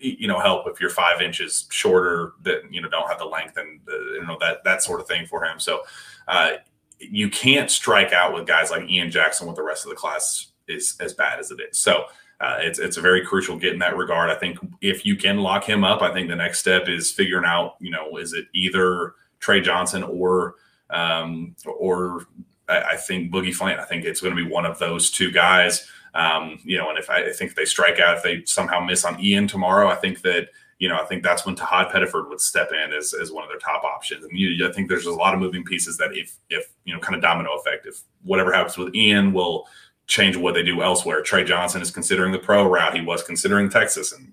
you 0.00 0.26
know 0.26 0.40
help 0.40 0.66
if 0.68 0.80
you're 0.80 0.90
five 0.90 1.20
inches 1.20 1.66
shorter 1.70 2.32
that 2.42 2.62
you 2.70 2.80
know 2.80 2.88
don't 2.88 3.08
have 3.08 3.18
the 3.18 3.24
length 3.24 3.56
and 3.56 3.80
uh, 3.88 3.96
you 4.14 4.26
know 4.26 4.36
that 4.40 4.64
that 4.64 4.82
sort 4.82 5.00
of 5.00 5.06
thing 5.06 5.26
for 5.26 5.44
him. 5.44 5.60
So 5.60 5.82
uh, 6.26 6.52
you 6.98 7.28
can't 7.28 7.70
strike 7.70 8.12
out 8.12 8.34
with 8.34 8.46
guys 8.46 8.72
like 8.72 8.88
Ian 8.88 9.12
Jackson 9.12 9.46
with 9.46 9.56
the 9.56 9.62
rest 9.62 9.84
of 9.84 9.90
the 9.90 9.96
class 9.96 10.47
is 10.68 10.96
as 11.00 11.14
bad 11.14 11.38
as 11.38 11.50
it 11.50 11.60
is. 11.60 11.78
So. 11.78 12.04
Uh, 12.40 12.56
it's 12.60 12.78
it's 12.78 12.96
a 12.96 13.00
very 13.00 13.26
crucial 13.26 13.58
get 13.58 13.72
in 13.72 13.80
that 13.80 13.96
regard. 13.96 14.30
I 14.30 14.36
think 14.36 14.60
if 14.80 15.04
you 15.04 15.16
can 15.16 15.38
lock 15.38 15.64
him 15.64 15.82
up, 15.82 16.02
I 16.02 16.12
think 16.12 16.28
the 16.28 16.36
next 16.36 16.60
step 16.60 16.88
is 16.88 17.10
figuring 17.10 17.44
out, 17.44 17.74
you 17.80 17.90
know, 17.90 18.16
is 18.16 18.32
it 18.32 18.46
either 18.54 19.14
Trey 19.40 19.60
Johnson 19.60 20.02
or 20.04 20.54
um, 20.90 21.54
or 21.66 22.26
I, 22.68 22.82
I 22.82 22.96
think 22.96 23.32
Boogie 23.32 23.54
Fland. 23.54 23.80
I 23.80 23.84
think 23.84 24.04
it's 24.04 24.20
going 24.20 24.36
to 24.36 24.42
be 24.42 24.48
one 24.48 24.66
of 24.66 24.78
those 24.78 25.10
two 25.10 25.30
guys. 25.30 25.88
Um, 26.14 26.58
you 26.64 26.78
know, 26.78 26.88
and 26.88 26.98
if 26.98 27.10
I, 27.10 27.28
I 27.28 27.32
think 27.32 27.54
they 27.54 27.64
strike 27.64 28.00
out, 28.00 28.16
if 28.16 28.22
they 28.22 28.44
somehow 28.44 28.80
miss 28.80 29.04
on 29.04 29.20
Ian 29.20 29.46
tomorrow, 29.46 29.88
I 29.88 29.96
think 29.96 30.22
that 30.22 30.48
you 30.78 30.88
know, 30.88 30.96
I 30.96 31.04
think 31.06 31.24
that's 31.24 31.44
when 31.44 31.56
Tahaad 31.56 31.90
Pettiford 31.90 32.28
would 32.28 32.40
step 32.40 32.70
in 32.70 32.92
as, 32.92 33.12
as 33.12 33.32
one 33.32 33.42
of 33.42 33.50
their 33.50 33.58
top 33.58 33.82
options. 33.82 34.24
And 34.24 34.38
you, 34.38 34.66
I 34.66 34.72
think 34.72 34.88
there's 34.88 35.06
a 35.06 35.12
lot 35.12 35.34
of 35.34 35.40
moving 35.40 35.64
pieces 35.64 35.96
that 35.98 36.16
if 36.16 36.36
if 36.50 36.68
you 36.84 36.94
know, 36.94 37.00
kind 37.00 37.16
of 37.16 37.22
domino 37.22 37.50
effect. 37.56 37.86
If 37.86 38.00
whatever 38.22 38.52
happens 38.52 38.78
with 38.78 38.94
Ian 38.94 39.32
will 39.32 39.66
change 40.08 40.36
what 40.36 40.54
they 40.54 40.62
do 40.64 40.82
elsewhere. 40.82 41.22
Trey 41.22 41.44
Johnson 41.44 41.80
is 41.80 41.90
considering 41.92 42.32
the 42.32 42.38
pro 42.38 42.66
route. 42.66 42.94
He 42.94 43.00
was 43.02 43.22
considering 43.22 43.68
Texas, 43.70 44.10
and 44.12 44.32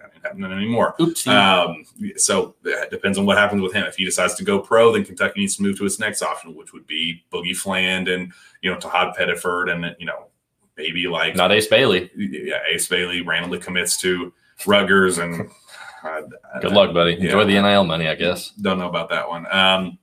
that 0.00 0.10
ain't 0.14 0.24
happening 0.24 0.50
anymore. 0.52 0.94
Oopsie. 0.98 1.28
Um, 1.28 1.84
so 2.16 2.54
it 2.64 2.90
depends 2.90 3.18
on 3.18 3.26
what 3.26 3.36
happens 3.36 3.60
with 3.60 3.74
him. 3.74 3.84
If 3.84 3.96
he 3.96 4.04
decides 4.06 4.34
to 4.36 4.44
go 4.44 4.58
pro, 4.60 4.92
then 4.92 5.04
Kentucky 5.04 5.40
needs 5.40 5.56
to 5.56 5.62
move 5.62 5.76
to 5.78 5.84
its 5.84 5.98
next 5.98 6.22
option, 6.22 6.54
which 6.54 6.72
would 6.72 6.86
be 6.86 7.24
Boogie 7.32 7.54
Fland 7.56 8.08
and 8.08 8.32
you 8.62 8.70
know 8.70 8.78
Tahaad 8.78 9.16
Pettiford, 9.16 9.70
and 9.70 9.94
you 9.98 10.06
know 10.06 10.28
maybe 10.76 11.06
like 11.08 11.34
Not 11.36 11.52
Ace 11.52 11.66
Bailey. 11.66 12.10
yeah, 12.16 12.60
Ace 12.70 12.86
Bailey 12.88 13.20
randomly 13.20 13.58
commits 13.58 14.00
to 14.00 14.32
Rutgers, 14.66 15.18
and 15.18 15.50
I, 16.04 16.22
I- 16.54 16.60
Good 16.60 16.70
luck, 16.72 16.94
buddy. 16.94 17.14
Enjoy 17.14 17.40
Yeah. 17.44 17.60
the 17.60 17.68
NIL 17.68 17.82
money, 17.84 18.06
I 18.08 18.14
guess. 18.14 18.50
don't 18.50 18.78
know 18.78 18.88
about 18.88 19.08
that 19.08 19.28
one. 19.28 19.46
Um, 19.52 19.98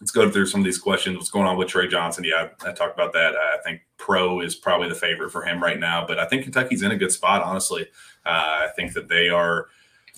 let's 0.00 0.10
go 0.10 0.30
through 0.30 0.46
some 0.46 0.60
of 0.60 0.64
these 0.64 0.78
questions. 0.78 1.16
What's 1.16 1.30
going 1.30 1.46
on 1.46 1.56
with 1.56 1.68
Trey 1.68 1.88
Johnson? 1.88 2.24
Yeah, 2.24 2.48
I, 2.64 2.70
I 2.70 2.72
talked 2.72 2.94
about 2.94 3.12
that. 3.12 3.34
I 3.34 3.58
think 3.64 3.80
pro 3.96 4.40
is 4.40 4.54
probably 4.54 4.88
the 4.88 4.94
favorite 4.94 5.30
for 5.30 5.42
him 5.42 5.62
right 5.62 5.78
now, 5.78 6.06
but 6.06 6.18
I 6.18 6.26
think 6.26 6.44
Kentucky's 6.44 6.82
in 6.82 6.90
a 6.90 6.96
good 6.96 7.12
spot. 7.12 7.42
Honestly, 7.42 7.82
uh, 8.26 8.28
I 8.28 8.68
think 8.76 8.92
that 8.94 9.08
they 9.08 9.28
are. 9.28 9.66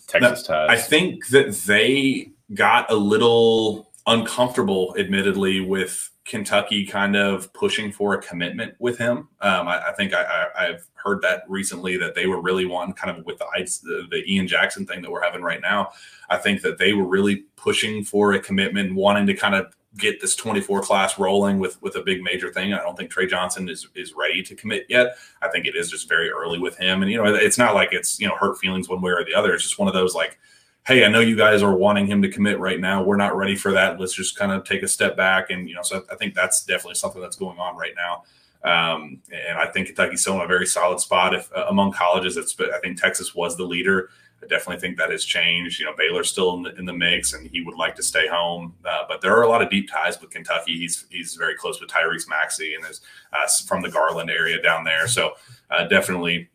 Texas 0.06 0.42
ties. 0.42 0.68
I 0.68 0.76
think 0.76 1.28
that 1.28 1.54
they 1.66 2.32
got 2.54 2.90
a 2.90 2.96
little 2.96 3.92
uncomfortable, 4.06 4.94
admittedly, 4.98 5.60
with 5.60 6.10
Kentucky 6.30 6.86
kind 6.86 7.16
of 7.16 7.52
pushing 7.52 7.90
for 7.90 8.14
a 8.14 8.22
commitment 8.22 8.74
with 8.78 8.96
him. 8.96 9.28
Um, 9.40 9.66
I, 9.66 9.88
I 9.88 9.92
think 9.96 10.14
I, 10.14 10.46
I've 10.56 10.86
heard 10.94 11.20
that 11.22 11.42
recently 11.48 11.96
that 11.96 12.14
they 12.14 12.28
were 12.28 12.40
really 12.40 12.66
wanting 12.66 12.94
kind 12.94 13.18
of 13.18 13.26
with 13.26 13.38
the, 13.38 13.46
the 13.82 14.06
the 14.10 14.32
Ian 14.32 14.46
Jackson 14.46 14.86
thing 14.86 15.02
that 15.02 15.10
we're 15.10 15.22
having 15.22 15.42
right 15.42 15.60
now. 15.60 15.90
I 16.28 16.36
think 16.36 16.62
that 16.62 16.78
they 16.78 16.92
were 16.92 17.04
really 17.04 17.46
pushing 17.56 18.04
for 18.04 18.32
a 18.34 18.38
commitment, 18.38 18.94
wanting 18.94 19.26
to 19.26 19.34
kind 19.34 19.56
of 19.56 19.74
get 19.98 20.20
this 20.20 20.36
24 20.36 20.82
class 20.82 21.18
rolling 21.18 21.58
with 21.58 21.82
with 21.82 21.96
a 21.96 22.02
big 22.02 22.22
major 22.22 22.52
thing. 22.52 22.72
I 22.72 22.78
don't 22.78 22.96
think 22.96 23.10
Trey 23.10 23.26
Johnson 23.26 23.68
is 23.68 23.88
is 23.96 24.14
ready 24.14 24.40
to 24.44 24.54
commit 24.54 24.86
yet. 24.88 25.16
I 25.42 25.48
think 25.48 25.66
it 25.66 25.74
is 25.74 25.90
just 25.90 26.08
very 26.08 26.30
early 26.30 26.60
with 26.60 26.78
him, 26.78 27.02
and 27.02 27.10
you 27.10 27.20
know, 27.20 27.34
it's 27.34 27.58
not 27.58 27.74
like 27.74 27.88
it's 27.92 28.20
you 28.20 28.28
know 28.28 28.36
hurt 28.36 28.56
feelings 28.58 28.88
one 28.88 29.02
way 29.02 29.10
or 29.10 29.24
the 29.24 29.34
other. 29.34 29.52
It's 29.52 29.64
just 29.64 29.80
one 29.80 29.88
of 29.88 29.94
those 29.94 30.14
like 30.14 30.38
hey, 30.86 31.04
I 31.04 31.08
know 31.08 31.20
you 31.20 31.36
guys 31.36 31.62
are 31.62 31.74
wanting 31.74 32.06
him 32.06 32.22
to 32.22 32.28
commit 32.28 32.58
right 32.58 32.80
now. 32.80 33.02
We're 33.02 33.16
not 33.16 33.36
ready 33.36 33.54
for 33.54 33.72
that. 33.72 34.00
Let's 34.00 34.14
just 34.14 34.36
kind 34.36 34.50
of 34.50 34.64
take 34.64 34.82
a 34.82 34.88
step 34.88 35.16
back. 35.16 35.50
And, 35.50 35.68
you 35.68 35.74
know, 35.74 35.82
so 35.82 36.04
I 36.10 36.16
think 36.16 36.34
that's 36.34 36.64
definitely 36.64 36.94
something 36.94 37.20
that's 37.20 37.36
going 37.36 37.58
on 37.58 37.76
right 37.76 37.94
now. 37.96 38.24
Um, 38.62 39.20
and 39.32 39.58
I 39.58 39.66
think 39.66 39.86
Kentucky's 39.86 40.20
still 40.20 40.34
in 40.36 40.40
a 40.42 40.46
very 40.46 40.66
solid 40.66 41.00
spot. 41.00 41.34
If 41.34 41.50
uh, 41.54 41.66
among 41.68 41.92
colleges, 41.92 42.36
it's, 42.36 42.54
I 42.60 42.78
think 42.80 43.00
Texas 43.00 43.34
was 43.34 43.56
the 43.56 43.64
leader. 43.64 44.10
I 44.42 44.46
definitely 44.46 44.80
think 44.80 44.96
that 44.96 45.10
has 45.10 45.24
changed. 45.24 45.80
You 45.80 45.86
know, 45.86 45.92
Baylor's 45.96 46.30
still 46.30 46.54
in 46.54 46.62
the, 46.62 46.74
in 46.76 46.86
the 46.86 46.92
mix, 46.92 47.34
and 47.34 47.46
he 47.50 47.60
would 47.60 47.76
like 47.76 47.94
to 47.96 48.02
stay 48.02 48.26
home. 48.26 48.74
Uh, 48.84 49.02
but 49.06 49.20
there 49.20 49.36
are 49.36 49.42
a 49.42 49.48
lot 49.48 49.60
of 49.60 49.70
deep 49.70 49.90
ties 49.90 50.20
with 50.20 50.30
Kentucky. 50.30 50.78
He's 50.78 51.04
he's 51.10 51.34
very 51.34 51.54
close 51.54 51.80
with 51.80 51.90
Tyrese 51.90 52.28
Maxey, 52.28 52.74
and 52.74 52.84
is 52.86 53.02
uh, 53.32 53.46
from 53.66 53.82
the 53.82 53.90
Garland 53.90 54.30
area 54.30 54.60
down 54.62 54.84
there. 54.84 55.06
So 55.08 55.32
uh, 55.70 55.84
definitely 55.84 56.48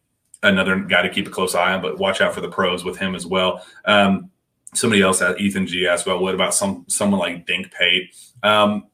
another 0.46 0.80
guy 0.80 1.02
to 1.02 1.10
keep 1.10 1.28
a 1.28 1.32
close 1.32 1.56
eye 1.56 1.74
on. 1.74 1.82
But 1.82 1.98
watch 1.98 2.22
out 2.22 2.34
for 2.34 2.42
the 2.42 2.50
pros 2.50 2.84
with 2.84 2.98
him 2.98 3.16
as 3.16 3.26
well. 3.26 3.66
Um, 3.86 4.32
somebody 4.74 5.02
else, 5.02 5.22
Ethan 5.22 5.68
G, 5.68 5.88
asked 5.88 6.06
about 6.06 6.22
what 6.22 6.36
about 6.36 6.54
some 6.54 6.86
someone 6.88 7.20
like 7.20 7.46
Dink 7.46 7.72
Pate. 7.72 8.16
Um, 8.44 8.88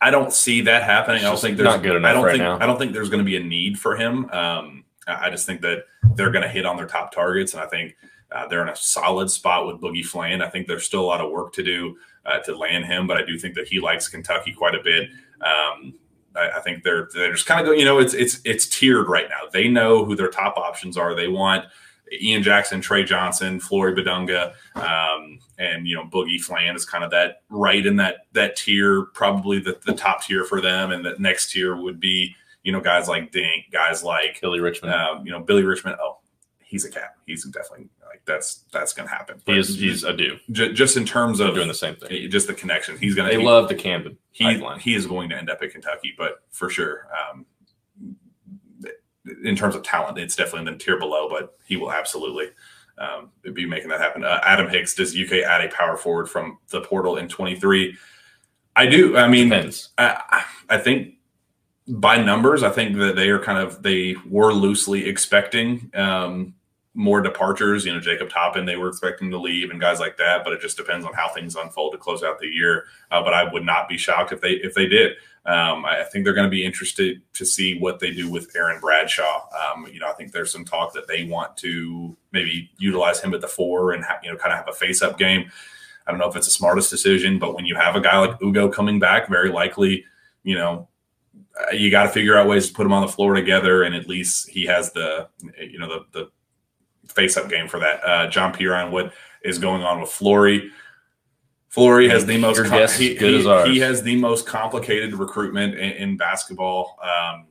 I 0.00 0.10
don't 0.10 0.32
see 0.32 0.62
that 0.62 0.82
happening. 0.82 1.20
I 1.24 1.28
don't 1.28 1.38
think 1.38 1.56
there's 1.56 1.66
not 1.66 1.82
good 1.82 1.96
enough 1.96 2.10
I 2.10 2.12
don't 2.14 2.24
right 2.24 2.32
think 2.32 2.42
now. 2.42 2.58
I 2.60 2.66
don't 2.66 2.78
think 2.78 2.92
there's 2.92 3.08
going 3.08 3.24
to 3.24 3.24
be 3.24 3.36
a 3.36 3.42
need 3.42 3.78
for 3.78 3.96
him. 3.96 4.28
Um, 4.30 4.84
I 5.06 5.26
I 5.26 5.30
just 5.30 5.46
think 5.46 5.60
that 5.62 5.84
they're 6.14 6.30
going 6.30 6.42
to 6.42 6.48
hit 6.48 6.66
on 6.66 6.76
their 6.76 6.86
top 6.86 7.12
targets, 7.12 7.54
and 7.54 7.62
I 7.62 7.66
think 7.66 7.96
uh, 8.32 8.46
they're 8.48 8.62
in 8.62 8.68
a 8.68 8.76
solid 8.76 9.30
spot 9.30 9.66
with 9.66 9.80
Boogie 9.80 10.04
Fland. 10.04 10.42
I 10.42 10.48
think 10.48 10.66
there's 10.66 10.84
still 10.84 11.00
a 11.00 11.06
lot 11.06 11.20
of 11.20 11.30
work 11.30 11.52
to 11.54 11.62
do 11.62 11.96
uh, 12.26 12.38
to 12.40 12.56
land 12.56 12.84
him, 12.86 13.06
but 13.06 13.16
I 13.16 13.24
do 13.24 13.38
think 13.38 13.54
that 13.54 13.68
he 13.68 13.80
likes 13.80 14.08
Kentucky 14.08 14.52
quite 14.52 14.74
a 14.74 14.82
bit. 14.82 15.08
Um, 15.40 15.94
I, 16.36 16.58
I 16.58 16.60
think 16.60 16.84
they're 16.84 17.08
they're 17.14 17.32
just 17.32 17.46
kind 17.46 17.60
of 17.60 17.66
go. 17.66 17.72
You 17.72 17.84
know, 17.84 17.98
it's 17.98 18.14
it's 18.14 18.40
it's 18.44 18.66
tiered 18.66 19.08
right 19.08 19.28
now. 19.28 19.48
They 19.52 19.68
know 19.68 20.04
who 20.04 20.16
their 20.16 20.28
top 20.30 20.56
options 20.56 20.96
are. 20.96 21.14
They 21.14 21.28
want 21.28 21.66
Ian 22.20 22.42
Jackson, 22.42 22.80
Trey 22.80 23.04
Johnson, 23.04 23.60
Flory 23.60 23.94
Bidunga, 23.94 24.52
um, 24.74 25.38
and 25.58 25.86
you 25.86 25.96
know 25.96 26.04
Boogie 26.04 26.40
Fland 26.40 26.76
is 26.76 26.84
kind 26.84 27.04
of 27.04 27.10
that 27.10 27.42
right 27.48 27.84
in 27.84 27.96
that 27.96 28.26
that 28.32 28.56
tier, 28.56 29.06
probably 29.14 29.58
the, 29.58 29.78
the 29.86 29.94
top 29.94 30.22
tier 30.22 30.44
for 30.44 30.60
them, 30.60 30.90
and 30.92 31.04
the 31.04 31.16
next 31.18 31.52
tier 31.52 31.76
would 31.76 32.00
be 32.00 32.34
you 32.62 32.72
know 32.72 32.80
guys 32.80 33.08
like 33.08 33.32
Dink, 33.32 33.66
guys 33.72 34.02
like 34.02 34.40
Billy 34.40 34.60
Richmond. 34.60 34.94
um, 34.94 35.24
you 35.24 35.32
know 35.32 35.40
Billy 35.40 35.64
Richmond. 35.64 35.96
Oh, 36.00 36.18
he's 36.60 36.84
a 36.84 36.90
cat. 36.90 37.14
He's 37.26 37.44
definitely 37.44 37.88
that's 38.24 38.64
that's 38.72 38.92
going 38.92 39.08
to 39.08 39.14
happen. 39.14 39.40
he 39.46 39.58
is 39.58 39.78
he's 39.78 40.04
a 40.04 40.12
do. 40.12 40.38
Ju- 40.50 40.72
just 40.72 40.96
in 40.96 41.04
terms 41.04 41.38
They're 41.38 41.48
of 41.48 41.54
doing 41.54 41.68
the 41.68 41.74
same 41.74 41.96
thing. 41.96 42.30
just 42.30 42.46
the 42.46 42.54
connection. 42.54 42.96
He's 42.98 43.14
going 43.14 43.28
to. 43.30 43.36
They 43.36 43.42
to 43.42 43.48
love 43.48 43.68
the 43.68 43.74
Camden 43.74 44.16
he 44.30 44.44
pipeline. 44.44 44.78
he 44.80 44.94
is 44.94 45.06
going 45.06 45.28
to 45.30 45.36
end 45.36 45.50
up 45.50 45.60
at 45.62 45.70
Kentucky, 45.72 46.14
but 46.16 46.42
for 46.50 46.70
sure. 46.70 47.08
Um, 47.30 47.46
in 49.44 49.54
terms 49.56 49.74
of 49.74 49.82
talent, 49.82 50.18
it's 50.18 50.34
definitely 50.36 50.70
in 50.70 50.78
the 50.78 50.84
tier 50.84 50.98
below, 50.98 51.28
but 51.28 51.56
he 51.64 51.76
will 51.76 51.92
absolutely 51.92 52.50
um, 52.98 53.30
be 53.54 53.66
making 53.66 53.88
that 53.88 54.00
happen. 54.00 54.24
Uh, 54.24 54.40
Adam 54.42 54.68
Hicks 54.68 54.94
does 54.94 55.16
UK 55.16 55.44
add 55.44 55.64
a 55.64 55.68
power 55.68 55.96
forward 55.96 56.28
from 56.28 56.58
the 56.70 56.80
portal 56.80 57.16
in 57.16 57.28
23? 57.28 57.96
I 58.74 58.86
do. 58.86 59.16
I 59.16 59.28
mean, 59.28 59.48
Depends. 59.48 59.90
I, 59.98 60.44
I 60.68 60.78
think 60.78 61.14
by 61.86 62.16
numbers, 62.22 62.62
I 62.62 62.70
think 62.70 62.96
that 62.98 63.16
they 63.16 63.28
are 63.28 63.38
kind 63.38 63.58
of 63.58 63.82
they 63.82 64.16
were 64.28 64.52
loosely 64.52 65.08
expecting 65.08 65.90
um, 65.94 66.54
more 66.94 67.20
departures. 67.20 67.86
You 67.86 67.94
know, 67.94 68.00
Jacob 68.00 68.28
Toppin, 68.28 68.66
they 68.66 68.76
were 68.76 68.88
expecting 68.88 69.30
to 69.30 69.38
leave, 69.38 69.70
and 69.70 69.80
guys 69.80 70.00
like 70.00 70.16
that. 70.18 70.44
But 70.44 70.52
it 70.52 70.60
just 70.60 70.76
depends 70.76 71.06
on 71.06 71.12
how 71.14 71.28
things 71.28 71.56
unfold 71.56 71.92
to 71.92 71.98
close 71.98 72.22
out 72.22 72.38
the 72.38 72.48
year. 72.48 72.84
Uh, 73.10 73.22
but 73.22 73.34
I 73.34 73.50
would 73.50 73.64
not 73.64 73.88
be 73.88 73.96
shocked 73.96 74.32
if 74.32 74.40
they 74.40 74.52
if 74.52 74.74
they 74.74 74.86
did. 74.86 75.12
Um, 75.44 75.84
I, 75.84 76.02
I 76.02 76.04
think 76.04 76.24
they're 76.24 76.34
going 76.34 76.46
to 76.46 76.50
be 76.50 76.64
interested 76.64 77.20
to 77.32 77.44
see 77.44 77.78
what 77.78 77.98
they 77.98 78.12
do 78.12 78.30
with 78.30 78.54
Aaron 78.54 78.80
Bradshaw. 78.80 79.48
Um, 79.50 79.88
you 79.92 79.98
know, 79.98 80.08
I 80.08 80.12
think 80.12 80.30
there's 80.30 80.52
some 80.52 80.64
talk 80.64 80.92
that 80.92 81.08
they 81.08 81.24
want 81.24 81.56
to 81.58 82.16
maybe 82.32 82.70
utilize 82.78 83.20
him 83.20 83.34
at 83.34 83.40
the 83.40 83.48
four 83.48 83.92
and 83.92 84.04
ha- 84.04 84.20
you 84.22 84.30
know 84.30 84.36
kind 84.36 84.52
of 84.52 84.58
have 84.58 84.68
a 84.68 84.72
face 84.72 85.02
up 85.02 85.18
game. 85.18 85.50
I 86.06 86.10
don't 86.10 86.20
know 86.20 86.28
if 86.28 86.36
it's 86.36 86.46
the 86.46 86.52
smartest 86.52 86.90
decision, 86.90 87.38
but 87.38 87.54
when 87.54 87.64
you 87.64 87.76
have 87.76 87.96
a 87.96 88.00
guy 88.00 88.18
like 88.18 88.42
Ugo 88.42 88.68
coming 88.68 88.98
back, 88.98 89.28
very 89.28 89.50
likely, 89.50 90.04
you 90.42 90.56
know, 90.56 90.88
uh, 91.60 91.72
you 91.72 91.90
got 91.90 92.04
to 92.04 92.08
figure 92.08 92.36
out 92.36 92.48
ways 92.48 92.66
to 92.68 92.74
put 92.74 92.86
him 92.86 92.92
on 92.92 93.02
the 93.02 93.12
floor 93.12 93.34
together, 93.34 93.84
and 93.84 93.94
at 93.94 94.08
least 94.08 94.48
he 94.48 94.64
has 94.66 94.92
the, 94.92 95.28
you 95.60 95.78
know, 95.78 95.88
the 95.88 96.04
the 96.12 96.30
face 97.14 97.36
up 97.36 97.48
game 97.48 97.68
for 97.68 97.78
that. 97.78 98.00
Uh, 98.04 98.26
John 98.28 98.52
Piron, 98.52 98.90
what 98.90 99.12
is 99.44 99.58
going 99.58 99.82
on 99.82 100.00
with 100.00 100.10
Flory? 100.10 100.70
Flory 101.68 102.08
has 102.08 102.26
the 102.26 102.36
most 102.38 102.56
com- 102.68 102.78
he, 102.98 103.14
good 103.14 103.34
he- 103.40 103.42
he 103.66 103.78
has 103.78 104.02
the 104.02 104.16
most 104.16 104.46
complicated 104.46 105.14
recruitment 105.14 105.74
in, 105.74 105.90
in 105.92 106.16
basketball. 106.16 106.98
Um, 107.02 107.46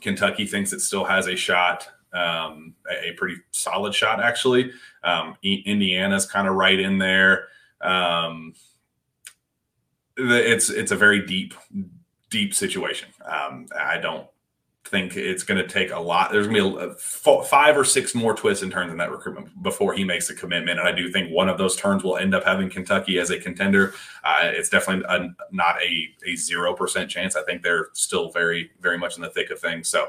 Kentucky 0.00 0.46
thinks 0.46 0.72
it 0.72 0.80
still 0.80 1.04
has 1.04 1.28
a 1.28 1.36
shot, 1.36 1.88
um, 2.12 2.74
a, 2.90 3.10
a 3.10 3.12
pretty 3.12 3.36
solid 3.52 3.94
shot 3.94 4.20
actually. 4.20 4.72
Um, 5.04 5.36
Indiana's 5.42 6.26
kind 6.26 6.48
of 6.48 6.54
right 6.54 6.78
in 6.78 6.98
there. 6.98 7.46
Um, 7.80 8.54
the- 10.16 10.50
it's 10.52 10.68
it's 10.70 10.90
a 10.90 10.96
very 10.96 11.24
deep 11.24 11.54
deep 12.30 12.52
situation. 12.54 13.08
Um, 13.24 13.66
I 13.78 13.98
don't 13.98 14.26
think 14.90 15.16
it's 15.16 15.44
going 15.44 15.60
to 15.60 15.68
take 15.68 15.92
a 15.92 15.98
lot. 15.98 16.32
There's 16.32 16.48
going 16.48 16.72
to 16.72 16.78
be 16.78 16.84
a, 16.84 16.90
f- 16.90 17.48
five 17.48 17.76
or 17.76 17.84
six 17.84 18.14
more 18.14 18.34
twists 18.34 18.62
and 18.62 18.72
turns 18.72 18.90
in 18.90 18.98
that 18.98 19.10
recruitment 19.10 19.62
before 19.62 19.92
he 19.92 20.04
makes 20.04 20.28
a 20.30 20.34
commitment. 20.34 20.80
And 20.80 20.88
I 20.88 20.92
do 20.92 21.10
think 21.10 21.30
one 21.30 21.48
of 21.48 21.58
those 21.58 21.76
turns 21.76 22.02
will 22.02 22.16
end 22.16 22.34
up 22.34 22.44
having 22.44 22.68
Kentucky 22.68 23.18
as 23.18 23.30
a 23.30 23.38
contender. 23.38 23.94
Uh, 24.24 24.40
it's 24.42 24.68
definitely 24.68 25.04
a, 25.08 25.28
not 25.52 25.80
a 25.80 26.08
a 26.26 26.36
zero 26.36 26.74
percent 26.74 27.08
chance. 27.10 27.36
I 27.36 27.42
think 27.44 27.62
they're 27.62 27.88
still 27.92 28.30
very 28.30 28.70
very 28.80 28.98
much 28.98 29.16
in 29.16 29.22
the 29.22 29.30
thick 29.30 29.50
of 29.50 29.60
things. 29.60 29.88
So, 29.88 30.08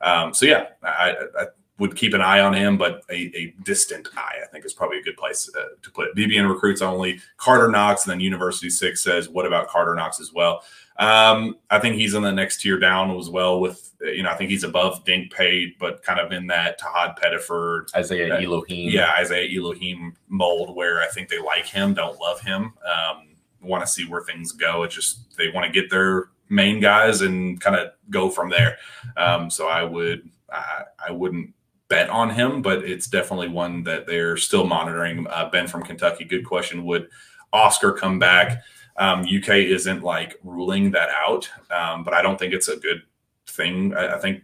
um, 0.00 0.32
so 0.32 0.46
yeah, 0.46 0.68
I, 0.82 1.14
I 1.38 1.46
would 1.80 1.96
keep 1.96 2.12
an 2.12 2.20
eye 2.20 2.40
on 2.40 2.52
him, 2.52 2.76
but 2.76 3.02
a, 3.10 3.32
a 3.34 3.54
distant 3.64 4.06
eye, 4.14 4.36
I 4.42 4.46
think, 4.46 4.66
is 4.66 4.74
probably 4.74 4.98
a 4.98 5.02
good 5.02 5.16
place 5.16 5.50
uh, 5.58 5.76
to 5.82 5.90
put 5.90 6.08
it. 6.08 6.14
BBN 6.14 6.48
recruits 6.48 6.82
only. 6.82 7.20
Carter 7.38 7.68
Knox, 7.68 8.04
and 8.04 8.12
then 8.12 8.20
University 8.20 8.70
Six 8.70 9.02
says, 9.02 9.28
"What 9.28 9.46
about 9.46 9.66
Carter 9.66 9.94
Knox 9.94 10.20
as 10.20 10.32
well?" 10.32 10.62
Um, 11.00 11.56
I 11.70 11.78
think 11.78 11.96
he's 11.96 12.14
in 12.14 12.22
the 12.22 12.30
next 12.30 12.60
tier 12.60 12.78
down 12.78 13.16
as 13.18 13.28
well. 13.30 13.58
With 13.60 13.92
you 14.02 14.22
know, 14.22 14.30
I 14.30 14.34
think 14.36 14.50
he's 14.50 14.64
above 14.64 15.04
Dink 15.04 15.32
Pate, 15.32 15.78
but 15.78 16.02
kind 16.02 16.20
of 16.20 16.30
in 16.32 16.46
that 16.48 16.80
Tahaad 16.80 17.18
Pettiford, 17.18 17.94
Isaiah 17.94 18.34
Uh, 18.34 18.38
Elohim. 18.40 18.90
yeah, 18.90 19.12
Isaiah 19.18 19.48
Elohim 19.58 20.14
mold, 20.28 20.76
where 20.76 21.02
I 21.02 21.06
think 21.08 21.28
they 21.28 21.38
like 21.38 21.66
him, 21.66 21.94
don't 21.94 22.18
love 22.20 22.40
him, 22.40 22.74
um, 22.84 23.28
want 23.60 23.84
to 23.84 23.90
see 23.90 24.04
where 24.06 24.22
things 24.22 24.52
go. 24.52 24.82
It's 24.84 24.94
just 24.94 25.36
they 25.36 25.48
want 25.50 25.66
to 25.66 25.72
get 25.72 25.90
their 25.90 26.28
main 26.48 26.80
guys 26.80 27.20
and 27.22 27.60
kind 27.60 27.76
of 27.76 27.92
go 28.10 28.28
from 28.30 28.50
there. 28.50 28.76
Um, 29.16 29.50
so 29.50 29.68
I 29.68 29.84
would, 29.84 30.28
I, 30.52 30.82
I 31.08 31.10
wouldn't 31.12 31.54
bet 31.88 32.08
on 32.10 32.30
him, 32.30 32.60
but 32.62 32.84
it's 32.84 33.06
definitely 33.06 33.48
one 33.48 33.82
that 33.84 34.06
they're 34.06 34.36
still 34.36 34.66
monitoring. 34.66 35.26
Uh, 35.28 35.48
ben 35.50 35.66
from 35.66 35.82
Kentucky, 35.82 36.24
good 36.24 36.44
question. 36.44 36.84
Would 36.86 37.08
Oscar 37.52 37.92
come 37.92 38.18
back? 38.18 38.62
Um, 39.00 39.22
UK 39.22 39.56
isn't 39.56 40.02
like 40.02 40.38
ruling 40.44 40.92
that 40.92 41.08
out, 41.08 41.50
um, 41.70 42.04
but 42.04 42.14
I 42.14 42.22
don't 42.22 42.38
think 42.38 42.52
it's 42.52 42.68
a 42.68 42.76
good 42.76 43.02
thing. 43.48 43.94
I, 43.96 44.16
I 44.16 44.18
think 44.18 44.42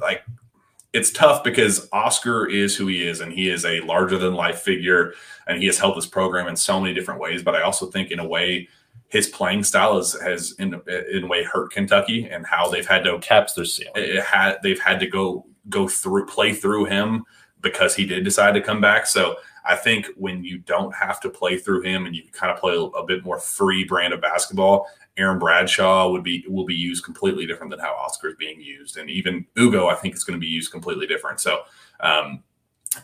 like 0.00 0.24
it's 0.92 1.10
tough 1.10 1.42
because 1.42 1.88
Oscar 1.92 2.48
is 2.48 2.76
who 2.76 2.88
he 2.88 3.06
is, 3.06 3.20
and 3.20 3.32
he 3.32 3.48
is 3.48 3.64
a 3.64 3.80
larger 3.80 4.18
than 4.18 4.34
life 4.34 4.60
figure, 4.60 5.14
and 5.46 5.58
he 5.58 5.66
has 5.66 5.78
helped 5.78 5.96
this 5.96 6.06
program 6.06 6.46
in 6.48 6.56
so 6.56 6.80
many 6.80 6.92
different 6.92 7.20
ways. 7.20 7.42
But 7.42 7.54
I 7.54 7.62
also 7.62 7.86
think, 7.86 8.10
in 8.10 8.18
a 8.18 8.26
way, 8.26 8.68
his 9.08 9.28
playing 9.28 9.64
style 9.64 9.98
is, 9.98 10.20
has 10.20 10.52
in 10.58 10.80
in 11.12 11.24
a 11.24 11.26
way 11.26 11.44
hurt 11.44 11.72
Kentucky 11.72 12.28
and 12.28 12.46
how 12.46 12.68
they've 12.68 12.86
had 12.86 13.04
to 13.04 13.18
caps 13.18 13.54
their 13.54 13.64
ceiling. 13.64 13.92
it 13.96 14.24
had 14.24 14.58
they've 14.62 14.80
had 14.80 15.00
to 15.00 15.06
go 15.06 15.46
go 15.68 15.88
through 15.88 16.26
play 16.26 16.52
through 16.52 16.86
him 16.86 17.24
because 17.60 17.94
he 17.94 18.06
did 18.06 18.24
decide 18.24 18.54
to 18.54 18.60
come 18.60 18.80
back. 18.80 19.06
So 19.06 19.36
I 19.64 19.76
think 19.76 20.06
when 20.16 20.44
you 20.44 20.58
don't 20.58 20.94
have 20.94 21.20
to 21.20 21.30
play 21.30 21.58
through 21.58 21.82
him 21.82 22.06
and 22.06 22.14
you 22.14 22.22
kind 22.32 22.52
of 22.52 22.58
play 22.58 22.74
a, 22.74 23.02
bit 23.04 23.24
more 23.24 23.38
free 23.38 23.84
brand 23.84 24.12
of 24.12 24.20
basketball, 24.20 24.86
Aaron 25.16 25.38
Bradshaw 25.38 26.10
would 26.10 26.22
be 26.22 26.44
will 26.48 26.66
be 26.66 26.74
used 26.74 27.04
completely 27.04 27.46
different 27.46 27.70
than 27.70 27.80
how 27.80 27.94
Oscar 27.94 28.28
is 28.28 28.36
being 28.36 28.60
used, 28.60 28.96
and 28.96 29.08
even 29.08 29.46
Ugo 29.56 29.88
I 29.88 29.94
think 29.94 30.14
is 30.14 30.24
going 30.24 30.38
to 30.38 30.40
be 30.40 30.50
used 30.50 30.72
completely 30.72 31.06
different. 31.06 31.40
So 31.40 31.62
um, 32.00 32.42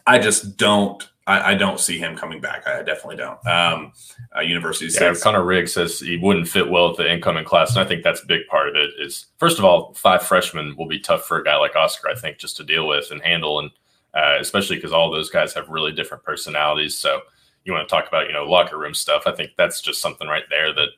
I 0.06 0.18
just 0.18 0.56
don't. 0.56 1.08
I, 1.26 1.52
I 1.52 1.54
don't 1.54 1.78
see 1.78 1.98
him 1.98 2.16
coming 2.16 2.40
back. 2.40 2.66
I 2.66 2.82
definitely 2.82 3.16
don't. 3.16 3.46
Um, 3.46 3.92
uh, 4.36 4.40
University 4.40 4.90
Yeah. 4.92 5.14
Connor 5.22 5.44
Riggs 5.44 5.74
says 5.74 6.00
he 6.00 6.16
wouldn't 6.16 6.48
fit 6.48 6.68
well 6.68 6.88
with 6.88 6.96
the 6.96 7.11
incoming 7.11 7.44
class, 7.44 7.70
and 7.70 7.78
I 7.78 7.84
think 7.88 8.02
that's 8.02 8.22
a 8.22 8.26
big 8.26 8.46
part 8.48 8.68
of 8.68 8.74
it. 8.74 8.90
Is 8.98 9.26
first 9.38 9.58
of 9.58 9.64
all, 9.64 9.94
five 9.94 10.22
freshmen 10.22 10.74
will 10.76 10.88
be 10.88 10.98
tough 10.98 11.26
for 11.26 11.38
a 11.38 11.44
guy 11.44 11.56
like 11.56 11.76
Oscar, 11.76 12.08
I 12.08 12.14
think, 12.14 12.38
just 12.38 12.56
to 12.56 12.64
deal 12.64 12.88
with 12.88 13.11
and 13.12 13.22
handle, 13.22 13.61
and 13.61 13.70
uh, 14.14 14.36
especially 14.40 14.76
because 14.76 14.92
all 14.92 15.11
those 15.11 15.30
guys 15.30 15.54
have 15.54 15.68
really 15.68 15.92
different 15.92 16.24
personalities. 16.24 16.96
So 16.96 17.20
you 17.64 17.72
want 17.72 17.88
to 17.88 17.94
talk 17.94 18.08
about 18.08 18.26
you 18.26 18.32
know 18.32 18.44
locker 18.44 18.78
room 18.78 18.94
stuff? 18.94 19.24
I 19.26 19.32
think 19.32 19.52
that's 19.56 19.80
just 19.80 20.00
something 20.00 20.28
right 20.28 20.44
there 20.50 20.72
that 20.74 20.88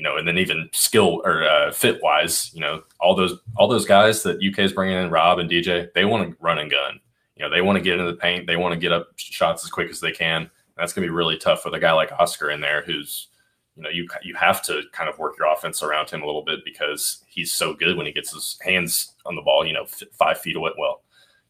you 0.00 0.04
know, 0.04 0.16
and 0.16 0.26
then 0.26 0.38
even 0.38 0.70
skill 0.72 1.20
or 1.24 1.44
uh, 1.44 1.70
fit 1.72 2.02
wise, 2.02 2.50
you 2.54 2.60
know, 2.60 2.82
all 3.00 3.14
those 3.14 3.38
all 3.56 3.68
those 3.68 3.84
guys 3.84 4.22
that 4.22 4.36
UK 4.36 4.60
is 4.60 4.72
bringing 4.72 4.96
in, 4.96 5.10
Rob 5.10 5.38
and 5.38 5.50
DJ, 5.50 5.92
they 5.94 6.04
want 6.04 6.30
to 6.30 6.36
run 6.40 6.58
and 6.58 6.70
gun. 6.70 7.00
You 7.36 7.44
know, 7.44 7.50
they 7.50 7.60
want 7.60 7.76
to 7.76 7.82
get 7.82 7.98
into 7.98 8.10
the 8.10 8.16
paint, 8.16 8.46
they 8.46 8.56
want 8.56 8.72
to 8.72 8.80
get 8.80 8.92
up 8.92 9.08
shots 9.16 9.64
as 9.64 9.70
quick 9.70 9.90
as 9.90 10.00
they 10.00 10.12
can. 10.12 10.42
And 10.42 10.50
that's 10.76 10.92
going 10.92 11.02
to 11.02 11.10
be 11.10 11.14
really 11.14 11.36
tough 11.36 11.64
with 11.64 11.74
a 11.74 11.80
guy 11.80 11.92
like 11.92 12.12
Oscar 12.12 12.50
in 12.50 12.60
there, 12.60 12.82
who's 12.82 13.28
you 13.76 13.82
know 13.82 13.90
you 13.90 14.08
you 14.22 14.34
have 14.36 14.62
to 14.62 14.82
kind 14.92 15.10
of 15.10 15.18
work 15.18 15.36
your 15.38 15.52
offense 15.52 15.82
around 15.82 16.08
him 16.08 16.22
a 16.22 16.26
little 16.26 16.44
bit 16.44 16.60
because 16.64 17.24
he's 17.28 17.52
so 17.52 17.74
good 17.74 17.96
when 17.96 18.06
he 18.06 18.12
gets 18.12 18.32
his 18.32 18.58
hands 18.62 19.14
on 19.26 19.34
the 19.34 19.42
ball. 19.42 19.66
You 19.66 19.74
know, 19.74 19.86
five 20.12 20.40
feet 20.40 20.56
away. 20.56 20.70
Well, 20.78 21.02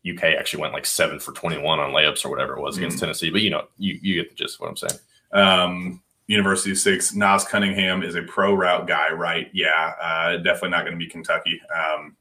UK 0.09 0.24
actually 0.38 0.61
went 0.62 0.72
like 0.72 0.86
seven 0.86 1.18
for 1.20 1.32
twenty 1.32 1.59
one 1.59 1.78
on 1.78 1.90
layups 1.90 2.24
or 2.24 2.30
whatever 2.30 2.57
it 2.57 2.61
was 2.61 2.78
against 2.78 2.98
Tennessee, 2.98 3.30
but 3.30 3.42
you 3.42 3.51
know, 3.51 3.66
you 3.78 3.98
you 4.03 4.14
get 4.14 4.28
the 4.30 4.34
gist 4.34 4.57
of 4.57 4.61
what 4.61 4.70
I'm 4.70 4.76
saying. 4.76 5.01
um, 5.32 6.03
University 6.26 6.70
of 6.70 6.78
Six. 6.78 7.12
Naas 7.12 7.46
Cunningham 7.46 8.03
is 8.03 8.14
a 8.14 8.22
pro 8.22 8.55
route 8.55 8.86
guy, 8.86 9.12
right? 9.12 9.48
Yeah, 9.53 9.94
uh, 10.01 10.36
definitely 10.36 10.70
not 10.70 10.84
going 10.84 10.92
to 10.92 10.98
be 10.98 11.09
Kentucky. 11.09 11.61
Um, 11.74 12.16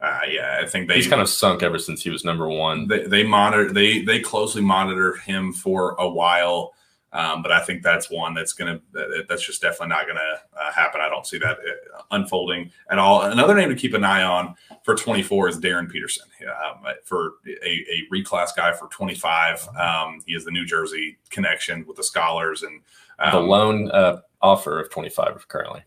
uh, 0.00 0.20
yeah, 0.28 0.58
I 0.60 0.66
think 0.66 0.88
they 0.88 0.96
He's 0.96 1.06
kind 1.06 1.20
of 1.22 1.28
sunk 1.28 1.62
ever 1.62 1.78
since 1.78 2.02
he 2.02 2.10
was 2.10 2.24
number 2.24 2.48
one. 2.48 2.88
they, 2.88 3.06
they 3.06 3.22
monitor 3.22 3.72
they 3.72 4.02
they 4.02 4.20
closely 4.20 4.62
monitor 4.62 5.16
him 5.16 5.52
for 5.52 5.94
a 5.98 6.08
while. 6.08 6.74
Um, 7.14 7.42
but 7.42 7.52
I 7.52 7.60
think 7.60 7.82
that's 7.82 8.10
one 8.10 8.32
that's 8.32 8.54
gonna 8.54 8.80
that's 9.28 9.44
just 9.44 9.60
definitely 9.60 9.88
not 9.88 10.06
gonna 10.06 10.20
uh, 10.58 10.72
happen. 10.72 11.00
I 11.02 11.10
don't 11.10 11.26
see 11.26 11.38
that 11.38 11.58
uh, 11.58 12.02
unfolding 12.10 12.70
at 12.90 12.98
all. 12.98 13.22
Another 13.22 13.54
name 13.54 13.68
to 13.68 13.74
keep 13.74 13.92
an 13.92 14.02
eye 14.02 14.22
on 14.22 14.54
for 14.82 14.94
24 14.94 15.48
is 15.48 15.58
Darryn 15.58 15.90
Peterson. 15.90 16.26
Um, 16.42 16.84
for 17.04 17.34
a, 17.46 17.68
a 17.68 18.02
reclass 18.12 18.56
guy 18.56 18.72
for 18.72 18.88
25, 18.88 19.68
um, 19.78 20.20
he 20.26 20.32
has 20.32 20.44
the 20.44 20.50
New 20.50 20.64
Jersey 20.64 21.18
connection 21.28 21.84
with 21.86 21.98
the 21.98 22.04
scholars 22.04 22.62
and 22.62 22.80
the 23.18 23.38
um, 23.38 23.46
loan 23.46 23.90
uh, 23.90 24.20
offer 24.40 24.80
of 24.80 24.90
25 24.90 25.46
currently. 25.48 25.82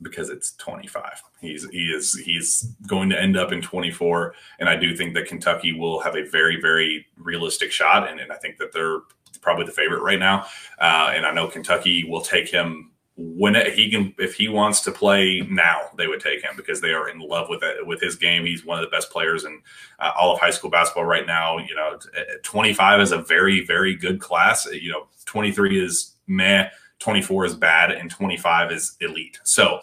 because 0.00 0.30
it's 0.30 0.52
25. 0.52 1.22
He's 1.40 1.68
he 1.70 1.84
is 1.94 2.14
he's 2.24 2.62
going 2.86 3.10
to 3.10 3.20
end 3.20 3.36
up 3.36 3.52
in 3.52 3.60
24, 3.60 4.34
and 4.60 4.68
I 4.68 4.76
do 4.76 4.96
think 4.96 5.14
that 5.14 5.26
Kentucky 5.26 5.72
will 5.72 6.00
have 6.00 6.16
a 6.16 6.28
very 6.28 6.60
very 6.60 7.06
realistic 7.16 7.70
shot, 7.70 8.08
and, 8.08 8.18
and 8.18 8.32
I 8.32 8.36
think 8.36 8.56
that 8.58 8.72
they're 8.72 9.00
probably 9.40 9.66
the 9.66 9.72
favorite 9.72 10.02
right 10.02 10.18
now. 10.18 10.46
Uh, 10.78 11.12
and 11.14 11.26
I 11.26 11.32
know 11.32 11.48
Kentucky 11.48 12.04
will 12.04 12.20
take 12.20 12.48
him 12.48 12.92
when 13.18 13.56
it, 13.56 13.74
he 13.74 13.90
can 13.90 14.14
if 14.18 14.34
he 14.34 14.48
wants 14.48 14.80
to 14.82 14.92
play 14.92 15.44
now. 15.50 15.80
They 15.96 16.06
would 16.06 16.20
take 16.20 16.40
him 16.40 16.52
because 16.56 16.80
they 16.80 16.92
are 16.92 17.08
in 17.08 17.18
love 17.18 17.48
with 17.48 17.64
it 17.64 17.84
with 17.84 18.00
his 18.00 18.14
game. 18.14 18.46
He's 18.46 18.64
one 18.64 18.78
of 18.78 18.84
the 18.84 18.94
best 18.94 19.10
players 19.10 19.44
in 19.44 19.60
uh, 19.98 20.12
all 20.16 20.32
of 20.32 20.40
high 20.40 20.50
school 20.50 20.70
basketball 20.70 21.04
right 21.04 21.26
now. 21.26 21.58
You 21.58 21.74
know, 21.74 21.98
25 22.44 23.00
is 23.00 23.12
a 23.12 23.18
very 23.18 23.64
very 23.64 23.96
good 23.96 24.20
class. 24.20 24.66
You 24.72 24.92
know, 24.92 25.08
23 25.24 25.84
is 25.84 26.14
meh. 26.28 26.68
24 27.00 27.44
is 27.46 27.54
bad 27.54 27.92
and 27.92 28.10
25 28.10 28.72
is 28.72 28.96
elite. 29.00 29.38
So 29.44 29.80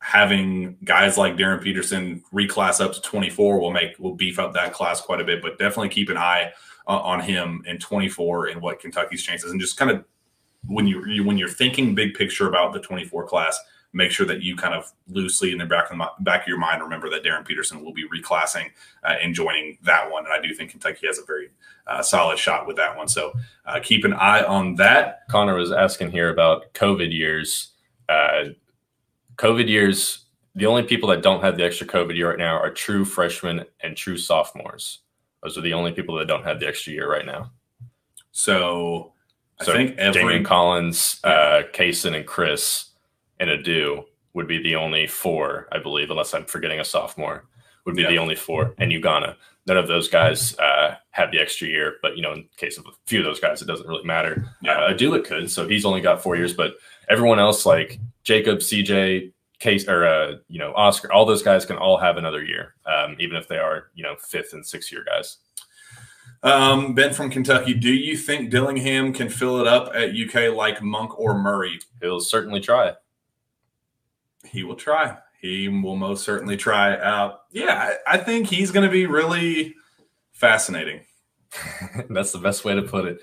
having 0.00 0.76
guys 0.84 1.18
like 1.18 1.36
Darryn 1.36 1.62
Peterson 1.62 2.22
reclass 2.32 2.80
up 2.80 2.92
to 2.92 3.00
24 3.02 3.60
will 3.60 3.70
make 3.70 3.98
will 3.98 4.14
beef 4.14 4.38
up 4.38 4.54
that 4.54 4.72
class 4.72 5.00
quite 5.00 5.20
a 5.20 5.24
bit. 5.24 5.42
But 5.42 5.58
definitely 5.58 5.90
keep 5.90 6.08
an 6.08 6.16
eye 6.16 6.52
uh, 6.90 7.00
on 7.12 7.20
him 7.20 7.62
in 7.66 7.78
24 7.78 8.48
and 8.48 8.60
what 8.60 8.80
Kentucky's 8.80 9.22
chances 9.22 9.50
and 9.52 9.60
just 9.60 9.76
kind 9.76 9.90
of 9.90 10.04
when 10.66 10.86
you 10.86 11.06
you- 11.06 11.24
when 11.24 11.38
you're 11.38 11.48
thinking 11.62 11.94
big 11.94 12.14
picture 12.14 12.48
about 12.48 12.72
the 12.74 12.80
24 12.80 13.24
class, 13.26 13.58
make 13.92 14.10
sure 14.10 14.26
that 14.26 14.42
you 14.42 14.56
kind 14.56 14.74
of 14.74 14.92
loosely 15.08 15.52
in 15.52 15.58
the 15.58 15.66
back 15.66 15.90
of 15.90 15.98
the 15.98 16.08
back 16.20 16.42
of 16.42 16.48
your 16.48 16.58
mind 16.58 16.82
remember 16.82 17.08
that 17.10 17.22
Darryn 17.24 17.44
Peterson 17.46 17.82
will 17.82 17.92
be 17.92 18.06
reclassing 18.08 18.66
uh, 19.04 19.14
and 19.22 19.34
joining 19.34 19.78
that 19.82 20.10
one. 20.10 20.24
And 20.26 20.32
I 20.34 20.40
do 20.46 20.54
think 20.54 20.70
Kentucky 20.70 21.06
has 21.06 21.18
a 21.18 21.24
very 21.24 21.50
uh, 21.86 22.02
solid 22.02 22.38
shot 22.38 22.66
with 22.66 22.76
that 22.76 22.96
one. 22.96 23.08
So 23.08 23.32
uh, 23.66 23.80
keep 23.82 24.04
an 24.04 24.12
eye 24.12 24.42
on 24.44 24.74
that. 24.76 25.22
Connor 25.30 25.56
was 25.56 25.72
asking 25.72 26.10
here 26.10 26.28
about 26.30 26.72
COVID 26.74 27.12
years. 27.12 27.72
Uh, 28.08 28.50
COVID 29.36 29.68
years, 29.68 30.26
the 30.54 30.66
only 30.66 30.82
people 30.82 31.08
that 31.08 31.22
don't 31.22 31.42
have 31.42 31.56
the 31.56 31.64
extra 31.64 31.86
COVID 31.86 32.16
year 32.16 32.30
right 32.30 32.38
now 32.38 32.56
are 32.58 32.70
true 32.70 33.04
freshmen 33.04 33.64
and 33.82 33.96
true 33.96 34.18
sophomores. 34.18 34.98
Those 35.42 35.56
are 35.56 35.62
the 35.62 35.72
only 35.74 35.92
people 35.92 36.16
that 36.16 36.26
don't 36.28 36.44
have 36.44 36.60
the 36.60 36.68
extra 36.68 36.92
year 36.92 37.10
right 37.10 37.24
now. 37.26 37.50
So 38.32 39.12
I 39.60 39.64
So 39.64 39.72
think 39.72 39.96
every 39.98 40.22
Daimion 40.22 40.44
Collins, 40.44 41.20
uh, 41.24 41.62
Cason, 41.72 42.14
and 42.16 42.26
Chris 42.26 42.90
and 43.38 43.50
Adou 43.50 44.04
would 44.34 44.46
be 44.46 44.62
the 44.62 44.76
only 44.76 45.06
four, 45.06 45.68
I 45.72 45.78
believe, 45.78 46.10
unless 46.10 46.34
I'm 46.34 46.44
forgetting 46.44 46.78
a 46.80 46.84
sophomore, 46.84 47.46
would 47.84 47.96
be 47.96 48.02
Yeah. 48.02 48.10
the 48.10 48.18
only 48.18 48.36
four. 48.36 48.74
And 48.78 48.92
Ugonna, 48.92 49.36
none 49.66 49.76
of 49.76 49.88
those 49.88 50.08
guys 50.08 50.56
uh, 50.58 50.96
have 51.10 51.32
the 51.32 51.40
extra 51.40 51.66
year. 51.66 51.96
But, 52.02 52.16
you 52.16 52.22
know, 52.22 52.32
in 52.32 52.48
case 52.56 52.78
of 52.78 52.86
a 52.86 52.90
few 53.06 53.18
of 53.20 53.24
those 53.24 53.40
guys, 53.40 53.60
it 53.60 53.66
doesn't 53.66 53.88
really 53.88 54.04
matter. 54.04 54.46
Yeah. 54.62 54.72
Uh, 54.78 55.20
could, 55.24 55.50
so 55.50 55.66
he's 55.66 55.84
only 55.84 56.00
got 56.00 56.22
four 56.22 56.36
years. 56.36 56.54
But 56.54 56.74
everyone 57.08 57.40
else, 57.40 57.66
like 57.66 57.98
Jacob, 58.22 58.58
CJ, 58.58 59.32
Case, 59.60 59.86
or, 59.86 60.06
uh, 60.06 60.32
you 60.48 60.58
know, 60.58 60.72
Oscar, 60.74 61.12
all 61.12 61.24
those 61.24 61.42
guys 61.42 61.64
can 61.64 61.76
all 61.76 61.96
have 61.98 62.16
another 62.16 62.42
year, 62.42 62.74
um, 62.86 63.14
even 63.20 63.36
if 63.36 63.46
they 63.46 63.58
are, 63.58 63.90
you 63.94 64.02
know, 64.02 64.16
fifth 64.16 64.52
and 64.54 64.66
sixth 64.66 64.90
year 64.90 65.04
guys. 65.04 65.36
Um, 66.42 66.94
ben 66.94 67.12
from 67.12 67.30
Kentucky, 67.30 67.74
do 67.74 67.92
you 67.92 68.16
think 68.16 68.50
Dillingham 68.50 69.12
can 69.12 69.28
fill 69.28 69.60
it 69.60 69.66
up 69.66 69.92
at 69.94 70.16
UK 70.16 70.54
like 70.54 70.82
Monk 70.82 71.18
or 71.20 71.38
Murray? 71.38 71.78
He'll 72.00 72.20
certainly 72.20 72.60
try. 72.60 72.94
He 74.44 74.64
will 74.64 74.76
try. 74.76 75.18
he 75.40 75.68
will 75.68 75.96
most 75.96 76.24
certainly 76.24 76.56
try. 76.56 76.94
Uh, 76.94 77.36
yeah, 77.50 77.94
I, 78.06 78.14
I 78.14 78.18
think 78.18 78.46
he's 78.46 78.70
going 78.70 78.86
to 78.86 78.92
be 78.92 79.06
really 79.06 79.74
fascinating. 80.32 81.00
That's 82.10 82.32
the 82.32 82.38
best 82.38 82.64
way 82.64 82.74
to 82.74 82.82
put 82.82 83.06
it. 83.06 83.20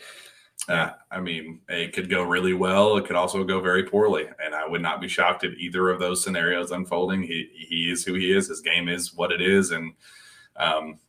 Uh, 0.68 0.92
I 1.10 1.22
mean, 1.22 1.62
it 1.70 1.94
could 1.94 2.10
go 2.10 2.24
really 2.24 2.54
well. 2.54 2.98
It 2.98 3.06
could 3.06 3.16
also 3.16 3.44
go 3.46 3.62
very 3.62 3.84
poorly, 3.84 4.26
and 4.44 4.54
I 4.54 4.68
would 4.68 4.82
not 4.82 5.00
be 5.00 5.08
shocked 5.08 5.46
at 5.46 5.58
either 5.58 5.90
of 5.90 6.00
those 6.00 6.22
scenarios 6.22 6.72
unfolding. 6.72 7.24
He 7.24 7.50
he 7.54 7.90
is 7.90 8.04
who 8.04 8.16
he 8.16 8.34
is. 8.34 8.50
His 8.50 8.60
game 8.60 8.90
is 8.90 9.14
what 9.14 9.32
it 9.32 9.42
is, 9.42 9.72
and 9.72 9.94
um, 10.58 11.00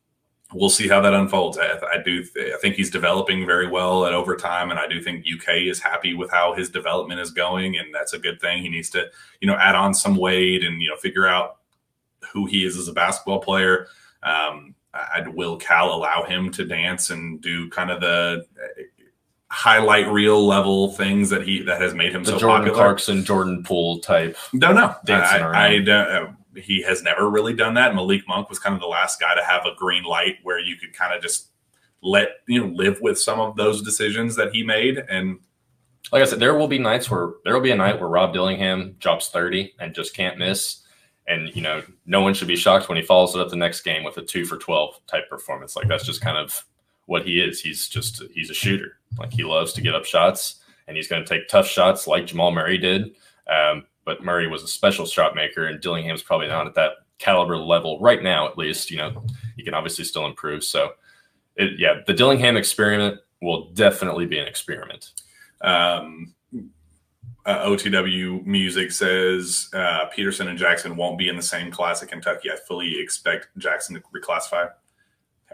we'll 0.53 0.71
see 0.71 0.87
how 0.87 1.01
that 1.01 1.13
unfolds. 1.13 1.59
I, 1.59 1.77
I 1.93 2.03
do. 2.05 2.23
Th- 2.23 2.55
I 2.55 2.59
think 2.59 2.77
he's 2.77 2.91
developing 2.91 3.47
very 3.47 3.67
well 3.67 4.07
at 4.07 4.15
overtime, 4.15 4.71
and 4.71 4.79
I 4.79 4.87
do 4.87 5.03
think 5.03 5.27
UK 5.27 5.55
is 5.63 5.81
happy 5.81 6.15
with 6.15 6.31
how 6.31 6.55
his 6.55 6.71
development 6.71 7.21
is 7.21 7.33
going, 7.33 7.77
and 7.79 7.93
that's 7.93 8.13
a 8.13 8.19
good 8.19 8.41
thing. 8.41 8.63
He 8.63 8.69
needs 8.69 8.91
to, 8.91 9.11
you 9.41 9.49
know, 9.49 9.57
add 9.57 9.75
on 9.75 9.93
some 9.93 10.15
weight 10.15 10.63
and 10.63 10.81
you 10.81 10.89
know 10.89 10.97
figure 10.97 11.27
out 11.27 11.57
who 12.33 12.47
he 12.47 12.65
is 12.65 12.77
as 12.77 12.87
a 12.87 12.93
basketball 12.93 13.41
player. 13.41 13.89
Um, 14.23 14.77
I, 14.95 15.23
will 15.29 15.57
Cal 15.57 15.93
allow 15.93 16.25
him 16.25 16.51
to 16.53 16.65
dance 16.65 17.11
and 17.11 17.41
do 17.41 17.69
kind 17.71 17.91
of 17.91 18.01
the 18.01 18.47
highlight 19.51 20.07
reel 20.09 20.47
level 20.47 20.93
things 20.93 21.31
that 21.31 21.43
he 21.43 21.63
that 21.63 21.81
has 21.81 21.95
made 21.95 22.15
him 22.15 22.23
the 22.25 22.33
so 22.33 22.39
Jordan 22.39 22.67
popular. 22.67 22.77
Clarkson, 22.77 23.25
Jordan 23.25 23.63
Poole 23.63 23.99
type. 24.01 24.37
Know. 24.53 24.95
Dancing 25.05 25.43
I, 25.43 25.75
I 25.75 25.79
don't. 25.79 26.09
Uh, 26.09 26.33
he 26.57 26.83
has 26.83 27.03
never 27.03 27.31
really 27.31 27.55
done 27.55 27.75
that. 27.75 27.95
Malik 27.95 28.27
Monk 28.27 28.49
was 28.49 28.59
kind 28.59 28.75
of 28.75 28.81
the 28.81 28.87
last 28.87 29.21
guy 29.21 29.35
to 29.35 29.45
have 29.45 29.65
a 29.65 29.75
green 29.77 30.03
light 30.03 30.37
where 30.43 30.59
you 30.59 30.77
could 30.77 30.93
kind 30.93 31.15
of 31.15 31.23
just 31.23 31.49
let 32.03 32.29
you 32.47 32.61
know 32.61 32.73
live 32.75 33.01
with 33.01 33.19
some 33.19 33.41
of 33.41 33.57
those 33.57 33.83
decisions 33.83 34.37
that 34.37 34.53
he 34.53 34.63
made. 34.63 34.99
And 35.09 35.39
Like 36.13 36.23
I 36.23 36.25
said, 36.27 36.41
there 36.41 36.57
will 36.57 36.69
be 36.69 36.79
nights 36.79 37.11
where 37.11 37.35
there 37.45 37.55
will 37.55 37.61
be 37.61 37.71
a 37.71 37.77
night 37.77 37.99
where 38.01 38.09
Rob 38.09 38.33
Dillingham 38.33 38.97
drops 38.99 39.31
30 39.31 39.75
and 39.79 39.95
just 39.95 40.15
can't 40.15 40.39
miss. 40.39 40.83
And 41.27 41.55
you 41.55 41.63
know, 41.63 41.83
no 42.07 42.23
one 42.23 42.35
should 42.35 42.49
be 42.49 42.57
shocked 42.57 42.89
when 42.89 42.97
he 42.97 43.05
follows 43.05 43.35
it 43.35 43.41
up 43.41 43.51
the 43.51 43.57
next 43.57 43.83
game 43.83 44.03
with 44.05 44.17
a 44.17 44.23
two 44.23 44.45
for 44.45 44.57
12 44.57 45.01
type 45.07 45.29
performance. 45.29 45.77
Like 45.77 45.89
that's 45.89 46.05
just 46.07 46.21
kind 46.21 46.37
of 46.37 46.65
what 47.07 47.27
he 47.27 47.41
is. 47.41 47.61
He's 47.61 47.89
just 47.89 48.23
he's 48.35 48.51
a 48.51 48.55
shooter. 48.55 48.98
Like 49.19 49.33
he 49.33 49.45
loves 49.45 49.73
to 49.75 49.81
get 49.81 49.95
up 49.95 50.05
shots 50.05 50.57
and 50.87 50.97
he's 50.97 51.09
going 51.09 51.25
to 51.25 51.29
take 51.29 51.49
tough 51.49 51.67
shots 51.67 52.07
like 52.07 52.27
Jamal 52.27 52.51
Murray 52.51 52.79
did. 52.79 53.15
Um, 53.49 53.85
but 54.05 54.25
Murray 54.25 54.47
was 54.47 54.63
a 54.63 54.69
special 54.69 55.05
shot 55.05 55.35
maker, 55.35 55.67
and 55.67 55.81
Dillingham's 55.81 56.23
probably 56.23 56.49
not 56.49 56.67
at 56.67 56.75
that 56.75 56.93
caliber 57.19 57.59
level 57.59 58.01
right 58.01 58.23
now. 58.23 58.49
At 58.49 58.57
least, 58.57 58.91
you 58.91 58.97
know, 58.97 59.23
he 59.57 59.63
can 59.63 59.75
obviously 59.75 60.05
still 60.05 60.25
improve. 60.25 60.65
So, 60.65 60.93
it, 61.57 61.79
yeah, 61.79 62.01
the 62.07 62.15
Dillingham 62.15 62.57
experiment 62.57 63.21
will 63.43 63.71
definitely 63.73 64.27
be 64.27 64.39
an 64.39 64.47
experiment. 64.47 65.13
um, 65.61 66.35
uh, 67.47 67.67
OTW 67.67 68.45
Music 68.45 68.93
says 68.93 69.71
uh, 69.73 70.05
Peterson 70.15 70.49
and 70.49 70.59
Jackson 70.59 70.97
won't 70.97 71.19
be 71.19 71.29
in 71.29 71.37
the 71.37 71.43
same 71.43 71.71
class 71.71 72.03
at 72.03 72.11
Kentucky. 72.11 72.51
I 72.51 72.57
fully 72.67 73.01
expect 73.01 73.49
Jackson 73.57 73.95
to 73.95 74.03
reclassify. 74.15 74.69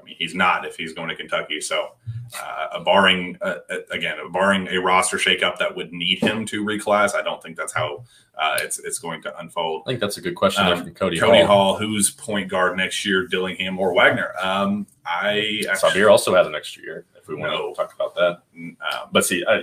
I 0.05 0.07
mean, 0.09 0.17
he's 0.19 0.35
not 0.35 0.67
if 0.67 0.77
he's 0.77 0.93
going 0.93 1.09
to 1.09 1.17
Kentucky. 1.17 1.61
So, 1.61 1.93
uh, 2.39 2.83
barring 2.85 3.39
uh, 3.41 3.57
again, 3.91 4.17
barring 4.33 4.69
a 4.69 4.79
roster 4.79 5.17
shakeup 5.17 5.57
that 5.59 5.75
would 5.75 5.93
need 5.93 6.19
him 6.19 6.45
to 6.47 6.63
reclass, 6.65 7.15
I 7.15 7.23
don't 7.23 7.43
think 7.43 7.57
that's 7.57 7.73
how 7.73 8.05
uh, 8.39 8.59
it's 8.61 8.79
it's 8.79 8.99
going 8.99 9.23
to 9.23 9.39
unfold. 9.39 9.83
I 9.87 9.91
think 9.91 10.01
that's 10.01 10.19
a 10.19 10.21
good 10.21 10.35
question 10.35 10.67
Um, 10.67 10.85
from 10.85 10.95
Cody, 10.95 11.19
Cody 11.19 11.39
Hall. 11.41 11.47
Hall, 11.47 11.79
who's 11.79 12.11
point 12.11 12.49
guard 12.51 12.77
next 12.77 13.05
year, 13.07 13.27
Dillingham 13.27 13.79
or 13.79 13.95
Wagner? 13.95 14.33
Um, 14.43 14.87
I 15.07 15.63
Sahvir 15.69 16.11
also 16.11 16.35
has 16.35 16.47
an 16.47 16.55
extra 16.55 16.83
year 16.83 17.07
if 17.17 17.29
we 17.29 17.35
want 17.37 17.53
No. 17.53 17.71
to 17.71 17.75
talk 17.75 17.95
about 17.95 18.15
that. 18.17 18.43
um, 18.55 18.77
But 19.13 19.25
see, 19.25 19.43
I, 19.49 19.63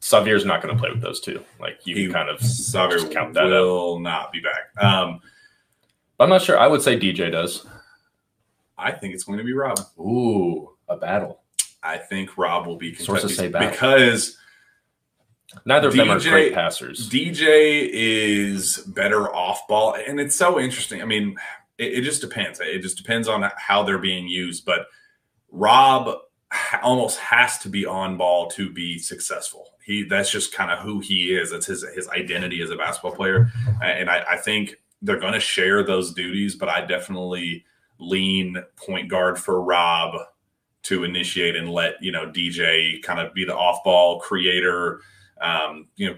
Sahvir's 0.00 0.44
not 0.44 0.62
going 0.62 0.74
to 0.74 0.80
play 0.80 0.90
with 0.90 1.00
those 1.02 1.20
two. 1.20 1.42
Like 1.60 1.80
you 1.84 1.94
he 1.96 2.04
can 2.04 2.12
kind 2.12 2.28
of 2.30 2.40
just 2.40 2.72
count 3.12 3.34
that 3.34 3.44
will 3.44 3.98
not 4.00 4.32
be 4.32 4.40
back. 4.40 4.82
Um, 4.82 5.20
I'm 6.18 6.28
not 6.30 6.42
sure. 6.42 6.58
I 6.58 6.66
would 6.66 6.80
say 6.82 6.98
DJ 6.98 7.30
does. 7.30 7.66
I 8.78 8.92
think 8.92 9.14
it's 9.14 9.24
going 9.24 9.38
to 9.38 9.44
be 9.44 9.52
Rob. 9.52 9.78
Ooh, 9.98 10.76
a 10.88 10.96
battle. 10.96 11.40
I 11.82 11.98
think 11.98 12.36
Rob 12.36 12.66
will 12.66 12.76
be 12.76 12.94
Sources 12.94 13.36
Kentucky's 13.36 13.36
say 13.36 13.48
battle. 13.48 13.70
because 13.70 14.36
Neither 15.64 15.88
of 15.88 15.94
them 15.94 16.10
are 16.10 16.20
great 16.20 16.54
passers. 16.54 17.08
DJ 17.08 17.88
is 17.90 18.78
better 18.78 19.32
off 19.34 19.66
ball, 19.68 19.94
and 19.94 20.20
it's 20.20 20.34
so 20.34 20.58
interesting. 20.58 21.00
I 21.00 21.04
mean, 21.04 21.36
it, 21.78 21.98
it 21.98 22.00
just 22.02 22.20
depends. 22.20 22.60
It 22.60 22.82
just 22.82 22.96
depends 22.96 23.28
on 23.28 23.48
how 23.56 23.82
they're 23.84 23.98
being 23.98 24.26
used. 24.26 24.64
But 24.64 24.86
Rob 25.50 26.18
almost 26.82 27.18
has 27.18 27.58
to 27.58 27.68
be 27.68 27.86
on 27.86 28.16
ball 28.16 28.48
to 28.50 28.70
be 28.70 28.98
successful. 28.98 29.70
He 29.84 30.04
that's 30.04 30.30
just 30.30 30.52
kind 30.52 30.72
of 30.72 30.80
who 30.80 30.98
he 31.00 31.34
is. 31.34 31.50
That's 31.52 31.66
his 31.66 31.84
his 31.94 32.08
identity 32.08 32.60
as 32.60 32.70
a 32.70 32.76
basketball 32.76 33.12
player, 33.12 33.50
and 33.82 34.10
I, 34.10 34.24
I 34.30 34.36
think 34.36 34.76
they're 35.00 35.20
going 35.20 35.34
to 35.34 35.40
share 35.40 35.84
those 35.84 36.12
duties. 36.12 36.56
But 36.56 36.68
I 36.68 36.84
definitely 36.84 37.64
lean 37.98 38.62
point 38.76 39.08
guard 39.08 39.38
for 39.38 39.62
Rob 39.62 40.14
to 40.82 41.04
initiate 41.04 41.56
and 41.56 41.70
let 41.70 41.94
you 42.00 42.12
know 42.12 42.26
DJ 42.26 43.02
kind 43.02 43.18
of 43.18 43.34
be 43.34 43.44
the 43.44 43.56
off 43.56 43.82
ball 43.84 44.20
creator 44.20 45.00
um, 45.40 45.86
you 45.96 46.10
know, 46.10 46.16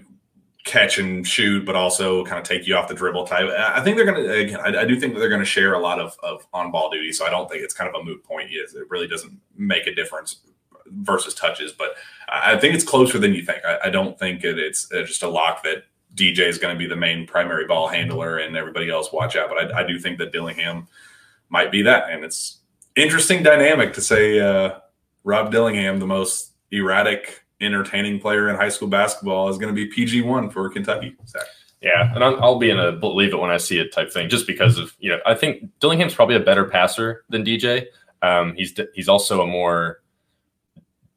catch 0.65 0.99
and 0.99 1.25
shoot, 1.25 1.65
but 1.65 1.75
also 1.75 2.23
kind 2.25 2.37
of 2.37 2.43
take 2.43 2.67
you 2.67 2.75
off 2.75 2.87
the 2.87 2.93
dribble 2.93 3.25
type. 3.25 3.49
I 3.49 3.81
think 3.81 3.97
they're 3.97 4.05
going 4.05 4.23
to, 4.23 4.33
again, 4.33 4.59
I, 4.59 4.81
I 4.81 4.85
do 4.85 4.99
think 4.99 5.13
that 5.13 5.19
they're 5.19 5.29
going 5.29 5.41
to 5.41 5.45
share 5.45 5.73
a 5.73 5.79
lot 5.79 5.99
of, 5.99 6.15
of 6.21 6.45
on 6.53 6.71
ball 6.71 6.89
duty. 6.89 7.11
So 7.11 7.25
I 7.25 7.29
don't 7.29 7.49
think 7.49 7.63
it's 7.63 7.73
kind 7.73 7.93
of 7.93 7.99
a 7.99 8.03
moot 8.03 8.23
point. 8.23 8.49
It 8.51 8.69
really 8.89 9.07
doesn't 9.07 9.39
make 9.55 9.87
a 9.87 9.95
difference 9.95 10.41
versus 10.87 11.33
touches, 11.33 11.71
but 11.71 11.95
I 12.27 12.53
I 12.53 12.59
think 12.59 12.75
it's 12.75 12.83
closer 12.83 13.19
than 13.19 13.33
you 13.33 13.43
think. 13.43 13.63
I, 13.65 13.79
I 13.85 13.89
don't 13.89 14.17
think 14.19 14.43
it, 14.43 14.59
it's 14.59 14.91
uh, 14.91 15.03
just 15.03 15.23
a 15.23 15.29
lock 15.29 15.63
that 15.63 15.83
DJ 16.15 16.47
is 16.47 16.57
going 16.57 16.73
to 16.73 16.79
be 16.79 16.87
the 16.87 16.95
main 16.95 17.25
primary 17.25 17.65
ball 17.65 17.87
handler 17.87 18.37
and 18.37 18.55
everybody 18.55 18.89
else 18.89 19.11
watch 19.11 19.35
out. 19.35 19.49
But 19.49 19.73
I, 19.73 19.79
I 19.79 19.87
do 19.87 19.99
think 19.99 20.17
that 20.19 20.31
Dillingham 20.31 20.87
might 21.49 21.71
be 21.71 21.81
that. 21.83 22.09
And 22.09 22.23
it's 22.23 22.59
interesting 22.95 23.43
dynamic 23.43 23.93
to 23.93 24.01
say 24.01 24.39
uh, 24.39 24.79
Rob 25.23 25.51
Dillingham, 25.51 25.99
the 25.99 26.07
most 26.07 26.53
erratic, 26.71 27.43
entertaining 27.61 28.19
player 28.19 28.49
in 28.49 28.55
high 28.55 28.69
school 28.69 28.87
basketball, 28.87 29.49
is 29.49 29.57
going 29.57 29.73
to 29.73 29.75
be 29.75 29.87
PG 29.87 30.21
one 30.21 30.49
for 30.49 30.69
Kentucky. 30.69 31.15
Yeah, 31.81 32.13
and 32.13 32.23
I'm, 32.23 32.41
I'll 32.43 32.59
be 32.59 32.69
in 32.69 32.79
a 32.79 32.91
believe 32.91 33.33
it 33.33 33.39
when 33.39 33.51
I 33.51 33.57
see 33.57 33.79
it 33.79 33.93
type 33.93 34.11
thing, 34.11 34.29
just 34.29 34.47
because 34.47 34.77
of 34.77 34.93
you 34.99 35.09
know 35.09 35.19
I 35.25 35.33
think 35.33 35.69
Dillingham's 35.79 36.13
probably 36.13 36.35
a 36.35 36.41
better 36.41 36.65
passer 36.65 37.23
than 37.29 37.43
DJ. 37.43 37.85
Um, 38.21 38.53
he's 38.55 38.77
he's 38.93 39.07
also 39.07 39.41
a 39.41 39.47
more 39.47 40.01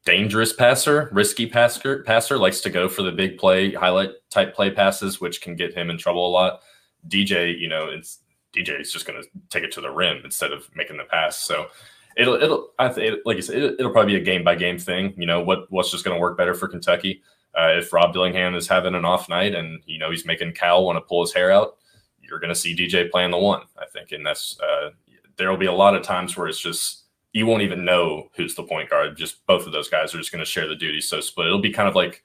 dangerous 0.04 0.52
passer, 0.52 1.08
risky 1.12 1.46
passer. 1.46 2.02
Passer 2.04 2.38
likes 2.38 2.60
to 2.60 2.70
go 2.70 2.88
for 2.88 3.02
the 3.02 3.12
big 3.12 3.38
play, 3.38 3.72
highlight 3.72 4.10
type 4.30 4.54
play 4.54 4.70
passes, 4.70 5.20
which 5.20 5.40
can 5.40 5.56
get 5.56 5.74
him 5.74 5.90
in 5.90 5.98
trouble 5.98 6.26
a 6.26 6.30
lot. 6.30 6.60
DJ, 7.08 7.58
you 7.58 7.68
know, 7.68 7.88
it's 7.88 8.18
DJ 8.54 8.80
is 8.80 8.92
just 8.92 9.06
going 9.06 9.22
to 9.22 9.28
take 9.50 9.64
it 9.64 9.72
to 9.72 9.80
the 9.80 9.90
rim 9.90 10.20
instead 10.24 10.52
of 10.52 10.68
making 10.74 10.96
the 10.96 11.04
pass. 11.04 11.38
So 11.38 11.68
it'll 12.16 12.34
it'll 12.34 12.70
I 12.78 12.88
th- 12.88 13.14
it, 13.14 13.20
like 13.24 13.36
you 13.36 13.42
said, 13.42 13.56
it, 13.56 13.76
it'll 13.78 13.92
probably 13.92 14.14
be 14.14 14.20
a 14.20 14.24
game 14.24 14.44
by 14.44 14.54
game 14.54 14.78
thing. 14.78 15.14
You 15.16 15.26
know 15.26 15.42
what 15.42 15.70
what's 15.70 15.90
just 15.90 16.04
going 16.04 16.16
to 16.16 16.20
work 16.20 16.36
better 16.36 16.54
for 16.54 16.68
Kentucky. 16.68 17.22
Uh, 17.54 17.72
if 17.76 17.92
Rob 17.92 18.14
Dillingham 18.14 18.54
is 18.54 18.66
having 18.66 18.94
an 18.94 19.04
off 19.04 19.28
night 19.28 19.54
and 19.54 19.82
you 19.86 19.98
know 19.98 20.10
he's 20.10 20.26
making 20.26 20.52
Cal 20.52 20.84
want 20.84 20.96
to 20.96 21.00
pull 21.02 21.22
his 21.22 21.32
hair 21.32 21.50
out, 21.50 21.76
you're 22.20 22.40
going 22.40 22.52
to 22.52 22.54
see 22.54 22.76
DJ 22.76 23.10
playing 23.10 23.30
the 23.30 23.38
one. 23.38 23.62
I 23.78 23.86
think, 23.92 24.12
and 24.12 24.24
that's 24.24 24.58
uh, 24.60 24.90
there 25.36 25.50
will 25.50 25.58
be 25.58 25.66
a 25.66 25.72
lot 25.72 25.94
of 25.94 26.02
times 26.02 26.36
where 26.36 26.48
it's 26.48 26.60
just 26.60 27.04
you 27.32 27.46
won't 27.46 27.62
even 27.62 27.84
know 27.84 28.28
who's 28.36 28.54
the 28.54 28.62
point 28.62 28.90
guard. 28.90 29.16
Just 29.16 29.44
both 29.46 29.66
of 29.66 29.72
those 29.72 29.88
guys 29.88 30.14
are 30.14 30.18
just 30.18 30.32
going 30.32 30.44
to 30.44 30.50
share 30.50 30.68
the 30.68 30.76
duties 30.76 31.08
so 31.08 31.20
split. 31.20 31.46
It'll 31.46 31.58
be 31.58 31.72
kind 31.72 31.88
of 31.88 31.94
like 31.94 32.22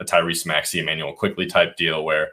a 0.00 0.04
Tyrese 0.04 0.46
Maxey, 0.46 0.80
Immanuel 0.80 1.12
Quickley 1.12 1.46
type 1.46 1.76
deal 1.76 2.04
where 2.04 2.32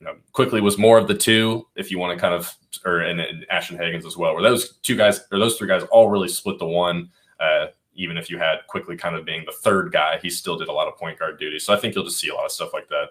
you 0.00 0.06
know 0.06 0.14
Quickly 0.32 0.60
was 0.60 0.78
more 0.78 0.98
of 0.98 1.08
the 1.08 1.14
two. 1.14 1.66
If 1.76 1.90
you 1.90 1.98
want 1.98 2.16
to 2.16 2.20
kind 2.20 2.34
of 2.34 2.54
or 2.84 3.00
and, 3.00 3.20
and 3.20 3.46
Ashton 3.50 3.78
Hagans 3.78 4.06
as 4.06 4.16
well, 4.16 4.34
where 4.34 4.42
those 4.42 4.76
two 4.78 4.96
guys 4.96 5.20
or 5.30 5.38
those 5.38 5.56
three 5.56 5.68
guys 5.68 5.82
all 5.90 6.08
really 6.08 6.28
split 6.28 6.58
the 6.58 6.66
one. 6.66 7.10
Uh, 7.38 7.66
even 7.94 8.16
if 8.16 8.30
you 8.30 8.38
had 8.38 8.66
Quickley 8.66 8.96
kind 8.96 9.16
of 9.16 9.24
being 9.24 9.44
the 9.44 9.52
third 9.52 9.92
guy, 9.92 10.18
he 10.22 10.30
still 10.30 10.56
did 10.56 10.68
a 10.68 10.72
lot 10.72 10.88
of 10.88 10.96
point 10.96 11.18
guard 11.18 11.38
duty. 11.38 11.58
So 11.58 11.74
I 11.74 11.76
think 11.76 11.94
you'll 11.94 12.04
just 12.04 12.18
see 12.18 12.28
a 12.28 12.34
lot 12.34 12.46
of 12.46 12.52
stuff 12.52 12.72
like 12.72 12.88
that. 12.88 13.08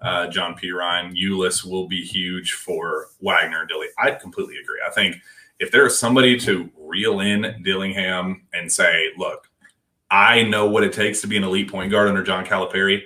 Uh, 0.00 0.26
John 0.26 0.54
P. 0.54 0.72
Ryan, 0.72 1.14
Ulis 1.14 1.64
will 1.64 1.88
be 1.88 2.02
huge 2.02 2.52
for 2.52 3.08
Wagner 3.20 3.60
and 3.60 3.68
Dilly. 3.68 3.86
I 3.98 4.10
completely 4.10 4.56
agree. 4.56 4.80
I 4.86 4.90
think 4.90 5.16
if 5.58 5.70
there 5.70 5.86
is 5.86 5.98
somebody 5.98 6.38
to 6.40 6.70
reel 6.78 7.20
in 7.20 7.62
Dillingham 7.62 8.42
and 8.52 8.70
say, 8.70 9.06
look, 9.16 9.48
I 10.10 10.42
know 10.42 10.66
what 10.66 10.84
it 10.84 10.92
takes 10.92 11.20
to 11.22 11.26
be 11.26 11.36
an 11.36 11.44
elite 11.44 11.70
point 11.70 11.90
guard 11.90 12.08
under 12.08 12.22
John 12.22 12.44
Calipari. 12.44 13.02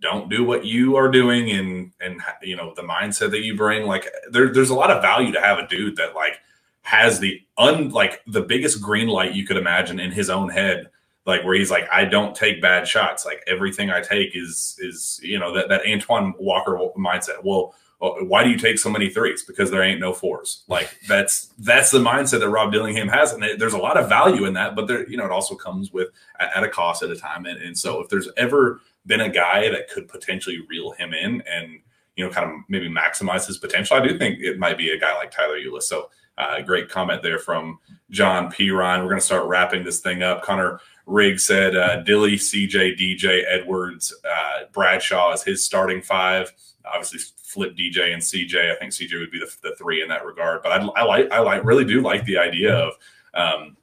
Don't 0.00 0.28
do 0.28 0.44
what 0.44 0.64
you 0.64 0.96
are 0.96 1.10
doing 1.10 1.50
and 1.52 1.92
and 2.00 2.20
you 2.42 2.56
know 2.56 2.74
the 2.74 2.82
mindset 2.82 3.30
that 3.30 3.42
you 3.42 3.56
bring. 3.56 3.86
Like 3.86 4.08
there, 4.30 4.52
there's 4.52 4.70
a 4.70 4.74
lot 4.74 4.90
of 4.90 5.02
value 5.02 5.32
to 5.32 5.40
have 5.40 5.58
a 5.58 5.66
dude 5.66 5.96
that 5.96 6.14
like 6.14 6.38
has 6.82 7.18
the 7.18 7.40
un 7.58 7.90
like 7.90 8.22
the 8.26 8.42
biggest 8.42 8.80
green 8.80 9.08
light 9.08 9.34
you 9.34 9.44
could 9.44 9.56
imagine 9.56 9.98
in 9.98 10.12
his 10.12 10.30
own 10.30 10.48
head 10.48 10.88
like 11.26 11.44
where 11.44 11.56
he's 11.56 11.70
like 11.70 11.88
i 11.90 12.04
don't 12.04 12.34
take 12.34 12.62
bad 12.62 12.86
shots. 12.86 13.24
Like 13.26 13.42
everything 13.46 13.90
i 13.90 14.00
take 14.00 14.36
is 14.36 14.76
is 14.80 15.20
you 15.22 15.38
know 15.38 15.52
that, 15.54 15.68
that 15.68 15.86
antoine 15.86 16.34
walker 16.38 16.78
mindset. 16.96 17.42
Well 17.42 17.74
uh, 18.00 18.10
why 18.24 18.44
do 18.44 18.50
you 18.50 18.58
take 18.58 18.78
so 18.78 18.90
many 18.90 19.08
threes? 19.08 19.42
Because 19.42 19.70
there 19.70 19.82
ain't 19.82 20.00
no 20.00 20.12
fours. 20.12 20.64
Like 20.68 20.96
that's 21.08 21.50
that's 21.58 21.90
the 21.90 21.98
mindset 21.98 22.40
that 22.40 22.48
rob 22.48 22.72
dillingham 22.72 23.08
has 23.08 23.32
and 23.32 23.42
there's 23.58 23.72
a 23.72 23.78
lot 23.78 23.96
of 23.96 24.08
value 24.08 24.44
in 24.44 24.54
that 24.54 24.76
but 24.76 24.86
there 24.86 25.08
you 25.08 25.16
know 25.16 25.24
it 25.24 25.32
also 25.32 25.54
comes 25.54 25.92
with 25.92 26.08
at, 26.38 26.56
at 26.56 26.64
a 26.64 26.68
cost 26.68 27.02
at 27.02 27.10
a 27.10 27.16
time 27.16 27.46
and, 27.46 27.60
and 27.60 27.76
so 27.76 28.00
if 28.00 28.08
there's 28.08 28.28
ever 28.36 28.80
been 29.06 29.20
a 29.20 29.28
guy 29.28 29.68
that 29.70 29.88
could 29.88 30.08
potentially 30.08 30.60
reel 30.68 30.92
him 30.92 31.14
in 31.14 31.42
and 31.42 31.80
you 32.16 32.24
know, 32.24 32.30
kind 32.30 32.50
of 32.50 32.56
maybe 32.68 32.88
maximize 32.88 33.46
his 33.46 33.58
potential. 33.58 33.96
I 33.96 34.06
do 34.06 34.18
think 34.18 34.40
it 34.40 34.58
might 34.58 34.78
be 34.78 34.90
a 34.90 34.98
guy 34.98 35.14
like 35.16 35.30
Tyler 35.30 35.58
Ulis. 35.60 35.82
So 35.82 36.10
uh, 36.38 36.60
great 36.62 36.88
comment 36.88 37.22
there 37.22 37.38
from 37.38 37.78
John 38.10 38.50
P. 38.50 38.70
Ryan. 38.70 39.02
We're 39.02 39.10
going 39.10 39.20
to 39.20 39.26
start 39.26 39.46
wrapping 39.46 39.84
this 39.84 40.00
thing 40.00 40.22
up. 40.22 40.42
Connor 40.42 40.80
Rigg 41.04 41.38
said 41.38 41.76
uh, 41.76 42.02
Dilly, 42.02 42.36
CJ, 42.36 42.98
DJ, 42.98 43.42
Edwards, 43.48 44.14
uh, 44.24 44.64
Bradshaw 44.72 45.32
is 45.32 45.42
his 45.42 45.64
starting 45.64 46.02
five. 46.02 46.52
Obviously, 46.86 47.20
flip 47.36 47.76
DJ 47.76 48.12
and 48.12 48.22
CJ. 48.22 48.72
I 48.72 48.78
think 48.78 48.92
CJ 48.92 49.18
would 49.18 49.30
be 49.30 49.38
the, 49.38 49.54
the 49.62 49.76
three 49.76 50.02
in 50.02 50.08
that 50.08 50.24
regard. 50.24 50.62
But 50.62 50.72
I, 50.72 50.86
I 50.96 51.04
like, 51.04 51.30
I 51.30 51.40
like, 51.40 51.64
really 51.64 51.84
do 51.84 52.00
like 52.00 52.24
the 52.24 52.38
idea 52.38 52.74
of 52.74 52.94
um, 53.34 53.76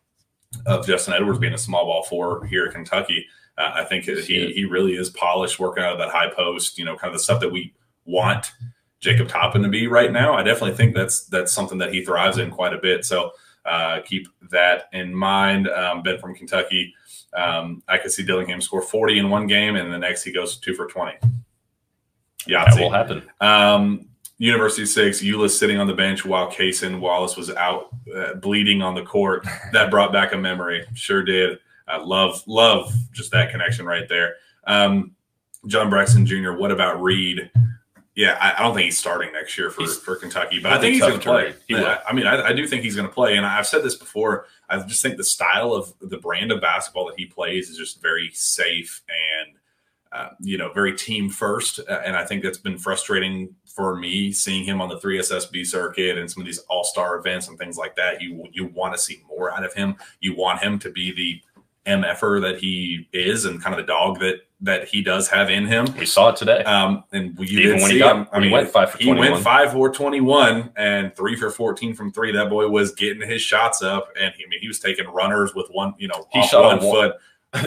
of 0.66 0.86
Justin 0.86 1.14
Edwards 1.14 1.40
being 1.40 1.54
a 1.54 1.58
small 1.58 1.86
ball 1.86 2.04
four 2.04 2.46
here 2.46 2.66
at 2.66 2.74
Kentucky. 2.74 3.26
Uh, 3.58 3.72
I 3.76 3.84
think 3.84 4.06
he 4.06 4.52
he 4.54 4.66
really 4.66 4.94
is 4.94 5.10
polished, 5.10 5.60
working 5.60 5.84
out 5.84 5.94
of 5.94 6.00
that 6.00 6.10
high 6.10 6.30
post. 6.30 6.78
You 6.78 6.86
know, 6.86 6.96
kind 6.96 7.14
of 7.14 7.20
the 7.20 7.24
stuff 7.24 7.40
that 7.42 7.52
we 7.52 7.74
want 8.06 8.52
Jacob 9.00 9.28
Toppin 9.28 9.62
to 9.64 9.70
be 9.70 9.88
right 9.88 10.12
now. 10.12 10.34
I 10.34 10.44
definitely 10.44 10.76
think 10.76 10.96
that's 10.96 11.26
that's 11.26 11.54
something 11.54 11.78
that 11.78 11.94
he 11.94 12.04
thrives 12.04 12.38
in 12.38 12.50
quite 12.50 12.74
a 12.74 12.80
bit. 12.80 13.06
So 13.06 13.32
uh, 13.66 14.00
keep 14.06 14.28
that 14.50 14.86
in 14.94 15.14
mind. 15.14 15.68
Um, 15.68 16.02
ben 16.02 16.20
from 16.20 16.36
Kentucky. 16.36 16.94
Um, 17.36 17.84
I 17.88 17.98
could 17.98 18.12
see 18.12 18.24
Dillingham 18.24 18.62
score 18.62 18.82
40 18.82 19.20
in 19.20 19.30
one 19.30 19.48
game, 19.48 19.76
and 19.76 19.92
the 19.92 19.98
next 19.98 20.24
he 20.24 20.32
goes 20.32 20.58
two 20.58 20.74
for 20.74 20.88
20. 20.88 21.18
Yeah, 22.46 22.66
that 22.66 22.80
will 22.80 22.92
happen. 22.92 23.24
Um, 23.42 24.08
University 24.38 24.86
six, 24.86 25.22
Ulis 25.22 25.52
sitting 25.52 25.78
on 25.78 25.88
the 25.88 25.94
bench 25.94 26.26
while 26.26 26.52
Cason 26.52 27.00
Wallace 27.00 27.38
was 27.38 27.50
out 27.52 27.90
uh, 28.16 28.34
bleeding 28.36 28.82
on 28.82 28.96
the 28.96 29.04
court. 29.04 29.46
That 29.72 29.90
brought 29.90 30.12
back 30.12 30.34
a 30.34 30.38
memory. 30.38 30.86
Sure 30.94 31.24
did. 31.24 31.60
I 31.88 31.98
love, 31.98 32.44
love 32.48 32.94
just 33.12 33.32
that 33.32 33.52
connection 33.52 33.86
right 33.86 34.08
there. 34.08 34.36
Um, 34.66 35.16
John 35.68 35.90
Braxton 35.90 36.26
Jr., 36.26 36.54
what 36.54 36.72
about 36.72 37.02
Reed? 37.02 37.52
Yeah, 38.16 38.38
I, 38.40 38.60
I, 38.60 38.64
don't 38.64 38.76
think 38.76 38.86
he's 38.86 38.98
starting 38.98 39.32
next 39.34 39.58
year 39.58 39.72
for, 39.72 39.88
for 39.88 40.16
Kentucky, 40.16 40.60
but 40.60 40.72
I 40.72 40.80
think 40.80 40.94
he's 40.94 41.02
going 41.02 41.20
to 41.20 41.20
play. 41.20 41.54
I, 41.72 42.00
I, 42.08 42.14
mean, 42.14 42.28
I, 42.28 42.50
I, 42.50 42.54
do 42.54 42.68
think 42.68 42.84
he's 42.84 42.96
going 42.96 43.08
to 43.08 43.14
play. 43.14 43.38
And 43.38 43.46
I've 43.46 43.66
said 43.66 43.84
this 43.84 43.96
before. 43.96 44.46
I 44.70 44.80
just 44.84 45.02
think 45.02 45.18
the 45.18 45.24
style 45.24 45.74
of 45.74 45.92
the 46.00 46.18
brand 46.18 46.52
of 46.52 46.62
basketball 46.62 47.08
that 47.08 47.16
he 47.18 47.26
plays 47.26 47.70
is 47.70 47.78
just 47.78 48.04
very 48.04 48.30
safe 48.34 49.02
and 49.10 49.58
uh, 50.14 50.30
you 50.40 50.60
know, 50.60 50.72
very 50.72 50.96
team 50.96 51.28
first. 51.28 51.80
Uh, 51.80 52.02
and 52.06 52.16
I 52.16 52.24
think 52.24 52.44
that's 52.44 52.60
been 52.60 52.78
frustrating 52.78 53.56
for 53.66 53.96
me 53.96 54.32
seeing 54.32 54.64
him 54.64 54.80
on 54.80 54.88
the 54.88 55.00
3SSB 55.00 55.66
circuit 55.66 56.20
and 56.20 56.30
some 56.30 56.42
of 56.42 56.46
these 56.46 56.60
all 56.70 56.84
star 56.84 57.18
events 57.18 57.48
and 57.48 57.58
things 57.58 57.78
like 57.78 57.96
that. 57.96 58.22
You 58.22 58.46
you 58.52 58.68
want 58.68 58.94
to 58.94 59.00
see 59.00 59.24
more 59.28 59.52
out 59.52 59.64
of 59.64 59.74
him. 59.74 59.96
You 60.20 60.36
want 60.36 60.62
him 60.62 60.78
to 60.80 60.92
be 60.92 61.12
the 61.12 61.42
MFer 61.86 62.42
that 62.42 62.60
he 62.60 63.08
is 63.12 63.46
and 63.46 63.62
kind 63.62 63.78
of 63.78 63.86
the 63.86 63.92
dog 63.92 64.20
that 64.20 64.42
that 64.62 64.88
he 64.88 65.02
does 65.02 65.28
have 65.28 65.50
in 65.50 65.68
him. 65.68 65.86
We 65.98 66.06
saw 66.06 66.30
it 66.30 66.38
today. 66.38 66.64
Um, 66.64 67.04
and 67.12 67.38
you 67.38 67.60
Even 67.60 67.82
when 67.82 67.92
he 67.92 68.00
got, 68.00 68.16
him. 68.16 68.28
I 68.32 68.40
mean, 68.40 68.48
he 68.48 68.54
went 68.54 68.70
five 68.70 68.92
for 68.92 68.98
21. 68.98 69.26
He 69.26 69.32
went 69.32 69.44
five 69.44 69.74
for 69.74 69.90
21 69.90 70.72
and 70.78 71.14
three 71.14 71.36
for 71.36 71.50
14 71.50 71.94
from 71.94 72.14
three. 72.14 72.32
That 72.32 72.50
boy 72.50 72.70
was 72.70 72.94
getting 72.94 73.28
his 73.28 73.42
shots 73.42 73.82
up 73.82 74.08
and 74.18 74.34
he, 74.38 74.46
I 74.46 74.48
mean, 74.48 74.62
he 74.62 74.70
was 74.70 74.80
taking 74.80 75.06
runners 75.08 75.54
with 75.54 75.68
one, 75.72 75.96
you 75.98 76.08
know, 76.08 76.28
he 76.32 76.42
shot 76.44 76.64
one 76.64 76.80
foot 76.80 77.16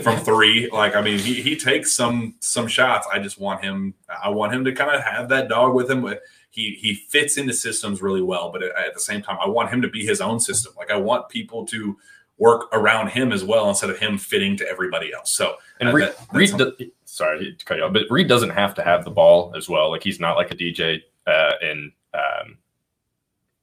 from 0.03 0.19
three. 0.19 0.69
Like 0.71 0.97
I 0.97 1.01
mean, 1.01 1.19
he 1.19 1.41
he 1.41 1.57
takes 1.57 1.93
some 1.93 2.35
some 2.41 2.67
shots. 2.67 3.07
I 3.13 3.19
just 3.19 3.39
want 3.39 3.63
him. 3.63 3.95
I 4.23 4.29
want 4.31 4.53
him 4.53 4.65
to 4.65 4.73
kind 4.73 4.91
of 4.91 5.03
have 5.03 5.29
that 5.29 5.49
dog 5.49 5.75
with 5.75 5.91
him. 5.91 6.05
He 6.51 6.77
he 6.81 6.95
fits 6.95 7.37
into 7.37 7.53
systems 7.53 8.03
really 8.03 8.23
well, 8.23 8.51
but 8.51 8.63
at 8.63 8.95
the 8.95 9.01
same 9.01 9.23
time, 9.23 9.39
I 9.43 9.49
want 9.49 9.71
him 9.71 9.83
to 9.83 9.89
be 9.89 10.05
his 10.05 10.21
own 10.21 10.41
system. 10.41 10.73
Like 10.77 10.91
I 10.91 10.97
want 10.97 11.29
people 11.29 11.65
to 11.67 11.97
work 12.39 12.69
around 12.73 13.09
him 13.09 13.33
as 13.33 13.45
well 13.45 13.69
instead 13.69 13.91
of 13.91 13.99
him 13.99 14.19
fitting 14.19 14.57
to 14.59 14.69
everybody 14.69 15.13
else. 15.13 15.35
So 15.35 15.57
and 15.81 15.89
uh, 15.89 15.93
Reed, 15.93 16.09
that, 16.09 16.77
Reed 16.79 16.91
sorry 17.05 17.57
to 17.57 17.65
cut 17.65 17.79
you 17.79 17.85
off, 17.85 17.93
but 17.93 18.03
Reed 18.11 18.29
doesn't 18.29 18.51
have 18.51 18.75
to 18.75 18.83
have 18.83 19.05
the 19.05 19.11
ball 19.11 19.55
as 19.57 19.69
well. 19.69 19.91
Like 19.91 20.03
he's 20.03 20.21
not 20.21 20.37
like 20.37 20.51
a 20.51 20.57
DJ 20.57 21.01
uh, 21.27 21.53
in 21.63 21.93
um, 22.15 22.59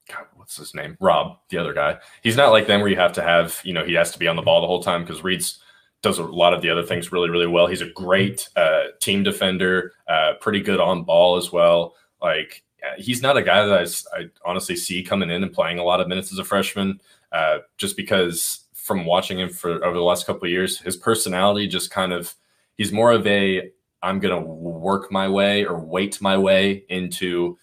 God, 0.10 0.26
what's 0.36 0.58
his 0.58 0.74
name? 0.74 0.98
Rob, 1.00 1.38
the 1.50 1.58
other 1.58 1.74
guy. 1.74 1.98
He's 2.22 2.36
not 2.36 2.52
like 2.52 2.68
them 2.68 2.82
where 2.82 2.90
you 2.90 2.98
have 2.98 3.14
to 3.14 3.24
have, 3.24 3.60
you 3.64 3.74
know, 3.74 3.86
he 3.86 3.94
has 3.94 4.12
to 4.12 4.20
be 4.20 4.28
on 4.28 4.36
the 4.36 4.42
ball 4.42 4.62
the 4.62 4.68
whole 4.68 4.84
time 4.84 5.04
because 5.04 5.24
Reed's 5.24 5.60
does 6.02 6.20
a 6.20 6.24
lot 6.24 6.54
of 6.54 6.62
the 6.62 6.70
other 6.70 6.84
things 6.84 7.12
really, 7.12 7.30
really 7.30 7.48
well. 7.48 7.66
He's 7.66 7.82
a 7.82 7.90
great 7.90 8.50
uh, 8.58 8.88
team 9.00 9.24
defender, 9.24 9.94
uh, 10.08 10.34
pretty 10.42 10.60
good 10.60 10.82
on 10.82 11.04
ball 11.04 11.38
as 11.38 11.52
well. 11.52 11.96
Like 12.22 12.64
he's 12.98 13.22
not 13.22 13.38
a 13.38 13.42
guy 13.42 13.66
that 13.66 14.06
I, 14.14 14.20
I, 14.20 14.30
honestly 14.46 14.76
see 14.76 15.02
coming 15.02 15.30
in 15.30 15.44
and 15.44 15.54
playing 15.54 15.80
a 15.80 15.84
lot 15.84 16.02
of 16.02 16.10
minutes 16.10 16.32
as 16.32 16.40
a 16.40 16.44
freshman, 16.44 17.00
uh, 17.32 17.60
just 17.78 17.96
because 17.96 18.63
from 18.84 19.06
watching 19.06 19.40
him 19.40 19.50
for 19.50 19.84
over 19.84 19.96
the 19.96 20.04
last 20.04 20.26
couple 20.26 20.44
of 20.44 20.52
years, 20.52 20.80
his 20.80 20.98
personality 20.98 21.68
just 21.68 21.90
kind 21.90 22.14
of 22.14 22.34
he's 22.76 22.92
more 22.92 23.12
of 23.12 23.26
a 23.26 23.72
I'm 24.02 24.20
gonna 24.20 24.42
work 24.42 25.12
my 25.12 25.28
way 25.28 25.66
or 25.66 25.80
wait 25.80 26.22
my 26.22 26.38
way 26.38 26.86
into 26.90 27.58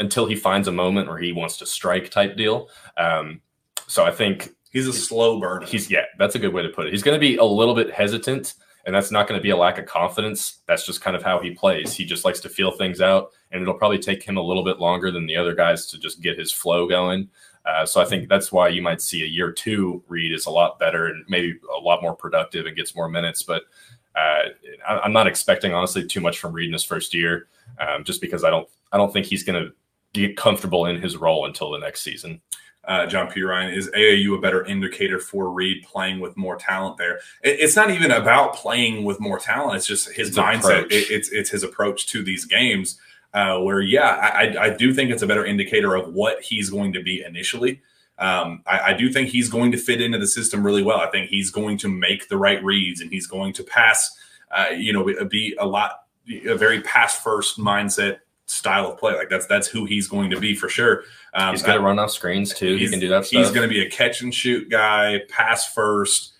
until 0.00 0.26
he 0.26 0.36
finds 0.36 0.68
a 0.68 0.72
moment 0.72 1.08
where 1.08 1.18
he 1.18 1.32
wants 1.32 1.56
to 1.58 1.66
strike 1.66 2.10
type 2.10 2.36
deal. 2.36 2.68
Um, 2.96 3.40
so 3.86 4.04
I 4.04 4.10
think 4.10 4.54
He's 4.74 4.88
a 4.88 4.92
slow 4.92 5.38
burner. 5.38 5.64
He's 5.64 5.88
yeah, 5.88 6.04
that's 6.18 6.34
a 6.34 6.38
good 6.40 6.52
way 6.52 6.60
to 6.60 6.68
put 6.68 6.88
it. 6.88 6.92
He's 6.92 7.04
going 7.04 7.14
to 7.14 7.20
be 7.20 7.36
a 7.36 7.44
little 7.44 7.76
bit 7.76 7.92
hesitant, 7.92 8.54
and 8.84 8.92
that's 8.92 9.12
not 9.12 9.28
going 9.28 9.38
to 9.38 9.42
be 9.42 9.50
a 9.50 9.56
lack 9.56 9.78
of 9.78 9.86
confidence. 9.86 10.62
That's 10.66 10.84
just 10.84 11.00
kind 11.00 11.14
of 11.14 11.22
how 11.22 11.38
he 11.38 11.52
plays. 11.52 11.94
He 11.94 12.04
just 12.04 12.24
likes 12.24 12.40
to 12.40 12.48
feel 12.48 12.72
things 12.72 13.00
out, 13.00 13.30
and 13.52 13.62
it'll 13.62 13.78
probably 13.78 14.00
take 14.00 14.24
him 14.24 14.36
a 14.36 14.42
little 14.42 14.64
bit 14.64 14.80
longer 14.80 15.12
than 15.12 15.26
the 15.26 15.36
other 15.36 15.54
guys 15.54 15.86
to 15.86 15.98
just 15.98 16.20
get 16.20 16.36
his 16.36 16.50
flow 16.50 16.88
going. 16.88 17.30
Uh, 17.64 17.86
so 17.86 18.00
I 18.00 18.04
think 18.04 18.28
that's 18.28 18.52
why 18.52 18.68
you 18.68 18.82
might 18.82 19.00
see 19.00 19.22
a 19.22 19.26
year 19.26 19.50
two 19.50 20.02
Reed 20.08 20.32
is 20.32 20.46
a 20.46 20.50
lot 20.50 20.78
better 20.78 21.06
and 21.06 21.24
maybe 21.28 21.58
a 21.74 21.80
lot 21.80 22.02
more 22.02 22.14
productive 22.14 22.66
and 22.66 22.76
gets 22.76 22.94
more 22.94 23.08
minutes. 23.08 23.42
But 23.42 23.62
uh, 24.14 24.50
I, 24.86 25.04
am 25.04 25.12
not 25.12 25.26
expecting 25.26 25.72
honestly 25.72 26.06
too 26.06 26.20
much 26.20 26.38
from 26.38 26.52
Reed 26.52 26.68
in 26.68 26.72
his 26.72 26.84
first 26.84 27.14
year, 27.14 27.48
um, 27.80 28.04
just 28.04 28.20
because 28.20 28.44
I 28.44 28.50
don't 28.50 28.68
I 28.92 28.98
don't 28.98 29.12
think 29.12 29.26
he's 29.26 29.42
going 29.42 29.62
to 29.62 29.72
get 30.12 30.36
comfortable 30.36 30.86
in 30.86 31.00
his 31.00 31.16
role 31.16 31.46
until 31.46 31.70
the 31.70 31.78
next 31.78 32.02
season 32.02 32.40
uh, 32.86 33.06
John 33.06 33.30
P. 33.30 33.42
Ryan, 33.42 33.72
is 33.72 33.90
AAU 33.90 34.36
a 34.36 34.40
better 34.40 34.64
indicator 34.64 35.18
for 35.18 35.50
Reed 35.50 35.84
playing 35.84 36.20
with 36.20 36.36
more 36.36 36.56
talent 36.56 36.96
there? 36.96 37.16
It, 37.42 37.60
it's 37.60 37.76
not 37.76 37.90
even 37.90 38.10
about 38.10 38.54
playing 38.54 39.04
with 39.04 39.20
more 39.20 39.38
talent. 39.38 39.76
It's 39.76 39.86
just 39.86 40.12
his, 40.12 40.36
mindset. 40.36 40.86
It, 40.86 41.10
it's 41.10 41.30
it's 41.30 41.50
his 41.50 41.62
approach 41.62 42.06
to 42.08 42.22
these 42.22 42.44
games. 42.44 42.98
Uh, 43.34 43.58
where 43.58 43.80
yeah, 43.80 44.10
I, 44.10 44.66
I 44.66 44.70
do 44.70 44.94
think 44.94 45.10
it's 45.10 45.22
a 45.22 45.26
better 45.26 45.44
indicator 45.44 45.96
of 45.96 46.14
what 46.14 46.40
he's 46.40 46.70
going 46.70 46.92
to 46.92 47.02
be 47.02 47.22
initially. 47.26 47.82
Um, 48.16 48.62
I, 48.64 48.78
I, 48.78 48.92
do 48.92 49.12
think 49.12 49.28
he's 49.28 49.48
going 49.48 49.72
to 49.72 49.76
fit 49.76 50.00
into 50.00 50.18
the 50.18 50.26
system 50.28 50.64
really 50.64 50.84
well. 50.84 51.00
I 51.00 51.10
think 51.10 51.30
he's 51.30 51.50
going 51.50 51.78
to 51.78 51.88
make 51.88 52.28
the 52.28 52.36
right 52.36 52.62
reads 52.62 53.00
and 53.00 53.10
he's 53.10 53.26
going 53.26 53.52
to 53.54 53.64
pass. 53.64 54.16
Uh, 54.52 54.66
you 54.72 54.92
know, 54.92 55.12
be 55.28 55.56
a 55.58 55.66
lot 55.66 56.04
a 56.46 56.54
very 56.54 56.80
pass 56.82 57.20
first 57.20 57.58
mindset 57.58 58.18
style 58.46 58.92
of 58.92 58.98
play. 58.98 59.14
Like 59.14 59.30
that's 59.30 59.46
that's 59.46 59.66
who 59.66 59.84
he's 59.84 60.06
going 60.06 60.30
to 60.30 60.38
be 60.38 60.54
for 60.54 60.68
sure. 60.68 61.02
Um, 61.34 61.54
he's 61.54 61.62
going 61.62 61.78
to 61.78 61.84
run 61.84 61.98
off 61.98 62.12
screens 62.12 62.54
too. 62.54 62.76
He 62.76 62.88
can 62.88 63.00
do 63.00 63.08
that. 63.08 63.26
Stuff. 63.26 63.40
He's 63.40 63.50
going 63.50 63.68
to 63.68 63.72
be 63.72 63.84
a 63.84 63.90
catch 63.90 64.22
and 64.22 64.32
shoot 64.32 64.70
guy, 64.70 65.22
pass 65.28 65.72
first, 65.72 66.34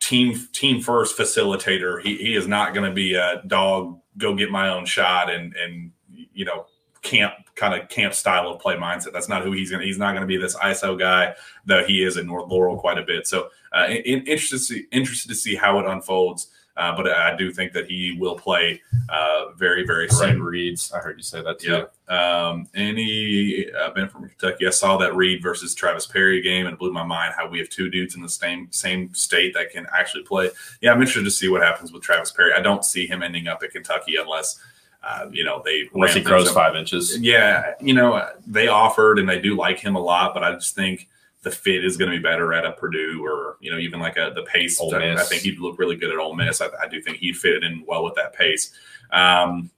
team 0.00 0.38
team 0.52 0.82
first 0.82 1.16
facilitator. 1.16 2.02
He 2.02 2.16
he 2.16 2.34
is 2.36 2.46
not 2.46 2.74
going 2.74 2.88
to 2.88 2.94
be 2.94 3.14
a 3.14 3.42
dog. 3.46 4.00
Go 4.18 4.34
get 4.34 4.50
my 4.50 4.68
own 4.68 4.84
shot 4.86 5.30
and 5.30 5.54
and 5.56 5.92
you 6.36 6.44
know 6.44 6.66
camp 7.02 7.34
kind 7.54 7.80
of 7.80 7.88
camp 7.88 8.14
style 8.14 8.48
of 8.48 8.60
play 8.60 8.76
mindset. 8.76 9.12
That's 9.12 9.28
not 9.28 9.42
who 9.42 9.52
he's 9.52 9.70
going 9.70 9.80
to. 9.80 9.86
He's 9.86 9.98
not 9.98 10.12
going 10.12 10.22
to 10.22 10.26
be 10.26 10.36
this 10.36 10.56
ISO 10.56 10.98
guy 10.98 11.34
though 11.64 11.84
he 11.84 12.04
is 12.04 12.16
in 12.16 12.26
North 12.26 12.50
Laurel 12.50 12.78
quite 12.78 12.98
a 12.98 13.02
bit. 13.02 13.26
So 13.26 13.50
uh, 13.72 13.86
in, 13.88 14.26
interested 14.26 14.56
to 14.56 14.62
see, 14.62 14.86
interested 14.92 15.28
to 15.28 15.34
see 15.34 15.54
how 15.54 15.78
it 15.78 15.86
unfolds. 15.86 16.48
Uh, 16.76 16.94
but 16.94 17.08
I 17.08 17.34
do 17.34 17.50
think 17.50 17.72
that 17.72 17.90
he 17.90 18.18
will 18.20 18.36
play 18.36 18.82
uh, 19.08 19.52
very, 19.56 19.86
very 19.86 20.10
soon. 20.10 20.42
reads. 20.42 20.92
I 20.92 20.98
heard 20.98 21.16
you 21.16 21.22
say 21.22 21.40
that 21.40 21.58
too. 21.58 21.86
Yeah. 22.10 22.48
Um, 22.48 22.68
any 22.74 23.66
uh, 23.72 23.90
been 23.92 24.10
from 24.10 24.28
Kentucky? 24.28 24.66
I 24.66 24.70
saw 24.70 24.98
that 24.98 25.16
Reed 25.16 25.42
versus 25.42 25.74
Travis 25.74 26.06
Perry 26.06 26.42
game 26.42 26.66
and 26.66 26.74
it 26.74 26.78
blew 26.78 26.92
my 26.92 27.02
mind 27.02 27.32
how 27.34 27.48
we 27.48 27.58
have 27.60 27.70
two 27.70 27.88
dudes 27.88 28.14
in 28.14 28.20
the 28.20 28.28
same 28.28 28.68
same 28.72 29.14
state 29.14 29.54
that 29.54 29.70
can 29.70 29.86
actually 29.90 30.24
play. 30.24 30.50
Yeah, 30.82 30.92
I'm 30.92 30.98
interested 30.98 31.24
to 31.24 31.30
see 31.30 31.48
what 31.48 31.62
happens 31.62 31.92
with 31.92 32.02
Travis 32.02 32.30
Perry. 32.30 32.52
I 32.52 32.60
don't 32.60 32.84
see 32.84 33.06
him 33.06 33.22
ending 33.22 33.48
up 33.48 33.62
at 33.62 33.70
Kentucky 33.70 34.16
unless. 34.16 34.60
Uh, 35.06 35.28
you 35.30 35.44
know 35.44 35.62
they 35.64 35.88
unless 35.94 36.14
he 36.14 36.20
grows 36.20 36.50
five 36.50 36.74
inches. 36.74 37.16
Yeah, 37.18 37.74
you 37.80 37.94
know 37.94 38.28
they 38.44 38.66
offered 38.66 39.20
and 39.20 39.28
they 39.28 39.38
do 39.38 39.56
like 39.56 39.78
him 39.78 39.94
a 39.94 40.00
lot, 40.00 40.34
but 40.34 40.42
I 40.42 40.52
just 40.54 40.74
think 40.74 41.08
the 41.42 41.50
fit 41.52 41.84
is 41.84 41.96
going 41.96 42.10
to 42.10 42.16
be 42.16 42.22
better 42.22 42.52
at 42.52 42.66
a 42.66 42.72
Purdue 42.72 43.24
or 43.24 43.56
you 43.60 43.70
know 43.70 43.78
even 43.78 44.00
like 44.00 44.16
a 44.16 44.32
the 44.34 44.42
pace. 44.42 44.80
I, 44.80 45.12
I, 45.12 45.22
think 45.22 45.42
he'd 45.42 45.60
look 45.60 45.78
really 45.78 45.94
good 45.94 46.10
at 46.10 46.18
Ole 46.18 46.34
Miss. 46.34 46.60
I, 46.60 46.66
I, 46.82 46.88
do 46.88 47.00
think 47.00 47.18
he'd 47.18 47.36
fit 47.36 47.62
in 47.62 47.84
well 47.86 48.02
with 48.02 48.16
that 48.16 48.32
pace. 48.32 48.72
Um, 49.12 49.70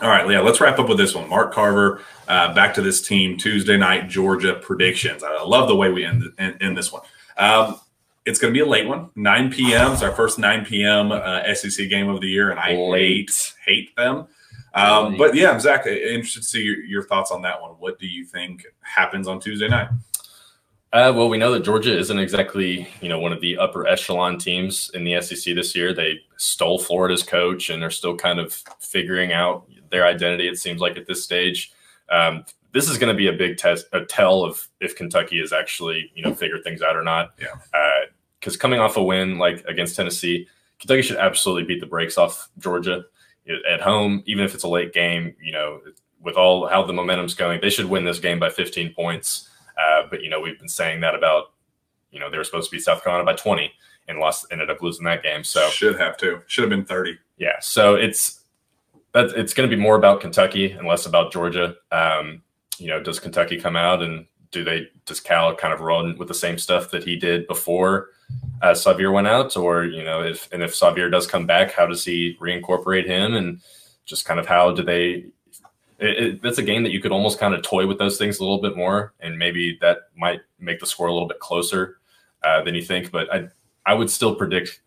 all 0.00 0.08
right, 0.08 0.28
yeah, 0.30 0.40
let's 0.40 0.58
wrap 0.58 0.78
up 0.78 0.88
with 0.88 0.96
this 0.96 1.14
one. 1.14 1.28
Mark 1.28 1.52
Carver, 1.52 2.00
uh, 2.26 2.54
back 2.54 2.72
to 2.74 2.82
this 2.82 3.06
team 3.06 3.36
Tuesday 3.36 3.76
night 3.76 4.08
Georgia 4.08 4.54
predictions. 4.54 5.22
I 5.22 5.42
love 5.42 5.68
the 5.68 5.76
way 5.76 5.90
we 5.90 6.04
end, 6.04 6.24
end, 6.38 6.56
end 6.62 6.78
this 6.78 6.90
one. 6.90 7.02
Um, 7.36 7.78
it's 8.26 8.38
going 8.38 8.52
to 8.52 8.56
be 8.56 8.62
a 8.62 8.68
late 8.68 8.86
one, 8.86 9.10
9 9.16 9.52
p.m. 9.52 9.92
It's 9.92 10.02
our 10.02 10.12
first 10.12 10.38
9 10.38 10.64
p.m. 10.64 11.12
Uh, 11.12 11.54
SEC 11.54 11.88
game 11.88 12.08
of 12.08 12.20
the 12.20 12.28
year, 12.28 12.50
and 12.50 12.58
I 12.58 12.74
late. 12.74 13.30
hate 13.30 13.54
hate 13.64 13.96
them. 13.96 14.26
Um, 14.74 15.16
but 15.16 15.34
yeah, 15.34 15.56
Zack, 15.58 15.86
interested 15.86 16.40
to 16.40 16.46
see 16.46 16.62
your, 16.62 16.82
your 16.84 17.02
thoughts 17.04 17.30
on 17.30 17.42
that 17.42 17.60
one. 17.60 17.72
What 17.72 17.98
do 17.98 18.06
you 18.08 18.24
think 18.24 18.66
happens 18.80 19.28
on 19.28 19.40
Tuesday 19.40 19.68
night? 19.68 19.88
Uh, 20.92 21.12
well, 21.14 21.28
we 21.28 21.38
know 21.38 21.52
that 21.52 21.64
Georgia 21.64 21.96
isn't 21.96 22.18
exactly, 22.18 22.88
you 23.00 23.08
know, 23.08 23.18
one 23.18 23.32
of 23.32 23.40
the 23.40 23.58
upper 23.58 23.86
echelon 23.86 24.38
teams 24.38 24.90
in 24.94 25.04
the 25.04 25.20
SEC 25.20 25.54
this 25.54 25.74
year. 25.74 25.92
They 25.92 26.20
stole 26.36 26.78
Florida's 26.78 27.22
coach, 27.22 27.70
and 27.70 27.82
they're 27.82 27.90
still 27.90 28.16
kind 28.16 28.38
of 28.38 28.52
figuring 28.80 29.32
out 29.32 29.68
their 29.90 30.06
identity. 30.06 30.48
It 30.48 30.58
seems 30.58 30.80
like 30.80 30.96
at 30.96 31.06
this 31.06 31.22
stage, 31.22 31.72
um, 32.10 32.44
this 32.72 32.88
is 32.88 32.98
going 32.98 33.12
to 33.12 33.16
be 33.16 33.28
a 33.28 33.32
big 33.32 33.56
test, 33.56 33.86
a 33.92 34.04
tell 34.04 34.44
of 34.44 34.68
if 34.80 34.96
Kentucky 34.96 35.40
is 35.40 35.52
actually 35.52 36.10
you 36.14 36.22
know 36.22 36.34
figured 36.34 36.64
things 36.64 36.82
out 36.82 36.96
or 36.96 37.02
not. 37.02 37.34
Yeah. 37.40 37.54
Because 38.44 38.58
coming 38.58 38.78
off 38.78 38.98
a 38.98 39.02
win 39.02 39.38
like 39.38 39.64
against 39.66 39.96
Tennessee, 39.96 40.46
Kentucky 40.78 41.00
should 41.00 41.16
absolutely 41.16 41.64
beat 41.64 41.80
the 41.80 41.86
brakes 41.86 42.18
off 42.18 42.50
Georgia 42.58 43.06
at 43.66 43.80
home, 43.80 44.22
even 44.26 44.44
if 44.44 44.52
it's 44.54 44.64
a 44.64 44.68
late 44.68 44.92
game. 44.92 45.34
You 45.42 45.52
know, 45.52 45.80
with 46.20 46.36
all 46.36 46.68
how 46.68 46.84
the 46.84 46.92
momentum's 46.92 47.32
going, 47.32 47.62
they 47.62 47.70
should 47.70 47.86
win 47.86 48.04
this 48.04 48.18
game 48.18 48.38
by 48.38 48.50
15 48.50 48.92
points. 48.92 49.48
Uh, 49.78 50.02
but 50.10 50.22
you 50.22 50.28
know, 50.28 50.42
we've 50.42 50.58
been 50.58 50.68
saying 50.68 51.00
that 51.00 51.14
about 51.14 51.52
you 52.10 52.20
know 52.20 52.30
they 52.30 52.36
were 52.36 52.44
supposed 52.44 52.68
to 52.68 52.76
beat 52.76 52.82
South 52.82 53.02
Carolina 53.02 53.24
by 53.24 53.32
20 53.32 53.72
and 54.08 54.18
lost, 54.18 54.44
ended 54.50 54.68
up 54.68 54.82
losing 54.82 55.06
that 55.06 55.22
game. 55.22 55.42
So 55.42 55.66
should 55.70 55.98
have 55.98 56.18
to, 56.18 56.42
should 56.46 56.64
have 56.64 56.70
been 56.70 56.84
30. 56.84 57.16
yeah, 57.38 57.56
so 57.60 57.94
it's 57.94 58.42
that 59.14 59.30
it's 59.30 59.54
going 59.54 59.70
to 59.70 59.74
be 59.74 59.80
more 59.80 59.96
about 59.96 60.20
Kentucky 60.20 60.72
and 60.72 60.86
less 60.86 61.06
about 61.06 61.32
Georgia. 61.32 61.76
Um, 61.90 62.42
you 62.76 62.88
know, 62.88 63.02
does 63.02 63.18
Kentucky 63.18 63.58
come 63.58 63.74
out 63.74 64.02
and 64.02 64.26
do 64.50 64.64
they 64.64 64.88
does 65.06 65.20
Cal 65.20 65.56
kind 65.56 65.72
of 65.72 65.80
run 65.80 66.18
with 66.18 66.28
the 66.28 66.34
same 66.34 66.58
stuff 66.58 66.90
that 66.90 67.04
he 67.04 67.16
did 67.16 67.46
before 67.46 68.10
uh, 68.62 68.72
Sahvir 68.72 69.12
went 69.12 69.26
out, 69.26 69.56
or 69.56 69.84
you 69.84 70.04
know, 70.04 70.22
if 70.22 70.50
and 70.52 70.62
if 70.62 70.72
Sahvir 70.72 71.10
does 71.10 71.26
come 71.26 71.46
back, 71.46 71.72
how 71.72 71.86
does 71.86 72.04
he 72.04 72.36
reincorporate 72.40 73.06
him 73.06 73.34
and 73.34 73.60
just 74.04 74.24
kind 74.24 74.40
of 74.40 74.46
how 74.46 74.72
do 74.72 74.82
they? 74.82 75.26
It, 75.98 76.18
it, 76.18 76.42
that's 76.42 76.58
a 76.58 76.62
game 76.62 76.82
that 76.82 76.90
you 76.90 77.00
could 77.00 77.12
almost 77.12 77.38
kind 77.38 77.54
of 77.54 77.62
toy 77.62 77.86
with 77.86 77.98
those 77.98 78.18
things 78.18 78.38
a 78.38 78.42
little 78.42 78.60
bit 78.60 78.76
more, 78.76 79.12
and 79.20 79.38
maybe 79.38 79.78
that 79.80 79.98
might 80.16 80.40
make 80.58 80.80
the 80.80 80.86
score 80.86 81.08
a 81.08 81.12
little 81.12 81.28
bit 81.28 81.38
closer 81.38 81.98
uh, 82.42 82.62
than 82.62 82.74
you 82.74 82.82
think. 82.82 83.10
But 83.10 83.32
I 83.32 83.48
I 83.86 83.94
would 83.94 84.10
still 84.10 84.34
predict. 84.34 84.80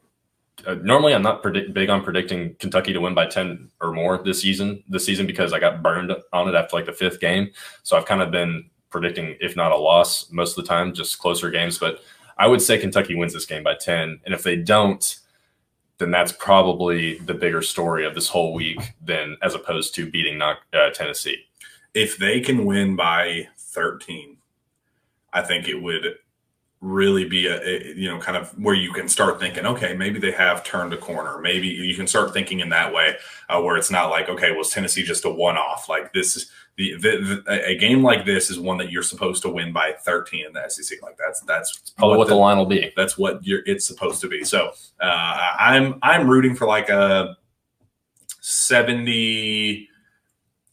Uh, 0.66 0.74
normally, 0.82 1.14
I'm 1.14 1.22
not 1.22 1.44
predict, 1.44 1.72
big 1.74 1.90
on 1.90 2.04
predicting 2.04 2.56
Kentucky 2.56 2.92
to 2.94 3.00
win 3.00 3.14
by 3.14 3.28
ten 3.28 3.70
or 3.80 3.92
more 3.92 4.18
this 4.18 4.42
season. 4.42 4.84
This 4.90 5.06
season 5.06 5.28
because 5.28 5.54
I 5.54 5.60
got 5.60 5.84
burned 5.84 6.12
on 6.34 6.50
it 6.50 6.56
after 6.56 6.76
like 6.76 6.88
the 6.88 6.94
fifth 6.94 7.20
game, 7.20 7.52
so 7.84 7.96
I've 7.96 8.06
kind 8.06 8.22
of 8.22 8.32
been 8.32 8.70
predicting, 8.90 9.36
if 9.40 9.56
not 9.56 9.72
a 9.72 9.78
loss, 9.78 10.32
most 10.32 10.58
of 10.58 10.64
the 10.64 10.68
time, 10.68 10.94
just 10.94 11.20
closer 11.20 11.52
games. 11.52 11.78
But 11.78 12.02
I 12.38 12.48
would 12.48 12.62
say 12.62 12.78
Kentucky 12.78 13.16
wins 13.16 13.34
this 13.34 13.46
game 13.46 13.64
by 13.64 13.76
ten, 13.76 14.20
and 14.26 14.34
if 14.34 14.44
they 14.44 14.56
don't, 14.56 15.20
then 15.98 16.12
that's 16.12 16.32
probably 16.32 17.18
the 17.20 17.34
bigger 17.34 17.62
story 17.62 18.06
of 18.06 18.14
this 18.14 18.30
whole 18.30 18.54
week 18.54 18.94
than 19.04 19.38
as 19.42 19.56
opposed 19.56 19.96
to 19.96 20.10
beating 20.10 20.42
uh, 20.42 20.56
Tennessee. 20.94 21.46
If 21.94 22.18
they 22.18 22.40
can 22.40 22.66
win 22.66 22.96
by 22.96 23.48
13, 23.58 24.38
I 25.34 25.42
think 25.42 25.68
it 25.68 25.82
would 25.82 26.18
really 26.80 27.28
be 27.28 27.48
a, 27.48 27.60
a, 27.60 27.94
you 27.96 28.08
know 28.08 28.20
kind 28.20 28.38
of 28.38 28.52
where 28.60 28.76
you 28.76 28.94
can 28.94 29.10
start 29.10 29.40
thinking 29.40 29.66
okay 29.66 29.96
maybe 29.96 30.20
they 30.20 30.32
have 30.32 30.64
turned 30.64 30.94
a 30.94 30.98
corner 30.98 31.40
maybe 31.40 31.68
you 31.68 31.96
can 31.96 32.06
start 32.06 32.32
thinking 32.32 32.60
in 32.60 32.70
that 32.70 32.94
way 32.94 33.16
uh, 33.50 33.60
where 33.60 33.78
it's 33.78 33.90
not 33.90 34.12
like 34.12 34.30
okay 34.30 34.52
was 34.52 34.70
tennessee 34.70 35.02
just 35.02 35.26
a 35.26 35.30
one-off 35.30 35.90
like 35.90 36.14
this 36.14 36.36
is 36.36 36.52
the, 36.78 36.94
the, 36.94 37.44
the, 37.46 37.68
a 37.68 37.76
game 37.76 38.04
like 38.04 38.26
this 38.26 38.50
is 38.50 38.60
one 38.60 38.78
that 38.78 38.92
you're 38.92 39.04
supposed 39.04 39.42
to 39.42 39.50
win 39.50 39.74
by 39.74 39.94
13 40.06 40.46
in 40.46 40.54
the 40.54 40.70
sec 40.70 41.02
like 41.02 41.18
that's 41.18 41.42
that's 41.42 41.92
probably 41.98 42.12
what, 42.12 42.20
what 42.20 42.28
the, 42.28 42.36
the, 42.36 42.40
line 42.40 42.58
will 42.58 42.66
be 42.66 42.92
that's 42.96 43.18
what 43.18 43.46
you're 43.46 43.62
it's 43.66 43.86
supposed 43.86 44.22
to 44.22 44.28
be 44.28 44.44
so 44.44 44.72
uh, 45.02 45.54
i'm 45.60 45.98
i'm 46.04 46.30
rooting 46.30 46.56
for 46.56 46.68
like 46.68 46.90
a 46.90 47.36
70 48.42 49.90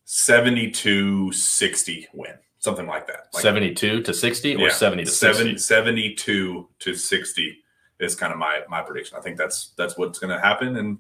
72 0.05 1.33
60 1.33 2.09
win 2.13 2.35
something 2.65 2.87
like 2.87 3.07
that. 3.07 3.29
Like, 3.33 3.43
72 3.43 4.03
to 4.03 4.15
60 4.15 4.57
or 4.57 4.59
yeah, 4.59 4.69
70 4.71 5.05
to 5.05 5.11
60? 5.11 5.59
72 5.59 6.69
to 6.81 6.95
60 6.95 7.59
is 8.01 8.17
kind 8.17 8.33
of 8.33 8.39
my 8.39 8.63
my 8.69 8.83
prediction. 8.83 9.17
I 9.17 9.21
think 9.21 9.37
that's 9.37 9.73
that's 9.77 9.97
what's 9.97 10.19
going 10.19 10.35
to 10.35 10.41
happen 10.41 10.77
and 10.77 10.99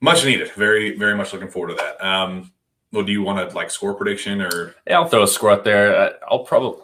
much 0.00 0.24
needed. 0.26 0.50
Very 0.52 0.98
very 0.98 1.16
much 1.16 1.32
looking 1.32 1.48
forward 1.48 1.68
to 1.70 1.74
that. 1.76 2.04
Um 2.04 2.52
well, 2.94 3.04
do 3.04 3.12
you 3.12 3.22
want 3.22 3.48
to 3.48 3.54
like 3.54 3.70
score 3.70 3.92
prediction 3.92 4.40
or 4.40 4.74
Yeah, 4.86 5.00
I'll 5.00 5.08
throw 5.08 5.24
a 5.24 5.28
score 5.28 5.50
out 5.50 5.64
there. 5.64 6.16
I'll 6.30 6.44
probably 6.44 6.80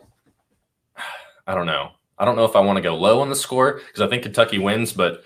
I 1.47 1.55
don't 1.55 1.67
know. 1.67 1.91
I 2.19 2.25
don't 2.25 2.37
know 2.37 2.45
if 2.45 2.55
I 2.55 2.61
want 2.61 2.77
to 2.77 2.83
go 2.83 2.95
low 2.95 3.21
on 3.21 3.29
the 3.29 3.37
score 3.37 3.81
because 3.87 4.03
I 4.03 4.07
think 4.07 4.23
Kentucky 4.23 4.59
wins, 4.59 4.93
but 4.93 5.25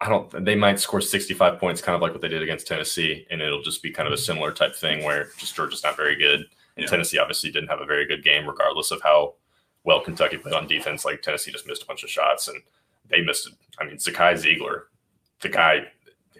I 0.00 0.08
don't. 0.08 0.44
They 0.44 0.56
might 0.56 0.80
score 0.80 1.00
65 1.00 1.60
points, 1.60 1.80
kind 1.80 1.94
of 1.94 2.02
like 2.02 2.12
what 2.12 2.20
they 2.20 2.28
did 2.28 2.42
against 2.42 2.66
Tennessee, 2.66 3.26
and 3.30 3.40
it'll 3.40 3.62
just 3.62 3.82
be 3.82 3.90
kind 3.90 4.08
of 4.08 4.12
a 4.12 4.18
similar 4.18 4.50
type 4.50 4.74
thing 4.74 5.04
where 5.04 5.28
just 5.38 5.54
Georgia's 5.54 5.84
not 5.84 5.96
very 5.96 6.16
good. 6.16 6.40
And 6.76 6.84
yeah. 6.84 6.86
Tennessee 6.86 7.18
obviously 7.18 7.50
didn't 7.50 7.68
have 7.68 7.80
a 7.80 7.86
very 7.86 8.06
good 8.06 8.24
game, 8.24 8.46
regardless 8.46 8.90
of 8.90 9.02
how 9.02 9.34
well 9.84 10.00
Kentucky 10.00 10.38
played 10.38 10.54
on 10.54 10.66
defense. 10.66 11.04
Like 11.04 11.22
Tennessee 11.22 11.52
just 11.52 11.66
missed 11.66 11.82
a 11.84 11.86
bunch 11.86 12.02
of 12.02 12.10
shots, 12.10 12.48
and 12.48 12.60
they 13.08 13.20
missed. 13.20 13.48
I 13.78 13.84
mean, 13.84 13.96
Zakai 13.96 14.34
Zeigler, 14.34 14.84
the 15.40 15.48
guy. 15.48 15.86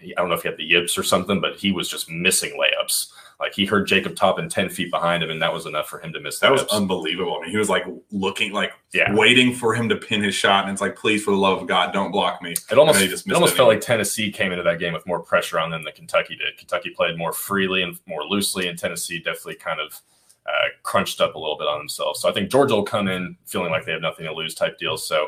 I 0.03 0.15
don't 0.17 0.31
know 0.31 0.35
if 0.35 0.43
he 0.43 0.49
had 0.49 0.59
the 0.59 0.65
yips 0.65 0.99
or 0.99 1.05
something, 1.05 1.41
but 1.41 1.57
he 1.57 1.71
was 1.71 1.89
just 1.89 2.11
missing 2.11 2.59
layups. 2.59 3.13
Like 3.43 3.55
he 3.55 3.67
heard 3.67 3.89
Jacob 3.89 4.15
Toppin 4.15 4.49
ten 4.49 4.69
feet 4.69 4.89
behind 4.89 5.21
him, 5.21 5.29
and 5.29 5.43
that 5.43 5.53
was 5.53 5.67
enough 5.67 5.89
for 5.89 5.99
him 5.99 6.13
to 6.13 6.21
miss. 6.21 6.39
That 6.39 6.53
was 6.53 6.63
unbelievable. 6.71 7.39
I 7.39 7.43
mean, 7.43 7.51
he 7.51 7.57
was 7.57 7.69
like 7.69 7.85
looking, 8.13 8.53
like 8.53 8.71
yeah. 8.95 9.13
waiting 9.13 9.53
for 9.53 9.75
him 9.75 9.89
to 9.89 9.97
pin 9.97 10.23
his 10.23 10.33
shot, 10.33 10.63
and 10.63 10.73
it's 10.73 10.81
like, 10.81 10.95
please, 10.95 11.25
for 11.25 11.33
the 11.33 11.37
love 11.37 11.61
of 11.61 11.67
God, 11.67 11.93
don't 11.93 12.13
block 12.13 12.41
me. 12.41 12.53
It 12.53 12.79
almost, 12.79 13.03
it 13.03 13.33
almost 13.33 13.57
felt 13.57 13.69
like 13.69 13.81
Tennessee 13.81 14.31
came 14.31 14.53
into 14.53 14.63
that 14.63 14.79
game 14.79 14.93
with 14.93 15.05
more 15.09 15.19
pressure 15.19 15.59
on 15.59 15.71
them 15.71 15.83
than 15.83 15.93
Kentucky 15.93 16.37
did. 16.37 16.57
Kentucky 16.57 16.91
played 16.91 17.19
more 17.19 17.33
freely 17.33 17.83
and 17.83 17.99
more 18.07 18.23
loosely, 18.23 18.69
and 18.69 18.79
Tennessee 18.79 19.19
definitely 19.19 19.57
kind 19.57 19.81
of 19.81 20.01
uh, 20.47 20.69
crunched 20.85 21.21
up 21.21 21.35
a 21.35 21.39
little 21.39 21.59
bit 21.59 21.67
on 21.67 21.79
themselves. 21.79 22.21
So 22.21 22.29
I 22.29 22.33
think 22.33 22.49
Georgia 22.49 22.75
will 22.77 22.85
come 22.85 23.09
in 23.09 23.37
feeling 23.45 23.73
like 23.73 23.85
they 23.85 23.93
have 23.93 24.03
nothing 24.03 24.27
to 24.27 24.33
lose 24.33 24.55
type 24.55 24.79
deal. 24.79 24.97
So 24.97 25.27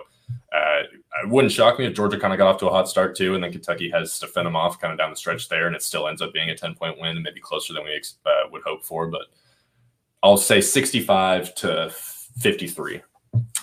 uh, 0.52 0.82
it 1.22 1.28
wouldn't 1.28 1.52
shock 1.52 1.78
me 1.78 1.86
if 1.86 1.94
Georgia 1.94 2.18
kind 2.18 2.32
of 2.32 2.38
got 2.38 2.48
off 2.48 2.58
to 2.60 2.68
a 2.68 2.70
hot 2.70 2.88
start 2.88 3.16
too, 3.16 3.34
and 3.34 3.42
then 3.42 3.52
Kentucky 3.52 3.90
has 3.90 4.18
to 4.18 4.26
fend 4.26 4.46
them 4.46 4.56
off 4.56 4.80
kind 4.80 4.92
of 4.92 4.98
down 4.98 5.10
the 5.10 5.16
stretch 5.16 5.48
there, 5.48 5.66
and 5.66 5.74
it 5.74 5.82
still 5.82 6.08
ends 6.08 6.22
up 6.22 6.32
being 6.32 6.50
a 6.50 6.56
10 6.56 6.74
point 6.74 6.98
win, 6.98 7.16
and 7.16 7.22
maybe 7.22 7.40
closer 7.40 7.72
than 7.72 7.84
we 7.84 8.00
uh, 8.26 8.30
would 8.50 8.62
hope 8.62 8.84
for. 8.84 9.06
But 9.06 9.22
I'll 10.22 10.36
say 10.36 10.60
65 10.60 11.54
to 11.56 11.90
53. 12.38 13.02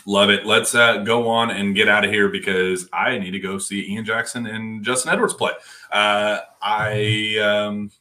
Love 0.06 0.30
it. 0.30 0.46
Let's 0.46 0.74
uh, 0.74 0.98
go 0.98 1.28
on 1.28 1.52
and 1.52 1.76
get 1.76 1.88
out 1.88 2.04
of 2.04 2.12
here 2.12 2.30
because 2.30 2.90
I 2.92 3.18
need 3.18 3.32
to 3.32 3.40
go 3.40 3.58
see 3.58 3.92
Ian 3.92 4.06
Jackson 4.06 4.48
and 4.48 4.84
Justin 4.84 5.14
Edwards 5.14 5.34
play. 5.34 5.52
Uh, 5.92 6.40
I, 6.62 7.38
um, 7.38 7.92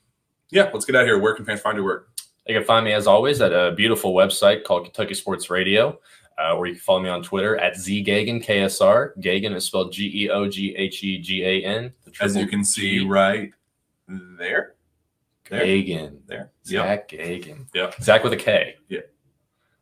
yeah, 0.50 0.70
let's 0.72 0.84
get 0.84 0.96
out 0.96 1.02
of 1.02 1.06
here. 1.06 1.18
Where 1.18 1.34
can 1.34 1.44
fans 1.44 1.60
find 1.60 1.76
your 1.76 1.84
work? 1.84 2.08
You 2.46 2.54
can 2.54 2.64
find 2.64 2.84
me 2.84 2.92
as 2.92 3.06
always 3.06 3.40
at 3.40 3.52
a 3.52 3.72
beautiful 3.72 4.14
website 4.14 4.64
called 4.64 4.84
Kentucky 4.84 5.14
Sports 5.14 5.50
Radio, 5.50 6.00
uh, 6.40 6.54
or 6.54 6.66
you 6.66 6.74
can 6.74 6.80
follow 6.80 7.00
me 7.00 7.08
on 7.08 7.22
Twitter 7.22 7.58
at 7.58 7.74
zgeoghegan 7.74 8.44
KSR. 8.44 9.16
Geoghegan 9.18 9.54
is 9.54 9.64
spelled 9.66 9.92
G 9.92 10.24
E 10.24 10.30
O 10.30 10.48
G 10.48 10.74
H 10.76 11.02
E 11.02 11.18
G 11.18 11.44
A 11.44 11.64
N. 11.64 11.92
As 12.20 12.36
you 12.36 12.46
can 12.46 12.64
see 12.64 13.00
G- 13.00 13.06
right 13.06 13.50
there. 14.08 14.74
there. 15.48 15.60
Geoghegan. 15.64 16.18
There. 16.26 16.52
Zack 16.64 17.12
yep. 17.12 17.20
Geoghegan. 17.20 17.66
Yep. 17.74 18.02
Zack 18.02 18.24
with 18.24 18.32
a 18.32 18.36
K. 18.36 18.76
Yeah. 18.88 19.00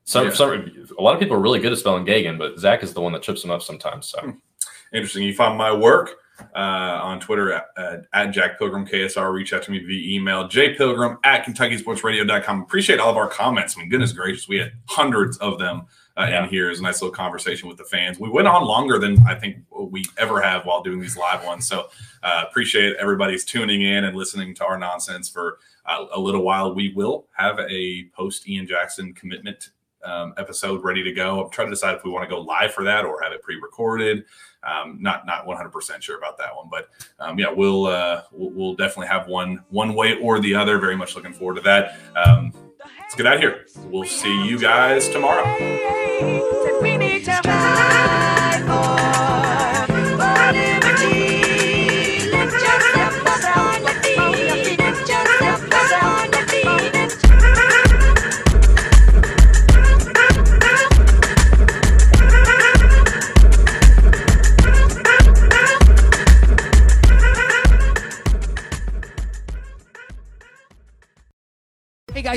Some, 0.04 0.28
yeah. 0.28 0.32
some, 0.32 0.88
a 0.98 1.02
lot 1.02 1.14
of 1.14 1.20
people 1.20 1.36
are 1.36 1.40
really 1.40 1.60
good 1.60 1.72
at 1.72 1.78
spelling 1.78 2.06
Geoghegan, 2.06 2.38
but 2.38 2.58
Zack 2.58 2.82
is 2.82 2.94
the 2.94 3.00
one 3.00 3.12
that 3.12 3.22
trips 3.22 3.42
them 3.42 3.50
up 3.50 3.62
sometimes. 3.62 4.06
So 4.08 4.20
hmm. 4.20 4.30
interesting. 4.92 5.22
You 5.22 5.34
find 5.34 5.56
my 5.56 5.72
work 5.72 6.16
uh, 6.54 7.00
on 7.02 7.20
Twitter 7.20 7.52
at, 7.52 8.04
at, 8.12 8.30
Jack 8.30 8.58
Pilgrim 8.58 8.86
KSR. 8.86 9.32
Reach 9.32 9.52
out 9.52 9.62
to 9.64 9.70
me 9.70 9.80
via 9.80 10.16
email, 10.16 10.48
jpilgrim 10.48 11.18
at 11.24 11.44
KentuckySportsRadio.com. 11.44 12.62
Appreciate 12.62 13.00
all 13.00 13.10
of 13.10 13.16
our 13.16 13.28
comments. 13.28 13.76
I 13.76 13.80
mean, 13.80 13.90
goodness 13.90 14.12
gracious, 14.12 14.48
we 14.48 14.58
had 14.58 14.72
hundreds 14.86 15.36
of 15.38 15.58
them 15.58 15.86
uh, 16.18 16.26
yeah. 16.28 16.42
in 16.42 16.50
here. 16.50 16.66
It 16.66 16.70
was 16.70 16.80
a 16.80 16.82
nice 16.82 17.00
little 17.00 17.14
conversation 17.14 17.68
with 17.68 17.78
the 17.78 17.84
fans. 17.84 18.18
We 18.18 18.28
went 18.28 18.48
on 18.48 18.64
longer 18.64 18.98
than 18.98 19.18
I 19.26 19.34
think 19.34 19.58
we 19.70 20.04
ever 20.16 20.40
have 20.40 20.66
while 20.66 20.82
doing 20.82 21.00
these 21.00 21.16
live 21.16 21.44
ones. 21.44 21.66
So 21.66 21.88
uh, 22.22 22.44
appreciate 22.48 22.96
everybody's 22.96 23.44
tuning 23.44 23.82
in 23.82 24.04
and 24.04 24.16
listening 24.16 24.54
to 24.56 24.64
our 24.64 24.78
nonsense 24.78 25.28
for 25.28 25.58
uh, 25.86 26.06
a 26.12 26.18
little 26.18 26.42
while. 26.42 26.74
We 26.74 26.92
will 26.92 27.28
have 27.36 27.60
a 27.60 28.04
post 28.14 28.48
Ian 28.48 28.66
Jackson 28.66 29.14
commitment 29.14 29.70
um, 30.04 30.34
episode 30.36 30.82
ready 30.82 31.02
to 31.02 31.12
go. 31.12 31.44
I'm 31.44 31.50
trying 31.50 31.68
to 31.68 31.72
decide 31.72 31.96
if 31.96 32.04
we 32.04 32.10
want 32.10 32.28
to 32.28 32.34
go 32.34 32.40
live 32.40 32.72
for 32.72 32.84
that 32.84 33.04
or 33.04 33.20
have 33.22 33.32
it 33.32 33.42
pre-recorded. 33.42 34.24
Um, 34.64 34.98
not 35.00 35.24
not 35.24 35.46
100 35.46 35.70
percent 35.70 36.02
sure 36.02 36.18
about 36.18 36.36
that 36.38 36.54
one, 36.54 36.68
but 36.68 36.88
um, 37.20 37.38
yeah, 37.38 37.50
we'll, 37.50 37.86
uh, 37.86 38.22
we'll, 38.32 38.50
we'll 38.50 38.74
definitely 38.74 39.06
have 39.06 39.28
one 39.28 39.64
one 39.70 39.94
way 39.94 40.18
or 40.18 40.40
the 40.40 40.54
other. 40.54 40.78
Very 40.78 40.96
much 40.96 41.14
looking 41.14 41.32
forward 41.32 41.56
to 41.56 41.60
that. 41.62 41.96
Um, 42.16 42.52
let's 42.84 43.14
get 43.14 43.26
out 43.26 43.34
of 43.36 43.40
here. 43.40 43.66
We'll 43.90 44.04
see 44.04 44.46
you 44.46 44.58
guys 44.58 45.08
tomorrow. 45.08 45.44